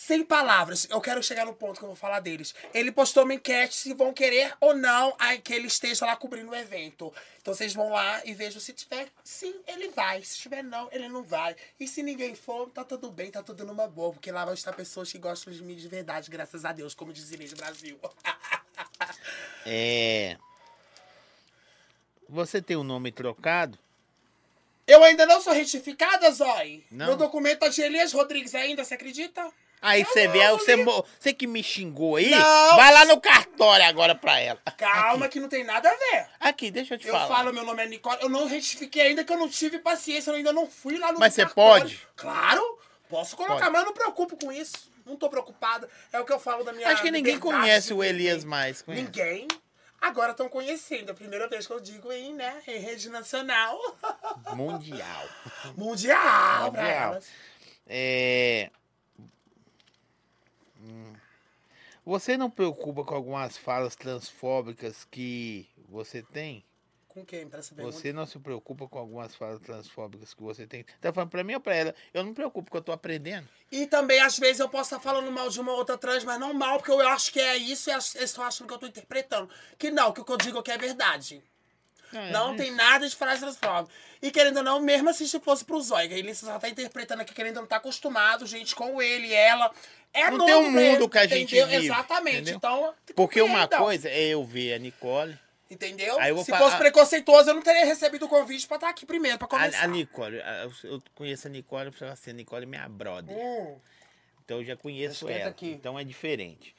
Sem 0.00 0.24
palavras, 0.24 0.86
eu 0.90 1.00
quero 1.00 1.20
chegar 1.24 1.44
no 1.44 1.52
ponto 1.52 1.78
que 1.78 1.84
eu 1.84 1.88
vou 1.88 1.96
falar 1.96 2.20
deles. 2.20 2.54
Ele 2.72 2.92
postou 2.92 3.24
uma 3.24 3.34
enquete 3.34 3.74
se 3.74 3.92
vão 3.94 4.14
querer 4.14 4.54
ou 4.60 4.72
não 4.72 5.16
que 5.42 5.52
ele 5.52 5.66
esteja 5.66 6.06
lá 6.06 6.14
cobrindo 6.14 6.52
o 6.52 6.54
evento. 6.54 7.12
Então 7.42 7.52
vocês 7.52 7.74
vão 7.74 7.90
lá 7.90 8.22
e 8.24 8.32
vejam 8.32 8.60
se 8.60 8.72
tiver 8.72 9.08
sim, 9.24 9.52
ele 9.66 9.88
vai. 9.88 10.22
Se 10.22 10.38
tiver 10.38 10.62
não, 10.62 10.88
ele 10.92 11.08
não 11.08 11.24
vai. 11.24 11.56
E 11.80 11.88
se 11.88 12.04
ninguém 12.04 12.36
for, 12.36 12.70
tá 12.70 12.84
tudo 12.84 13.10
bem, 13.10 13.28
tá 13.32 13.42
tudo 13.42 13.66
numa 13.66 13.88
boa. 13.88 14.12
Porque 14.12 14.30
lá 14.30 14.44
vão 14.44 14.54
estar 14.54 14.72
pessoas 14.72 15.10
que 15.10 15.18
gostam 15.18 15.52
de 15.52 15.64
mim 15.64 15.74
de 15.74 15.88
verdade, 15.88 16.30
graças 16.30 16.64
a 16.64 16.70
Deus, 16.70 16.94
como 16.94 17.12
diz 17.12 17.32
Inês 17.32 17.52
Brasil. 17.52 17.98
É. 19.66 20.38
Você 22.28 22.60
tem 22.60 22.76
um 22.76 22.84
nome 22.84 23.10
trocado? 23.10 23.78
Eu 24.86 25.02
ainda 25.04 25.26
não 25.26 25.40
sou 25.40 25.52
retificada, 25.52 26.30
Zói. 26.30 26.84
Não? 26.90 27.06
Meu 27.06 27.16
documento 27.16 27.64
é 27.64 27.68
de 27.68 27.80
Elias 27.82 28.12
Rodrigues 28.12 28.54
ainda, 28.54 28.84
você 28.84 28.94
acredita? 28.94 29.46
Aí 29.80 30.04
você 30.04 30.26
vê, 30.26 30.48
você, 30.50 30.76
você 31.20 31.32
que 31.32 31.46
me 31.46 31.62
xingou 31.62 32.16
aí, 32.16 32.30
Não. 32.30 32.76
vai 32.76 32.92
lá 32.92 33.04
no 33.04 33.20
cartório 33.20 33.84
agora 33.86 34.12
pra 34.14 34.40
ela. 34.40 34.58
Calma, 34.76 35.28
que 35.28 35.38
não 35.38 35.48
tem 35.48 35.62
nada 35.62 35.88
a 35.88 35.92
ver. 35.94 36.26
Aqui, 36.40 36.68
deixa 36.70 36.94
eu 36.94 36.98
te 36.98 37.06
Eu 37.06 37.12
falar. 37.12 37.28
falo, 37.28 37.52
meu 37.52 37.64
nome 37.64 37.84
é 37.84 37.86
Nicole. 37.86 38.18
Eu 38.20 38.28
não 38.28 38.46
retifiquei 38.46 39.02
ainda 39.02 39.22
que 39.22 39.32
eu 39.32 39.38
não 39.38 39.48
tive 39.48 39.78
paciência, 39.78 40.30
eu 40.30 40.34
ainda 40.34 40.52
não 40.52 40.68
fui 40.68 40.98
lá 40.98 41.12
no 41.12 41.20
Mas 41.20 41.34
você 41.34 41.42
cartório. 41.44 41.82
pode? 41.84 42.08
Claro, 42.16 42.78
posso 43.08 43.36
colocar, 43.36 43.56
Pode. 43.66 43.70
mas 43.70 43.80
eu 43.82 43.84
não 43.86 43.92
me 43.92 43.98
preocupo 43.98 44.36
com 44.36 44.50
isso. 44.50 44.90
Não 45.06 45.14
tô 45.16 45.30
preocupada. 45.30 45.88
É 46.12 46.18
o 46.18 46.24
que 46.24 46.32
eu 46.32 46.40
falo 46.40 46.64
da 46.64 46.72
minha 46.72 46.88
Acho 46.88 47.02
que 47.02 47.10
ninguém 47.10 47.38
conhece 47.38 47.94
o. 47.94 48.02
Elias 48.02 48.44
mais. 48.44 48.82
Conhece? 48.82 49.04
Ninguém. 49.04 49.46
Agora 50.00 50.30
estão 50.32 50.48
conhecendo. 50.48 51.08
É 51.08 51.12
a 51.12 51.14
primeira 51.14 51.48
vez 51.48 51.66
que 51.66 51.72
eu 51.72 51.80
digo 51.80 52.12
em, 52.12 52.34
né, 52.34 52.62
em 52.66 52.78
rede 52.78 53.08
nacional. 53.08 53.78
Mundial. 54.54 55.28
Mundial, 55.76 56.66
Mundial. 56.66 57.20
É. 57.86 58.70
Hum. 60.80 61.12
Você 62.04 62.36
não 62.36 62.50
preocupa 62.50 63.04
com 63.04 63.14
algumas 63.14 63.58
falas 63.58 63.96
transfóbicas 63.96 65.04
que 65.04 65.68
você 65.88 66.22
tem? 66.22 66.64
Com 67.18 67.24
quem, 67.24 67.48
pergunta? 67.48 67.82
Você 67.82 68.12
não 68.12 68.26
se 68.26 68.38
preocupa 68.38 68.86
com 68.86 68.98
algumas 68.98 69.34
falas 69.34 69.60
transfóbicas 69.60 70.32
que 70.34 70.42
você 70.42 70.66
tem? 70.66 70.84
Tá 71.00 71.12
falando 71.12 71.30
pra 71.30 71.42
mim 71.42 71.54
ou 71.54 71.60
pra 71.60 71.74
ela? 71.74 71.94
Eu 72.14 72.22
não 72.22 72.30
me 72.30 72.34
preocupo, 72.34 72.64
porque 72.64 72.76
eu 72.78 72.82
tô 72.82 72.92
aprendendo. 72.92 73.48
E 73.72 73.86
também, 73.86 74.20
às 74.20 74.38
vezes, 74.38 74.60
eu 74.60 74.68
posso 74.68 74.94
estar 74.94 75.00
falando 75.00 75.30
mal 75.32 75.48
de 75.48 75.60
uma 75.60 75.72
outra 75.72 75.98
trans, 75.98 76.24
mas 76.24 76.38
não 76.38 76.54
mal, 76.54 76.78
porque 76.78 76.90
eu 76.92 77.00
acho 77.08 77.32
que 77.32 77.40
é 77.40 77.56
isso 77.56 77.90
e 77.90 77.92
eles 77.92 78.14
estão 78.14 78.44
achando 78.44 78.68
que 78.68 78.74
eu 78.74 78.78
tô 78.78 78.86
interpretando. 78.86 79.48
Que 79.76 79.90
não, 79.90 80.12
que 80.12 80.20
o 80.20 80.24
que 80.24 80.32
eu 80.32 80.36
digo 80.36 80.58
aqui 80.58 80.70
é 80.70 80.78
verdade. 80.78 81.42
É, 82.12 82.30
Não 82.30 82.56
tem 82.56 82.70
nada 82.70 83.06
de 83.06 83.14
frase 83.14 83.40
transforma. 83.40 83.86
E 84.22 84.30
querendo 84.30 84.58
ou 84.58 84.62
não, 84.62 84.80
mesmo 84.80 85.10
assim, 85.10 85.26
se 85.26 85.38
fosse 85.40 85.64
pro 85.64 85.80
Zóia, 85.80 86.12
ele 86.14 86.34
só 86.34 86.58
tá 86.58 86.68
interpretando 86.68 87.20
aqui, 87.20 87.34
querendo 87.34 87.56
ou 87.56 87.62
não 87.62 87.68
tá 87.68 87.76
acostumado, 87.76 88.46
gente, 88.46 88.74
com 88.74 89.00
ele, 89.02 89.32
ela. 89.32 89.70
É 90.12 90.30
Não 90.30 90.46
tem 90.46 90.54
um 90.54 90.78
ele, 90.78 90.92
mundo 90.92 91.08
que 91.08 91.18
a 91.18 91.26
gente 91.26 91.54
entendeu? 91.54 91.66
vive, 91.66 91.84
Exatamente. 91.84 92.36
entendeu? 92.38 92.56
Então, 92.56 92.94
Porque 93.14 93.42
uma 93.42 93.68
coisa 93.68 94.08
é 94.08 94.28
eu 94.28 94.42
ver 94.42 94.72
a 94.72 94.78
Nicole. 94.78 95.38
Entendeu? 95.70 96.18
Aí 96.18 96.30
eu 96.30 96.34
vou 96.36 96.44
se 96.44 96.50
fosse 96.50 96.76
a- 96.76 96.78
preconceituoso, 96.78 97.50
eu 97.50 97.54
não 97.54 97.60
teria 97.62 97.84
recebido 97.84 98.24
o 98.24 98.28
convite 98.28 98.66
pra 98.66 98.76
estar 98.76 98.88
aqui 98.88 99.04
primeiro, 99.04 99.36
pra 99.36 99.46
A, 99.46 99.50
começar. 99.50 99.82
a 99.82 99.86
Nicole, 99.86 100.40
a- 100.40 100.68
eu 100.84 101.02
conheço 101.14 101.46
a 101.46 101.50
Nicole, 101.50 101.92
eu 102.00 102.08
assim, 102.08 102.30
a 102.30 102.32
Nicole 102.32 102.62
é 102.62 102.66
minha 102.66 102.88
brother. 102.88 103.36
Hum, 103.36 103.78
Então 104.44 104.58
eu 104.60 104.64
já 104.64 104.74
conheço 104.76 105.26
Esquenta 105.26 105.40
ela. 105.40 105.50
aqui. 105.50 105.70
Então 105.72 105.98
é 105.98 106.04
diferente. 106.04 106.74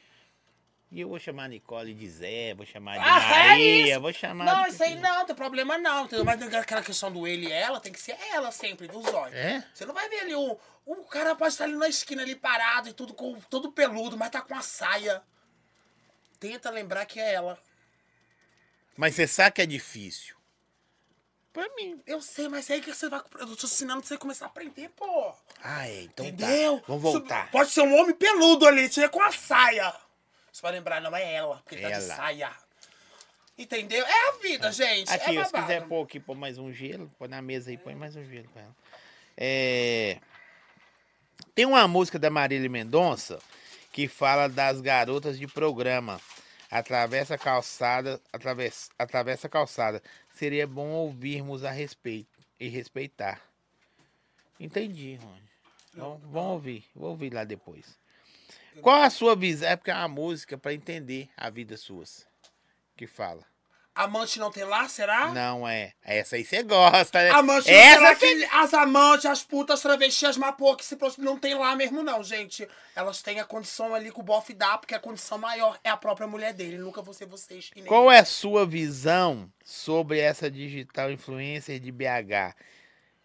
E 0.91 1.01
eu 1.01 1.07
vou 1.07 1.19
chamar 1.19 1.43
a 1.43 1.47
Nicole 1.49 1.93
de 1.93 2.09
Zé, 2.09 2.55
vou 2.55 2.65
chamar 2.65 2.97
de 2.97 3.03
Ah, 3.07 3.19
é 3.45 3.47
Maria, 3.49 3.91
isso? 3.91 4.01
vou 4.01 4.11
chamar 4.11 4.45
Não, 4.45 4.63
de... 4.63 4.69
isso 4.71 4.83
aí 4.83 4.95
não, 4.95 5.23
tem 5.23 5.35
problema 5.35 5.77
não. 5.77 6.05
Entendeu? 6.05 6.25
Mas 6.25 6.41
aquela 6.41 6.81
questão 6.81 7.11
do 7.11 7.27
ele 7.27 7.45
e 7.47 7.51
ela, 7.51 7.79
tem 7.79 7.93
que 7.93 8.01
ser 8.01 8.17
ela 8.33 8.51
sempre, 8.51 8.87
do 8.87 8.99
zóio. 9.03 9.35
É? 9.35 9.63
Você 9.71 9.85
não 9.85 9.93
vai 9.93 10.09
ver 10.09 10.21
ali 10.21 10.33
o. 10.33 10.57
O 10.87 10.95
cara 11.05 11.35
pode 11.35 11.53
estar 11.53 11.65
ali 11.65 11.75
na 11.75 11.87
esquina 11.87 12.23
ali 12.23 12.35
parado 12.35 12.89
e 12.89 12.93
tudo 12.93 13.13
com 13.13 13.39
todo 13.51 13.71
peludo, 13.71 14.17
mas 14.17 14.31
tá 14.31 14.41
com 14.41 14.55
a 14.55 14.61
saia. 14.63 15.21
Tenta 16.39 16.71
lembrar 16.71 17.05
que 17.05 17.19
é 17.19 17.33
ela. 17.33 17.59
Mas 18.99 19.15
você 19.15 19.25
sabe 19.25 19.53
que 19.53 19.61
é 19.61 19.65
difícil. 19.65 20.35
Pra 21.53 21.65
mim. 21.77 22.01
Eu 22.05 22.21
sei, 22.21 22.49
mas 22.49 22.69
é 22.69 22.73
aí 22.73 22.81
que 22.81 22.93
você 22.93 23.07
vai. 23.07 23.21
Eu 23.39 23.55
tô 23.55 23.65
ensinando 23.65 24.01
pra 24.01 24.09
você 24.09 24.17
começar 24.17 24.43
a 24.43 24.47
aprender, 24.49 24.89
pô. 24.89 25.33
Ah, 25.63 25.87
é. 25.87 26.01
Então 26.01 26.25
Entendeu? 26.25 26.79
tá. 26.79 26.83
Vamos 26.85 27.03
voltar. 27.03 27.49
Pode 27.49 27.71
ser 27.71 27.79
um 27.79 27.97
homem 27.97 28.13
peludo 28.13 28.67
ali, 28.67 28.89
tinha 28.89 29.07
com 29.07 29.21
a 29.21 29.31
saia. 29.31 29.95
Você 30.51 30.61
vai 30.61 30.73
lembrar, 30.73 30.99
não 30.99 31.15
é 31.15 31.33
ela, 31.33 31.61
porque 31.63 31.77
tá 31.77 31.87
de 31.87 31.93
Ela. 31.93 32.15
saia. 32.15 32.51
Entendeu? 33.57 34.05
É 34.05 34.29
a 34.29 34.31
vida, 34.41 34.69
gente. 34.73 35.09
Aqui, 35.09 35.37
é 35.37 35.45
se 35.45 35.53
quiser 35.53 35.87
pôr 35.87 36.03
aqui, 36.03 36.19
pôr 36.19 36.35
mais 36.35 36.57
um 36.57 36.73
gelo, 36.73 37.09
põe 37.17 37.29
na 37.29 37.41
mesa 37.41 37.69
aí, 37.69 37.77
põe 37.77 37.95
mais 37.95 38.17
um 38.17 38.23
gelo 38.25 38.49
pra 38.49 38.63
ela. 38.63 38.75
É... 39.37 40.17
Tem 41.55 41.65
uma 41.65 41.87
música 41.87 42.19
da 42.19 42.29
Marília 42.29 42.69
Mendonça 42.69 43.39
que 43.93 44.09
fala 44.09 44.49
das 44.49 44.81
garotas 44.81 45.39
de 45.39 45.47
programa. 45.47 46.19
Atravessa 46.69 47.35
a 47.35 47.37
calçada, 47.37 48.21
atravessa, 48.31 48.91
atravessa 48.97 49.47
a 49.47 49.49
calçada. 49.49 50.03
Seria 50.29 50.67
bom 50.67 50.89
ouvirmos 50.89 51.63
a 51.63 51.71
respeito 51.71 52.39
e 52.59 52.67
respeitar. 52.67 53.41
Entendi, 54.59 55.15
Rony. 55.15 55.49
Vamos, 55.93 56.21
vamos 56.23 56.51
ouvir, 56.51 56.85
vou 56.95 57.09
ouvir 57.09 57.33
lá 57.33 57.43
depois. 57.43 57.97
Qual 58.81 59.01
a 59.01 59.09
sua 59.09 59.35
visão? 59.35 59.67
É 59.67 59.75
porque 59.75 59.91
é 59.91 59.95
uma 59.95 60.07
música 60.07 60.57
pra 60.57 60.73
entender 60.73 61.29
a 61.35 61.49
vida 61.49 61.75
suas. 61.75 62.27
Que 62.95 63.07
fala. 63.07 63.43
Amante 63.95 64.39
não 64.39 64.49
tem 64.51 64.63
lá, 64.63 64.87
será? 64.87 65.27
Não 65.33 65.67
é. 65.67 65.91
Essa 66.03 66.37
aí 66.37 66.45
você 66.45 66.63
gosta, 66.63 67.21
né? 67.21 67.31
Amante 67.31 67.69
não 67.69 67.77
Essa 67.77 67.95
tem 67.95 68.03
lá 68.03 68.15
que 68.15 68.55
as 68.55 68.73
amantes, 68.73 69.25
as 69.25 69.43
putas, 69.43 69.73
as 69.75 69.81
travestis, 69.81 70.23
as 70.29 70.37
mapô 70.37 70.75
que 70.75 70.85
se 70.85 70.95
prosti- 70.95 71.19
não 71.21 71.37
tem 71.37 71.53
lá 71.53 71.75
mesmo 71.75 72.01
não, 72.01 72.23
gente. 72.23 72.65
Elas 72.95 73.21
têm 73.21 73.39
a 73.39 73.45
condição 73.45 73.93
ali 73.93 74.11
que 74.11 74.19
o 74.19 74.23
bofe 74.23 74.53
dá, 74.53 74.77
porque 74.77 74.95
a 74.95 74.99
condição 74.99 75.37
maior 75.37 75.77
é 75.83 75.89
a 75.89 75.97
própria 75.97 76.27
mulher 76.27 76.53
dele. 76.53 76.77
Nunca 76.77 77.01
vou 77.01 77.13
ser 77.13 77.25
vocês. 77.25 77.71
Qual 77.85 78.09
é 78.11 78.19
a 78.19 78.25
sua 78.25 78.65
visão 78.65 79.51
sobre 79.65 80.19
essa 80.19 80.49
digital 80.49 81.11
influencer 81.11 81.79
de 81.79 81.91
BH? 81.91 82.55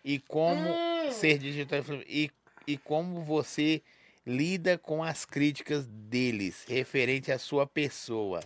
E 0.04 0.18
como 0.18 0.68
Hum. 0.70 1.10
ser 1.12 1.38
digital 1.38 1.78
influencer? 1.78 2.06
E, 2.10 2.30
e 2.66 2.76
como 2.78 3.22
você 3.22 3.80
lida 4.26 4.76
com 4.76 5.04
as 5.04 5.24
críticas 5.24 5.86
deles 5.86 6.64
referente 6.66 7.30
à 7.30 7.38
sua 7.38 7.66
pessoa? 7.66 8.40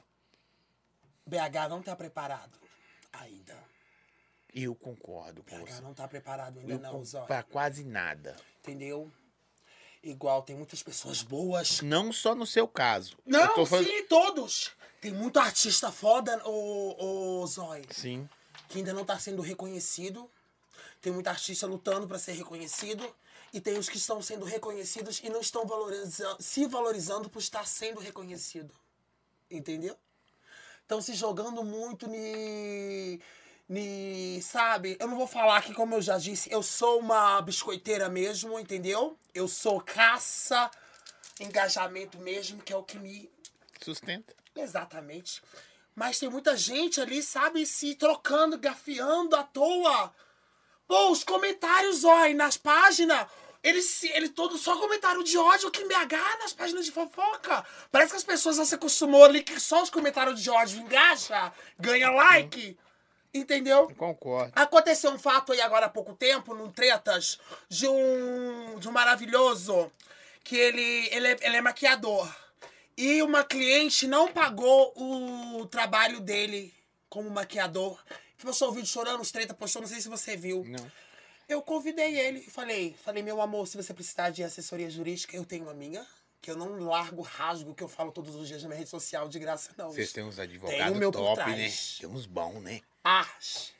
BH 1.28 1.68
não 1.68 1.82
tá 1.82 1.94
preparado 1.94 2.58
ainda. 3.12 3.56
Eu 4.54 4.74
concordo 4.74 5.42
com 5.44 5.56
BH 5.58 5.70
você. 5.70 5.80
não 5.82 5.92
tá 5.94 6.08
preparado 6.08 6.58
ainda 6.58 6.72
Eu 6.72 6.78
não, 6.78 7.02
pra 7.26 7.42
quase 7.42 7.84
nada. 7.84 8.34
Entendeu? 8.60 9.12
Igual, 10.02 10.42
tem 10.42 10.56
muitas 10.56 10.82
pessoas 10.82 11.22
boas. 11.22 11.82
Não 11.82 12.12
só 12.12 12.34
no 12.34 12.46
seu 12.46 12.66
caso. 12.66 13.16
Não, 13.26 13.66
falando- 13.66 13.86
sim, 13.86 14.04
todos. 14.04 14.72
Tem 15.00 15.12
muito 15.12 15.38
artista 15.38 15.92
foda, 15.92 16.40
ô, 16.48 17.40
ô 17.42 17.46
Zói, 17.46 17.84
Sim. 17.90 18.28
que 18.68 18.78
ainda 18.78 18.92
não 18.92 19.04
tá 19.04 19.18
sendo 19.18 19.42
reconhecido. 19.42 20.30
Tem 21.00 21.12
muito 21.12 21.28
artista 21.28 21.66
lutando 21.66 22.08
para 22.08 22.18
ser 22.18 22.32
reconhecido. 22.32 23.14
E 23.52 23.60
tem 23.60 23.78
os 23.78 23.88
que 23.88 23.96
estão 23.96 24.20
sendo 24.20 24.44
reconhecidos 24.44 25.20
e 25.22 25.28
não 25.30 25.40
estão 25.40 25.66
valoriza 25.66 26.36
se 26.40 26.66
valorizando 26.66 27.30
por 27.30 27.38
estar 27.38 27.66
sendo 27.66 28.00
reconhecido. 28.00 28.74
Entendeu? 29.50 29.96
Estão 30.88 31.02
se 31.02 31.12
jogando 31.12 31.62
muito 31.62 32.08
ni, 32.08 33.20
ni. 33.68 34.40
Sabe? 34.40 34.96
Eu 34.98 35.06
não 35.06 35.18
vou 35.18 35.26
falar 35.26 35.60
que, 35.60 35.74
como 35.74 35.94
eu 35.94 36.00
já 36.00 36.16
disse, 36.16 36.50
eu 36.50 36.62
sou 36.62 37.00
uma 37.00 37.42
biscoiteira 37.42 38.08
mesmo, 38.08 38.58
entendeu? 38.58 39.14
Eu 39.34 39.46
sou 39.46 39.82
caça, 39.82 40.70
engajamento 41.38 42.16
mesmo, 42.16 42.62
que 42.62 42.72
é 42.72 42.76
o 42.76 42.82
que 42.82 42.98
me 42.98 43.30
Sustenta. 43.84 44.34
Exatamente. 44.56 45.42
Mas 45.94 46.18
tem 46.18 46.30
muita 46.30 46.56
gente 46.56 47.02
ali, 47.02 47.22
sabe, 47.22 47.66
se 47.66 47.94
trocando, 47.94 48.56
gafiando 48.56 49.36
à 49.36 49.42
toa. 49.42 50.10
Pô, 50.86 51.10
os 51.10 51.22
comentários, 51.22 52.02
ó, 52.02 52.26
nas 52.30 52.56
páginas, 52.56 53.26
eles, 53.68 54.02
ele 54.04 54.28
todo 54.28 54.56
só 54.56 54.76
comentário 54.76 55.22
de 55.22 55.36
ódio 55.36 55.68
aqui 55.68 55.82
em 55.82 55.88
BH 55.88 56.38
nas 56.40 56.52
páginas 56.52 56.84
de 56.84 56.92
fofoca. 56.92 57.64
Parece 57.90 58.12
que 58.12 58.16
as 58.16 58.24
pessoas 58.24 58.56
já 58.56 58.64
se 58.64 58.74
acostumou 58.74 59.24
ali 59.24 59.42
que 59.42 59.60
só 59.60 59.82
os 59.82 59.90
comentários 59.90 60.42
de 60.42 60.50
ódio 60.50 60.80
engaja, 60.80 61.52
ganha 61.78 62.10
like. 62.10 62.78
Entendeu? 63.32 63.88
Concordo. 63.94 64.52
Aconteceu 64.56 65.10
um 65.10 65.18
fato 65.18 65.52
aí 65.52 65.60
agora 65.60 65.86
há 65.86 65.88
pouco 65.88 66.14
tempo, 66.14 66.54
num 66.54 66.70
Tretas, 66.70 67.38
de 67.68 67.86
um, 67.86 68.78
de 68.78 68.88
um 68.88 68.92
maravilhoso, 68.92 69.92
que 70.42 70.56
ele, 70.56 71.08
ele, 71.12 71.28
é, 71.28 71.36
ele 71.42 71.56
é 71.58 71.60
maquiador. 71.60 72.34
E 72.96 73.22
uma 73.22 73.44
cliente 73.44 74.06
não 74.06 74.28
pagou 74.32 74.92
o 74.96 75.66
trabalho 75.66 76.20
dele 76.20 76.74
como 77.08 77.30
maquiador. 77.30 78.02
Postou 78.38 78.70
um 78.70 78.72
vídeo 78.72 78.88
chorando, 78.88 79.20
os 79.20 79.30
treta 79.30 79.52
postou, 79.52 79.82
não 79.82 79.88
sei 79.88 80.00
se 80.00 80.08
você 80.08 80.36
viu. 80.36 80.64
Não. 80.64 80.90
Eu 81.48 81.62
convidei 81.62 82.18
ele 82.18 82.40
e 82.46 82.50
falei, 82.50 82.94
falei, 83.02 83.22
meu 83.22 83.40
amor, 83.40 83.66
se 83.66 83.76
você 83.76 83.94
precisar 83.94 84.30
de 84.30 84.44
assessoria 84.44 84.90
jurídica, 84.90 85.34
eu 85.36 85.44
tenho 85.44 85.68
a 85.70 85.74
minha. 85.74 86.06
Que 86.40 86.50
eu 86.52 86.56
não 86.56 86.78
largo, 86.78 87.20
rasgo 87.22 87.74
que 87.74 87.82
eu 87.82 87.88
falo 87.88 88.12
todos 88.12 88.36
os 88.36 88.46
dias 88.46 88.62
na 88.62 88.68
minha 88.68 88.78
rede 88.78 88.90
social 88.90 89.28
de 89.28 89.38
graça, 89.40 89.70
não. 89.76 89.90
Vocês 89.90 90.12
têm 90.12 90.22
uns 90.22 90.38
advogados 90.38 90.96
meu 90.96 91.10
top, 91.10 91.40
né? 91.50 91.72
Tem 92.00 92.08
uns 92.08 92.26
bons, 92.26 92.60
né? 92.62 92.80
Acho. 93.02 93.72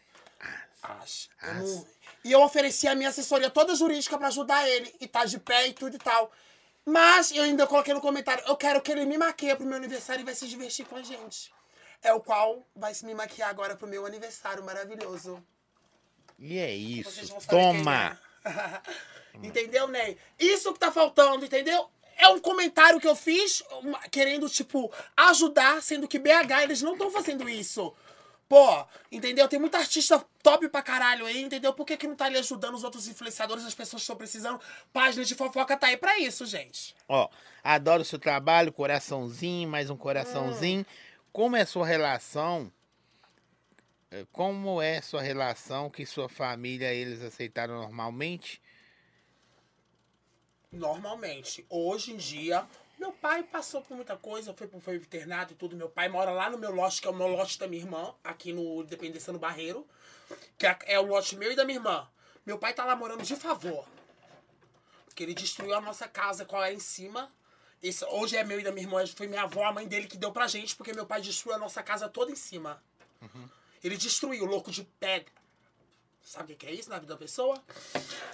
Acho. 0.82 1.28
Não- 1.42 1.86
E 2.24 2.32
eu 2.32 2.42
ofereci 2.42 2.88
a 2.88 2.94
minha 2.96 3.10
assessoria 3.10 3.48
toda 3.48 3.76
jurídica 3.76 4.18
pra 4.18 4.26
ajudar 4.28 4.68
ele. 4.68 4.92
E 5.00 5.06
tá 5.06 5.24
de 5.24 5.38
pé 5.38 5.68
e 5.68 5.72
tudo 5.72 5.94
e 5.94 5.98
tal. 5.98 6.32
Mas 6.84 7.30
eu 7.32 7.44
ainda 7.44 7.66
coloquei 7.66 7.92
no 7.94 8.00
comentário, 8.00 8.42
eu 8.46 8.56
quero 8.56 8.80
que 8.80 8.90
ele 8.90 9.04
me 9.04 9.16
maqueie 9.18 9.54
pro 9.54 9.66
meu 9.66 9.76
aniversário 9.76 10.22
e 10.22 10.24
vai 10.24 10.34
se 10.34 10.48
divertir 10.48 10.84
com 10.86 10.96
a 10.96 11.02
gente. 11.02 11.52
É 12.02 12.12
o 12.12 12.20
qual 12.20 12.66
vai 12.74 12.92
se 12.94 13.04
me 13.04 13.14
maquiar 13.14 13.50
agora 13.50 13.76
pro 13.76 13.86
meu 13.86 14.04
aniversário 14.06 14.64
maravilhoso. 14.64 15.44
E 16.38 16.58
é 16.58 16.74
isso. 16.74 17.10
quem 17.20 17.48
Toma! 17.48 18.18
é. 18.44 18.80
entendeu, 19.42 19.88
Ney? 19.88 20.16
Isso 20.38 20.72
que 20.72 20.78
tá 20.78 20.90
faltando, 20.92 21.44
entendeu? 21.44 21.88
É 22.16 22.28
um 22.28 22.40
comentário 22.40 23.00
que 23.00 23.06
eu 23.08 23.14
fiz 23.16 23.62
uma- 23.82 24.00
querendo, 24.08 24.48
tipo, 24.48 24.92
ajudar, 25.16 25.82
sendo 25.82 26.08
que 26.08 26.18
BH 26.18 26.62
eles 26.62 26.82
não 26.82 26.92
estão 26.94 27.10
fazendo 27.10 27.48
isso. 27.48 27.94
Pô, 28.48 28.84
entendeu? 29.12 29.46
Tem 29.46 29.58
muita 29.60 29.76
artista 29.78 30.24
top 30.42 30.68
pra 30.70 30.80
caralho 30.82 31.26
aí, 31.26 31.42
entendeu? 31.42 31.72
Por 31.74 31.84
que, 31.84 31.96
que 31.98 32.06
não 32.06 32.16
tá 32.16 32.24
ali 32.24 32.38
ajudando 32.38 32.74
os 32.74 32.82
outros 32.82 33.06
influenciadores, 33.06 33.64
as 33.64 33.74
pessoas 33.74 34.00
que 34.00 34.04
estão 34.04 34.16
precisando? 34.16 34.58
Página 34.90 35.22
de 35.24 35.34
fofoca 35.34 35.76
tá 35.76 35.88
aí 35.88 35.98
pra 35.98 36.18
isso, 36.18 36.46
gente. 36.46 36.94
Ó, 37.06 37.28
adoro 37.62 38.00
o 38.02 38.06
seu 38.06 38.18
trabalho, 38.18 38.72
coraçãozinho, 38.72 39.68
mais 39.68 39.90
um 39.90 39.96
coraçãozinho. 39.96 40.84
Como 41.30 41.56
é 41.56 41.66
sua 41.66 41.86
relação? 41.86 42.72
Eh, 44.10 44.26
Como 44.32 44.80
é 44.80 45.00
sua 45.00 45.22
relação 45.22 45.90
que 45.90 46.04
sua 46.06 46.28
família 46.28 46.92
eles 46.92 47.22
aceitaram 47.22 47.78
normalmente? 47.78 48.60
Normalmente. 50.70 51.64
Hoje 51.68 52.12
em 52.12 52.16
dia, 52.16 52.66
meu 52.98 53.12
pai 53.12 53.42
passou 53.42 53.80
por 53.80 53.94
muita 53.94 54.16
coisa, 54.16 54.52
foi 54.52 54.66
pro 54.66 54.94
internato 54.94 55.52
e 55.52 55.56
tudo. 55.56 55.76
Meu 55.76 55.88
pai 55.88 56.08
mora 56.08 56.30
lá 56.30 56.50
no 56.50 56.58
meu 56.58 56.74
lote, 56.74 57.00
que 57.00 57.06
é 57.06 57.10
o 57.10 57.14
meu 57.14 57.28
lote 57.28 57.58
da 57.58 57.66
minha 57.66 57.82
irmã, 57.82 58.14
aqui 58.24 58.52
no 58.52 58.82
Independência 58.82 59.32
no 59.32 59.38
Barreiro. 59.38 59.86
Que 60.58 60.66
é, 60.66 60.78
é 60.86 61.00
o 61.00 61.06
lote 61.06 61.36
meu 61.36 61.52
e 61.52 61.56
da 61.56 61.64
minha 61.64 61.78
irmã. 61.78 62.08
Meu 62.44 62.58
pai 62.58 62.74
tá 62.74 62.84
lá 62.84 62.96
morando 62.96 63.22
de 63.22 63.36
favor. 63.36 63.86
Porque 65.06 65.22
ele 65.22 65.34
destruiu 65.34 65.74
a 65.74 65.80
nossa 65.80 66.08
casa 66.08 66.44
com 66.44 66.56
a 66.56 66.72
em 66.72 66.80
cima. 66.80 67.32
Esse, 67.82 68.04
hoje 68.06 68.36
é 68.36 68.44
meu 68.44 68.58
e 68.58 68.64
da 68.64 68.72
minha 68.72 68.84
irmã, 68.86 69.06
foi 69.06 69.28
minha 69.28 69.42
avó, 69.42 69.64
a 69.64 69.72
mãe 69.72 69.86
dele, 69.86 70.06
que 70.08 70.16
deu 70.16 70.32
pra 70.32 70.48
gente, 70.48 70.74
porque 70.74 70.92
meu 70.92 71.06
pai 71.06 71.20
destruiu 71.20 71.54
a 71.54 71.58
nossa 71.58 71.82
casa 71.82 72.08
toda 72.08 72.32
em 72.32 72.36
cima. 72.36 72.82
Ele 73.82 73.96
destruiu, 73.96 74.44
louco 74.44 74.70
de 74.70 74.84
pedra. 74.98 75.32
Sabe 76.22 76.52
o 76.52 76.56
que 76.56 76.66
é 76.66 76.72
isso 76.72 76.90
na 76.90 76.98
vida 76.98 77.14
da 77.14 77.18
pessoa? 77.18 77.58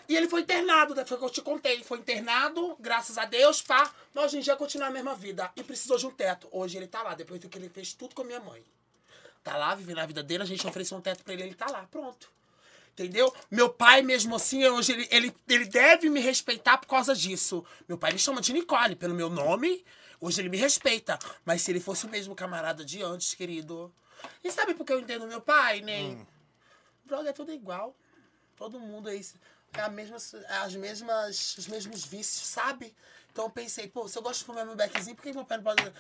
E 0.08 0.16
ele 0.16 0.28
foi 0.28 0.40
internado, 0.40 0.96
né? 0.96 1.04
foi 1.04 1.16
o 1.16 1.20
que 1.20 1.26
eu 1.26 1.30
te 1.30 1.42
contei. 1.42 1.84
Foi 1.84 1.98
internado, 1.98 2.76
graças 2.80 3.16
a 3.16 3.24
Deus, 3.24 3.62
pá. 3.62 3.88
Mas 4.12 4.24
hoje 4.24 4.38
em 4.38 4.40
dia 4.40 4.56
continua 4.56 4.88
a 4.88 4.90
mesma 4.90 5.14
vida. 5.14 5.50
E 5.54 5.62
precisou 5.62 5.96
de 5.96 6.06
um 6.06 6.10
teto. 6.10 6.48
Hoje 6.50 6.76
ele 6.76 6.88
tá 6.88 7.02
lá, 7.02 7.14
depois 7.14 7.40
do 7.40 7.48
que 7.48 7.56
ele 7.56 7.68
fez 7.68 7.92
tudo 7.92 8.12
com 8.12 8.22
a 8.22 8.24
minha 8.24 8.40
mãe. 8.40 8.64
Tá 9.44 9.56
lá, 9.56 9.76
vivendo 9.76 9.98
a 9.98 10.06
vida 10.06 10.24
dele, 10.24 10.42
a 10.42 10.46
gente 10.46 10.66
ofereceu 10.66 10.98
um 10.98 11.00
teto 11.00 11.22
pra 11.22 11.34
ele, 11.34 11.44
ele 11.44 11.54
tá 11.54 11.66
lá, 11.70 11.86
pronto. 11.88 12.28
Entendeu? 12.94 13.32
Meu 13.50 13.68
pai, 13.68 14.02
mesmo 14.02 14.34
assim, 14.34 14.66
hoje 14.66 14.92
ele, 14.92 15.08
ele, 15.10 15.34
ele 15.48 15.64
deve 15.66 16.08
me 16.08 16.18
respeitar 16.20 16.78
por 16.78 16.88
causa 16.88 17.14
disso. 17.14 17.64
Meu 17.88 17.98
pai 17.98 18.12
me 18.12 18.18
chama 18.18 18.40
de 18.40 18.52
Nicole 18.52 18.96
pelo 18.96 19.14
meu 19.14 19.28
nome. 19.28 19.84
Hoje 20.20 20.40
ele 20.40 20.48
me 20.48 20.56
respeita. 20.56 21.18
Mas 21.44 21.62
se 21.62 21.70
ele 21.70 21.80
fosse 21.80 22.06
o 22.06 22.08
mesmo 22.08 22.34
camarada 22.34 22.84
de 22.84 23.02
antes, 23.02 23.34
querido. 23.34 23.92
E 24.42 24.51
sabe 24.51 24.74
por 24.74 24.84
que 24.84 24.92
eu 24.92 25.01
entendo 25.01 25.26
meu 25.26 25.40
pai, 25.40 25.80
né? 25.80 26.16
Brother, 27.05 27.30
é 27.30 27.32
tudo 27.32 27.52
igual. 27.52 27.94
Todo 28.56 28.80
mundo 28.80 29.09
é 29.09 29.16
isso. 29.16 29.38
É 29.72 29.80
a 29.80 29.88
mesma, 29.88 30.16
é 30.48 30.56
as 30.59 30.74
mesmas, 30.76 31.59
os 31.59 31.66
mesmos 31.66 32.05
vícios, 32.05 32.46
sabe? 32.46 32.94
Então 33.30 33.46
eu 33.46 33.51
pensei, 33.51 33.88
pô, 33.88 34.06
se 34.06 34.16
eu 34.16 34.22
gosto 34.22 34.40
de 34.40 34.46
fumar 34.46 34.64
meu 34.64 34.76
beckzinho, 34.76 35.16
por 35.16 35.22
que 35.22 35.32
meu 35.32 35.44
pai 35.44 35.59
não 35.59 35.64
pode. 35.64 35.92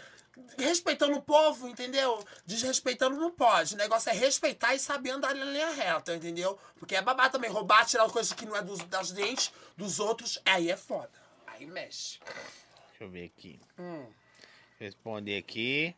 Respeitando 0.56 1.16
o 1.16 1.22
povo, 1.22 1.68
entendeu? 1.68 2.24
Desrespeitando 2.46 3.16
não 3.16 3.32
pode. 3.32 3.74
O 3.74 3.76
negócio 3.76 4.10
é 4.10 4.12
respeitar 4.12 4.74
e 4.74 4.78
saber 4.78 5.10
andar 5.10 5.34
na 5.34 5.44
linha 5.44 5.70
reta, 5.70 6.14
entendeu? 6.14 6.56
Porque 6.76 6.94
é 6.94 7.02
babá 7.02 7.28
também. 7.28 7.50
Roubar, 7.50 7.86
tirar 7.86 8.08
coisas 8.08 8.32
que 8.32 8.46
não 8.46 8.54
é 8.54 8.62
dos, 8.62 8.78
das 8.84 9.10
dentes 9.10 9.52
dos 9.76 9.98
outros, 9.98 10.40
aí 10.44 10.70
é 10.70 10.76
foda. 10.76 11.10
Aí 11.48 11.66
mexe. 11.66 12.20
Deixa 12.88 13.04
eu 13.04 13.10
ver 13.10 13.24
aqui. 13.24 13.60
Hum. 13.78 14.06
Responder 14.78 15.38
aqui. 15.38 15.96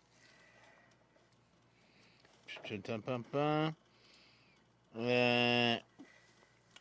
É, 4.98 5.82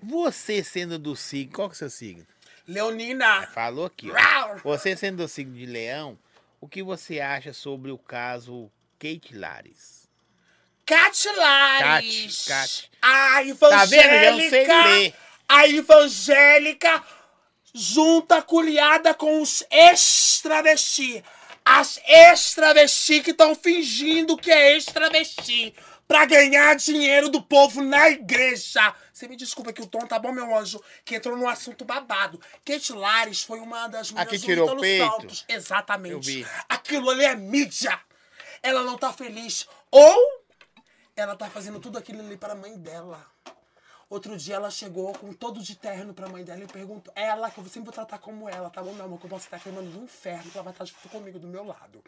Você 0.01 0.63
sendo 0.63 0.97
do 0.97 1.15
signo, 1.15 1.53
qual 1.53 1.69
que 1.69 1.73
é 1.73 1.75
o 1.75 1.77
seu 1.77 1.89
signo? 1.89 2.25
Leonina! 2.67 3.47
Falou 3.47 3.85
aqui. 3.85 4.09
ó. 4.11 4.55
Você 4.63 4.95
sendo 4.95 5.17
do 5.17 5.27
signo 5.27 5.53
de 5.55 5.65
leão, 5.65 6.17
o 6.59 6.67
que 6.67 6.81
você 6.81 7.19
acha 7.19 7.53
sobre 7.53 7.91
o 7.91 7.97
caso 7.97 8.71
Kate 8.99 9.35
Lares? 9.35 10.05
Catilares. 10.85 12.45
Cate, 12.45 12.87
Cate. 12.87 12.91
A 13.01 13.07
Tá 13.33 13.43
evangélica. 13.43 14.83
ler. 14.85 15.13
a 15.49 15.67
evangélica 15.67 17.03
junta 17.73 18.41
culiada 18.41 19.13
com 19.13 19.41
os 19.41 19.63
extravesti. 19.71 21.23
As 21.65 21.99
extravesti 22.07 23.21
que 23.21 23.31
estão 23.31 23.55
fingindo 23.55 24.37
que 24.37 24.51
é 24.51 24.77
extravesti 24.77 25.73
pra 26.07 26.23
ganhar 26.25 26.75
dinheiro 26.75 27.27
do 27.27 27.41
povo 27.41 27.81
na 27.81 28.09
igreja. 28.11 28.93
Você 29.11 29.27
me 29.27 29.35
desculpa 29.35 29.73
que 29.73 29.81
o 29.81 29.87
tom 29.87 30.05
tá 30.05 30.19
bom, 30.19 30.31
meu 30.31 30.55
anjo, 30.55 30.79
que 31.03 31.15
entrou 31.15 31.35
num 31.35 31.47
assunto 31.47 31.83
babado. 31.83 32.39
Kate 32.63 32.93
Lares 32.93 33.41
foi 33.41 33.59
uma 33.59 33.87
das 33.87 34.13
A 34.15 34.25
que 34.25 34.37
do 34.37 34.45
tirou 34.45 34.71
o 34.71 34.79
peito? 34.79 35.43
Exatamente. 35.47 36.45
Aquilo 36.69 37.09
ali 37.09 37.25
é 37.25 37.35
mídia. 37.35 37.99
Ela 38.61 38.83
não 38.83 38.97
tá 38.97 39.11
feliz. 39.11 39.67
Ou 39.89 40.43
ela 41.15 41.35
tá 41.35 41.49
fazendo 41.49 41.79
tudo 41.79 41.97
aquilo 41.97 42.19
ali 42.19 42.37
para 42.37 42.53
a 42.53 42.55
mãe 42.55 42.77
dela. 42.77 43.25
Outro 44.09 44.37
dia 44.37 44.55
ela 44.55 44.69
chegou 44.69 45.11
com 45.13 45.33
todo 45.33 45.61
de 45.61 45.75
terno 45.75 46.13
pra 46.13 46.27
mãe 46.29 46.43
dela 46.43 46.63
e 46.63 46.67
perguntou. 46.67 47.11
Ela, 47.15 47.49
que 47.49 47.57
eu 47.57 47.63
sempre 47.65 47.85
vou 47.85 47.93
tratar 47.93 48.19
como 48.19 48.47
ela, 48.47 48.69
tá 48.69 48.81
bom, 48.83 48.93
meu 48.93 49.05
amor? 49.05 49.19
Que 49.19 49.25
eu 49.25 49.29
posso 49.29 49.45
estar 49.45 49.59
queimando 49.59 49.89
no 49.89 50.03
inferno, 50.03 50.51
que 50.51 50.57
ela 50.57 50.63
vai 50.63 50.73
estar 50.73 50.85
junto 50.85 51.09
comigo 51.09 51.39
do 51.39 51.47
meu 51.47 51.65
lado. 51.65 52.03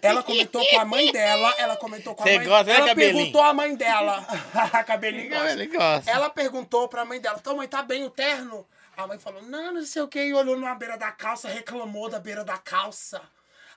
Ela 0.00 0.22
comentou 0.22 0.66
com 0.66 0.80
a 0.80 0.84
mãe 0.84 1.12
dela, 1.12 1.54
ela 1.58 1.76
comentou 1.76 2.14
com 2.14 2.22
a 2.22 2.26
Cê 2.26 2.38
mãe 2.38 2.46
gosta, 2.46 2.64
né, 2.64 2.76
Ela 2.76 2.88
cabelinho? 2.88 3.14
perguntou 3.16 3.42
à 3.42 3.52
mãe 3.54 3.76
dela. 3.76 4.26
cabelinho 4.86 5.28
gosta. 5.30 5.52
Ele 5.52 5.66
gosta. 5.66 6.10
Ela 6.10 6.30
perguntou 6.30 6.88
pra 6.88 7.04
mãe 7.04 7.20
dela, 7.20 7.36
então 7.38 7.56
mãe, 7.56 7.68
tá 7.68 7.82
bem 7.82 8.04
o 8.04 8.10
terno? 8.10 8.66
A 8.96 9.06
mãe 9.06 9.18
falou, 9.18 9.42
não, 9.42 9.74
não 9.74 9.84
sei 9.84 10.00
o 10.00 10.08
que, 10.08 10.18
e 10.18 10.32
olhou 10.32 10.58
na 10.58 10.74
beira 10.74 10.96
da 10.96 11.12
calça, 11.12 11.48
reclamou 11.48 12.08
da 12.08 12.18
beira 12.18 12.42
da 12.42 12.56
calça. 12.56 13.20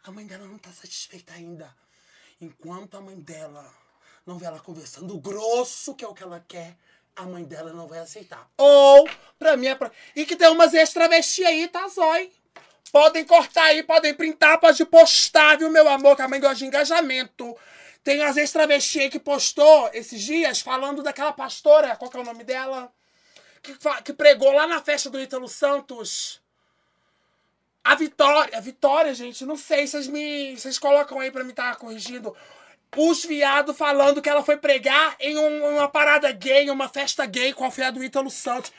A 0.06 0.12
mãe 0.12 0.26
dela 0.26 0.46
não 0.46 0.58
tá 0.58 0.70
satisfeita 0.72 1.34
ainda. 1.34 1.76
Enquanto 2.40 2.96
a 2.96 3.02
mãe 3.02 3.20
dela 3.20 3.70
não 4.26 4.38
vê 4.38 4.46
ela 4.46 4.60
conversando 4.60 5.20
grosso, 5.20 5.94
que 5.94 6.06
é 6.06 6.08
o 6.08 6.14
que 6.14 6.24
ela 6.24 6.44
quer, 6.48 6.78
a 7.20 7.26
mãe 7.26 7.44
dela 7.44 7.74
não 7.74 7.88
vai 7.88 8.00
aceitar. 8.00 8.50
Ou, 8.58 9.08
pra 9.38 9.58
mim, 9.58 9.68
é 9.68 9.76
pra... 9.76 9.92
e 10.16 10.26
que 10.26 10.36
tem 10.36 10.48
umas 10.50 10.74
extravesti 10.74 11.44
aí, 11.44 11.68
tá, 11.68 11.88
zói? 11.88 12.32
Podem 12.92 13.26
cortar 13.26 13.66
aí, 13.66 13.84
podem 13.84 14.14
printar, 14.14 14.60
pode 14.60 14.84
postar, 14.86 15.58
viu, 15.58 15.70
meu 15.70 15.88
amor, 15.88 16.16
que 16.16 16.22
a 16.22 16.28
mãe 16.28 16.40
gosta 16.40 16.56
de 16.56 16.66
engajamento. 16.66 17.56
Tem 18.04 18.24
as 18.24 18.38
extravesti 18.38 19.02
aí 19.02 19.10
que 19.10 19.20
postou 19.20 19.90
esses 19.94 20.22
dias 20.22 20.62
falando 20.62 21.04
daquela 21.04 21.34
pastora, 21.34 21.96
qual 21.96 22.10
que 22.10 22.18
é 22.18 22.22
o 22.22 22.26
nome 22.26 22.44
dela? 22.44 22.92
Que, 23.62 23.76
que 24.06 24.14
pregou 24.14 24.52
lá 24.54 24.66
na 24.66 24.82
festa 24.82 25.10
do 25.10 25.20
Ítalo 25.20 25.48
Santos. 25.50 26.42
A 27.84 27.96
Vitória, 27.96 28.58
a 28.58 28.62
Vitória, 28.62 29.14
gente, 29.14 29.46
não 29.46 29.58
sei, 29.58 29.86
vocês 29.86 30.08
me. 30.08 30.58
Vocês 30.58 30.80
colocam 30.80 31.20
aí 31.20 31.32
pra 31.32 31.44
me 31.44 31.52
estar 31.52 31.76
corrigindo. 31.76 32.36
Os 32.96 33.24
viados 33.24 33.78
falando 33.78 34.22
que 34.22 34.30
ela 34.30 34.44
foi 34.44 34.58
pregar 34.58 35.16
em 35.20 35.38
um- 35.38 35.76
uma 35.76 35.88
parada 35.88 36.32
gay, 36.32 36.70
uma 36.70 36.90
festa 36.90 37.26
gay 37.26 37.54
com 37.54 37.66
a 37.66 37.72
fé 37.72 37.92
do 37.92 38.04
Ítalo 38.04 38.32
Santos. 38.32 38.72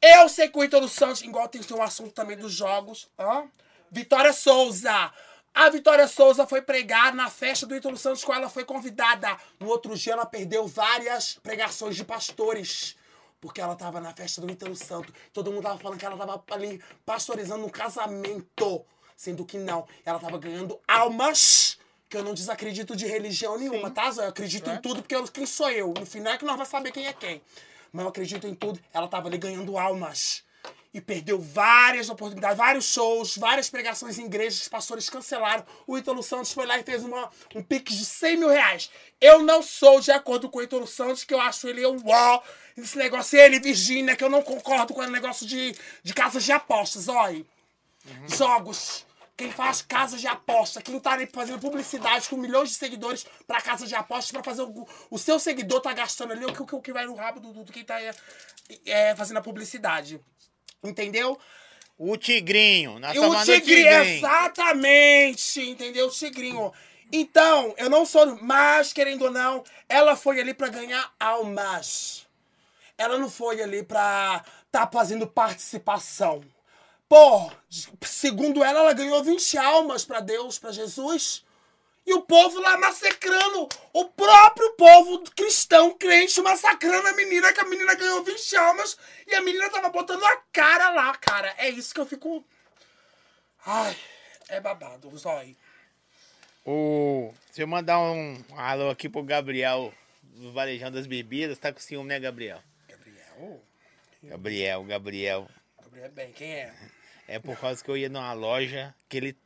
Eu 0.00 0.28
sei 0.28 0.48
que 0.48 0.58
o 0.58 0.62
Ítalo 0.62 0.88
Santos, 0.88 1.22
igual 1.22 1.48
tem 1.48 1.60
um 1.72 1.82
assunto 1.82 2.12
também 2.12 2.36
dos 2.36 2.52
jogos. 2.52 3.08
Hã? 3.18 3.44
Vitória 3.90 4.32
Souza. 4.32 5.12
A 5.52 5.68
Vitória 5.70 6.06
Souza 6.06 6.46
foi 6.46 6.62
pregar 6.62 7.12
na 7.12 7.28
festa 7.28 7.66
do 7.66 7.74
Ítalo 7.74 7.96
Santos, 7.96 8.22
qual 8.22 8.38
ela 8.38 8.48
foi 8.48 8.64
convidada. 8.64 9.36
No 9.58 9.66
outro 9.68 9.96
dia, 9.96 10.12
ela 10.12 10.24
perdeu 10.24 10.68
várias 10.68 11.34
pregações 11.42 11.96
de 11.96 12.04
pastores. 12.04 12.96
Porque 13.40 13.60
ela 13.60 13.74
tava 13.74 14.00
na 14.00 14.14
festa 14.14 14.40
do 14.40 14.50
Ítalo 14.50 14.76
Santo. 14.76 15.12
Todo 15.32 15.50
mundo 15.50 15.62
tava 15.62 15.78
falando 15.78 15.98
que 15.98 16.04
ela 16.04 16.16
tava 16.16 16.44
ali 16.50 16.82
pastorizando 17.04 17.64
um 17.64 17.68
casamento. 17.68 18.84
Sendo 19.16 19.44
que 19.44 19.58
não. 19.58 19.86
Ela 20.04 20.20
tava 20.20 20.38
ganhando 20.38 20.80
almas. 20.86 21.77
Que 22.08 22.16
eu 22.16 22.24
não 22.24 22.32
desacredito 22.32 22.96
de 22.96 23.06
religião 23.06 23.58
nenhuma, 23.58 23.90
tá, 23.90 24.10
Zé? 24.10 24.24
Eu 24.24 24.28
acredito 24.28 24.70
em 24.70 24.78
tudo 24.78 25.02
porque 25.02 25.14
eu, 25.14 25.24
quem 25.24 25.44
sou 25.44 25.70
eu. 25.70 25.92
No 25.92 26.06
final 26.06 26.32
é 26.32 26.38
que 26.38 26.44
nós 26.44 26.54
vamos 26.54 26.68
saber 26.68 26.90
quem 26.90 27.06
é 27.06 27.12
quem. 27.12 27.42
Mas 27.92 28.02
eu 28.02 28.08
acredito 28.08 28.46
em 28.46 28.54
tudo. 28.54 28.80
Ela 28.92 29.08
tava 29.08 29.28
ali 29.28 29.36
ganhando 29.36 29.76
almas. 29.76 30.42
E 30.92 31.02
perdeu 31.02 31.38
várias 31.38 32.08
oportunidades, 32.08 32.56
vários 32.56 32.86
shows, 32.86 33.36
várias 33.36 33.68
pregações 33.68 34.18
em 34.18 34.24
igrejas, 34.24 34.62
os 34.62 34.68
pastores 34.68 35.10
cancelaram. 35.10 35.64
O 35.86 35.98
Ítalo 35.98 36.22
Santos 36.22 36.50
foi 36.52 36.64
lá 36.64 36.78
e 36.78 36.82
fez 36.82 37.04
uma, 37.04 37.30
um 37.54 37.62
pix 37.62 37.94
de 37.94 38.06
100 38.06 38.36
mil 38.38 38.48
reais. 38.48 38.90
Eu 39.20 39.42
não 39.42 39.62
sou 39.62 40.00
de 40.00 40.10
acordo 40.10 40.48
com 40.48 40.60
o 40.60 40.62
Ítalo 40.62 40.86
Santos, 40.86 41.24
que 41.24 41.34
eu 41.34 41.40
acho 41.40 41.68
ele 41.68 41.86
um 41.86 41.98
ó. 42.06 42.42
Esse 42.74 42.96
negócio, 42.96 43.38
ele, 43.38 43.60
Virgínia, 43.60 44.16
que 44.16 44.24
eu 44.24 44.30
não 44.30 44.42
concordo 44.42 44.94
com 44.94 45.02
o 45.02 45.10
negócio 45.10 45.46
de, 45.46 45.76
de 46.02 46.14
casas 46.14 46.42
de 46.42 46.52
apostas, 46.52 47.06
olha. 47.06 47.44
Jogos. 48.26 49.06
Quem 49.38 49.52
faz 49.52 49.82
casas 49.82 50.20
de 50.20 50.26
aposta, 50.26 50.82
quem 50.82 50.98
tá 50.98 51.12
ali 51.12 51.24
fazendo 51.32 51.60
publicidade 51.60 52.28
com 52.28 52.36
milhões 52.36 52.70
de 52.70 52.74
seguidores 52.74 53.24
pra 53.46 53.60
casas 53.60 53.88
de 53.88 53.94
apostas, 53.94 54.32
pra 54.32 54.42
fazer 54.42 54.62
o, 54.62 54.84
o 55.08 55.16
seu 55.16 55.38
seguidor 55.38 55.80
tá 55.80 55.92
gastando 55.92 56.32
ali 56.32 56.44
o 56.44 56.52
que, 56.52 56.74
o 56.74 56.82
que 56.82 56.92
vai 56.92 57.06
no 57.06 57.14
rabo 57.14 57.38
do, 57.38 57.62
do 57.62 57.72
quem 57.72 57.84
tá 57.84 58.02
é, 58.02 58.12
é, 58.84 59.14
fazendo 59.14 59.36
a 59.36 59.40
publicidade. 59.40 60.20
Entendeu? 60.82 61.38
O 61.96 62.16
tigrinho. 62.16 62.98
E 63.14 63.18
o 63.20 63.44
tigrinho, 63.44 63.60
tigrinho. 63.60 63.88
exatamente, 64.16 65.60
entendeu? 65.60 66.08
O 66.08 66.10
tigrinho. 66.10 66.72
Então, 67.12 67.76
eu 67.78 67.88
não 67.88 68.04
sou, 68.04 68.42
mas 68.42 68.92
querendo 68.92 69.26
ou 69.26 69.30
não, 69.30 69.62
ela 69.88 70.16
foi 70.16 70.40
ali 70.40 70.52
pra 70.52 70.66
ganhar 70.66 71.14
almas. 71.20 72.26
Ela 72.98 73.16
não 73.16 73.30
foi 73.30 73.62
ali 73.62 73.84
pra 73.84 74.44
tá 74.72 74.84
fazendo 74.92 75.28
participação. 75.28 76.42
Pô, 77.08 77.50
segundo 78.02 78.62
ela, 78.62 78.80
ela 78.80 78.92
ganhou 78.92 79.24
20 79.24 79.56
almas 79.56 80.04
pra 80.04 80.20
Deus, 80.20 80.58
pra 80.58 80.72
Jesus. 80.72 81.42
E 82.06 82.12
o 82.12 82.22
povo 82.22 82.60
lá 82.60 82.78
massacrando. 82.78 83.68
O 83.92 84.04
próprio 84.06 84.72
povo 84.72 85.22
cristão, 85.34 85.96
crente, 85.96 86.40
massacrando 86.42 87.08
a 87.08 87.12
menina, 87.12 87.52
que 87.52 87.60
a 87.60 87.64
menina 87.64 87.94
ganhou 87.94 88.22
20 88.22 88.56
almas. 88.56 88.96
E 89.26 89.34
a 89.34 89.40
menina 89.40 89.70
tava 89.70 89.88
botando 89.88 90.24
a 90.24 90.36
cara 90.52 90.90
lá, 90.90 91.16
cara. 91.16 91.54
É 91.58 91.68
isso 91.68 91.94
que 91.94 92.00
eu 92.00 92.06
fico. 92.06 92.44
Ai, 93.64 93.96
é 94.48 94.60
babado, 94.60 95.14
zói. 95.16 95.56
O... 96.64 97.32
Se 97.50 97.62
eu 97.62 97.66
mandar 97.66 97.98
um 97.98 98.42
alô 98.56 98.90
aqui 98.90 99.08
pro 99.08 99.22
Gabriel 99.22 99.92
do 100.22 100.52
Varejão 100.52 100.90
das 100.90 101.06
Bebidas, 101.06 101.58
tá 101.58 101.72
com 101.72 101.80
ciúme, 101.80 102.08
né, 102.08 102.20
Gabriel? 102.20 102.62
Gabriel? 102.86 103.62
Gabriel, 104.22 104.84
Gabriel. 104.84 105.48
Gabriel, 105.82 106.10
bem, 106.10 106.32
quem 106.32 106.54
é? 106.54 106.74
É 107.28 107.38
por 107.38 107.56
causa 107.58 107.84
que 107.84 107.90
eu 107.90 107.96
ia 107.96 108.08
numa 108.08 108.32
loja 108.32 108.94
que 109.08 109.16
ele. 109.18 109.36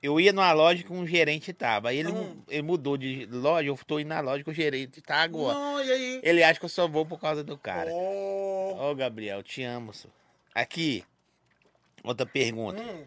Eu 0.00 0.20
ia 0.20 0.32
numa 0.32 0.52
loja 0.52 0.84
que 0.84 0.92
um 0.92 1.04
gerente 1.04 1.52
tava. 1.52 1.88
Aí 1.88 1.98
ele, 1.98 2.12
Hum. 2.12 2.40
ele 2.48 2.62
mudou 2.62 2.96
de 2.96 3.26
loja, 3.26 3.68
eu 3.68 3.76
tô 3.84 3.98
indo 3.98 4.06
na 4.08 4.20
loja 4.20 4.44
que 4.44 4.50
o 4.50 4.54
gerente 4.54 5.02
tá 5.02 5.16
agora. 5.16 5.58
Não? 5.58 5.80
Ele 5.80 6.44
acha 6.44 6.60
que 6.60 6.64
eu 6.64 6.68
só 6.70 6.86
vou 6.86 7.04
por 7.04 7.20
causa 7.20 7.42
do 7.42 7.58
cara. 7.58 7.90
Oh. 7.92 8.76
Ô, 8.78 8.94
Gabriel, 8.94 9.42
te 9.42 9.64
amo, 9.64 9.92
só. 9.92 10.08
Aqui, 10.54 11.04
outra 12.04 12.24
pergunta. 12.24 12.80
Hum. 12.80 13.04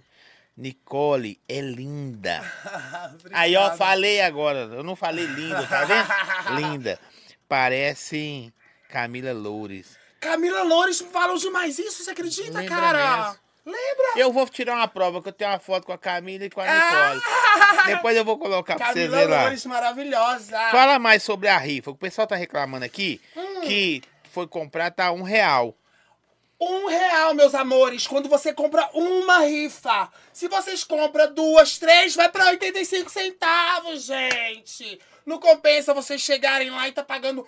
Nicole 0.57 1.39
é 1.47 1.61
linda. 1.61 2.41
Aí, 3.31 3.55
ó, 3.55 3.77
falei 3.77 4.19
agora. 4.19 4.59
Eu 4.73 4.83
não 4.83 4.95
falei 4.95 5.25
linda, 5.25 5.65
tá 5.67 5.85
vendo? 5.85 6.07
linda. 6.59 6.99
Parece 7.47 8.51
Camila 8.89 9.31
Loures. 9.31 9.97
Camila 10.19 10.63
Loures 10.63 10.99
falam 10.99 11.37
demais 11.37 11.77
isso, 11.79 12.03
você 12.03 12.11
acredita, 12.11 12.59
Lembra 12.59 12.75
cara? 12.75 13.17
mesmo. 13.27 13.39
Lembra? 13.69 14.05
Eu 14.15 14.31
vou 14.31 14.47
tirar 14.47 14.75
uma 14.75 14.87
prova, 14.87 15.21
que 15.21 15.27
eu 15.27 15.33
tenho 15.33 15.51
uma 15.51 15.59
foto 15.59 15.85
com 15.85 15.91
a 15.91 15.97
Camila 15.97 16.45
e 16.45 16.49
com 16.49 16.61
a 16.61 16.65
Ah! 16.65 17.13
Nicole. 17.15 17.87
Depois 17.87 18.15
eu 18.15 18.23
vou 18.23 18.37
colocar 18.37 18.75
pra 18.77 18.93
vocês 18.93 19.05
Camila 19.09 19.17
verem 19.17 19.29
lá. 19.33 19.41
Loures 19.43 19.65
maravilhosa. 19.65 20.57
Fala 20.71 20.97
mais 20.97 21.21
sobre 21.21 21.49
a 21.49 21.57
rifa. 21.57 21.91
O 21.91 21.95
pessoal 21.95 22.25
tá 22.25 22.35
reclamando 22.35 22.85
aqui 22.85 23.19
Hum. 23.35 23.61
que 23.61 24.01
foi 24.31 24.47
comprar, 24.47 24.89
tá 24.91 25.11
um 25.11 25.21
real. 25.21 25.75
Um 26.59 26.87
real, 26.87 27.33
meus 27.35 27.53
amores, 27.53 28.07
quando 28.07 28.27
você 28.29 28.53
compra 28.53 28.89
uma 28.93 29.39
rifa. 29.39 30.09
Se 30.33 30.47
vocês 30.47 30.83
compram 30.83 31.31
duas, 31.33 31.77
três, 31.77 32.15
vai 32.15 32.29
pra 32.29 32.47
85 32.47 33.11
centavos, 33.11 34.03
gente. 34.05 34.99
Não 35.25 35.39
compensa 35.39 35.93
vocês 35.93 36.21
chegarem 36.21 36.69
lá 36.69 36.87
e 36.87 36.93
tá 36.93 37.03
pagando. 37.03 37.45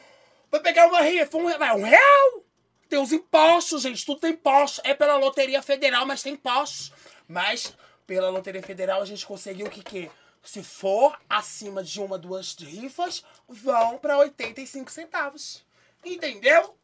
Vai 0.51 0.59
pegar 0.59 0.85
uma 0.87 1.01
rifa, 1.01 1.37
um 1.37 1.45
real. 1.45 1.77
Um 1.77 1.83
real? 1.83 2.43
Tem 2.89 2.99
os 2.99 3.11
impostos, 3.11 3.83
gente. 3.83 4.05
Tudo 4.05 4.19
tem 4.21 4.31
impostos. 4.31 4.81
É 4.83 4.93
pela 4.93 5.15
Loteria 5.15 5.61
Federal, 5.61 6.05
mas 6.05 6.23
tem 6.23 6.33
impostos. 6.33 6.91
Mas 7.27 7.73
pela 8.07 8.29
Loteria 8.29 8.63
Federal 8.63 9.01
a 9.01 9.05
gente 9.05 9.25
conseguiu 9.25 9.67
o 9.67 9.69
que 9.69 9.83
que? 9.83 10.11
Se 10.41 10.63
for 10.63 11.15
acima 11.29 11.83
de 11.83 12.01
uma, 12.01 12.17
duas 12.17 12.55
rifas, 12.55 13.23
vão 13.47 13.97
pra 13.99 14.17
85 14.17 14.89
centavos. 14.89 15.63
Entendeu? 16.03 16.75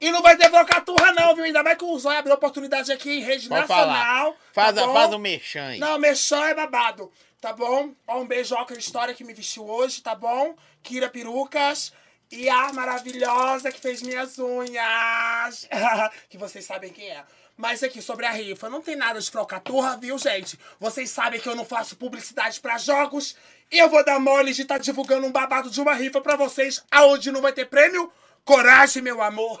E 0.00 0.10
não 0.10 0.20
vai 0.22 0.36
ter 0.36 0.48
brocaturra 0.48 1.12
não, 1.12 1.34
viu? 1.36 1.44
Ainda 1.44 1.62
mais 1.62 1.78
que 1.78 1.84
o 1.84 1.96
Zóia 1.98 2.18
abriu 2.18 2.34
oportunidade 2.34 2.90
aqui 2.90 3.18
em 3.18 3.22
rede 3.22 3.48
Pode 3.48 3.60
nacional. 3.60 3.86
falar. 3.86 4.34
Faz, 4.52 4.74
tá 4.74 4.84
a- 4.90 4.92
faz 4.92 5.12
um 5.14 5.18
mexão 5.18 5.62
aí. 5.62 5.78
Não, 5.78 5.96
mexão 5.98 6.42
é 6.44 6.54
babado, 6.54 7.12
tá 7.40 7.52
bom? 7.52 7.92
Ó, 8.08 8.18
um 8.20 8.26
beijo 8.26 8.56
ó, 8.56 8.64
que 8.64 8.74
história 8.74 9.14
que 9.14 9.22
me 9.22 9.32
vestiu 9.32 9.68
hoje, 9.68 10.02
tá 10.02 10.14
bom? 10.16 10.56
Kira 10.82 11.08
Perucas 11.08 11.92
e 12.32 12.48
a 12.48 12.72
maravilhosa 12.72 13.70
que 13.70 13.78
fez 13.78 14.00
minhas 14.00 14.38
unhas. 14.38 15.68
que 16.30 16.38
vocês 16.38 16.64
sabem 16.64 16.90
quem 16.90 17.10
é. 17.10 17.22
Mas 17.56 17.82
aqui, 17.82 18.00
sobre 18.00 18.24
a 18.24 18.30
rifa, 18.30 18.70
não 18.70 18.80
tem 18.80 18.96
nada 18.96 19.20
de 19.20 19.30
falcatrua, 19.30 19.98
viu, 19.98 20.18
gente? 20.18 20.58
Vocês 20.80 21.10
sabem 21.10 21.38
que 21.38 21.48
eu 21.48 21.54
não 21.54 21.66
faço 21.66 21.94
publicidade 21.94 22.58
pra 22.58 22.78
jogos. 22.78 23.36
E 23.70 23.78
eu 23.78 23.90
vou 23.90 24.02
dar 24.02 24.18
mole 24.18 24.54
de 24.54 24.62
estar 24.62 24.76
tá 24.76 24.80
divulgando 24.80 25.26
um 25.26 25.30
babado 25.30 25.70
de 25.70 25.80
uma 25.80 25.92
rifa 25.92 26.22
pra 26.22 26.34
vocês, 26.34 26.82
aonde 26.90 27.30
não 27.30 27.42
vai 27.42 27.52
ter 27.52 27.66
prêmio. 27.66 28.10
Coragem, 28.44 29.02
meu 29.02 29.20
amor. 29.20 29.60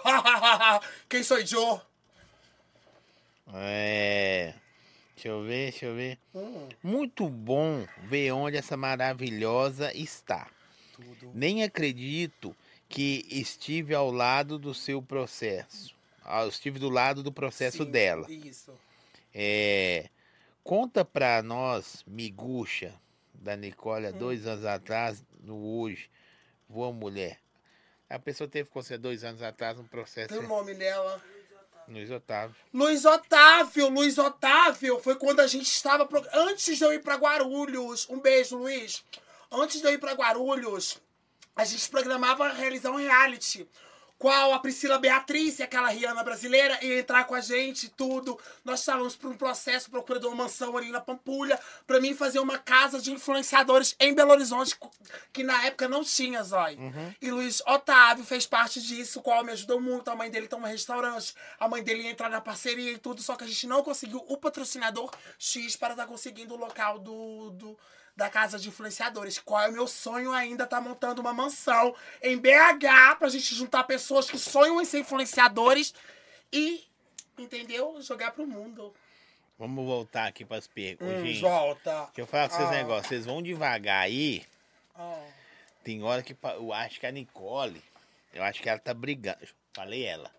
Quem 1.08 1.22
sou 1.22 1.38
eu? 1.38 1.80
É. 3.54 4.54
Deixa 5.14 5.28
eu 5.28 5.42
ver, 5.42 5.70
deixa 5.70 5.86
eu 5.86 5.94
ver. 5.94 6.18
Muito 6.82 7.28
bom 7.28 7.86
ver 8.04 8.32
onde 8.32 8.56
essa 8.56 8.76
maravilhosa 8.76 9.94
está. 9.94 10.48
Tudo. 10.94 11.30
Nem 11.34 11.62
acredito 11.62 12.56
que 12.92 13.26
estive 13.30 13.94
ao 13.94 14.10
lado 14.10 14.58
do 14.58 14.74
seu 14.74 15.00
processo. 15.02 15.94
Ah, 16.24 16.42
eu 16.42 16.48
estive 16.48 16.78
do 16.78 16.88
lado 16.88 17.22
do 17.22 17.32
processo 17.32 17.84
Sim, 17.84 17.90
dela. 17.90 18.30
Isso. 18.30 18.72
É, 19.34 20.08
conta 20.62 21.04
pra 21.04 21.42
nós, 21.42 22.04
miguxa, 22.06 22.94
da 23.34 23.56
Nicole, 23.56 24.06
há 24.06 24.10
Hum. 24.10 24.18
dois 24.18 24.46
anos 24.46 24.64
atrás, 24.64 25.24
no 25.42 25.56
hoje, 25.80 26.08
Boa 26.68 26.92
Mulher. 26.92 27.38
A 28.08 28.18
pessoa 28.18 28.46
teve 28.48 28.68
com 28.68 28.80
você 28.82 28.96
dois 28.98 29.24
anos 29.24 29.42
atrás 29.42 29.78
um 29.78 29.84
processo. 29.84 30.28
Tem 30.28 30.38
o 30.38 30.46
nome 30.46 30.74
dela. 30.74 31.20
Luiz 31.88 32.10
Otávio. 32.10 32.54
Luiz 32.72 33.04
Otávio, 33.04 33.88
Luiz 33.88 34.16
Otávio. 34.18 35.00
Foi 35.00 35.16
quando 35.16 35.40
a 35.40 35.46
gente 35.46 35.66
estava. 35.66 36.06
pro- 36.06 36.24
Antes 36.32 36.78
de 36.78 36.84
eu 36.84 36.92
ir 36.92 37.00
pra 37.02 37.16
Guarulhos. 37.16 38.06
Um 38.08 38.20
beijo, 38.20 38.56
Luiz. 38.56 39.02
Antes 39.50 39.80
de 39.80 39.86
eu 39.88 39.92
ir 39.92 39.98
pra 39.98 40.12
Guarulhos, 40.12 41.00
a 41.54 41.64
gente 41.64 41.88
programava 41.88 42.48
realizar 42.52 42.90
um 42.90 42.96
reality. 42.96 43.68
Qual 44.18 44.54
a 44.54 44.60
Priscila 44.60 44.98
Beatriz, 45.00 45.60
aquela 45.60 45.88
Rihanna 45.88 46.22
brasileira, 46.22 46.78
ia 46.84 47.00
entrar 47.00 47.24
com 47.24 47.34
a 47.34 47.40
gente, 47.40 47.88
tudo. 47.88 48.38
Nós 48.64 48.78
estávamos 48.78 49.16
por 49.16 49.32
um 49.32 49.36
processo 49.36 49.90
procura 49.90 50.20
de 50.20 50.26
uma 50.28 50.36
mansão 50.44 50.76
ali 50.76 50.92
na 50.92 51.00
Pampulha, 51.00 51.58
pra 51.88 52.00
mim 52.00 52.14
fazer 52.14 52.38
uma 52.38 52.56
casa 52.56 53.00
de 53.02 53.10
influenciadores 53.10 53.96
em 53.98 54.14
Belo 54.14 54.30
Horizonte, 54.30 54.76
que 55.32 55.42
na 55.42 55.64
época 55.66 55.88
não 55.88 56.04
tinha, 56.04 56.40
Zói. 56.44 56.76
E 57.20 57.32
Luiz 57.32 57.60
Otávio 57.66 58.24
fez 58.24 58.46
parte 58.46 58.80
disso, 58.80 59.18
o 59.18 59.22
qual 59.22 59.42
me 59.42 59.50
ajudou 59.50 59.80
muito. 59.80 60.08
A 60.08 60.14
mãe 60.14 60.30
dele 60.30 60.46
tem 60.46 60.56
um 60.56 60.62
restaurante, 60.62 61.34
a 61.58 61.66
mãe 61.66 61.82
dele 61.82 62.04
ia 62.04 62.10
entrar 62.12 62.30
na 62.30 62.40
parceria 62.40 62.92
e 62.92 62.98
tudo, 62.98 63.20
só 63.20 63.34
que 63.34 63.42
a 63.42 63.48
gente 63.48 63.66
não 63.66 63.82
conseguiu 63.82 64.24
o 64.28 64.36
patrocinador 64.36 65.10
X 65.36 65.74
para 65.74 65.94
estar 65.94 66.06
conseguindo 66.06 66.54
o 66.54 66.56
local 66.56 67.00
do, 67.00 67.50
do- 67.50 67.78
da 68.16 68.28
casa 68.28 68.58
de 68.58 68.68
influenciadores. 68.68 69.38
Qual 69.38 69.60
é 69.62 69.68
o 69.68 69.72
meu 69.72 69.86
sonho 69.86 70.32
ainda? 70.32 70.66
Tá 70.66 70.80
montando 70.80 71.20
uma 71.20 71.32
mansão 71.32 71.94
em 72.22 72.36
BH 72.36 73.16
pra 73.18 73.28
gente 73.28 73.54
juntar 73.54 73.84
pessoas 73.84 74.30
que 74.30 74.38
sonham 74.38 74.80
em 74.80 74.84
ser 74.84 75.00
influenciadores 75.00 75.94
e, 76.52 76.84
entendeu? 77.38 78.00
Jogar 78.02 78.32
pro 78.32 78.46
mundo. 78.46 78.94
Vamos 79.58 79.84
voltar 79.86 80.26
aqui 80.26 80.44
para 80.44 80.58
as 80.58 80.66
perguntas. 80.66 81.20
Hum, 81.20 81.26
gente, 81.26 81.40
volta. 81.40 82.04
deixa 82.06 82.20
eu 82.20 82.26
falar 82.26 82.48
com 82.48 82.56
vocês 82.56 82.68
um 82.68 82.72
Ah. 82.72 82.76
negócio. 82.76 83.08
Vocês 83.08 83.24
vão 83.26 83.42
devagar 83.42 84.02
aí. 84.02 84.44
Ó. 84.94 85.18
Tem 85.84 86.02
hora 86.02 86.22
que 86.22 86.36
eu 86.42 86.72
acho 86.72 87.00
que 87.00 87.06
a 87.06 87.10
Nicole, 87.12 87.82
eu 88.34 88.42
acho 88.42 88.60
que 88.62 88.68
ela 88.68 88.78
tá 88.78 88.92
brigando. 88.94 89.38
Falei 89.74 90.04
ela, 90.04 90.30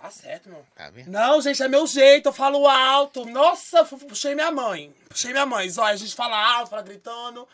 Tá 0.00 0.10
certo, 0.10 0.48
meu. 0.50 0.64
tá 0.74 0.90
vendo? 0.90 1.10
Não, 1.10 1.40
gente, 1.40 1.62
é 1.62 1.68
meu 1.68 1.86
jeito, 1.86 2.28
eu 2.28 2.32
falo 2.32 2.68
alto. 2.68 3.24
Nossa, 3.24 3.84
puxei 3.84 4.34
minha 4.34 4.52
mãe. 4.52 4.94
Puxei 5.08 5.32
minha 5.32 5.46
mãe. 5.46 5.68
Olha, 5.78 5.94
a 5.94 5.96
gente 5.96 6.14
fala 6.14 6.36
alto, 6.36 6.70
fala 6.70 6.82
gritando. 6.82 7.48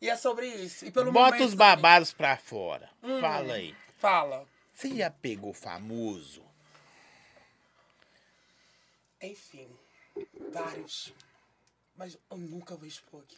E 0.00 0.10
é 0.10 0.16
sobre 0.16 0.46
isso. 0.46 0.84
E 0.84 0.90
pelo 0.90 1.12
Bota 1.12 1.36
os 1.36 1.40
também. 1.52 1.56
babados 1.56 2.12
pra 2.12 2.36
fora. 2.36 2.90
Hum. 3.02 3.20
Fala 3.20 3.54
aí. 3.54 3.74
Fala. 3.96 4.44
Você 4.74 4.94
já 4.96 5.10
pegou 5.10 5.52
famoso? 5.52 6.44
Enfim, 9.20 9.68
vários. 10.52 11.12
Mas 11.96 12.16
eu 12.30 12.36
nunca 12.36 12.76
vou 12.76 12.86
expor 12.86 13.22
aqui. 13.22 13.36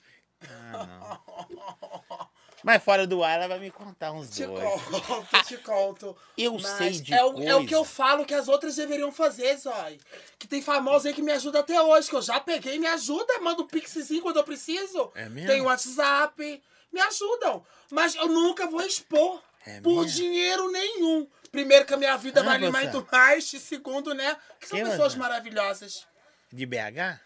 Mas 2.63 2.83
fora 2.85 3.07
do 3.07 3.25
ar, 3.25 3.37
ela 3.37 3.49
vai 3.49 3.59
me 3.59 3.71
contar 3.71 4.13
uns 4.13 4.29
Te 4.29 4.45
dois. 4.45 4.63
conto, 4.63 5.45
te 5.47 5.57
conto. 5.59 6.17
Eu 6.37 6.53
Mas 6.55 6.67
sei 6.67 6.91
de 6.91 7.15
é, 7.15 7.25
o, 7.25 7.29
é 7.29 7.31
o 7.31 7.33
coisa. 7.59 7.67
que 7.67 7.75
eu 7.75 7.85
falo 7.87 8.25
que 8.27 8.35
as 8.35 8.49
outras 8.49 8.77
deveriam 8.77 9.11
fazer, 9.11 9.57
Zói. 9.57 9.99
Que 10.39 10.47
tem 10.47 10.61
famosos 10.61 11.07
aí 11.07 11.15
que 11.15 11.23
me 11.23 11.33
ajuda 11.33 11.61
até 11.61 11.81
hoje, 11.81 12.11
que 12.11 12.15
eu 12.15 12.21
já 12.21 12.39
peguei, 12.39 12.79
me 12.79 12.87
ajuda, 12.87 13.39
manda 13.41 13.63
um 13.63 13.67
pixzinho 13.67 14.21
quando 14.21 14.37
eu 14.37 14.45
preciso. 14.45 15.11
É 15.15 15.27
mesmo? 15.31 15.49
Tem 15.49 15.63
WhatsApp, 15.63 16.63
me 16.93 17.01
ajudam. 17.01 17.65
Mas 17.91 18.15
eu 18.15 18.29
nunca 18.29 18.67
vou 18.67 18.83
expor 18.83 19.43
É 19.65 19.81
por 19.81 20.03
mesmo? 20.03 20.19
dinheiro 20.19 20.71
nenhum. 20.71 21.27
Primeiro 21.51 21.87
que 21.87 21.95
a 21.95 21.97
minha 21.97 22.17
vida 22.19 22.43
Ah, 22.43 22.45
vale 22.45 22.67
você- 22.71 22.79
muito 22.79 23.09
mais. 23.11 23.51
E 23.55 23.59
segundo, 23.59 24.13
né? 24.15 24.37
Que 24.61 24.69
são 24.69 24.79
pessoas 24.79 25.15
você- 25.15 25.19
maravilhosas. 25.19 26.07
De 26.53 26.67
BH? 26.67 27.19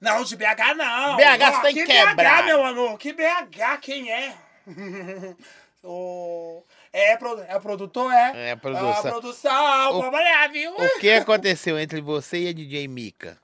Não, 0.00 0.24
de 0.24 0.34
BH 0.36 0.74
não. 0.76 1.16
BH 1.16 1.42
Ó, 1.42 1.52
você 1.52 1.62
tem 1.62 1.74
que 1.74 1.84
que 1.86 1.92
quebrar. 1.92 2.42
BH, 2.42 2.46
meu 2.46 2.64
amor. 2.64 2.98
Que 2.98 3.12
BH, 3.12 3.78
quem 3.82 4.10
é? 4.10 4.34
O- 5.82 6.62
É, 6.92 7.12
é 7.12 7.58
produtor, 7.58 8.12
é? 8.12 8.50
É, 8.50 8.56
produção. 8.56 8.88
A 8.98 9.02
produção, 9.02 9.90
O- 9.98 10.02
vamos 10.02 10.18
olhar, 10.20 10.50
viu? 10.50 10.74
O 10.74 10.98
que 11.00 11.10
aconteceu 11.12 11.78
entre 11.78 12.00
você 12.00 12.38
e 12.40 12.48
a 12.48 12.52
DJ 12.52 12.86
Mika? 12.88 13.38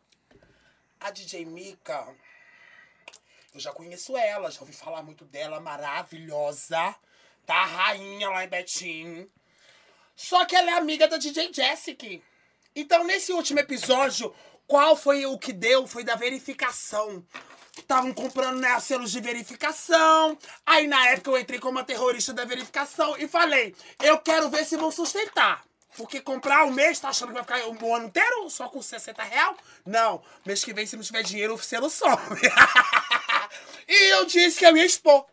A 1.01 1.11
DJ 1.11 1.45
Mika, 1.47 2.07
eu 3.55 3.61
já 3.61 3.73
conheço 3.73 4.17
ela, 4.17 4.51
já 4.51 4.61
ouvi 4.61 4.73
falar 4.75 5.03
muito 5.03 5.25
dela, 5.25 5.61
maravilhosa. 5.61 6.95
Tá 7.47 7.65
rainha 7.65 8.29
lá 8.29 8.45
em 8.45 8.49
Betim. 8.49 9.29
Só 10.15 10.45
que 10.45 10.57
ela 10.57 10.71
é 10.73 10.75
amiga 10.75 11.07
da 11.09 11.17
DJ 11.17 11.53
Jessica. 11.53 12.07
Então, 12.75 13.05
nesse 13.05 13.33
último 13.33 13.61
episódio, 13.61 14.35
qual 14.67 14.97
foi 14.97 15.27
o 15.27 15.39
que 15.39 15.53
deu? 15.53 15.87
Foi 15.87 16.03
da 16.05 16.15
verificação. 16.15 17.25
Estavam 17.77 18.13
comprando 18.13 18.59
né, 18.59 18.79
selos 18.81 19.13
de 19.13 19.21
verificação. 19.21 20.37
Aí, 20.65 20.87
na 20.87 21.09
época, 21.09 21.31
eu 21.31 21.39
entrei 21.39 21.61
como 21.61 21.83
terrorista 21.85 22.33
da 22.33 22.45
verificação 22.45 23.17
e 23.19 23.29
falei: 23.29 23.75
eu 24.03 24.19
quero 24.19 24.49
ver 24.49 24.65
se 24.65 24.77
vão 24.77 24.91
sustentar. 24.91 25.63
Porque 25.97 26.21
comprar 26.21 26.65
um 26.65 26.71
mês, 26.71 27.01
tá 27.01 27.09
achando 27.09 27.29
que 27.29 27.35
vai 27.35 27.43
ficar 27.43 27.67
um 27.69 27.95
ano 27.95 28.07
inteiro 28.07 28.51
só 28.51 28.69
com 28.69 28.83
60 28.83 29.23
real? 29.23 29.57
Não. 29.85 30.23
Mês 30.45 30.63
que 30.63 30.75
vem, 30.75 30.87
se 30.87 30.95
não 30.95 31.03
tiver 31.03 31.23
dinheiro, 31.23 31.55
o 31.55 31.59
selo 31.59 31.89
some. 31.89 32.17
e 33.89 34.13
eu 34.13 34.27
disse 34.27 34.59
que 34.59 34.67
eu 34.67 34.77
ia 34.77 34.85
expor. 34.85 35.25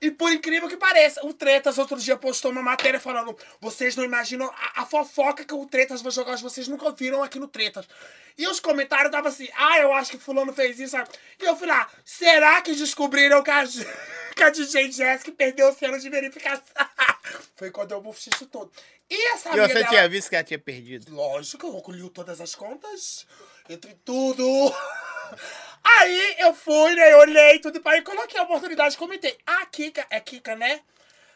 E 0.00 0.10
por 0.10 0.32
incrível 0.32 0.68
que 0.68 0.76
pareça, 0.76 1.24
o 1.24 1.32
Tretas 1.32 1.78
outro 1.78 1.96
dia 1.98 2.16
postou 2.16 2.50
uma 2.50 2.62
matéria 2.62 2.98
falando: 2.98 3.36
vocês 3.60 3.94
não 3.96 4.04
imaginam 4.04 4.46
a, 4.52 4.82
a 4.82 4.86
fofoca 4.86 5.44
que 5.44 5.54
o 5.54 5.66
Tretas 5.66 6.02
vai 6.02 6.10
jogar, 6.10 6.36
vocês 6.38 6.66
nunca 6.68 6.90
viram 6.92 7.22
aqui 7.22 7.38
no 7.38 7.46
Tretas. 7.46 7.86
E 8.38 8.46
os 8.46 8.58
comentários 8.58 9.12
davam 9.12 9.28
assim: 9.30 9.48
ah, 9.56 9.78
eu 9.78 9.92
acho 9.92 10.12
que 10.12 10.18
Fulano 10.18 10.52
fez 10.52 10.80
isso. 10.80 10.96
E 11.38 11.44
eu 11.44 11.54
fui 11.56 11.68
lá: 11.68 11.88
será 12.04 12.60
que 12.62 12.74
descobriram 12.74 13.42
que 13.42 13.50
a, 13.50 13.64
que 14.34 14.42
a 14.42 14.50
DJ 14.50 14.90
Jessica 14.90 15.30
perdeu 15.32 15.68
o 15.68 15.74
selo 15.74 15.98
de 15.98 16.08
verificação? 16.08 16.62
Foi 17.54 17.70
quando 17.70 17.92
eu 17.92 18.00
buficho 18.00 18.46
todo. 18.46 18.72
E 19.08 19.32
essa 19.32 19.50
E 19.50 19.60
você 19.60 19.74
dela- 19.74 19.86
tinha 19.88 20.08
visto 20.08 20.30
que 20.30 20.34
ela 20.34 20.44
tinha 20.44 20.58
perdido? 20.58 21.14
Lógico, 21.14 21.66
eu 21.66 21.74
recolhi 21.74 22.08
todas 22.10 22.40
as 22.40 22.54
contas. 22.54 23.26
Entre 23.68 23.94
tudo. 24.04 24.42
Aí 25.82 26.36
eu 26.38 26.54
fui, 26.54 26.94
né? 26.94 27.12
Eu 27.12 27.18
olhei 27.18 27.58
tudo 27.58 27.78
e 27.78 27.80
pai, 27.80 28.02
coloquei 28.02 28.38
a 28.38 28.44
oportunidade, 28.44 28.96
comentei. 28.96 29.36
A 29.46 29.66
Kika, 29.66 30.06
é 30.10 30.20
Kika, 30.20 30.54
né? 30.56 30.80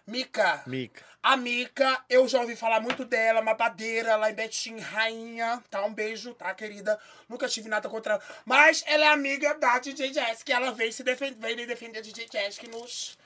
Mica. 0.07 0.63
Mika. 0.67 1.03
A 1.23 1.39
Mica, 1.39 2.05
eu 2.11 2.29
já 2.29 2.39
ouvi 2.41 2.55
falar 2.55 2.81
muito 2.81 3.03
dela, 3.07 3.41
mapadeira 3.41 4.15
lá 4.17 4.31
em 4.31 4.35
Betim, 4.35 4.79
rainha, 4.79 5.63
tá? 5.71 5.83
Um 5.83 5.95
beijo, 5.95 6.35
tá, 6.35 6.55
querida? 6.55 7.01
Nunca 7.27 7.49
tive 7.49 7.67
nada 7.67 7.89
contra 7.89 8.15
ela. 8.15 8.23
Mas 8.45 8.85
ela 8.87 9.07
é 9.07 9.09
amiga 9.09 9.55
da 9.55 9.79
DJ 9.79 10.13
Jessica, 10.13 10.53
ela 10.53 10.73
veio 10.73 10.93
se 10.93 11.03
defender, 11.03 11.39
veio 11.39 11.67
defender 11.67 12.01
a 12.01 12.03
DJ 12.03 12.29
Jessica 12.31 12.69
nos. 12.69 13.17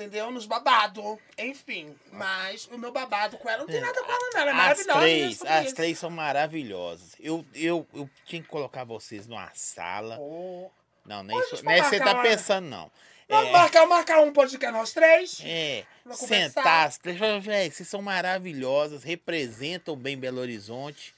Entendeu? 0.00 0.30
Nos 0.30 0.46
babado. 0.46 1.18
Enfim. 1.36 1.94
Mas 2.10 2.66
o 2.72 2.78
meu 2.78 2.90
babado 2.90 3.36
com 3.36 3.48
ela 3.48 3.58
não 3.60 3.66
tem 3.66 3.80
nada 3.80 4.02
com 4.02 4.10
ela, 4.10 4.30
não. 4.32 4.40
Ela 4.40 4.50
é 4.50 4.52
As 4.52 4.56
maravilhosa. 4.86 4.90
é 4.98 5.00
três, 5.00 5.42
as 5.44 5.66
isso. 5.66 5.74
três 5.74 5.98
são 5.98 6.08
maravilhosas. 6.10 7.16
Eu, 7.20 7.44
eu, 7.54 7.86
eu 7.92 8.08
tinha 8.24 8.40
que 8.42 8.48
colocar 8.48 8.84
vocês 8.84 9.26
numa 9.26 9.50
sala. 9.54 10.16
Oh. 10.18 10.70
Não, 11.04 11.22
nem 11.22 11.38
isso, 11.38 11.64
nem 11.64 11.78
isso 11.80 11.90
você 11.90 11.98
tá 11.98 12.12
uma- 12.14 12.22
pensando, 12.22 12.66
não. 12.66 12.90
Vamos 13.28 13.48
É, 13.48 13.52
marcar, 13.52 13.86
marcar 13.86 14.20
um 14.22 14.32
podcast 14.32 14.72
nós 14.76 14.92
três? 14.92 15.40
é 15.44 15.84
sentar, 16.14 16.88
as 16.88 16.98
três, 16.98 17.16
véi, 17.44 17.70
vocês 17.70 17.88
são 17.88 18.02
maravilhosas, 18.02 19.04
representam 19.04 19.94
bem 19.96 20.18
Belo 20.18 20.40
Horizonte, 20.40 21.14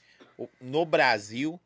no 0.61 0.85
Brasil. 0.85 1.59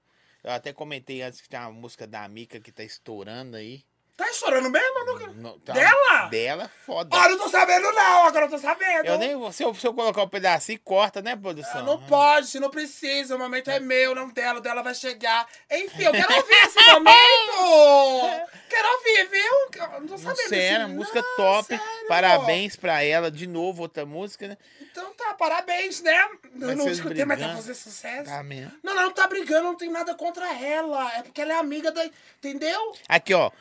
Eu 0.43 0.51
até 0.51 0.71
comentei 0.71 1.21
antes 1.21 1.41
que 1.41 1.49
tem 1.49 1.59
uma 1.59 1.71
música 1.71 2.07
da 2.07 2.25
Mica 2.29 2.59
que 2.61 2.71
tá 2.71 2.81
estourando 2.83 3.57
aí. 3.57 3.83
Tá 4.17 4.27
estourando 4.31 4.67
mesmo? 4.71 4.97
Eu 4.99 5.05
nunca- 5.05 5.27
No- 5.27 5.59
tá- 5.59 5.73
Dela? 5.73 6.25
Dela, 6.31 6.71
foda. 6.87 7.15
Olha, 7.15 7.29
eu 7.33 7.37
não 7.37 7.43
tô 7.45 7.49
sabendo, 7.51 7.91
não. 7.91 8.25
Agora 8.25 8.45
eu 8.45 8.49
tô 8.49 8.57
sabendo. 8.57 9.05
Eu 9.05 9.17
nem 9.19 9.35
vou. 9.35 9.51
Se 9.51 9.61
eu, 9.63 9.75
se 9.75 9.85
eu 9.85 9.93
colocar 9.93 10.23
um 10.23 10.27
pedacinho, 10.27 10.79
corta, 10.83 11.21
né, 11.21 11.35
produção? 11.35 11.81
Ah, 11.81 11.83
Não 11.83 12.01
pode, 12.01 12.59
não 12.59 12.71
precisa. 12.71 13.35
O 13.35 13.39
momento 13.39 13.69
é 13.69 13.79
meu, 13.79 14.15
não 14.15 14.27
dela. 14.29 14.57
O 14.57 14.61
dela 14.61 14.81
vai 14.81 14.95
chegar. 14.95 15.47
Enfim, 15.69 16.01
eu 16.03 16.11
quero 16.13 16.35
ouvir 16.35 16.53
esse 16.65 16.79
momento. 16.93 18.49
Quero 18.67 18.87
ouvir, 18.91 19.27
viu? 19.29 19.83
Eu 19.93 19.99
não 20.01 20.07
tô 20.07 20.17
sabendo. 20.17 20.49
Sério, 20.49 20.85
desse- 20.87 20.95
música 20.97 21.21
Não, 21.21 21.35
top. 21.35 21.67
sério. 21.67 21.83
Parabéns 22.07 22.75
pra 22.75 23.03
ela. 23.03 23.29
De 23.29 23.45
novo, 23.45 23.83
outra 23.83 24.03
música, 24.05 24.47
né? 24.47 24.57
Então 24.81 25.13
tá 25.13 25.35
parabéns, 25.35 26.01
né? 26.01 26.27
No 26.53 26.75
vocês 26.75 26.97
escutei, 26.97 27.23
mas 27.23 27.39
tá 27.39 27.49
fazer 27.55 27.75
sucesso. 27.75 28.25
Tá 28.25 28.41
mesmo. 28.41 28.71
Não, 28.83 28.95
não, 28.95 29.03
não 29.03 29.11
tá 29.11 29.27
brigando, 29.27 29.63
não 29.65 29.75
tem 29.75 29.91
nada 29.91 30.15
contra 30.15 30.51
ela. 30.59 31.13
É 31.17 31.21
porque 31.21 31.39
ela 31.41 31.53
é 31.53 31.57
amiga 31.57 31.91
da. 31.91 32.03
Entendeu? 32.37 32.93
Aqui, 33.07 33.33
ó. 33.35 33.51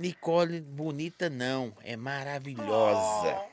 Nicole, 0.00 0.62
bonita 0.62 1.28
não, 1.28 1.76
é 1.82 1.94
maravilhosa. 1.94 3.50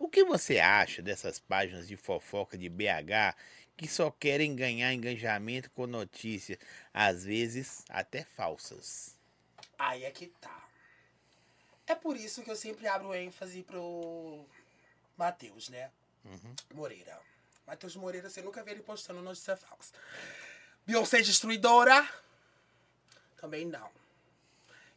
Oh. 0.00 0.04
O 0.06 0.08
que 0.08 0.24
você 0.24 0.58
acha 0.58 1.00
dessas 1.00 1.38
páginas 1.38 1.86
de 1.86 1.96
fofoca 1.96 2.58
de 2.58 2.68
BH 2.68 3.36
que 3.76 3.86
só 3.86 4.10
querem 4.10 4.56
ganhar 4.56 4.92
engajamento 4.92 5.70
com 5.70 5.86
notícias, 5.86 6.58
às 6.92 7.24
vezes 7.24 7.84
até 7.88 8.24
falsas? 8.24 9.14
Aí 9.78 10.02
é 10.02 10.10
que 10.10 10.26
tá. 10.26 10.68
É 11.86 11.94
por 11.94 12.16
isso 12.16 12.42
que 12.42 12.50
eu 12.50 12.56
sempre 12.56 12.88
abro 12.88 13.14
ênfase 13.14 13.62
pro 13.62 14.44
Matheus, 15.16 15.68
né? 15.68 15.88
Moreira. 16.74 17.16
Matheus 17.64 17.94
Moreira, 17.94 18.28
você 18.28 18.42
nunca 18.42 18.64
vê 18.64 18.72
ele 18.72 18.82
postando 18.82 19.22
notícia 19.22 19.56
falsa. 19.56 19.94
Beyoncé 20.84 21.22
destruidora? 21.22 22.08
Também 23.36 23.64
não. 23.64 24.03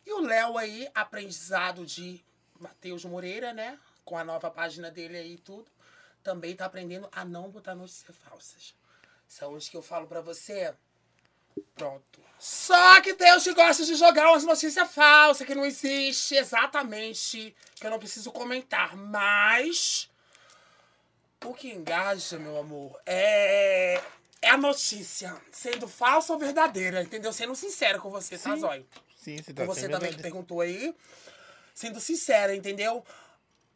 E 0.07 0.13
o 0.13 0.21
Léo 0.21 0.57
aí, 0.57 0.89
aprendizado 0.95 1.85
de 1.85 2.23
Matheus 2.57 3.03
Moreira, 3.03 3.51
né? 3.51 3.77
Com 4.05 4.17
a 4.17 4.23
nova 4.23 4.49
página 4.49 4.89
dele 4.89 5.17
aí 5.17 5.33
e 5.33 5.37
tudo. 5.37 5.69
Também 6.23 6.55
tá 6.55 6.63
aprendendo 6.63 7.09
a 7.11 7.25
não 7.25 7.49
botar 7.49 7.75
notícias 7.75 8.15
falsas. 8.23 8.73
São 9.27 9.53
os 9.53 9.67
que 9.67 9.75
eu 9.75 9.81
falo 9.81 10.07
pra 10.07 10.21
você. 10.21 10.73
Pronto. 11.75 12.21
Só 12.39 13.01
que 13.01 13.11
os 13.11 13.43
que 13.43 13.53
gostam 13.53 13.85
de 13.85 13.95
jogar 13.95 14.29
umas 14.29 14.45
notícias 14.45 14.89
falsas 14.89 15.45
que 15.45 15.53
não 15.53 15.65
existe 15.65 16.35
exatamente, 16.35 17.53
que 17.75 17.85
eu 17.85 17.91
não 17.91 17.99
preciso 17.99 18.31
comentar. 18.31 18.95
Mas 18.95 20.09
o 21.43 21.53
que 21.53 21.69
engaja, 21.69 22.39
meu 22.39 22.57
amor, 22.57 22.97
é, 23.05 24.01
é 24.41 24.49
a 24.51 24.57
notícia, 24.57 25.35
sendo 25.51 25.85
falsa 25.85 26.31
ou 26.31 26.39
verdadeira, 26.39 27.01
entendeu? 27.01 27.33
Sendo 27.33 27.53
sincero 27.57 27.99
com 27.99 28.09
você, 28.09 28.37
tá, 28.37 28.53
Sim. 28.53 28.61
Zóio? 28.61 28.87
Sim, 29.27 29.43
você 29.43 29.53
tá 29.53 29.65
Com 29.65 29.73
você 29.73 29.89
também 29.89 30.13
que 30.13 30.21
perguntou 30.21 30.61
aí. 30.61 30.95
Sendo 31.73 31.99
sincera, 31.99 32.55
entendeu? 32.55 33.03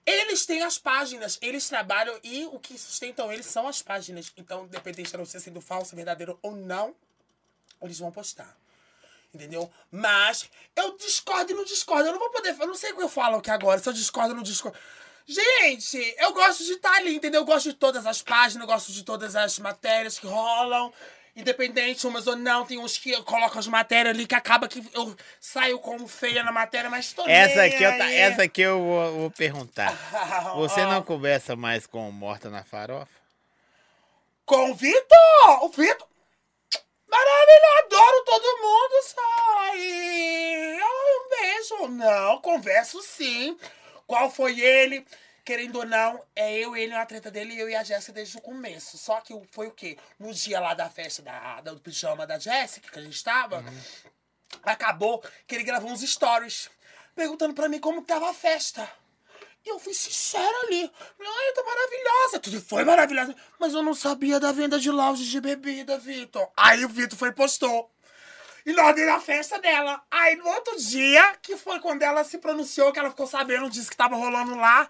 Eles 0.06 0.46
têm 0.46 0.64
as 0.64 0.78
páginas, 0.78 1.38
eles 1.42 1.68
trabalham 1.68 2.18
e 2.24 2.46
o 2.46 2.58
que 2.58 2.78
sustentam 2.78 3.32
eles 3.32 3.46
são 3.46 3.68
as 3.68 3.82
páginas. 3.82 4.32
Então, 4.38 4.64
independente 4.64 5.12
da 5.12 5.18
notícia 5.18 5.42
sendo 5.42 5.60
falsa, 5.60 5.94
verdadeira 5.94 6.36
ou 6.42 6.56
não, 6.56 6.96
eles 7.82 8.00
vão 8.00 8.12
postar. 8.14 8.58
Entendeu? 9.34 9.70
Mas 9.92 10.50
eu 10.74 10.98
discordo 10.98 11.52
e 11.52 11.56
não 11.56 11.66
discordo. 11.66 12.08
Eu 12.08 12.14
não 12.14 12.20
vou 12.20 12.30
poder. 12.30 12.56
Eu 12.58 12.68
não 12.68 12.76
sei 12.76 12.94
o 12.94 12.96
que 12.96 13.04
eu 13.04 13.10
falo 13.10 13.38
aqui 13.38 13.52
agora. 13.52 13.80
Se 13.80 13.90
eu 13.90 13.94
discordo 13.94 14.30
ou 14.30 14.38
não 14.38 14.44
discordo. 14.44 14.78
Gente, 15.28 16.16
eu 16.18 16.34
gosto 16.34 16.64
de 16.64 16.74
estar 16.74 16.94
ali, 16.94 17.16
entendeu? 17.16 17.42
Eu 17.42 17.46
gosto 17.46 17.70
de 17.70 17.76
todas 17.76 18.06
as 18.06 18.22
páginas, 18.22 18.62
eu 18.62 18.74
gosto 18.74 18.92
de 18.92 19.04
todas 19.04 19.36
as 19.36 19.60
matérias 19.60 20.18
que 20.18 20.28
rolam. 20.28 20.94
Independente, 21.36 22.06
umas 22.06 22.28
ou 22.28 22.36
não, 22.36 22.66
tem 22.66 22.78
uns 22.78 22.98
que 22.98 23.16
colocam 23.24 23.58
as 23.60 23.68
matérias 23.68 24.14
ali 24.14 24.28
que 24.28 24.36
acaba 24.36 24.68
que 24.68 24.84
eu 24.94 25.16
saio 25.40 25.80
como 25.80 26.06
feia 26.08 26.44
na 26.44 26.52
matéria, 26.52 26.90
mas 26.90 27.14
tô 27.14 27.26
Essa 27.28 27.64
aqui, 27.64 27.82
eu, 27.82 27.98
tá- 27.98 28.12
essa 28.12 28.44
aqui 28.44 28.62
eu 28.62 28.80
vou, 28.84 29.12
vou 29.14 29.32
perguntar. 29.32 29.94
Você 30.58 30.84
não 30.86 31.02
conversa 31.02 31.56
mais 31.56 31.88
com 31.88 32.10
o 32.10 32.12
Morta 32.12 32.50
na 32.50 32.64
Farofa? 32.66 33.08
Com 34.46 34.72
o 34.72 34.76
Vitor! 34.76 35.64
O 35.64 35.70
Vitor! 35.70 36.08
Maravilhoso! 37.10 37.86
Adoro 37.86 38.24
todo 38.26 38.58
mundo, 38.62 39.04
sai! 39.04 40.80
Ai, 40.82 41.16
um 41.16 41.30
beijo! 41.30 41.88
Não, 41.90 42.42
converso 42.42 43.02
sim. 43.02 43.58
Qual 44.06 44.30
foi 44.30 44.60
ele? 44.60 45.06
Querendo 45.52 45.80
ou 45.80 45.86
não, 45.86 46.24
é 46.34 46.58
eu 46.58 46.78
ele 46.78 46.94
na 46.94 47.06
treta 47.06 47.30
dele 47.30 47.60
eu 47.60 47.68
e 47.68 47.76
a 47.76 47.84
Jéssica 47.84 48.14
desde 48.14 48.38
o 48.38 48.42
começo. 48.42 48.98
Só 48.98 49.20
que 49.20 49.38
foi 49.52 49.68
o 49.68 49.72
quê? 49.72 49.98
No 50.18 50.34
dia 50.34 50.62
lá 50.62 50.74
da 50.74 50.90
festa 50.90 51.22
da, 51.22 51.60
do 51.60 51.78
pijama 51.78 52.26
da 52.26 52.40
Jéssica, 52.40 52.90
que 52.90 52.98
a 52.98 53.02
gente 53.02 53.22
tava, 53.22 53.62
acabou 54.64 55.22
que 55.46 55.54
ele 55.54 55.66
gravou 55.66 55.92
uns 55.92 56.10
stories 56.10 56.70
perguntando 57.14 57.54
pra 57.54 57.68
mim 57.68 57.82
como 57.82 58.02
tava 58.02 58.30
a 58.30 58.34
festa. 58.34 58.90
E 59.66 59.68
eu 59.68 59.78
fui 59.78 59.94
sincera 59.94 60.58
ali. 60.68 60.90
Ai, 61.20 61.54
tá 61.54 61.64
maravilhosa. 61.66 62.40
Tudo 62.40 62.62
foi 62.62 62.86
maravilhosa. 62.86 63.36
Mas 63.60 63.74
eu 63.74 63.84
não 63.84 63.94
sabia 63.94 64.40
da 64.40 64.54
venda 64.54 64.80
de 64.80 64.90
lounge 64.90 65.26
de 65.26 65.42
bebida, 65.42 65.98
Vitor. 65.98 66.50
Aí 66.56 66.86
o 66.86 66.88
Vitor 66.88 67.20
foi 67.20 67.28
e 67.28 67.34
postou. 67.34 67.92
E 68.66 68.72
nós 68.72 68.96
dei 68.96 69.06
na 69.06 69.20
festa 69.20 69.60
dela. 69.60 70.02
Aí 70.10 70.38
no 70.38 70.48
outro 70.48 70.78
dia, 70.78 71.36
que 71.42 71.58
foi 71.58 71.82
quando 71.82 72.04
ela 72.04 72.24
se 72.24 72.38
pronunciou, 72.38 72.94
que 72.94 73.00
ela 73.00 73.10
ficou 73.10 73.28
sabendo, 73.28 73.70
disse 73.70 73.90
que 73.90 73.98
tava 73.98 74.16
rolando 74.16 74.56
lá. 74.56 74.88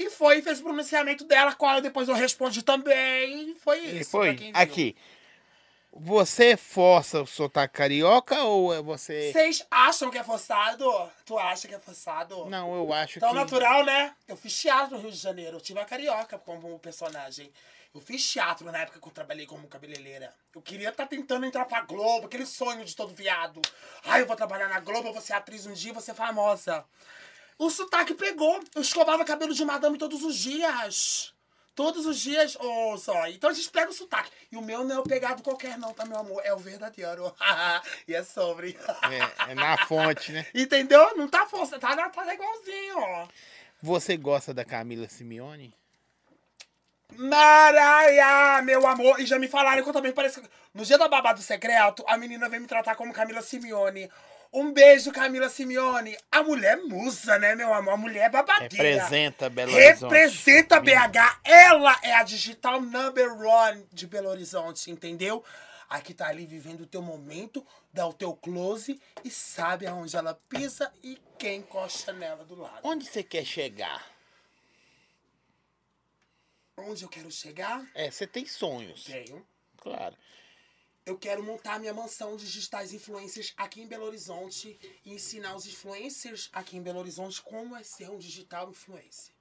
E 0.00 0.08
foi 0.08 0.38
e 0.38 0.42
fez 0.42 0.60
o 0.60 0.62
pronunciamento 0.62 1.24
dela, 1.24 1.54
qual 1.54 1.80
depois 1.82 2.08
eu 2.08 2.14
respondi 2.14 2.62
também. 2.62 3.50
E 3.50 3.54
foi 3.54 3.80
E 3.80 4.00
isso. 4.00 4.10
pra 4.12 4.20
foi. 4.20 4.50
Aqui. 4.54 4.96
Você 5.92 6.56
força 6.56 7.20
o 7.20 7.26
sotaque 7.26 7.74
carioca 7.74 8.40
ou 8.44 8.72
é 8.72 8.80
você. 8.80 9.30
Vocês 9.32 9.66
acham 9.70 10.08
que 10.10 10.16
é 10.16 10.22
forçado? 10.24 10.84
Tu 11.26 11.36
acha 11.36 11.68
que 11.68 11.74
é 11.74 11.78
forçado? 11.80 12.46
Não, 12.46 12.74
eu 12.76 12.92
acho 12.94 13.20
Tão 13.20 13.30
que. 13.30 13.34
natural, 13.34 13.84
né? 13.84 14.14
Eu 14.26 14.36
fiz 14.36 14.58
teatro 14.58 14.96
no 14.96 15.02
Rio 15.02 15.10
de 15.10 15.18
Janeiro. 15.18 15.56
Eu 15.56 15.60
tive 15.60 15.80
a 15.80 15.84
carioca 15.84 16.38
como 16.38 16.78
personagem. 16.78 17.52
Eu 17.92 18.00
fiz 18.00 18.24
teatro 18.30 18.70
na 18.70 18.78
época 18.78 19.00
que 19.00 19.06
eu 19.06 19.12
trabalhei 19.12 19.46
como 19.46 19.66
cabeleireira. 19.66 20.32
Eu 20.54 20.62
queria 20.62 20.90
estar 20.90 21.06
tentando 21.08 21.44
entrar 21.44 21.64
pra 21.64 21.80
Globo, 21.82 22.26
aquele 22.26 22.46
sonho 22.46 22.84
de 22.84 22.94
todo 22.94 23.12
viado. 23.12 23.60
Ai, 24.04 24.22
eu 24.22 24.26
vou 24.26 24.36
trabalhar 24.36 24.68
na 24.68 24.78
Globo, 24.78 25.08
eu 25.08 25.12
vou 25.12 25.20
ser 25.20 25.32
atriz 25.32 25.66
um 25.66 25.72
dia, 25.72 25.92
vou 25.92 26.00
ser 26.00 26.14
famosa. 26.14 26.84
O 27.60 27.68
sotaque 27.68 28.14
pegou. 28.14 28.58
Eu 28.74 28.80
escovava 28.80 29.22
cabelo 29.22 29.52
de 29.52 29.62
madame 29.66 29.98
todos 29.98 30.24
os 30.24 30.34
dias. 30.34 31.34
Todos 31.74 32.06
os 32.06 32.18
dias, 32.18 32.56
ô 32.58 32.96
só. 32.96 33.28
Então 33.28 33.50
a 33.50 33.52
gente 33.52 33.68
pega 33.68 33.90
o 33.90 33.92
sotaque. 33.92 34.30
E 34.50 34.56
o 34.56 34.62
meu 34.62 34.82
não 34.82 34.96
é 34.96 34.98
o 34.98 35.02
pegado 35.02 35.42
qualquer, 35.42 35.76
não, 35.76 35.92
tá, 35.92 36.06
meu 36.06 36.16
amor? 36.16 36.40
É 36.42 36.54
o 36.54 36.58
verdadeiro. 36.58 37.30
e 38.08 38.14
é 38.14 38.24
sobre. 38.24 38.78
É, 39.02 39.52
é 39.52 39.54
na 39.54 39.76
fonte, 39.86 40.32
né? 40.32 40.46
Entendeu? 40.56 41.14
Não 41.18 41.28
tá 41.28 41.44
força, 41.44 41.78
tá, 41.78 41.94
tá 42.08 42.34
igualzinho, 42.34 42.98
ó. 42.98 43.28
Você 43.82 44.16
gosta 44.16 44.54
da 44.54 44.64
Camila 44.64 45.06
Simeone? 45.06 45.74
Maraia, 47.14 48.62
meu 48.62 48.86
amor. 48.86 49.20
E 49.20 49.26
já 49.26 49.38
me 49.38 49.48
falaram 49.48 49.82
que 49.82 49.88
eu 49.88 49.92
também 49.92 50.12
pareço. 50.12 50.42
No 50.72 50.82
dia 50.82 50.96
da 50.96 51.08
babado 51.08 51.42
secreto, 51.42 52.02
a 52.06 52.16
menina 52.16 52.48
veio 52.48 52.62
me 52.62 52.68
tratar 52.68 52.94
como 52.94 53.12
Camila 53.12 53.42
Simeone. 53.42 54.10
Um 54.52 54.72
beijo, 54.72 55.12
Camila 55.12 55.48
Simeone. 55.48 56.16
A 56.30 56.42
mulher 56.42 56.76
musa, 56.78 57.38
né, 57.38 57.54
meu 57.54 57.72
amor? 57.72 57.94
A 57.94 57.96
mulher 57.96 58.30
babadeira. 58.30 58.74
Representa 58.74 59.48
Belo 59.48 59.72
Horizonte. 59.72 60.12
Representa 60.12 60.80
BH. 60.80 61.40
Ela 61.44 61.96
é 62.02 62.14
a 62.14 62.24
digital 62.24 62.80
number 62.80 63.32
one 63.32 63.86
de 63.92 64.08
Belo 64.08 64.28
Horizonte, 64.28 64.90
entendeu? 64.90 65.44
Aqui 65.88 66.14
tá 66.14 66.28
ali 66.28 66.46
vivendo 66.46 66.82
o 66.82 66.86
teu 66.86 67.02
momento, 67.02 67.66
dá 67.92 68.06
o 68.06 68.12
teu 68.12 68.34
close 68.34 69.00
e 69.24 69.30
sabe 69.30 69.86
aonde 69.86 70.16
ela 70.16 70.34
pisa 70.48 70.92
e 71.02 71.18
quem 71.38 71.58
encosta 71.58 72.12
nela 72.12 72.44
do 72.44 72.54
lado. 72.54 72.80
Onde 72.82 73.06
você 73.06 73.22
quer 73.22 73.44
chegar? 73.44 74.04
Onde 76.76 77.04
eu 77.04 77.08
quero 77.08 77.30
chegar? 77.30 77.84
É, 77.94 78.10
você 78.10 78.26
tem 78.26 78.46
sonhos. 78.46 79.04
Tenho. 79.04 79.44
Claro. 79.78 80.16
Eu 81.10 81.18
quero 81.18 81.42
montar 81.42 81.80
minha 81.80 81.92
mansão 81.92 82.36
de 82.36 82.44
digitais 82.44 82.92
influencers 82.92 83.52
aqui 83.56 83.80
em 83.80 83.86
Belo 83.88 84.04
Horizonte 84.04 84.78
e 85.04 85.12
ensinar 85.12 85.56
os 85.56 85.66
influencers 85.66 86.48
aqui 86.52 86.76
em 86.76 86.82
Belo 86.82 87.00
Horizonte 87.00 87.42
como 87.42 87.74
é 87.74 87.82
ser 87.82 88.08
um 88.08 88.16
digital 88.16 88.70
influencer. 88.70 89.34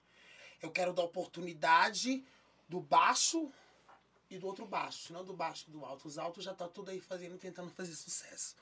Eu 0.63 0.71
quero 0.71 0.91
dar 0.93 1.03
oportunidade 1.03 2.25
do 2.67 2.79
baixo 2.79 3.51
e 4.31 4.39
do 4.39 4.47
outro 4.47 4.65
baixo, 4.65 5.13
não 5.13 5.23
do 5.23 5.31
baixo 5.31 5.65
e 5.67 5.71
do 5.71 5.85
alto. 5.85 6.07
Os 6.07 6.17
altos 6.17 6.43
já 6.43 6.55
tá 6.55 6.67
tudo 6.67 6.89
aí 6.89 6.99
fazendo, 6.99 7.37
tentando 7.37 7.69
fazer 7.69 7.93
sucesso. 7.93 8.55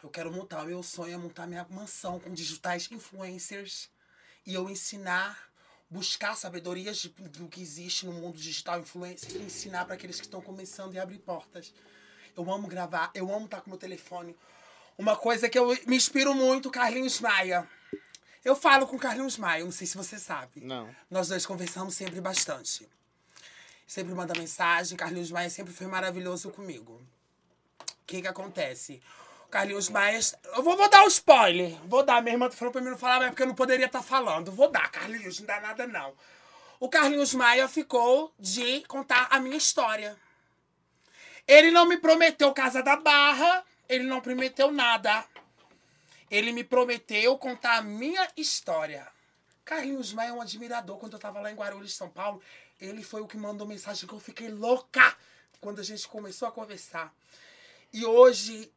Eu 0.00 0.08
quero 0.08 0.30
montar, 0.32 0.64
meu 0.64 0.80
sonho 0.80 1.14
é 1.14 1.16
montar 1.16 1.48
minha 1.48 1.66
mansão 1.68 2.20
com 2.20 2.32
digitais 2.32 2.88
influencers 2.88 3.90
e 4.46 4.54
eu 4.54 4.70
ensinar, 4.70 5.50
buscar 5.90 6.36
sabedorias 6.36 7.04
do 7.04 7.48
que 7.48 7.60
existe 7.60 8.06
no 8.06 8.12
mundo 8.12 8.38
digital 8.38 8.78
influencer 8.78 9.40
e 9.40 9.42
ensinar 9.42 9.86
para 9.86 9.94
aqueles 9.94 10.20
que 10.20 10.26
estão 10.26 10.40
começando 10.40 10.94
e 10.94 11.00
abrir 11.00 11.18
portas. 11.18 11.74
Eu 12.36 12.50
amo 12.52 12.66
gravar, 12.66 13.10
eu 13.14 13.32
amo 13.32 13.44
estar 13.44 13.60
com 13.60 13.70
meu 13.70 13.78
telefone. 13.78 14.36
Uma 14.98 15.16
coisa 15.16 15.48
que 15.48 15.58
eu 15.58 15.68
me 15.86 15.96
inspiro 15.96 16.34
muito, 16.34 16.70
Carlinhos 16.70 17.20
Maia. 17.20 17.68
Eu 18.44 18.54
falo 18.54 18.86
com 18.86 18.96
o 18.96 18.98
Carlinhos 18.98 19.38
Maia, 19.38 19.64
não 19.64 19.72
sei 19.72 19.86
se 19.86 19.96
você 19.96 20.18
sabe. 20.18 20.60
Não. 20.60 20.94
Nós 21.10 21.28
dois 21.28 21.46
conversamos 21.46 21.94
sempre 21.94 22.20
bastante. 22.20 22.88
Sempre 23.86 24.14
manda 24.14 24.38
mensagem, 24.38 24.96
Carlinhos 24.96 25.30
Maia 25.30 25.48
sempre 25.48 25.72
foi 25.72 25.86
maravilhoso 25.86 26.50
comigo. 26.50 27.00
O 27.80 28.06
que 28.06 28.20
que 28.20 28.28
acontece? 28.28 29.00
O 29.46 29.48
Carlinhos 29.48 29.88
Maia... 29.88 30.20
Eu 30.56 30.62
vou, 30.62 30.76
vou 30.76 30.88
dar 30.88 31.04
um 31.04 31.08
spoiler. 31.08 31.78
Vou 31.86 32.04
dar. 32.04 32.20
Minha 32.22 32.34
irmã 32.34 32.50
falou 32.50 32.72
pra 32.72 32.80
mim 32.80 32.90
não 32.90 32.98
falar, 32.98 33.18
mas 33.18 33.26
é 33.26 33.30
porque 33.30 33.42
eu 33.42 33.46
não 33.46 33.54
poderia 33.54 33.86
estar 33.86 34.02
falando. 34.02 34.52
Vou 34.52 34.70
dar, 34.70 34.90
Carlinhos, 34.90 35.38
não 35.40 35.46
dá 35.46 35.60
nada 35.60 35.86
não. 35.86 36.12
O 36.80 36.88
Carlinhos 36.88 37.32
Maia 37.32 37.66
ficou 37.68 38.34
de 38.38 38.82
contar 38.82 39.28
a 39.30 39.40
minha 39.40 39.56
história. 39.56 40.18
Ele 41.46 41.70
não 41.70 41.86
me 41.86 41.98
prometeu 41.98 42.52
Casa 42.52 42.82
da 42.82 42.96
Barra, 42.96 43.64
ele 43.88 44.04
não 44.04 44.20
prometeu 44.20 44.70
nada. 44.70 45.24
Ele 46.30 46.52
me 46.52 46.64
prometeu 46.64 47.36
contar 47.38 47.76
a 47.76 47.82
minha 47.82 48.28
história. 48.36 49.06
Carlinhos 49.64 50.12
Maia 50.12 50.30
é 50.30 50.32
um 50.32 50.40
admirador. 50.40 50.98
Quando 50.98 51.14
eu 51.14 51.18
tava 51.18 51.40
lá 51.40 51.50
em 51.50 51.54
Guarulhos, 51.54 51.94
São 51.94 52.08
Paulo, 52.08 52.42
ele 52.80 53.02
foi 53.02 53.20
o 53.20 53.26
que 53.26 53.36
mandou 53.36 53.66
mensagem 53.66 54.06
que 54.06 54.14
eu 54.14 54.20
fiquei 54.20 54.48
louca 54.48 55.16
quando 55.60 55.80
a 55.80 55.84
gente 55.84 56.06
começou 56.08 56.48
a 56.48 56.52
conversar. 56.52 57.14
E 57.92 58.04
hoje 58.04 58.70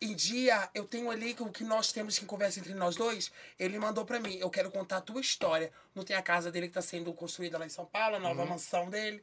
em 0.00 0.14
dia, 0.14 0.68
eu 0.74 0.84
tenho 0.84 1.10
ali 1.10 1.34
o 1.38 1.50
que 1.50 1.64
nós 1.64 1.90
temos 1.90 2.18
que 2.18 2.26
conversa 2.26 2.60
entre 2.60 2.74
nós 2.74 2.96
dois. 2.96 3.32
Ele 3.58 3.78
mandou 3.78 4.04
pra 4.04 4.20
mim: 4.20 4.36
Eu 4.36 4.50
quero 4.50 4.70
contar 4.70 4.98
a 4.98 5.00
tua 5.00 5.20
história. 5.20 5.72
Não 5.94 6.04
tem 6.04 6.14
a 6.14 6.22
casa 6.22 6.50
dele 6.50 6.68
que 6.68 6.74
tá 6.74 6.82
sendo 6.82 7.12
construída 7.12 7.58
lá 7.58 7.66
em 7.66 7.70
São 7.70 7.86
Paulo, 7.86 8.16
a 8.16 8.20
nova 8.20 8.44
mansão 8.44 8.90
dele. 8.90 9.22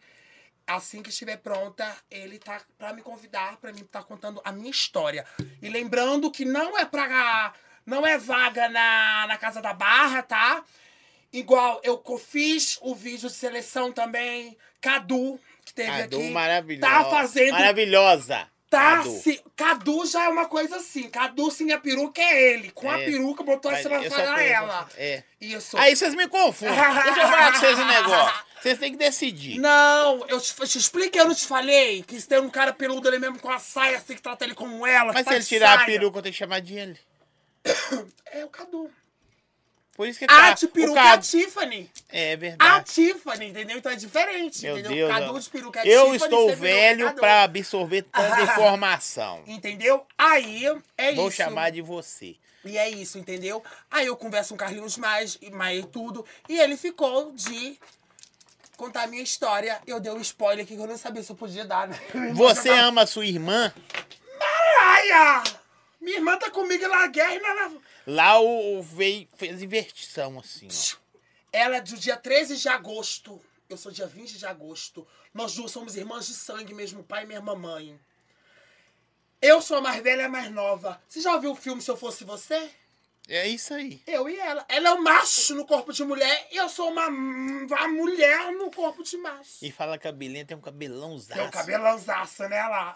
Assim 0.65 1.03
que 1.03 1.09
estiver 1.09 1.37
pronta, 1.37 1.85
ele 2.09 2.39
tá 2.39 2.61
pra 2.77 2.93
me 2.93 3.01
convidar 3.01 3.57
pra 3.57 3.73
mim 3.73 3.81
estar 3.81 4.03
contando 4.03 4.41
a 4.45 4.51
minha 4.51 4.71
história. 4.71 5.25
E 5.61 5.69
lembrando 5.69 6.31
que 6.31 6.45
não 6.45 6.77
é 6.77 6.85
pra. 6.85 7.53
Não 7.85 8.07
é 8.07 8.17
vaga 8.17 8.69
na, 8.69 9.27
na 9.27 9.37
Casa 9.37 9.61
da 9.61 9.73
Barra, 9.73 10.23
tá? 10.23 10.63
Igual 11.33 11.81
eu 11.83 12.01
fiz 12.17 12.77
o 12.81 12.95
vídeo 12.95 13.27
de 13.27 13.35
seleção 13.35 13.91
também. 13.91 14.57
Cadu, 14.79 15.39
que 15.65 15.73
teve 15.73 15.89
Cadu, 15.89 16.17
aqui. 16.17 16.29
maravilhosa. 16.29 16.93
Tá 16.93 17.09
fazendo 17.09 17.51
Maravilhosa. 17.53 18.47
Tá, 18.73 18.97
Cadu. 18.97 19.43
Cadu 19.55 20.05
já 20.05 20.23
é 20.25 20.29
uma 20.29 20.45
coisa 20.45 20.77
assim. 20.77 21.09
Cadu 21.09 21.51
sem 21.51 21.71
a 21.71 21.79
peruca 21.79 22.21
é 22.21 22.53
ele. 22.53 22.71
Com 22.71 22.89
a 22.89 22.99
É. 22.99 23.05
peruca 23.05 23.43
botou 23.43 23.71
Mas 23.71 23.85
essa 23.85 23.89
pra 24.23 24.43
ela. 24.43 24.89
É. 24.97 25.23
Isso. 25.39 25.77
Aí 25.77 25.95
vocês 25.95 26.15
me 26.15 26.27
confundem. 26.27 26.75
Deixa 26.75 27.21
eu 27.21 27.27
falar 27.27 27.51
com 27.51 27.59
vocês 27.59 27.79
um 27.79 27.85
negócio. 27.85 28.43
Vocês 28.63 28.79
têm 28.79 28.93
que 28.93 28.97
decidir. 28.97 29.59
Não, 29.59 30.25
eu 30.29 30.39
te, 30.39 30.55
te 30.55 30.77
expliquei, 30.77 31.19
eu 31.19 31.27
não 31.27 31.35
te 31.35 31.45
falei 31.45 32.01
que 32.01 32.17
se 32.21 32.25
tem 32.25 32.39
um 32.39 32.49
cara 32.49 32.71
peludo 32.71 33.09
ali 33.09 33.19
mesmo 33.19 33.37
com 33.37 33.49
a 33.49 33.59
saia, 33.59 33.99
você 33.99 34.05
tem 34.05 34.15
que 34.15 34.21
tratar 34.21 34.45
ele 34.45 34.55
como 34.55 34.87
ela. 34.87 35.11
Mas 35.11 35.27
se 35.27 35.33
ele 35.33 35.43
tirar 35.43 35.73
a 35.73 35.75
saia. 35.79 35.85
peruca, 35.85 36.19
eu 36.19 36.21
tenho 36.23 36.31
que 36.31 36.39
chamar 36.39 36.61
de 36.61 36.75
ele. 36.79 36.97
É 38.31 38.45
o 38.45 38.47
Cadu. 38.47 38.89
Por 39.95 40.07
isso 40.07 40.17
que 40.17 40.25
A 40.25 40.27
tá- 40.27 40.53
de 40.53 40.67
peruca 40.67 40.99
é 40.99 41.07
a 41.09 41.17
Tiffany. 41.19 41.91
É 42.09 42.33
A 42.33 42.35
verdade. 42.35 42.91
Tiffany, 42.91 43.49
entendeu? 43.49 43.77
Então 43.77 43.91
é 43.91 43.95
diferente, 43.95 44.63
Meu 44.63 44.79
entendeu? 44.79 45.07
Deus. 45.07 45.11
Cadu 45.11 45.39
de 45.39 45.49
peruca 45.51 45.79
é 45.81 45.87
eu 45.87 46.11
Tiffany, 46.13 46.23
estou 46.23 46.55
velho 46.55 47.13
pra 47.13 47.43
absorver 47.43 48.01
tanta 48.03 48.41
informação. 48.41 49.43
Entendeu? 49.45 50.03
Aí, 50.17 50.65
é 50.97 51.13
Vou 51.13 51.27
isso. 51.27 51.37
chamar 51.37 51.69
de 51.71 51.81
você. 51.83 52.35
E 52.65 52.77
é 52.77 52.89
isso, 52.89 53.19
entendeu? 53.19 53.61
Aí 53.91 54.07
eu 54.07 54.15
converso 54.15 54.49
com 54.49 54.55
o 54.55 54.57
Carlinhos 54.57 54.97
mais, 54.97 55.37
e 55.41 55.51
mais 55.51 55.85
tudo. 55.91 56.25
E 56.49 56.57
ele 56.59 56.75
ficou 56.77 57.31
de 57.33 57.77
contar 58.77 59.03
a 59.03 59.07
minha 59.07 59.21
história. 59.21 59.79
Eu 59.85 59.99
dei 59.99 60.11
um 60.11 60.21
spoiler 60.21 60.65
aqui 60.65 60.75
que 60.75 60.81
eu 60.81 60.87
não 60.87 60.97
sabia 60.97 61.21
se 61.21 61.31
eu 61.31 61.35
podia 61.35 61.65
dar, 61.65 61.87
né? 61.87 61.99
Você 62.33 62.69
ama 62.69 63.05
sua 63.05 63.25
irmã? 63.27 63.71
Aia! 64.79 65.43
Minha 66.01 66.17
irmã 66.17 66.37
tá 66.37 66.49
comigo 66.49 66.87
na 66.87 67.05
guerra 67.07 67.35
e 67.35 67.39
na... 67.39 67.71
Lá 68.05 68.39
o, 68.39 68.79
o 68.79 68.83
veio, 68.83 69.27
fez 69.35 69.61
inversão, 69.61 70.39
assim, 70.39 70.67
ó. 70.67 71.03
Ela 71.51 71.77
é 71.77 71.81
do 71.81 71.97
dia 71.97 72.17
13 72.17 72.57
de 72.57 72.67
agosto. 72.67 73.39
Eu 73.69 73.77
sou 73.77 73.91
dia 73.91 74.07
20 74.07 74.37
de 74.37 74.45
agosto. 74.45 75.07
Nós 75.33 75.55
duas 75.55 75.71
somos 75.71 75.95
irmãs 75.95 76.27
de 76.27 76.33
sangue, 76.33 76.73
mesmo 76.73 77.03
pai 77.03 77.23
e 77.23 77.27
mesma 77.27 77.55
mãe. 77.55 77.99
Eu 79.41 79.61
sou 79.61 79.77
a 79.77 79.81
mais 79.81 80.01
velha 80.01 80.21
e 80.21 80.25
a 80.25 80.29
mais 80.29 80.51
nova. 80.51 81.01
Você 81.07 81.21
já 81.21 81.33
ouviu 81.33 81.51
o 81.51 81.55
filme 81.55 81.81
Se 81.81 81.91
Eu 81.91 81.97
Fosse 81.97 82.23
Você? 82.23 82.69
É 83.27 83.47
isso 83.47 83.73
aí. 83.73 84.01
Eu 84.05 84.27
e 84.27 84.37
ela. 84.37 84.65
Ela 84.67 84.89
é 84.89 84.93
um 84.93 85.01
macho 85.01 85.55
no 85.55 85.65
corpo 85.65 85.93
de 85.93 86.03
mulher 86.03 86.47
e 86.51 86.57
eu 86.57 86.67
sou 86.67 86.89
uma, 86.89 87.07
uma 87.07 87.87
mulher 87.87 88.51
no 88.51 88.69
corpo 88.69 89.01
de 89.01 89.15
macho. 89.17 89.57
E 89.61 89.71
fala 89.71 89.97
cabelinho, 89.97 90.45
tem 90.45 90.57
um 90.57 90.61
cabelão 90.61 91.17
zaço. 91.17 91.39
Tem 91.39 91.47
o 91.47 91.51
cabelãozaço, 91.51 92.43
né, 92.49 92.61
lá? 92.67 92.93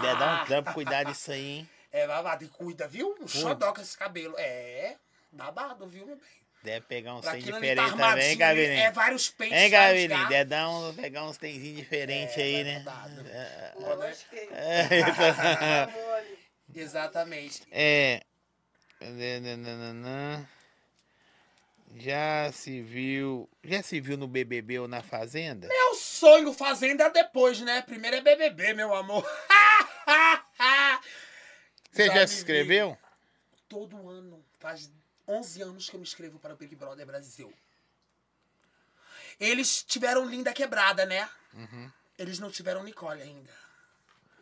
Deve 0.00 0.18
dar 0.18 0.42
um 0.42 0.46
trampo 0.46 0.72
cuidar 0.72 1.02
disso 1.04 1.30
aí, 1.30 1.44
hein? 1.44 1.70
É 1.96 2.06
babado. 2.06 2.44
E 2.44 2.48
cuida, 2.48 2.86
viu? 2.86 3.16
Um 3.18 3.26
xodó 3.26 3.72
com 3.72 3.80
esse 3.80 3.96
cabelo. 3.96 4.34
É, 4.36 4.96
babado, 5.32 5.86
viu, 5.86 6.04
meu 6.04 6.16
bem? 6.16 6.26
Deve 6.62 6.84
pegar 6.86 7.14
uns 7.14 7.22
tem 7.22 7.30
ali 7.30 7.44
tá 7.44 7.52
diferentes 7.52 7.94
também, 7.94 8.30
hein, 8.30 8.38
cabelinho? 8.38 8.80
É 8.80 8.90
vários 8.90 9.30
pentes. 9.30 9.56
Hein, 9.56 9.70
garfos. 9.70 10.28
Deve 10.28 10.44
dar 10.44 10.68
um, 10.68 10.94
pegar 10.94 11.24
uns 11.24 11.38
tenzinhos 11.38 11.78
diferentes 11.78 12.36
aí, 12.36 12.64
né? 12.64 12.80
babado. 12.80 13.26
É, 13.28 13.72
Quando 13.76 14.02
é- 14.04 14.16
é, 14.52 15.88
Exatamente. 16.74 17.62
É. 17.70 18.22
Nananana. 19.00 20.46
Já 21.94 22.52
se 22.52 22.82
viu. 22.82 23.48
Já 23.64 23.82
se 23.82 24.00
viu 24.00 24.18
no 24.18 24.28
BBB 24.28 24.80
ou 24.80 24.88
na 24.88 25.02
Fazenda? 25.02 25.66
Meu 25.66 25.94
sonho 25.94 26.52
fazenda 26.52 27.04
é 27.04 27.10
depois, 27.10 27.58
né? 27.60 27.80
Primeiro 27.80 28.16
é 28.16 28.20
BBB, 28.20 28.74
meu 28.74 28.94
amor. 28.94 29.24
Você 31.96 32.06
já, 32.08 32.26
se 32.26 32.36
inscreveu? 32.36 32.98
Todo 33.68 34.08
ano. 34.08 34.44
Faz 34.58 34.90
11 35.26 35.62
anos 35.62 35.88
que 35.88 35.96
eu 35.96 36.00
me 36.00 36.06
inscrevo 36.06 36.38
para 36.38 36.52
o 36.52 36.56
Big 36.56 36.76
Brother 36.76 37.06
Brasil. 37.06 37.52
Eles 39.40 39.82
tiveram 39.82 40.26
Linda 40.26 40.52
Quebrada, 40.52 41.06
né? 41.06 41.28
Uhum. 41.54 41.90
Eles 42.18 42.38
não 42.38 42.50
tiveram 42.50 42.82
Nicole 42.82 43.22
ainda. 43.22 43.50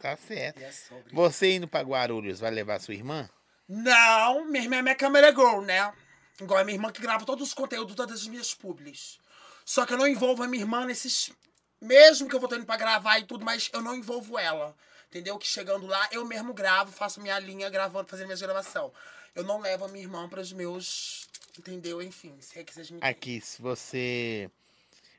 Tá 0.01 0.16
certo. 0.16 0.60
É. 0.60 0.70
Você 1.12 1.52
indo 1.52 1.68
pra 1.68 1.81
Guarulhos 1.81 2.40
vai 2.40 2.51
levar 2.51 2.81
sua 2.81 2.94
irmã? 2.94 3.31
Não, 3.68 4.44
minha 4.47 4.64
irmã 4.64 4.76
é 4.76 4.82
minha 4.82 4.94
câmera 4.94 5.31
girl, 5.31 5.60
né? 5.60 5.93
Igual 6.40 6.60
a 6.60 6.64
minha 6.64 6.76
irmã 6.76 6.90
que 6.90 7.01
grava 7.01 7.24
todos 7.24 7.48
os 7.48 7.55
conteúdos, 7.55 7.94
todas 7.94 8.20
as 8.20 8.26
minhas 8.26 8.52
publis. 8.52 9.18
Só 9.64 9.86
que 9.86 9.94
eu 9.94 9.98
não 9.98 10.06
envolvo 10.06 10.43
a 10.43 10.48
minha 10.48 10.62
irmã 10.62 10.85
nesses. 10.85 11.32
Mesmo 11.81 12.28
que 12.28 12.35
eu 12.35 12.40
vou 12.40 12.48
tendo 12.48 12.66
pra 12.66 12.76
gravar 12.76 13.18
e 13.18 13.24
tudo, 13.24 13.44
mas 13.44 13.70
eu 13.72 13.81
não 13.81 13.94
envolvo 13.94 14.39
ela. 14.39 14.76
Entendeu? 15.15 15.39
Que 15.39 15.47
chegando 15.47 15.86
lá, 15.86 16.09
eu 16.11 16.24
mesmo 16.24 16.53
gravo, 16.53 16.91
faço 16.91 17.20
minha 17.20 17.39
linha 17.39 17.70
gravando, 17.70 18.09
fazendo 18.09 18.27
minhas 18.27 18.43
gravação. 18.43 18.93
Eu 19.32 19.45
não 19.45 19.61
levo 19.61 19.85
a 19.85 19.89
minha 19.89 20.03
irmã 20.03 20.28
pros 20.28 20.53
meus. 20.53 21.28
Entendeu? 21.57 22.03
Enfim, 22.03 22.35
se 22.41 22.59
é 22.59 22.65
que 22.65 22.74
vocês 22.74 22.91
me 22.91 22.99
Aqui, 23.01 23.41
se 23.41 23.62
você. 23.62 24.51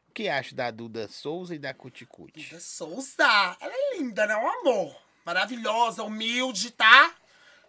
O 0.10 0.12
que 0.12 0.28
acha 0.28 0.54
da 0.54 0.70
Duda 0.70 1.08
Souza 1.08 1.56
e 1.56 1.58
da 1.58 1.74
Cuticute? 1.74 2.44
Duda 2.44 2.60
Souza. 2.60 3.24
Ela 3.62 3.74
é 3.74 3.98
linda, 3.98 4.28
né? 4.28 4.36
Um 4.36 4.50
amor. 4.50 5.02
Maravilhosa, 5.24 6.04
humilde, 6.04 6.72
tá? 6.72 7.16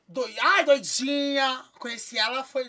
Doi... 0.08 0.34
Ai, 0.40 0.64
doidinha. 0.64 1.64
Conheci 1.78 2.16
ela 2.18 2.44
foi 2.44 2.68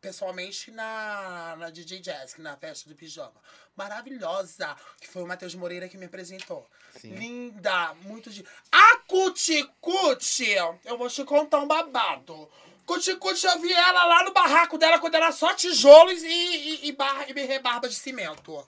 pessoalmente 0.00 0.70
na, 0.70 1.56
na 1.58 1.70
DJ 1.70 1.98
Jazz, 2.00 2.36
na 2.38 2.56
festa 2.56 2.88
do 2.88 2.94
pijama. 2.94 3.34
Maravilhosa. 3.76 4.76
Que 5.00 5.08
foi 5.08 5.22
o 5.22 5.26
Matheus 5.26 5.54
Moreira 5.54 5.88
que 5.88 5.96
me 5.98 6.06
apresentou. 6.06 6.64
Sim. 7.00 7.14
Linda, 7.14 7.94
muito 8.02 8.30
de. 8.30 8.44
A 8.70 8.98
Cuticute! 9.08 10.52
Eu 10.84 10.96
vou 10.96 11.08
te 11.08 11.24
contar 11.24 11.58
um 11.58 11.66
babado. 11.66 12.48
Cuticute, 12.86 13.44
eu 13.46 13.58
vi 13.60 13.72
ela 13.72 14.04
lá 14.04 14.22
no 14.24 14.32
barraco 14.32 14.78
dela 14.78 14.98
quando 14.98 15.14
era 15.14 15.32
só 15.32 15.54
tijolos 15.54 16.22
e, 16.22 16.26
e, 16.28 16.88
e, 16.88 16.92
barra, 16.92 17.26
e 17.28 17.32
rebarba 17.46 17.88
de 17.88 17.94
cimento 17.94 18.64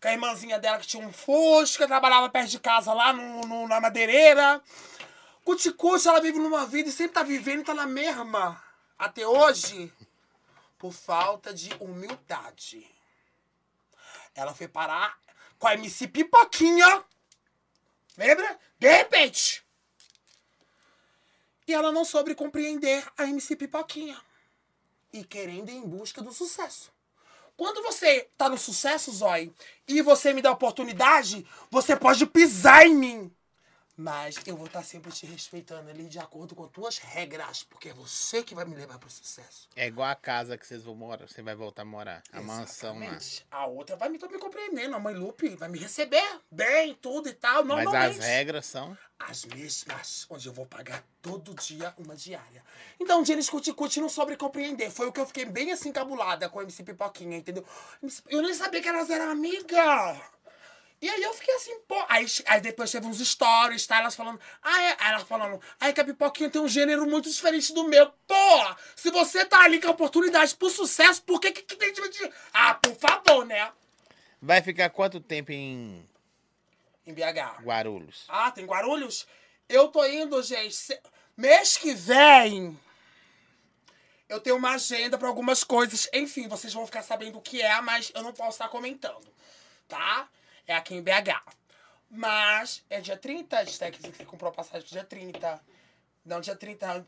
com 0.00 0.08
a 0.08 0.12
irmãzinha 0.12 0.58
dela 0.58 0.78
que 0.78 0.86
tinha 0.86 1.04
um 1.06 1.12
Fusca, 1.12 1.86
trabalhava 1.86 2.28
perto 2.28 2.50
de 2.50 2.58
casa 2.58 2.92
lá 2.92 3.12
no, 3.12 3.42
no- 3.42 3.68
na 3.68 3.80
madeireira. 3.80 4.60
Cuticute, 5.44 6.08
ela 6.08 6.20
vive 6.20 6.38
numa 6.38 6.66
vida 6.66 6.88
e 6.88 6.92
sempre 6.92 7.14
tá 7.14 7.22
vivendo 7.22 7.60
e 7.60 7.64
tá 7.64 7.74
na 7.74 7.86
mesma. 7.86 8.62
Até 8.98 9.26
hoje, 9.26 9.92
por 10.78 10.92
falta 10.92 11.52
de 11.52 11.70
humildade. 11.80 12.86
Ela 14.34 14.54
foi 14.54 14.68
parar 14.68 15.18
com 15.58 15.66
a 15.66 15.74
MC 15.74 16.08
Pipoquinha. 16.08 17.04
Lembra? 18.16 18.58
De 18.78 18.90
repente. 18.90 19.64
E 21.66 21.74
ela 21.74 21.92
não 21.92 22.04
soube 22.04 22.34
compreender 22.34 23.06
a 23.16 23.24
MC 23.24 23.56
Pipoquinha. 23.56 24.20
E 25.12 25.24
querendo 25.24 25.70
ir 25.70 25.76
em 25.76 25.86
busca 25.86 26.22
do 26.22 26.32
sucesso. 26.32 26.92
Quando 27.56 27.82
você 27.82 28.28
tá 28.36 28.48
no 28.48 28.58
sucesso, 28.58 29.12
Zói, 29.12 29.52
e 29.86 30.00
você 30.02 30.32
me 30.32 30.42
dá 30.42 30.50
oportunidade, 30.50 31.46
você 31.70 31.94
pode 31.94 32.26
pisar 32.26 32.86
em 32.86 32.94
mim. 32.94 33.36
Mas 33.96 34.36
eu 34.46 34.56
vou 34.56 34.66
estar 34.66 34.82
sempre 34.82 35.12
te 35.12 35.26
respeitando 35.26 35.90
ali 35.90 36.08
de 36.08 36.18
acordo 36.18 36.54
com 36.54 36.66
tuas 36.66 36.96
regras, 36.98 37.62
porque 37.62 37.90
é 37.90 37.92
você 37.92 38.42
que 38.42 38.54
vai 38.54 38.64
me 38.64 38.74
levar 38.74 38.98
pro 38.98 39.10
sucesso. 39.10 39.68
É 39.76 39.86
igual 39.86 40.08
a 40.08 40.14
casa 40.14 40.56
que 40.56 40.66
vocês 40.66 40.82
vão 40.82 40.94
morar, 40.94 41.28
você 41.28 41.42
vai 41.42 41.54
voltar 41.54 41.82
a 41.82 41.84
morar. 41.84 42.22
A 42.32 42.40
mansão 42.40 42.98
lá. 42.98 43.04
Exatamente. 43.04 43.46
A 43.50 43.66
outra 43.66 43.94
vai 43.96 44.08
me, 44.08 44.18
me 44.18 44.38
compreendendo, 44.38 44.96
a 44.96 44.98
mãe 44.98 45.14
Lupe 45.14 45.50
vai 45.56 45.68
me 45.68 45.78
receber 45.78 46.40
bem, 46.50 46.94
tudo 46.94 47.28
e 47.28 47.34
tal, 47.34 47.64
Mas 47.64 47.84
normalmente. 47.84 48.18
as 48.18 48.24
regras 48.24 48.66
são. 48.66 48.96
As 49.18 49.44
mesmas, 49.44 50.26
onde 50.30 50.48
eu 50.48 50.52
vou 50.52 50.66
pagar 50.66 51.04
todo 51.20 51.54
dia 51.54 51.94
uma 51.96 52.16
diária. 52.16 52.64
Então, 52.98 53.20
um 53.20 53.22
dia 53.22 53.34
eles 53.34 53.48
cuticute 53.48 54.00
não 54.00 54.08
soube 54.08 54.36
compreender. 54.36 54.90
Foi 54.90 55.06
o 55.06 55.12
que 55.12 55.20
eu 55.20 55.26
fiquei 55.26 55.44
bem 55.44 55.70
assim 55.70 55.90
encabulada 55.90 56.48
com 56.48 56.58
a 56.58 56.62
MC 56.62 56.82
Pipoquinha, 56.82 57.36
entendeu? 57.36 57.64
Eu 58.28 58.42
nem 58.42 58.54
sabia 58.54 58.82
que 58.82 58.88
elas 58.88 59.10
eram 59.10 59.30
amigas. 59.30 60.18
E 61.02 61.08
aí 61.10 61.20
eu 61.20 61.34
fiquei 61.34 61.52
assim, 61.56 61.76
pô. 61.80 61.96
Aí, 62.08 62.24
aí 62.46 62.60
depois 62.60 62.90
teve 62.92 63.04
uns 63.08 63.18
stories, 63.18 63.84
tá? 63.88 63.98
Elas 63.98 64.14
falando. 64.14 64.40
Ah, 64.62 64.82
é. 64.82 64.96
Aí 65.00 65.12
ela 65.14 65.24
falando. 65.24 65.60
Aí 65.80 65.92
que 65.92 66.00
a 66.00 66.04
pipoquinha 66.04 66.48
tem 66.48 66.62
um 66.62 66.68
gênero 66.68 67.04
muito 67.06 67.28
diferente 67.28 67.74
do 67.74 67.82
meu. 67.88 68.06
Pô! 68.26 68.76
Se 68.94 69.10
você 69.10 69.44
tá 69.44 69.62
ali 69.64 69.80
com 69.80 69.88
a 69.88 69.90
oportunidade 69.90 70.54
pro 70.54 70.70
sucesso, 70.70 71.20
por 71.24 71.40
que 71.40 71.50
que, 71.50 71.62
que 71.62 71.74
tem 71.74 71.92
de. 71.92 72.32
Ah, 72.52 72.74
por 72.74 72.94
favor, 72.94 73.44
né? 73.44 73.72
Vai 74.40 74.62
ficar 74.62 74.90
quanto 74.90 75.18
tempo 75.20 75.50
em 75.50 76.08
Em 77.04 77.12
BH. 77.12 77.62
Guarulhos? 77.64 78.24
Ah, 78.28 78.52
tem 78.52 78.64
Guarulhos? 78.64 79.26
Eu 79.68 79.88
tô 79.88 80.04
indo, 80.06 80.40
gente. 80.42 80.72
se- 80.74 81.00
Mês 81.36 81.76
que 81.76 81.94
vem. 81.94 82.78
Eu 84.28 84.38
tenho 84.40 84.56
uma 84.56 84.70
agenda 84.74 85.18
pra 85.18 85.26
algumas 85.26 85.64
coisas. 85.64 86.08
Enfim, 86.12 86.46
vocês 86.46 86.72
vão 86.72 86.86
ficar 86.86 87.02
sabendo 87.02 87.38
o 87.38 87.42
que 87.42 87.60
é, 87.60 87.80
mas 87.80 88.12
eu 88.14 88.22
não 88.22 88.32
posso 88.32 88.50
estar 88.52 88.68
comentando. 88.68 89.26
Tá? 89.88 90.28
É 90.72 90.74
aqui 90.74 90.94
em 90.94 91.02
BH. 91.02 91.38
Mas 92.08 92.82
é 92.88 92.98
dia 92.98 93.14
30, 93.14 93.58
a 93.58 93.62
gente 93.62 93.90
que 93.90 94.10
você 94.10 94.24
comprou 94.24 94.50
passagem 94.50 94.80
pro 94.80 94.90
dia 94.90 95.04
30. 95.04 95.60
Não, 96.24 96.40
dia 96.40 96.56
30. 96.56 97.06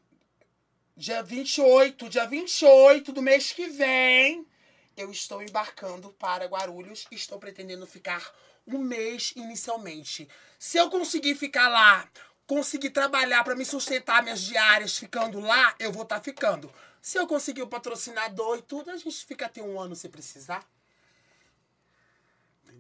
Dia 0.95 1.23
28, 1.23 2.11
dia 2.11 2.27
28 2.27 3.11
do 3.11 3.23
mês 3.23 3.53
que 3.53 3.67
vem, 3.69 4.47
eu 4.95 5.11
estou 5.11 5.43
embarcando 5.43 6.11
para 6.11 6.45
Guarulhos. 6.45 7.07
Estou 7.11 7.39
pretendendo 7.39 7.87
ficar 7.87 8.31
um 8.67 8.77
mês 8.77 9.33
inicialmente. 9.35 10.29
Se 10.59 10.77
eu 10.77 10.91
conseguir 10.91 11.35
ficar 11.35 11.69
lá, 11.69 12.07
conseguir 12.47 12.91
trabalhar 12.91 13.45
para 13.45 13.57
me 13.57 13.65
sustentar 13.65 14.23
minhas 14.23 14.43
diárias 14.43 14.99
ficando 14.99 15.41
lá, 15.41 15.75
eu 15.79 15.91
vou 15.91 16.03
estar 16.03 16.21
ficando. 16.21 16.71
Se 17.01 17.19
eu 17.19 17.27
conseguir 17.27 17.63
o 17.63 17.67
patrocinador 17.67 18.59
e 18.59 18.63
tudo, 18.63 18.91
a 18.91 18.97
gente 18.99 19.25
fica 19.25 19.47
até 19.47 19.63
um 19.63 19.81
ano 19.81 19.97
se 19.97 20.11
precisar. 20.11 20.69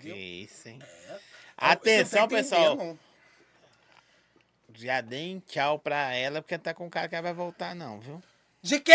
Que 0.05 0.11
Entendeu? 0.11 0.45
isso, 0.45 0.69
hein? 0.69 0.79
É. 1.09 1.19
Atenção, 1.57 2.29
tá 2.29 2.37
pessoal. 2.37 2.99
Já 4.75 5.01
deem 5.01 5.39
tchau 5.41 5.79
pra 5.79 6.13
ela, 6.13 6.43
porque 6.43 6.59
tá 6.59 6.75
com 6.75 6.91
cara 6.91 7.09
que 7.09 7.15
ela 7.15 7.23
vai 7.23 7.33
voltar, 7.33 7.75
não, 7.75 8.01
viu? 8.01 8.23
De 8.61 8.81
quê? 8.81 8.93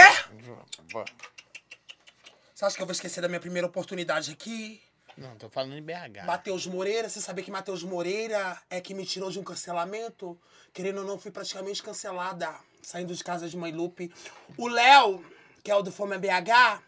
Você 2.53 2.65
acha 2.65 2.75
que 2.75 2.81
eu 2.81 2.85
vou 2.85 2.91
esquecer 2.91 3.21
da 3.21 3.27
minha 3.27 3.39
primeira 3.39 3.65
oportunidade 3.65 4.31
aqui? 4.31 4.81
Não, 5.17 5.35
tô 5.37 5.49
falando 5.49 5.75
em 5.75 5.81
BH. 5.81 6.25
Matheus 6.25 6.67
Moreira, 6.67 7.09
você 7.09 7.19
sabia 7.19 7.43
que 7.43 7.51
Matheus 7.51 7.83
Moreira 7.83 8.61
é 8.69 8.79
que 8.79 8.93
me 8.93 9.05
tirou 9.05 9.31
de 9.31 9.39
um 9.39 9.43
cancelamento? 9.43 10.39
Querendo 10.73 10.99
ou 10.99 11.05
não, 11.05 11.17
fui 11.17 11.31
praticamente 11.31 11.81
cancelada, 11.81 12.53
saindo 12.81 13.15
de 13.15 13.23
casa 13.23 13.49
de 13.49 13.57
Mãe 13.57 13.71
Lupe. 13.71 14.13
O 14.57 14.67
Léo, 14.67 15.25
que 15.63 15.71
é 15.71 15.75
o 15.75 15.81
do 15.81 15.91
Fome 15.91 16.17
BH, 16.17 16.83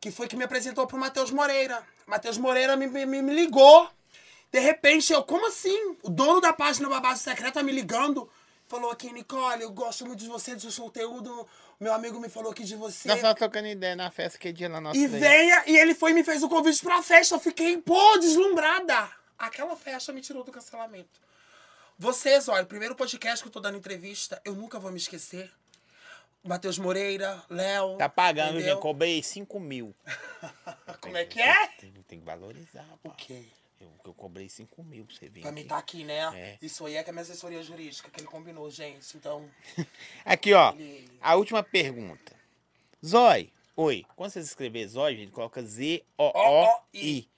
que 0.00 0.10
foi 0.10 0.28
que 0.28 0.36
me 0.36 0.44
apresentou 0.44 0.86
pro 0.86 0.98
Matheus 0.98 1.30
Moreira. 1.30 1.82
Matheus 2.06 2.38
Moreira 2.38 2.76
me, 2.76 2.86
me, 2.86 3.22
me 3.22 3.34
ligou. 3.34 3.88
De 4.52 4.60
repente, 4.60 5.12
eu, 5.12 5.22
como 5.22 5.46
assim? 5.48 5.96
O 6.02 6.08
dono 6.08 6.40
da 6.40 6.52
página 6.52 6.88
Babado 6.88 7.18
Secreta 7.18 7.62
me 7.62 7.72
ligando. 7.72 8.30
Falou 8.66 8.90
aqui, 8.90 9.12
Nicole, 9.12 9.62
eu 9.62 9.70
gosto 9.70 10.06
muito 10.06 10.20
de 10.20 10.28
você, 10.28 10.54
do 10.54 10.70
seu 10.70 10.84
conteúdo. 10.84 11.46
Meu 11.78 11.92
amigo 11.92 12.18
me 12.18 12.28
falou 12.28 12.52
aqui 12.52 12.64
de 12.64 12.76
você. 12.76 13.08
Nós 13.08 13.20
só 13.20 13.34
trocando 13.34 13.68
ideia 13.68 13.94
na 13.94 14.10
festa 14.10 14.38
que 14.38 14.52
dia 14.52 14.68
lá 14.68 14.80
nossa. 14.80 14.98
E 14.98 15.06
daí. 15.06 15.20
venha, 15.20 15.64
e 15.66 15.76
ele 15.76 15.94
foi 15.94 16.12
e 16.12 16.14
me 16.14 16.24
fez 16.24 16.42
o 16.42 16.48
convite 16.48 16.82
pra 16.82 17.02
festa. 17.02 17.34
Eu 17.34 17.40
fiquei, 17.40 17.76
pô, 17.78 18.16
deslumbrada. 18.18 19.10
Aquela 19.38 19.76
festa 19.76 20.12
me 20.12 20.20
tirou 20.20 20.44
do 20.44 20.52
cancelamento. 20.52 21.20
Vocês, 21.98 22.48
olha, 22.48 22.62
o 22.62 22.66
primeiro 22.66 22.94
podcast 22.94 23.42
que 23.42 23.48
eu 23.48 23.52
tô 23.52 23.60
dando 23.60 23.76
entrevista, 23.76 24.40
eu 24.44 24.54
nunca 24.54 24.78
vou 24.78 24.90
me 24.90 24.98
esquecer. 24.98 25.50
Matheus 26.44 26.78
Moreira, 26.78 27.42
Léo. 27.48 27.96
Tá 27.96 28.08
pagando, 28.08 28.56
entendeu? 28.56 28.74
já 28.76 28.80
cobrei 28.80 29.22
5 29.22 29.58
mil. 29.58 29.94
Como 31.00 31.16
é 31.16 31.24
que 31.24 31.40
é? 31.40 31.66
Tem, 31.68 31.90
tem 32.06 32.18
que 32.20 32.24
valorizar. 32.24 32.86
O 33.02 33.10
quê? 33.10 33.44
Eu, 33.80 33.90
eu 34.04 34.12
cobrei 34.14 34.48
5 34.48 34.82
mil 34.84 35.04
pra 35.06 35.14
você 35.16 35.28
vir. 35.28 35.40
Pra 35.40 35.52
mim 35.52 35.64
tá 35.64 35.78
aqui, 35.78 36.04
né? 36.04 36.30
É. 36.38 36.58
Isso 36.60 36.84
aí 36.84 36.96
é 36.96 37.02
que 37.02 37.08
é 37.10 37.12
minha 37.12 37.22
assessoria 37.22 37.62
jurídica, 37.62 38.10
que 38.10 38.20
ele 38.20 38.26
combinou, 38.26 38.70
gente. 38.70 39.16
Então, 39.16 39.48
Aqui, 40.24 40.52
ó. 40.52 40.72
Ele- 40.72 41.10
A 41.20 41.34
última 41.34 41.62
pergunta. 41.62 42.34
Zói. 43.04 43.50
Oi. 43.76 44.04
Quando 44.14 44.30
vocês 44.30 44.46
escrever 44.46 44.86
Zói, 44.86 45.16
gente, 45.16 45.32
coloca 45.32 45.62
Z-O-O-I. 45.62 47.28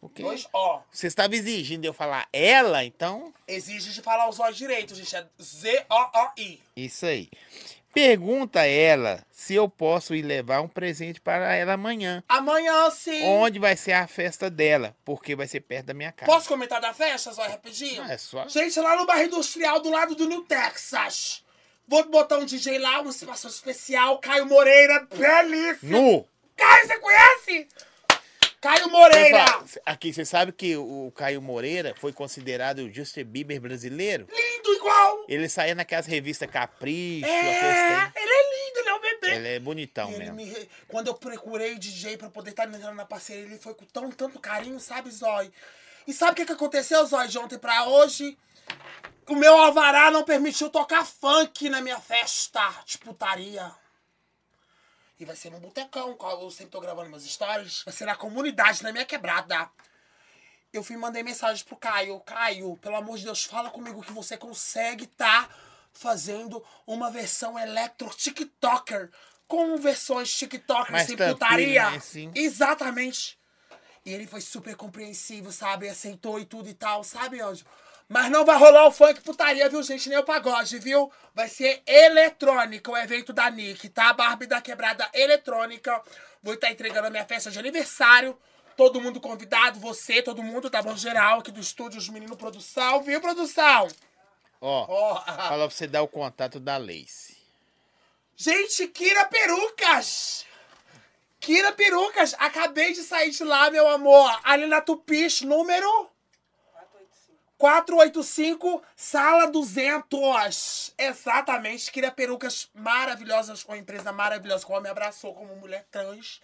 Porque 0.00 0.22
dois 0.22 0.46
ó. 0.52 0.82
você 0.92 1.08
estava 1.08 1.34
exigindo 1.34 1.84
eu 1.84 1.92
falar 1.92 2.28
ela, 2.32 2.84
então. 2.84 3.34
Exige 3.48 3.92
de 3.92 4.00
falar 4.00 4.28
os 4.28 4.38
olhos 4.38 4.56
direito, 4.56 4.94
gente. 4.94 5.16
É 5.16 5.26
Z-O-O-I. 5.42 6.60
Isso 6.76 7.04
aí. 7.06 7.28
Pergunta 7.92 8.64
ela 8.64 9.24
se 9.30 9.54
eu 9.54 9.68
posso 9.68 10.14
ir 10.14 10.22
levar 10.22 10.60
um 10.60 10.68
presente 10.68 11.20
para 11.20 11.54
ela 11.54 11.72
amanhã. 11.72 12.22
Amanhã, 12.28 12.90
sim. 12.90 13.22
Onde 13.24 13.58
vai 13.58 13.76
ser 13.76 13.92
a 13.92 14.06
festa 14.06 14.50
dela? 14.50 14.94
Porque 15.04 15.34
vai 15.34 15.46
ser 15.46 15.60
perto 15.60 15.86
da 15.86 15.94
minha 15.94 16.12
casa. 16.12 16.30
Posso 16.30 16.48
comentar 16.48 16.80
da 16.80 16.92
festa, 16.92 17.32
Zóia, 17.32 17.50
rapidinho? 17.50 18.02
Não, 18.02 18.10
é 18.10 18.18
só. 18.18 18.46
Gente, 18.48 18.78
lá 18.78 18.96
no 18.96 19.06
bairro 19.06 19.26
industrial, 19.26 19.80
do 19.80 19.90
lado 19.90 20.14
do 20.14 20.28
New 20.28 20.42
Texas. 20.42 21.42
Vou 21.86 22.04
botar 22.08 22.38
um 22.38 22.44
DJ 22.44 22.78
lá, 22.78 23.00
uma 23.00 23.12
situação 23.12 23.50
especial. 23.50 24.18
Caio 24.18 24.44
Moreira, 24.46 25.06
belíssimo. 25.10 25.90
Nu! 25.90 26.28
Caio, 26.56 26.86
você 26.86 26.98
conhece? 26.98 27.68
Caio 28.60 28.88
Moreira. 28.90 29.44
Aqui, 29.86 30.12
você 30.12 30.24
sabe 30.24 30.50
que 30.52 30.76
o 30.76 31.12
Caio 31.14 31.40
Moreira 31.40 31.94
foi 31.96 32.12
considerado 32.12 32.80
o 32.80 32.92
Justin 32.92 33.24
Bieber 33.24 33.60
brasileiro? 33.60 34.26
Lindo 34.30 34.72
igual. 34.74 35.24
Ele 35.28 35.48
saía 35.48 35.74
naquelas 35.74 36.06
revistas 36.06 36.50
Capricho, 36.50 37.26
É, 37.26 38.12
ele 38.16 38.32
é 38.32 38.66
lindo, 38.66 38.78
ele 38.80 38.88
é 38.88 38.94
um 38.94 39.00
bebê. 39.00 39.34
Ele 39.34 39.48
é 39.48 39.60
bonitão 39.60 40.10
ele 40.10 40.30
mesmo. 40.30 40.34
me 40.34 40.68
Quando 40.88 41.06
eu 41.06 41.14
procurei 41.14 41.78
DJ 41.78 42.16
pra 42.16 42.28
poder 42.30 42.50
estar 42.50 42.66
entrando 42.66 42.96
na 42.96 43.04
parceria, 43.04 43.44
ele 43.44 43.58
foi 43.58 43.74
com 43.74 43.84
tão, 43.84 44.10
tanto 44.10 44.40
carinho, 44.40 44.80
sabe, 44.80 45.10
Zói? 45.10 45.52
E 46.06 46.12
sabe 46.12 46.32
o 46.32 46.34
que, 46.34 46.46
que 46.46 46.52
aconteceu, 46.52 47.04
Zói, 47.06 47.28
de 47.28 47.38
ontem 47.38 47.58
pra 47.58 47.86
hoje? 47.86 48.36
O 49.28 49.36
meu 49.36 49.56
alvará 49.56 50.10
não 50.10 50.24
permitiu 50.24 50.70
tocar 50.70 51.04
funk 51.04 51.68
na 51.68 51.80
minha 51.80 52.00
festa 52.00 52.66
de 52.86 52.98
putaria. 52.98 53.70
E 55.18 55.24
vai 55.24 55.34
ser 55.34 55.50
no 55.50 55.58
botecão, 55.58 56.14
qual 56.14 56.40
eu 56.42 56.50
sempre 56.50 56.70
tô 56.70 56.80
gravando 56.80 57.10
meus 57.10 57.24
stories. 57.24 57.82
Vai 57.84 57.92
ser 57.92 58.04
na 58.04 58.14
comunidade, 58.14 58.82
na 58.82 58.92
minha 58.92 59.04
quebrada. 59.04 59.68
Eu 60.72 60.84
fui 60.84 60.94
e 60.94 60.98
mandei 60.98 61.22
mensagem 61.22 61.64
pro 61.64 61.76
Caio. 61.76 62.20
Caio, 62.20 62.76
pelo 62.76 62.96
amor 62.96 63.18
de 63.18 63.24
Deus, 63.24 63.44
fala 63.44 63.70
comigo 63.70 64.02
que 64.02 64.12
você 64.12 64.36
consegue 64.36 65.06
tá 65.06 65.48
fazendo 65.92 66.64
uma 66.86 67.10
versão 67.10 67.58
electro 67.58 68.08
TikToker. 68.10 69.10
Com 69.48 69.78
versões 69.78 70.30
TikToker 70.36 70.92
Mais 70.92 71.06
sem 71.06 71.16
putaria. 71.16 71.90
né, 71.90 71.96
assim? 71.96 72.30
Exatamente. 72.34 73.38
E 74.04 74.12
ele 74.12 74.26
foi 74.26 74.40
super 74.40 74.76
compreensivo, 74.76 75.50
sabe? 75.50 75.88
Aceitou 75.88 76.38
e 76.38 76.44
tudo 76.44 76.68
e 76.68 76.74
tal, 76.74 77.02
sabe, 77.02 77.40
Anjo? 77.40 77.64
Mas 78.08 78.30
não 78.30 78.42
vai 78.44 78.56
rolar 78.56 78.86
o 78.86 78.90
funk 78.90 79.20
putaria, 79.20 79.68
viu, 79.68 79.82
gente? 79.82 80.08
Nem 80.08 80.16
o 80.16 80.24
pagode, 80.24 80.78
viu? 80.78 81.12
Vai 81.34 81.46
ser 81.46 81.82
eletrônica 81.86 82.90
o 82.90 82.96
evento 82.96 83.34
da 83.34 83.50
Nick, 83.50 83.86
tá? 83.90 84.14
Barbie 84.14 84.46
da 84.46 84.62
Quebrada 84.62 85.06
Eletrônica. 85.12 86.02
Vou 86.42 86.54
estar 86.54 86.70
entregando 86.70 87.08
a 87.08 87.10
minha 87.10 87.26
festa 87.26 87.50
de 87.50 87.58
aniversário. 87.58 88.38
Todo 88.78 89.00
mundo 89.00 89.20
convidado, 89.20 89.78
você, 89.78 90.22
todo 90.22 90.42
mundo, 90.42 90.70
tá 90.70 90.80
bom? 90.80 90.96
Geral 90.96 91.40
aqui 91.40 91.50
do 91.50 91.60
estúdio, 91.60 91.98
os 91.98 92.08
meninos 92.08 92.38
produção, 92.38 93.02
viu, 93.02 93.20
produção? 93.20 93.88
Ó, 94.60 94.86
Ó, 94.88 95.20
fala 95.20 95.66
pra 95.66 95.76
você 95.76 95.86
dar 95.86 96.02
o 96.02 96.08
contato 96.08 96.58
da 96.58 96.78
Lace. 96.78 97.36
Gente, 98.36 98.88
Kira 98.88 99.26
Perucas! 99.26 100.46
Kira 101.40 101.72
Perucas, 101.72 102.34
acabei 102.38 102.92
de 102.92 103.02
sair 103.02 103.30
de 103.30 103.44
lá, 103.44 103.70
meu 103.70 103.86
amor. 103.86 104.40
Ali 104.44 104.66
na 104.66 104.80
Tupis, 104.80 105.42
número 105.42 106.08
485, 107.58 108.82
sala 108.96 109.46
200. 109.50 110.94
Exatamente, 110.96 111.90
Kira 111.90 112.10
Perucas 112.10 112.68
maravilhosas, 112.72 113.64
uma 113.64 113.76
empresa 113.76 114.12
maravilhosa, 114.12 114.64
qual 114.64 114.80
me 114.80 114.88
abraçou 114.88 115.34
como 115.34 115.54
mulher 115.56 115.84
trans. 115.90 116.40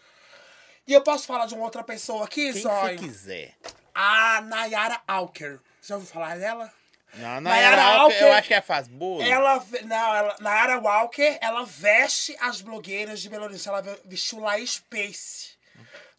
E 0.86 0.92
eu 0.92 1.00
posso 1.02 1.26
falar 1.26 1.46
de 1.46 1.54
uma 1.54 1.64
outra 1.64 1.82
pessoa 1.82 2.24
aqui, 2.24 2.52
Quem 2.52 2.62
Zói? 2.62 2.96
você 2.98 3.04
quiser. 3.06 3.54
A 3.94 4.40
Nayara 4.42 5.00
Alker. 5.06 5.60
Já 5.80 5.94
ouviu 5.94 6.10
falar 6.10 6.36
dela? 6.36 6.70
Não, 7.14 7.40
Nayara 7.40 7.76
era 7.76 7.84
Alker- 8.00 8.20
eu 8.22 8.32
acho 8.32 8.48
que 8.48 8.54
é 8.54 8.60
faz 8.60 8.88
bolo. 8.88 9.22
Ela, 9.22 9.64
não, 9.84 10.14
ela, 10.16 10.36
Nayara 10.40 10.80
Walker, 10.80 11.38
ela 11.40 11.64
veste 11.64 12.36
as 12.40 12.60
blogueiras 12.60 13.20
de 13.22 13.28
Belo 13.30 13.44
Horizonte. 13.44 13.68
Ela 13.68 13.80
ve- 13.82 14.00
vestiu 14.04 14.40
La 14.40 14.58
Space 14.66 15.53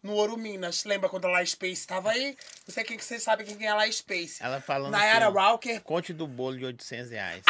no 0.02 0.12
Ouro 0.12 0.36
Minas. 0.36 0.84
Lembra 0.84 1.08
quando 1.08 1.26
a 1.26 1.30
La 1.30 1.44
Space 1.44 1.72
estava 1.74 2.10
aí? 2.10 2.36
Não 2.66 2.74
sei 2.74 2.84
quem 2.84 2.96
que 2.96 3.04
vocês 3.04 3.22
sabem 3.22 3.46
quem 3.46 3.66
é 3.66 3.70
a 3.70 3.90
Space. 3.92 4.42
Ela 4.42 4.60
falando 4.60 4.92
Nayara 4.92 5.28
Walker, 5.30 5.80
Conte 5.80 6.12
do 6.12 6.26
bolo 6.26 6.56
de 6.58 6.64
800 6.66 7.10
reais. 7.10 7.42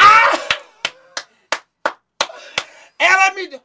ela 2.99 3.31
me 3.33 3.47
deu. 3.47 3.61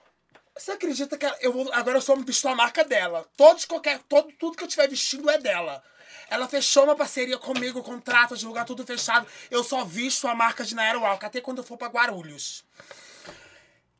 Você 0.56 0.72
acredita 0.72 1.16
que 1.16 1.24
ela- 1.24 1.38
eu 1.40 1.52
vou, 1.52 1.72
agora 1.72 1.96
eu 1.96 2.02
só 2.02 2.14
me 2.14 2.24
visto 2.24 2.46
a 2.46 2.54
marca 2.54 2.84
dela? 2.84 3.26
Todos, 3.36 3.64
qualquer, 3.64 3.98
todo, 4.08 4.30
tudo 4.38 4.56
que 4.56 4.62
eu 4.62 4.68
estiver 4.68 4.88
vestindo 4.88 5.28
é 5.30 5.38
dela. 5.38 5.82
Ela 6.28 6.46
fechou 6.48 6.84
uma 6.84 6.94
parceria 6.94 7.36
comigo, 7.38 7.82
contrato, 7.82 8.36
divulgar 8.36 8.64
tudo 8.64 8.86
fechado. 8.86 9.26
Eu 9.50 9.64
só 9.64 9.84
visto 9.84 10.26
a 10.28 10.34
marca 10.34 10.64
de 10.64 10.74
Nayara 10.74 10.98
Walker, 10.98 11.26
até 11.26 11.40
quando 11.40 11.58
eu 11.58 11.64
for 11.64 11.76
pra 11.76 11.88
Guarulhos. 11.88 12.64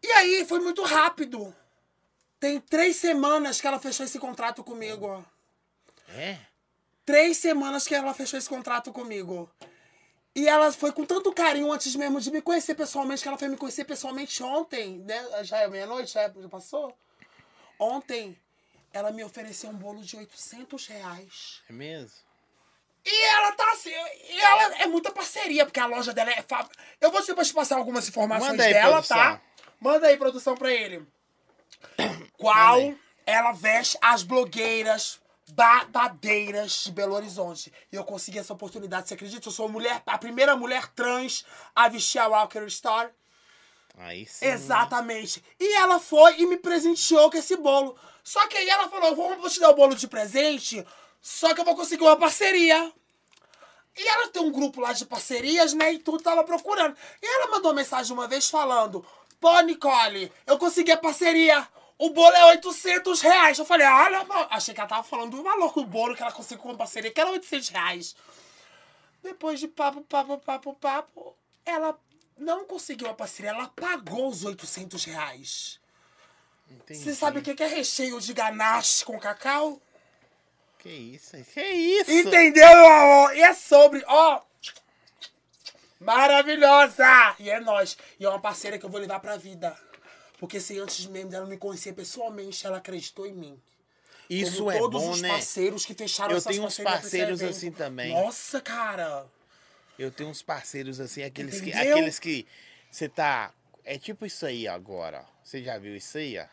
E 0.02 0.10
aí, 0.12 0.44
foi 0.46 0.60
muito 0.60 0.82
rápido. 0.82 1.54
Tem 2.42 2.58
três 2.58 2.96
semanas 2.96 3.60
que 3.60 3.68
ela 3.68 3.78
fechou 3.78 4.04
esse 4.04 4.18
contrato 4.18 4.64
comigo. 4.64 5.24
É? 6.08 6.36
Três 7.06 7.36
semanas 7.36 7.86
que 7.86 7.94
ela 7.94 8.12
fechou 8.12 8.36
esse 8.36 8.48
contrato 8.48 8.92
comigo. 8.92 9.48
E 10.34 10.48
ela 10.48 10.72
foi 10.72 10.90
com 10.90 11.06
tanto 11.06 11.32
carinho 11.32 11.70
antes 11.70 11.94
mesmo 11.94 12.20
de 12.20 12.32
me 12.32 12.42
conhecer 12.42 12.74
pessoalmente, 12.74 13.22
que 13.22 13.28
ela 13.28 13.38
foi 13.38 13.46
me 13.46 13.56
conhecer 13.56 13.84
pessoalmente 13.84 14.42
ontem, 14.42 14.98
né? 14.98 15.44
Já 15.44 15.58
é 15.58 15.68
meia-noite, 15.68 16.14
já, 16.14 16.28
já 16.28 16.48
passou? 16.48 16.92
Ontem, 17.78 18.36
ela 18.92 19.12
me 19.12 19.22
ofereceu 19.22 19.70
um 19.70 19.76
bolo 19.76 20.02
de 20.02 20.16
800 20.16 20.84
reais. 20.88 21.62
É 21.70 21.72
mesmo? 21.72 22.18
E 23.06 23.24
ela 23.24 23.52
tá 23.52 23.70
assim, 23.70 23.90
e 23.90 24.40
ela 24.40 24.78
é 24.78 24.86
muita 24.88 25.12
parceria, 25.12 25.64
porque 25.64 25.78
a 25.78 25.86
loja 25.86 26.12
dela 26.12 26.32
é. 26.32 26.42
Fa... 26.42 26.68
Eu 27.00 27.12
vou 27.12 27.24
depois 27.24 27.46
te 27.46 27.54
passar 27.54 27.76
algumas 27.76 28.08
informações 28.08 28.50
Manda 28.50 28.64
aí, 28.64 28.72
dela, 28.72 28.94
produção. 28.94 29.16
tá? 29.16 29.40
Manda 29.78 30.06
aí, 30.08 30.16
produção, 30.16 30.56
pra 30.56 30.72
ele. 30.72 31.06
Qual 32.42 32.74
Amém. 32.74 32.98
ela 33.24 33.52
veste 33.52 33.96
as 34.02 34.24
blogueiras 34.24 35.20
babadeiras 35.52 36.82
de 36.84 36.90
Belo 36.90 37.14
Horizonte. 37.14 37.72
E 37.92 37.94
eu 37.94 38.02
consegui 38.02 38.40
essa 38.40 38.52
oportunidade, 38.52 39.06
você 39.06 39.14
acredita? 39.14 39.46
Eu 39.46 39.52
sou 39.52 39.66
a, 39.66 39.68
mulher, 39.68 40.02
a 40.04 40.18
primeira 40.18 40.56
mulher 40.56 40.88
trans 40.88 41.44
a 41.72 41.88
vestir 41.88 42.18
a 42.18 42.26
Walker 42.26 42.68
Star. 42.68 43.12
Aí 43.96 44.26
sim. 44.26 44.46
Exatamente. 44.46 45.40
E 45.60 45.76
ela 45.76 46.00
foi 46.00 46.40
e 46.40 46.46
me 46.46 46.56
presenteou 46.56 47.30
com 47.30 47.36
esse 47.36 47.56
bolo. 47.56 47.96
Só 48.24 48.44
que 48.48 48.56
aí 48.56 48.68
ela 48.68 48.88
falou: 48.88 49.14
vou, 49.14 49.36
vou 49.36 49.48
te 49.48 49.60
dar 49.60 49.70
o 49.70 49.74
bolo 49.74 49.94
de 49.94 50.08
presente, 50.08 50.84
só 51.20 51.54
que 51.54 51.60
eu 51.60 51.64
vou 51.64 51.76
conseguir 51.76 52.02
uma 52.02 52.16
parceria. 52.16 52.92
E 53.96 54.08
ela 54.08 54.28
tem 54.28 54.42
um 54.42 54.50
grupo 54.50 54.80
lá 54.80 54.92
de 54.92 55.06
parcerias, 55.06 55.74
né? 55.74 55.92
E 55.92 55.98
tudo 55.98 56.20
tava 56.20 56.42
procurando. 56.42 56.96
E 57.22 57.26
ela 57.26 57.52
mandou 57.52 57.72
mensagem 57.72 58.12
uma 58.12 58.26
vez 58.26 58.50
falando: 58.50 59.06
Pô, 59.38 59.60
Nicole, 59.60 60.32
eu 60.44 60.58
consegui 60.58 60.90
a 60.90 60.96
parceria. 60.96 61.68
O 62.02 62.10
bolo 62.10 62.34
é 62.34 62.46
800 62.46 63.20
reais. 63.20 63.60
Eu 63.60 63.64
falei, 63.64 63.86
olha, 63.86 64.26
achei 64.50 64.74
que 64.74 64.80
ela 64.80 64.88
tava 64.88 65.04
falando 65.04 65.36
do 65.36 65.42
valor 65.44 65.72
do 65.72 65.84
bolo 65.84 66.16
que 66.16 66.22
ela 66.22 66.32
conseguiu 66.32 66.60
com 66.60 66.72
a 66.72 66.76
parceria, 66.76 67.12
que 67.12 67.20
era 67.20 67.30
800 67.30 67.68
reais. 67.68 68.16
Depois 69.22 69.60
de 69.60 69.68
papo, 69.68 70.00
papo, 70.00 70.36
papo, 70.38 70.74
papo, 70.74 71.36
ela 71.64 71.96
não 72.36 72.64
conseguiu 72.64 73.08
a 73.08 73.14
parceria, 73.14 73.52
ela 73.52 73.68
pagou 73.68 74.26
os 74.26 74.44
800 74.44 75.04
reais. 75.04 75.78
Entendi. 76.68 76.98
Você 77.04 77.14
sabe 77.14 77.38
o 77.38 77.42
que 77.42 77.54
que 77.54 77.62
é 77.62 77.68
recheio 77.68 78.20
de 78.20 78.32
ganache 78.32 79.04
com 79.04 79.16
cacau? 79.16 79.80
Que 80.80 80.88
isso? 80.88 81.36
Que 81.54 81.62
isso? 81.62 82.10
Entendeu, 82.10 82.66
meu 82.66 82.92
amor? 82.92 83.36
E 83.36 83.42
é 83.42 83.54
sobre, 83.54 84.02
ó. 84.08 84.42
Maravilhosa! 86.00 87.36
E 87.38 87.48
é 87.48 87.60
nós. 87.60 87.96
E 88.18 88.24
é 88.24 88.28
uma 88.28 88.40
parceira 88.40 88.76
que 88.76 88.84
eu 88.84 88.90
vou 88.90 88.98
levar 88.98 89.20
pra 89.20 89.36
vida. 89.36 89.78
Porque 90.42 90.58
se 90.58 90.76
antes 90.80 91.06
mesmo 91.06 91.30
dela 91.30 91.46
me 91.46 91.56
conhecer 91.56 91.92
pessoalmente, 91.92 92.66
ela 92.66 92.78
acreditou 92.78 93.24
em 93.24 93.32
mim. 93.32 93.62
Isso 94.28 94.56
Como 94.56 94.72
é 94.72 94.78
todos 94.78 95.00
bom, 95.00 95.10
os 95.12 95.22
né? 95.22 95.28
parceiros 95.28 95.86
que 95.86 95.94
fecharam 95.94 96.34
Eu 96.34 96.42
tenho 96.42 96.64
uns 96.64 96.78
parceiros 96.78 97.40
assim 97.40 97.70
também. 97.70 98.12
Nossa, 98.12 98.60
cara. 98.60 99.24
Eu 99.96 100.10
tenho 100.10 100.28
uns 100.28 100.42
parceiros 100.42 100.98
assim, 100.98 101.22
aqueles 101.22 101.60
que, 101.60 101.70
Entendeu? 101.70 101.92
aqueles 101.94 102.18
que 102.18 102.44
você 102.90 103.08
tá. 103.08 103.52
É 103.84 103.96
tipo 103.96 104.26
isso 104.26 104.44
aí 104.44 104.66
agora. 104.66 105.24
Você 105.44 105.62
já 105.62 105.78
viu 105.78 105.94
isso 105.94 106.18
aí, 106.18 106.36
ó? 106.36 106.44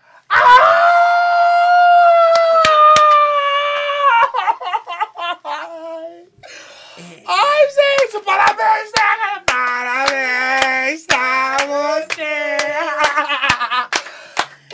Ai, 7.26 7.70
gente, 7.72 8.24
parabéns, 8.24 8.92
né? 8.92 9.44
Parabéns 9.48 11.06
pra 11.06 11.19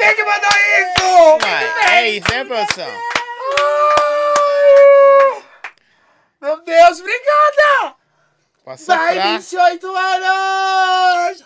Quem 0.05 0.15
que 0.15 0.23
mandou 0.23 0.49
isso? 0.49 1.37
Que 1.39 1.89
é 1.91 2.09
isso, 2.09 2.27
né, 2.31 2.45
produção? 2.45 2.87
Ai! 4.77 5.43
Meu 6.39 6.61
Deus, 6.61 6.99
obrigada! 6.99 7.95
Vai, 8.63 8.77
soprar? 8.77 9.39
28 9.39 9.95
anos! 9.97 11.43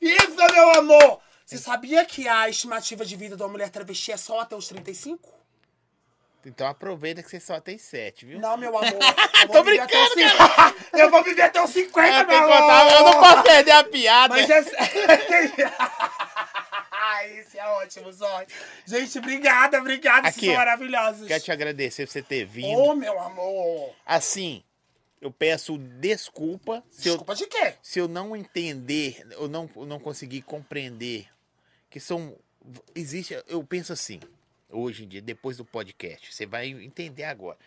Viva, 0.00 0.52
meu 0.52 0.70
amor! 0.78 1.20
Você 1.44 1.58
sabia 1.58 2.04
que 2.04 2.28
a 2.28 2.48
estimativa 2.48 3.04
de 3.04 3.16
vida 3.16 3.36
de 3.36 3.42
uma 3.42 3.48
mulher 3.48 3.70
travesti 3.70 4.12
é 4.12 4.16
só 4.16 4.40
até 4.40 4.54
os 4.54 4.68
35? 4.68 5.34
Então 6.44 6.68
aproveita 6.68 7.24
que 7.24 7.28
você 7.30 7.40
só 7.40 7.58
tem 7.60 7.76
sete, 7.76 8.24
viu? 8.24 8.38
Não, 8.38 8.56
meu 8.56 8.70
amor. 8.78 8.92
Tô 9.52 9.64
brincando, 9.64 10.14
50. 10.14 10.74
Eu 10.92 11.10
vou 11.10 11.24
viver 11.24 11.42
até 11.42 11.60
os 11.60 11.70
50, 11.70 12.08
Eu, 12.08 12.26
meu 12.28 12.36
amor. 12.38 12.60
contar, 12.60 12.92
eu 12.92 13.04
não 13.04 13.20
posso 13.20 13.42
perder 13.42 13.72
a 13.72 13.82
piada. 13.82 14.34
Mas 14.36 14.48
é... 14.48 14.62
É 17.58 17.66
ótimo. 17.66 18.10
Gente, 18.86 19.18
obrigada, 19.18 19.78
obrigada. 19.78 20.22
Vocês 20.22 20.36
Aqui, 20.36 20.46
são 20.46 20.54
ó. 20.54 20.58
maravilhosos. 20.58 21.26
Quero 21.26 21.42
te 21.42 21.52
agradecer 21.52 22.06
por 22.06 22.12
você 22.12 22.22
ter 22.22 22.44
vindo. 22.44 22.78
Ô, 22.78 22.94
meu 22.94 23.18
amor. 23.18 23.94
Assim, 24.04 24.62
eu 25.20 25.30
peço 25.30 25.78
desculpa 25.78 26.84
se 26.90 27.08
eu, 27.08 27.14
Desculpa 27.14 27.34
de 27.34 27.46
quê? 27.46 27.74
se 27.82 27.98
eu 27.98 28.06
não 28.06 28.36
entender, 28.36 29.26
eu 29.32 29.48
não, 29.48 29.68
eu 29.74 29.86
não 29.86 29.98
conseguir 29.98 30.42
compreender 30.42 31.26
que 31.90 31.98
são. 31.98 32.36
Existe. 32.94 33.34
Eu 33.46 33.62
penso 33.64 33.92
assim, 33.92 34.20
hoje 34.68 35.04
em 35.04 35.08
dia, 35.08 35.22
depois 35.22 35.56
do 35.56 35.64
podcast, 35.64 36.34
você 36.34 36.46
vai 36.46 36.68
entender 36.68 37.24
agora. 37.24 37.58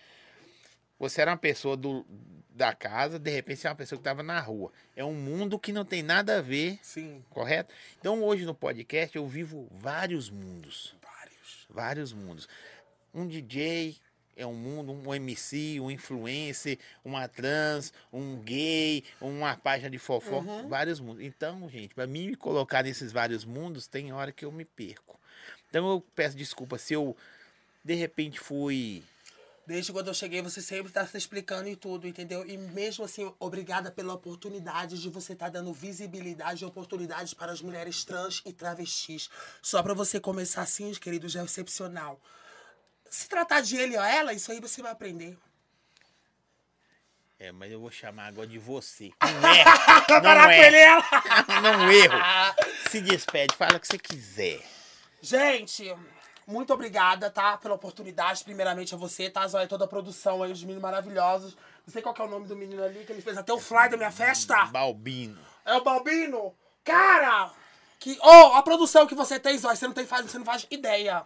Você 0.99 1.21
era 1.21 1.31
uma 1.31 1.37
pessoa 1.37 1.77
do, 1.77 2.05
da 2.49 2.73
casa, 2.75 3.17
de 3.17 3.31
repente 3.31 3.61
você 3.61 3.67
é 3.67 3.69
uma 3.69 3.75
pessoa 3.75 3.97
que 3.97 4.01
estava 4.01 4.21
na 4.21 4.39
rua. 4.39 4.71
É 4.95 5.03
um 5.03 5.13
mundo 5.13 5.57
que 5.57 5.71
não 5.71 5.85
tem 5.85 6.03
nada 6.03 6.39
a 6.39 6.41
ver, 6.41 6.77
Sim, 6.81 7.23
correto? 7.29 7.73
Então 7.99 8.21
hoje 8.23 8.45
no 8.45 8.53
podcast 8.53 9.15
eu 9.15 9.25
vivo 9.27 9.67
vários 9.71 10.29
mundos. 10.29 10.95
vários. 11.01 11.67
Vários 11.69 12.13
mundos. 12.13 12.47
Um 13.13 13.25
DJ 13.27 13.95
é 14.35 14.45
um 14.45 14.53
mundo, 14.53 14.91
um 14.93 15.13
MC, 15.15 15.79
um 15.81 15.89
influencer, 15.91 16.77
uma 17.03 17.27
trans, 17.27 17.91
um 18.11 18.37
gay, 18.37 19.03
uma 19.19 19.55
página 19.55 19.89
de 19.89 19.97
fofoca, 19.97 20.47
Uhum. 20.49 20.67
vários 20.69 20.99
mundos. 20.99 21.23
Então, 21.23 21.67
gente, 21.69 21.93
para 21.95 22.07
mim 22.07 22.27
me 22.27 22.35
colocar 22.35 22.83
nesses 22.83 23.11
vários 23.11 23.43
mundos, 23.43 23.87
tem 23.87 24.13
hora 24.13 24.31
que 24.31 24.45
eu 24.45 24.51
me 24.51 24.63
perco. 24.65 25.19
Então 25.69 25.89
eu 25.89 26.01
peço 26.15 26.35
desculpa 26.37 26.77
se 26.77 26.93
eu 26.93 27.15
de 27.83 27.93
repente 27.95 28.39
fui 28.39 29.03
Desde 29.69 29.93
quando 29.93 30.07
eu 30.07 30.15
cheguei, 30.15 30.41
você 30.41 30.63
sempre 30.63 30.91
tá 30.91 31.05
se 31.05 31.15
explicando 31.15 31.69
e 31.69 31.75
tudo, 31.75 32.07
entendeu? 32.07 32.43
E 32.43 32.57
mesmo 32.57 33.05
assim, 33.05 33.31
obrigada 33.39 33.91
pela 33.91 34.15
oportunidade 34.15 34.99
de 34.99 35.09
você 35.11 35.33
estar 35.33 35.49
dando 35.49 35.71
visibilidade 35.71 36.63
e 36.63 36.65
oportunidades 36.65 37.35
para 37.35 37.51
as 37.51 37.61
mulheres 37.61 38.03
trans 38.03 38.41
e 38.47 38.51
travestis. 38.51 39.29
Só 39.61 39.83
pra 39.83 39.93
você 39.93 40.19
começar 40.19 40.63
assim, 40.63 40.91
querido, 40.95 41.29
já 41.29 41.41
é 41.41 41.43
excepcional. 41.43 42.19
Se 43.11 43.29
tratar 43.29 43.61
de 43.61 43.77
ele 43.77 43.95
ou 43.95 44.03
ela, 44.03 44.33
isso 44.33 44.51
aí 44.51 44.59
você 44.59 44.81
vai 44.81 44.91
aprender. 44.91 45.37
É, 47.37 47.51
mas 47.51 47.71
eu 47.71 47.79
vou 47.79 47.91
chamar 47.91 48.25
agora 48.25 48.47
de 48.47 48.57
você. 48.57 49.11
Não 49.21 49.49
é. 49.49 49.63
Parar 50.07 50.45
Não 50.45 50.49
é. 50.49 50.81
ela. 50.81 51.03
Não 51.61 51.91
erro. 51.91 52.17
Se 52.89 52.99
despede, 53.01 53.55
fala 53.55 53.77
o 53.77 53.79
que 53.79 53.85
você 53.85 53.99
quiser. 53.99 54.67
Gente, 55.21 55.95
muito 56.49 56.73
obrigada, 56.73 57.29
tá? 57.29 57.57
Pela 57.57 57.75
oportunidade. 57.75 58.43
Primeiramente 58.43 58.95
a 58.95 58.97
você, 58.97 59.29
tá? 59.29 59.47
Zóia, 59.47 59.67
toda 59.67 59.85
a 59.85 59.87
produção 59.87 60.41
aí, 60.41 60.51
os 60.51 60.61
meninos 60.61 60.81
maravilhosos. 60.81 61.55
Não 61.85 61.93
sei 61.93 62.01
qual 62.01 62.13
que 62.13 62.21
é 62.21 62.25
o 62.25 62.29
nome 62.29 62.47
do 62.47 62.55
menino 62.55 62.83
ali, 62.83 63.05
que 63.05 63.11
ele 63.11 63.21
fez 63.21 63.37
até 63.37 63.53
o 63.53 63.59
fly 63.59 63.87
da 63.87 63.97
minha 63.97 64.11
festa. 64.11 64.65
Balbino. 64.65 65.39
É 65.63 65.75
o 65.75 65.83
Balbino? 65.83 66.55
Cara! 66.83 67.51
Que, 67.99 68.17
oh, 68.21 68.55
a 68.55 68.63
produção 68.63 69.05
que 69.05 69.13
você 69.13 69.39
tem, 69.39 69.57
Zóia, 69.57 69.75
você 69.75 69.85
não 69.85 69.93
tem 69.93 70.07
faz, 70.07 70.25
você 70.25 70.39
não 70.39 70.45
faz 70.45 70.65
ideia. 70.71 71.23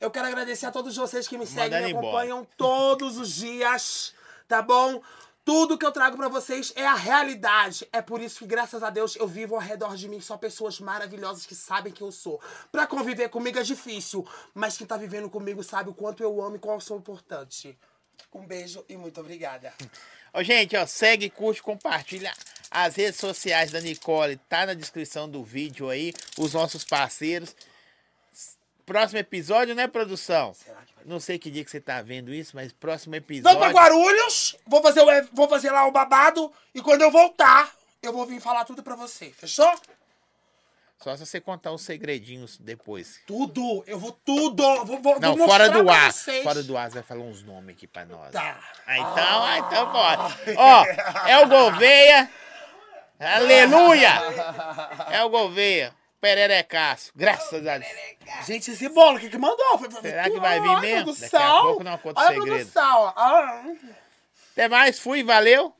Eu 0.00 0.10
quero 0.10 0.28
agradecer 0.28 0.66
a 0.66 0.72
todos 0.72 0.96
vocês 0.96 1.28
que 1.28 1.36
me 1.36 1.46
seguem, 1.46 1.82
me 1.82 1.90
embora. 1.90 2.06
acompanham 2.06 2.46
todos 2.56 3.18
os 3.18 3.34
dias, 3.34 4.14
tá 4.48 4.62
bom? 4.62 5.02
Tudo 5.44 5.76
que 5.76 5.84
eu 5.84 5.92
trago 5.92 6.16
pra 6.16 6.28
vocês 6.28 6.72
é 6.74 6.86
a 6.86 6.94
realidade. 6.94 7.86
É 7.92 8.00
por 8.00 8.22
isso 8.22 8.38
que, 8.38 8.46
graças 8.46 8.82
a 8.82 8.88
Deus, 8.88 9.14
eu 9.16 9.28
vivo 9.28 9.54
ao 9.54 9.60
redor 9.60 9.94
de 9.94 10.08
mim 10.08 10.20
só 10.20 10.38
pessoas 10.38 10.80
maravilhosas 10.80 11.44
que 11.44 11.54
sabem 11.54 11.92
quem 11.92 12.06
eu 12.06 12.12
sou. 12.12 12.40
Pra 12.72 12.86
conviver 12.86 13.28
comigo 13.28 13.58
é 13.58 13.62
difícil, 13.62 14.26
mas 14.54 14.78
quem 14.78 14.86
tá 14.86 14.96
vivendo 14.96 15.28
comigo 15.28 15.62
sabe 15.62 15.90
o 15.90 15.94
quanto 15.94 16.22
eu 16.22 16.40
amo 16.42 16.56
e 16.56 16.58
qual 16.58 16.76
eu 16.76 16.80
sou 16.80 16.96
importante. 16.96 17.78
Um 18.32 18.46
beijo 18.46 18.84
e 18.88 18.96
muito 18.96 19.20
obrigada. 19.20 19.72
Ó, 20.32 20.42
gente, 20.42 20.76
ó, 20.76 20.86
segue, 20.86 21.28
curte, 21.28 21.62
compartilha 21.62 22.32
as 22.70 22.96
redes 22.96 23.20
sociais 23.20 23.70
da 23.70 23.80
Nicole, 23.80 24.36
tá 24.48 24.66
na 24.66 24.74
descrição 24.74 25.28
do 25.28 25.44
vídeo 25.44 25.90
aí, 25.90 26.12
os 26.38 26.54
nossos 26.54 26.84
parceiros. 26.84 27.54
Próximo 28.84 29.20
episódio, 29.20 29.74
né, 29.74 29.86
produção? 29.86 30.52
Será 30.54 30.82
que 30.82 30.83
Não 31.04 31.20
sei 31.20 31.38
que 31.38 31.50
dia 31.50 31.64
que 31.64 31.70
você 31.70 31.80
tá 31.80 32.00
vendo 32.00 32.32
isso, 32.32 32.52
mas 32.54 32.72
próximo 32.72 33.14
episódio. 33.14 33.58
pra 33.58 33.68
Guarulhos, 33.70 34.56
vou 34.66 34.82
fazer, 34.82 35.02
o, 35.02 35.28
vou 35.32 35.48
fazer 35.48 35.70
lá 35.70 35.86
o 35.86 35.92
babado 35.92 36.50
e 36.74 36.80
quando 36.80 37.02
eu 37.02 37.10
voltar, 37.10 37.70
eu 38.02 38.12
vou 38.12 38.26
vir 38.26 38.40
falar 38.40 38.64
tudo 38.64 38.82
pra 38.82 38.96
você. 38.96 39.30
Fechou? 39.30 39.70
Só 41.02 41.14
se 41.16 41.26
você 41.26 41.40
contar 41.40 41.70
os 41.72 41.82
segredinhos 41.82 42.56
depois. 42.56 43.20
Tudo, 43.26 43.84
eu 43.86 43.98
vou 43.98 44.12
tudo. 44.24 44.62
Vou, 44.86 45.02
vou, 45.02 45.20
Não, 45.20 45.36
vou 45.36 45.46
fora 45.46 45.68
do 45.68 45.90
ar. 45.90 46.10
vocês. 46.10 46.42
Fora 46.42 46.62
do 46.62 46.76
ar, 46.78 46.88
você 46.90 46.94
vai 46.94 47.02
falar 47.02 47.20
uns 47.20 47.42
nomes 47.42 47.76
aqui 47.76 47.86
pra 47.86 48.06
nós. 48.06 48.32
Tá. 48.32 48.58
Ah, 48.86 48.98
então, 48.98 49.44
ah, 49.44 49.58
então 49.58 49.92
bora. 49.92 50.38
Ó, 50.56 50.84
é 51.28 51.38
o 51.40 51.48
Gouveia. 51.48 52.30
Aleluia! 53.20 54.12
É 55.10 55.22
o 55.24 55.28
Gouveia. 55.28 55.94
Pererecaço. 56.24 57.12
Graças 57.14 57.66
a 57.66 57.76
Deus. 57.76 57.92
Gente, 58.46 58.70
esse 58.70 58.88
bolo, 58.88 59.18
o 59.18 59.20
que 59.20 59.28
que 59.28 59.36
mandou? 59.36 59.78
Foi- 59.78 59.90
foi- 59.90 60.00
Será 60.00 60.24
que 60.30 60.40
vai 60.40 60.58
vir 60.58 60.80
mesmo? 60.80 61.14
Daqui 61.14 61.36
a 61.36 61.60
pouco 61.60 61.84
não 61.84 61.98
conta 61.98 62.18
o 62.20 62.24
Olha 62.24 62.30
a 62.30 62.40
segredo. 62.40 62.56
produção, 62.56 63.00
ó. 63.02 63.12
Ah. 63.14 63.64
Até 64.52 64.68
mais, 64.68 64.98
fui, 64.98 65.22
valeu. 65.22 65.74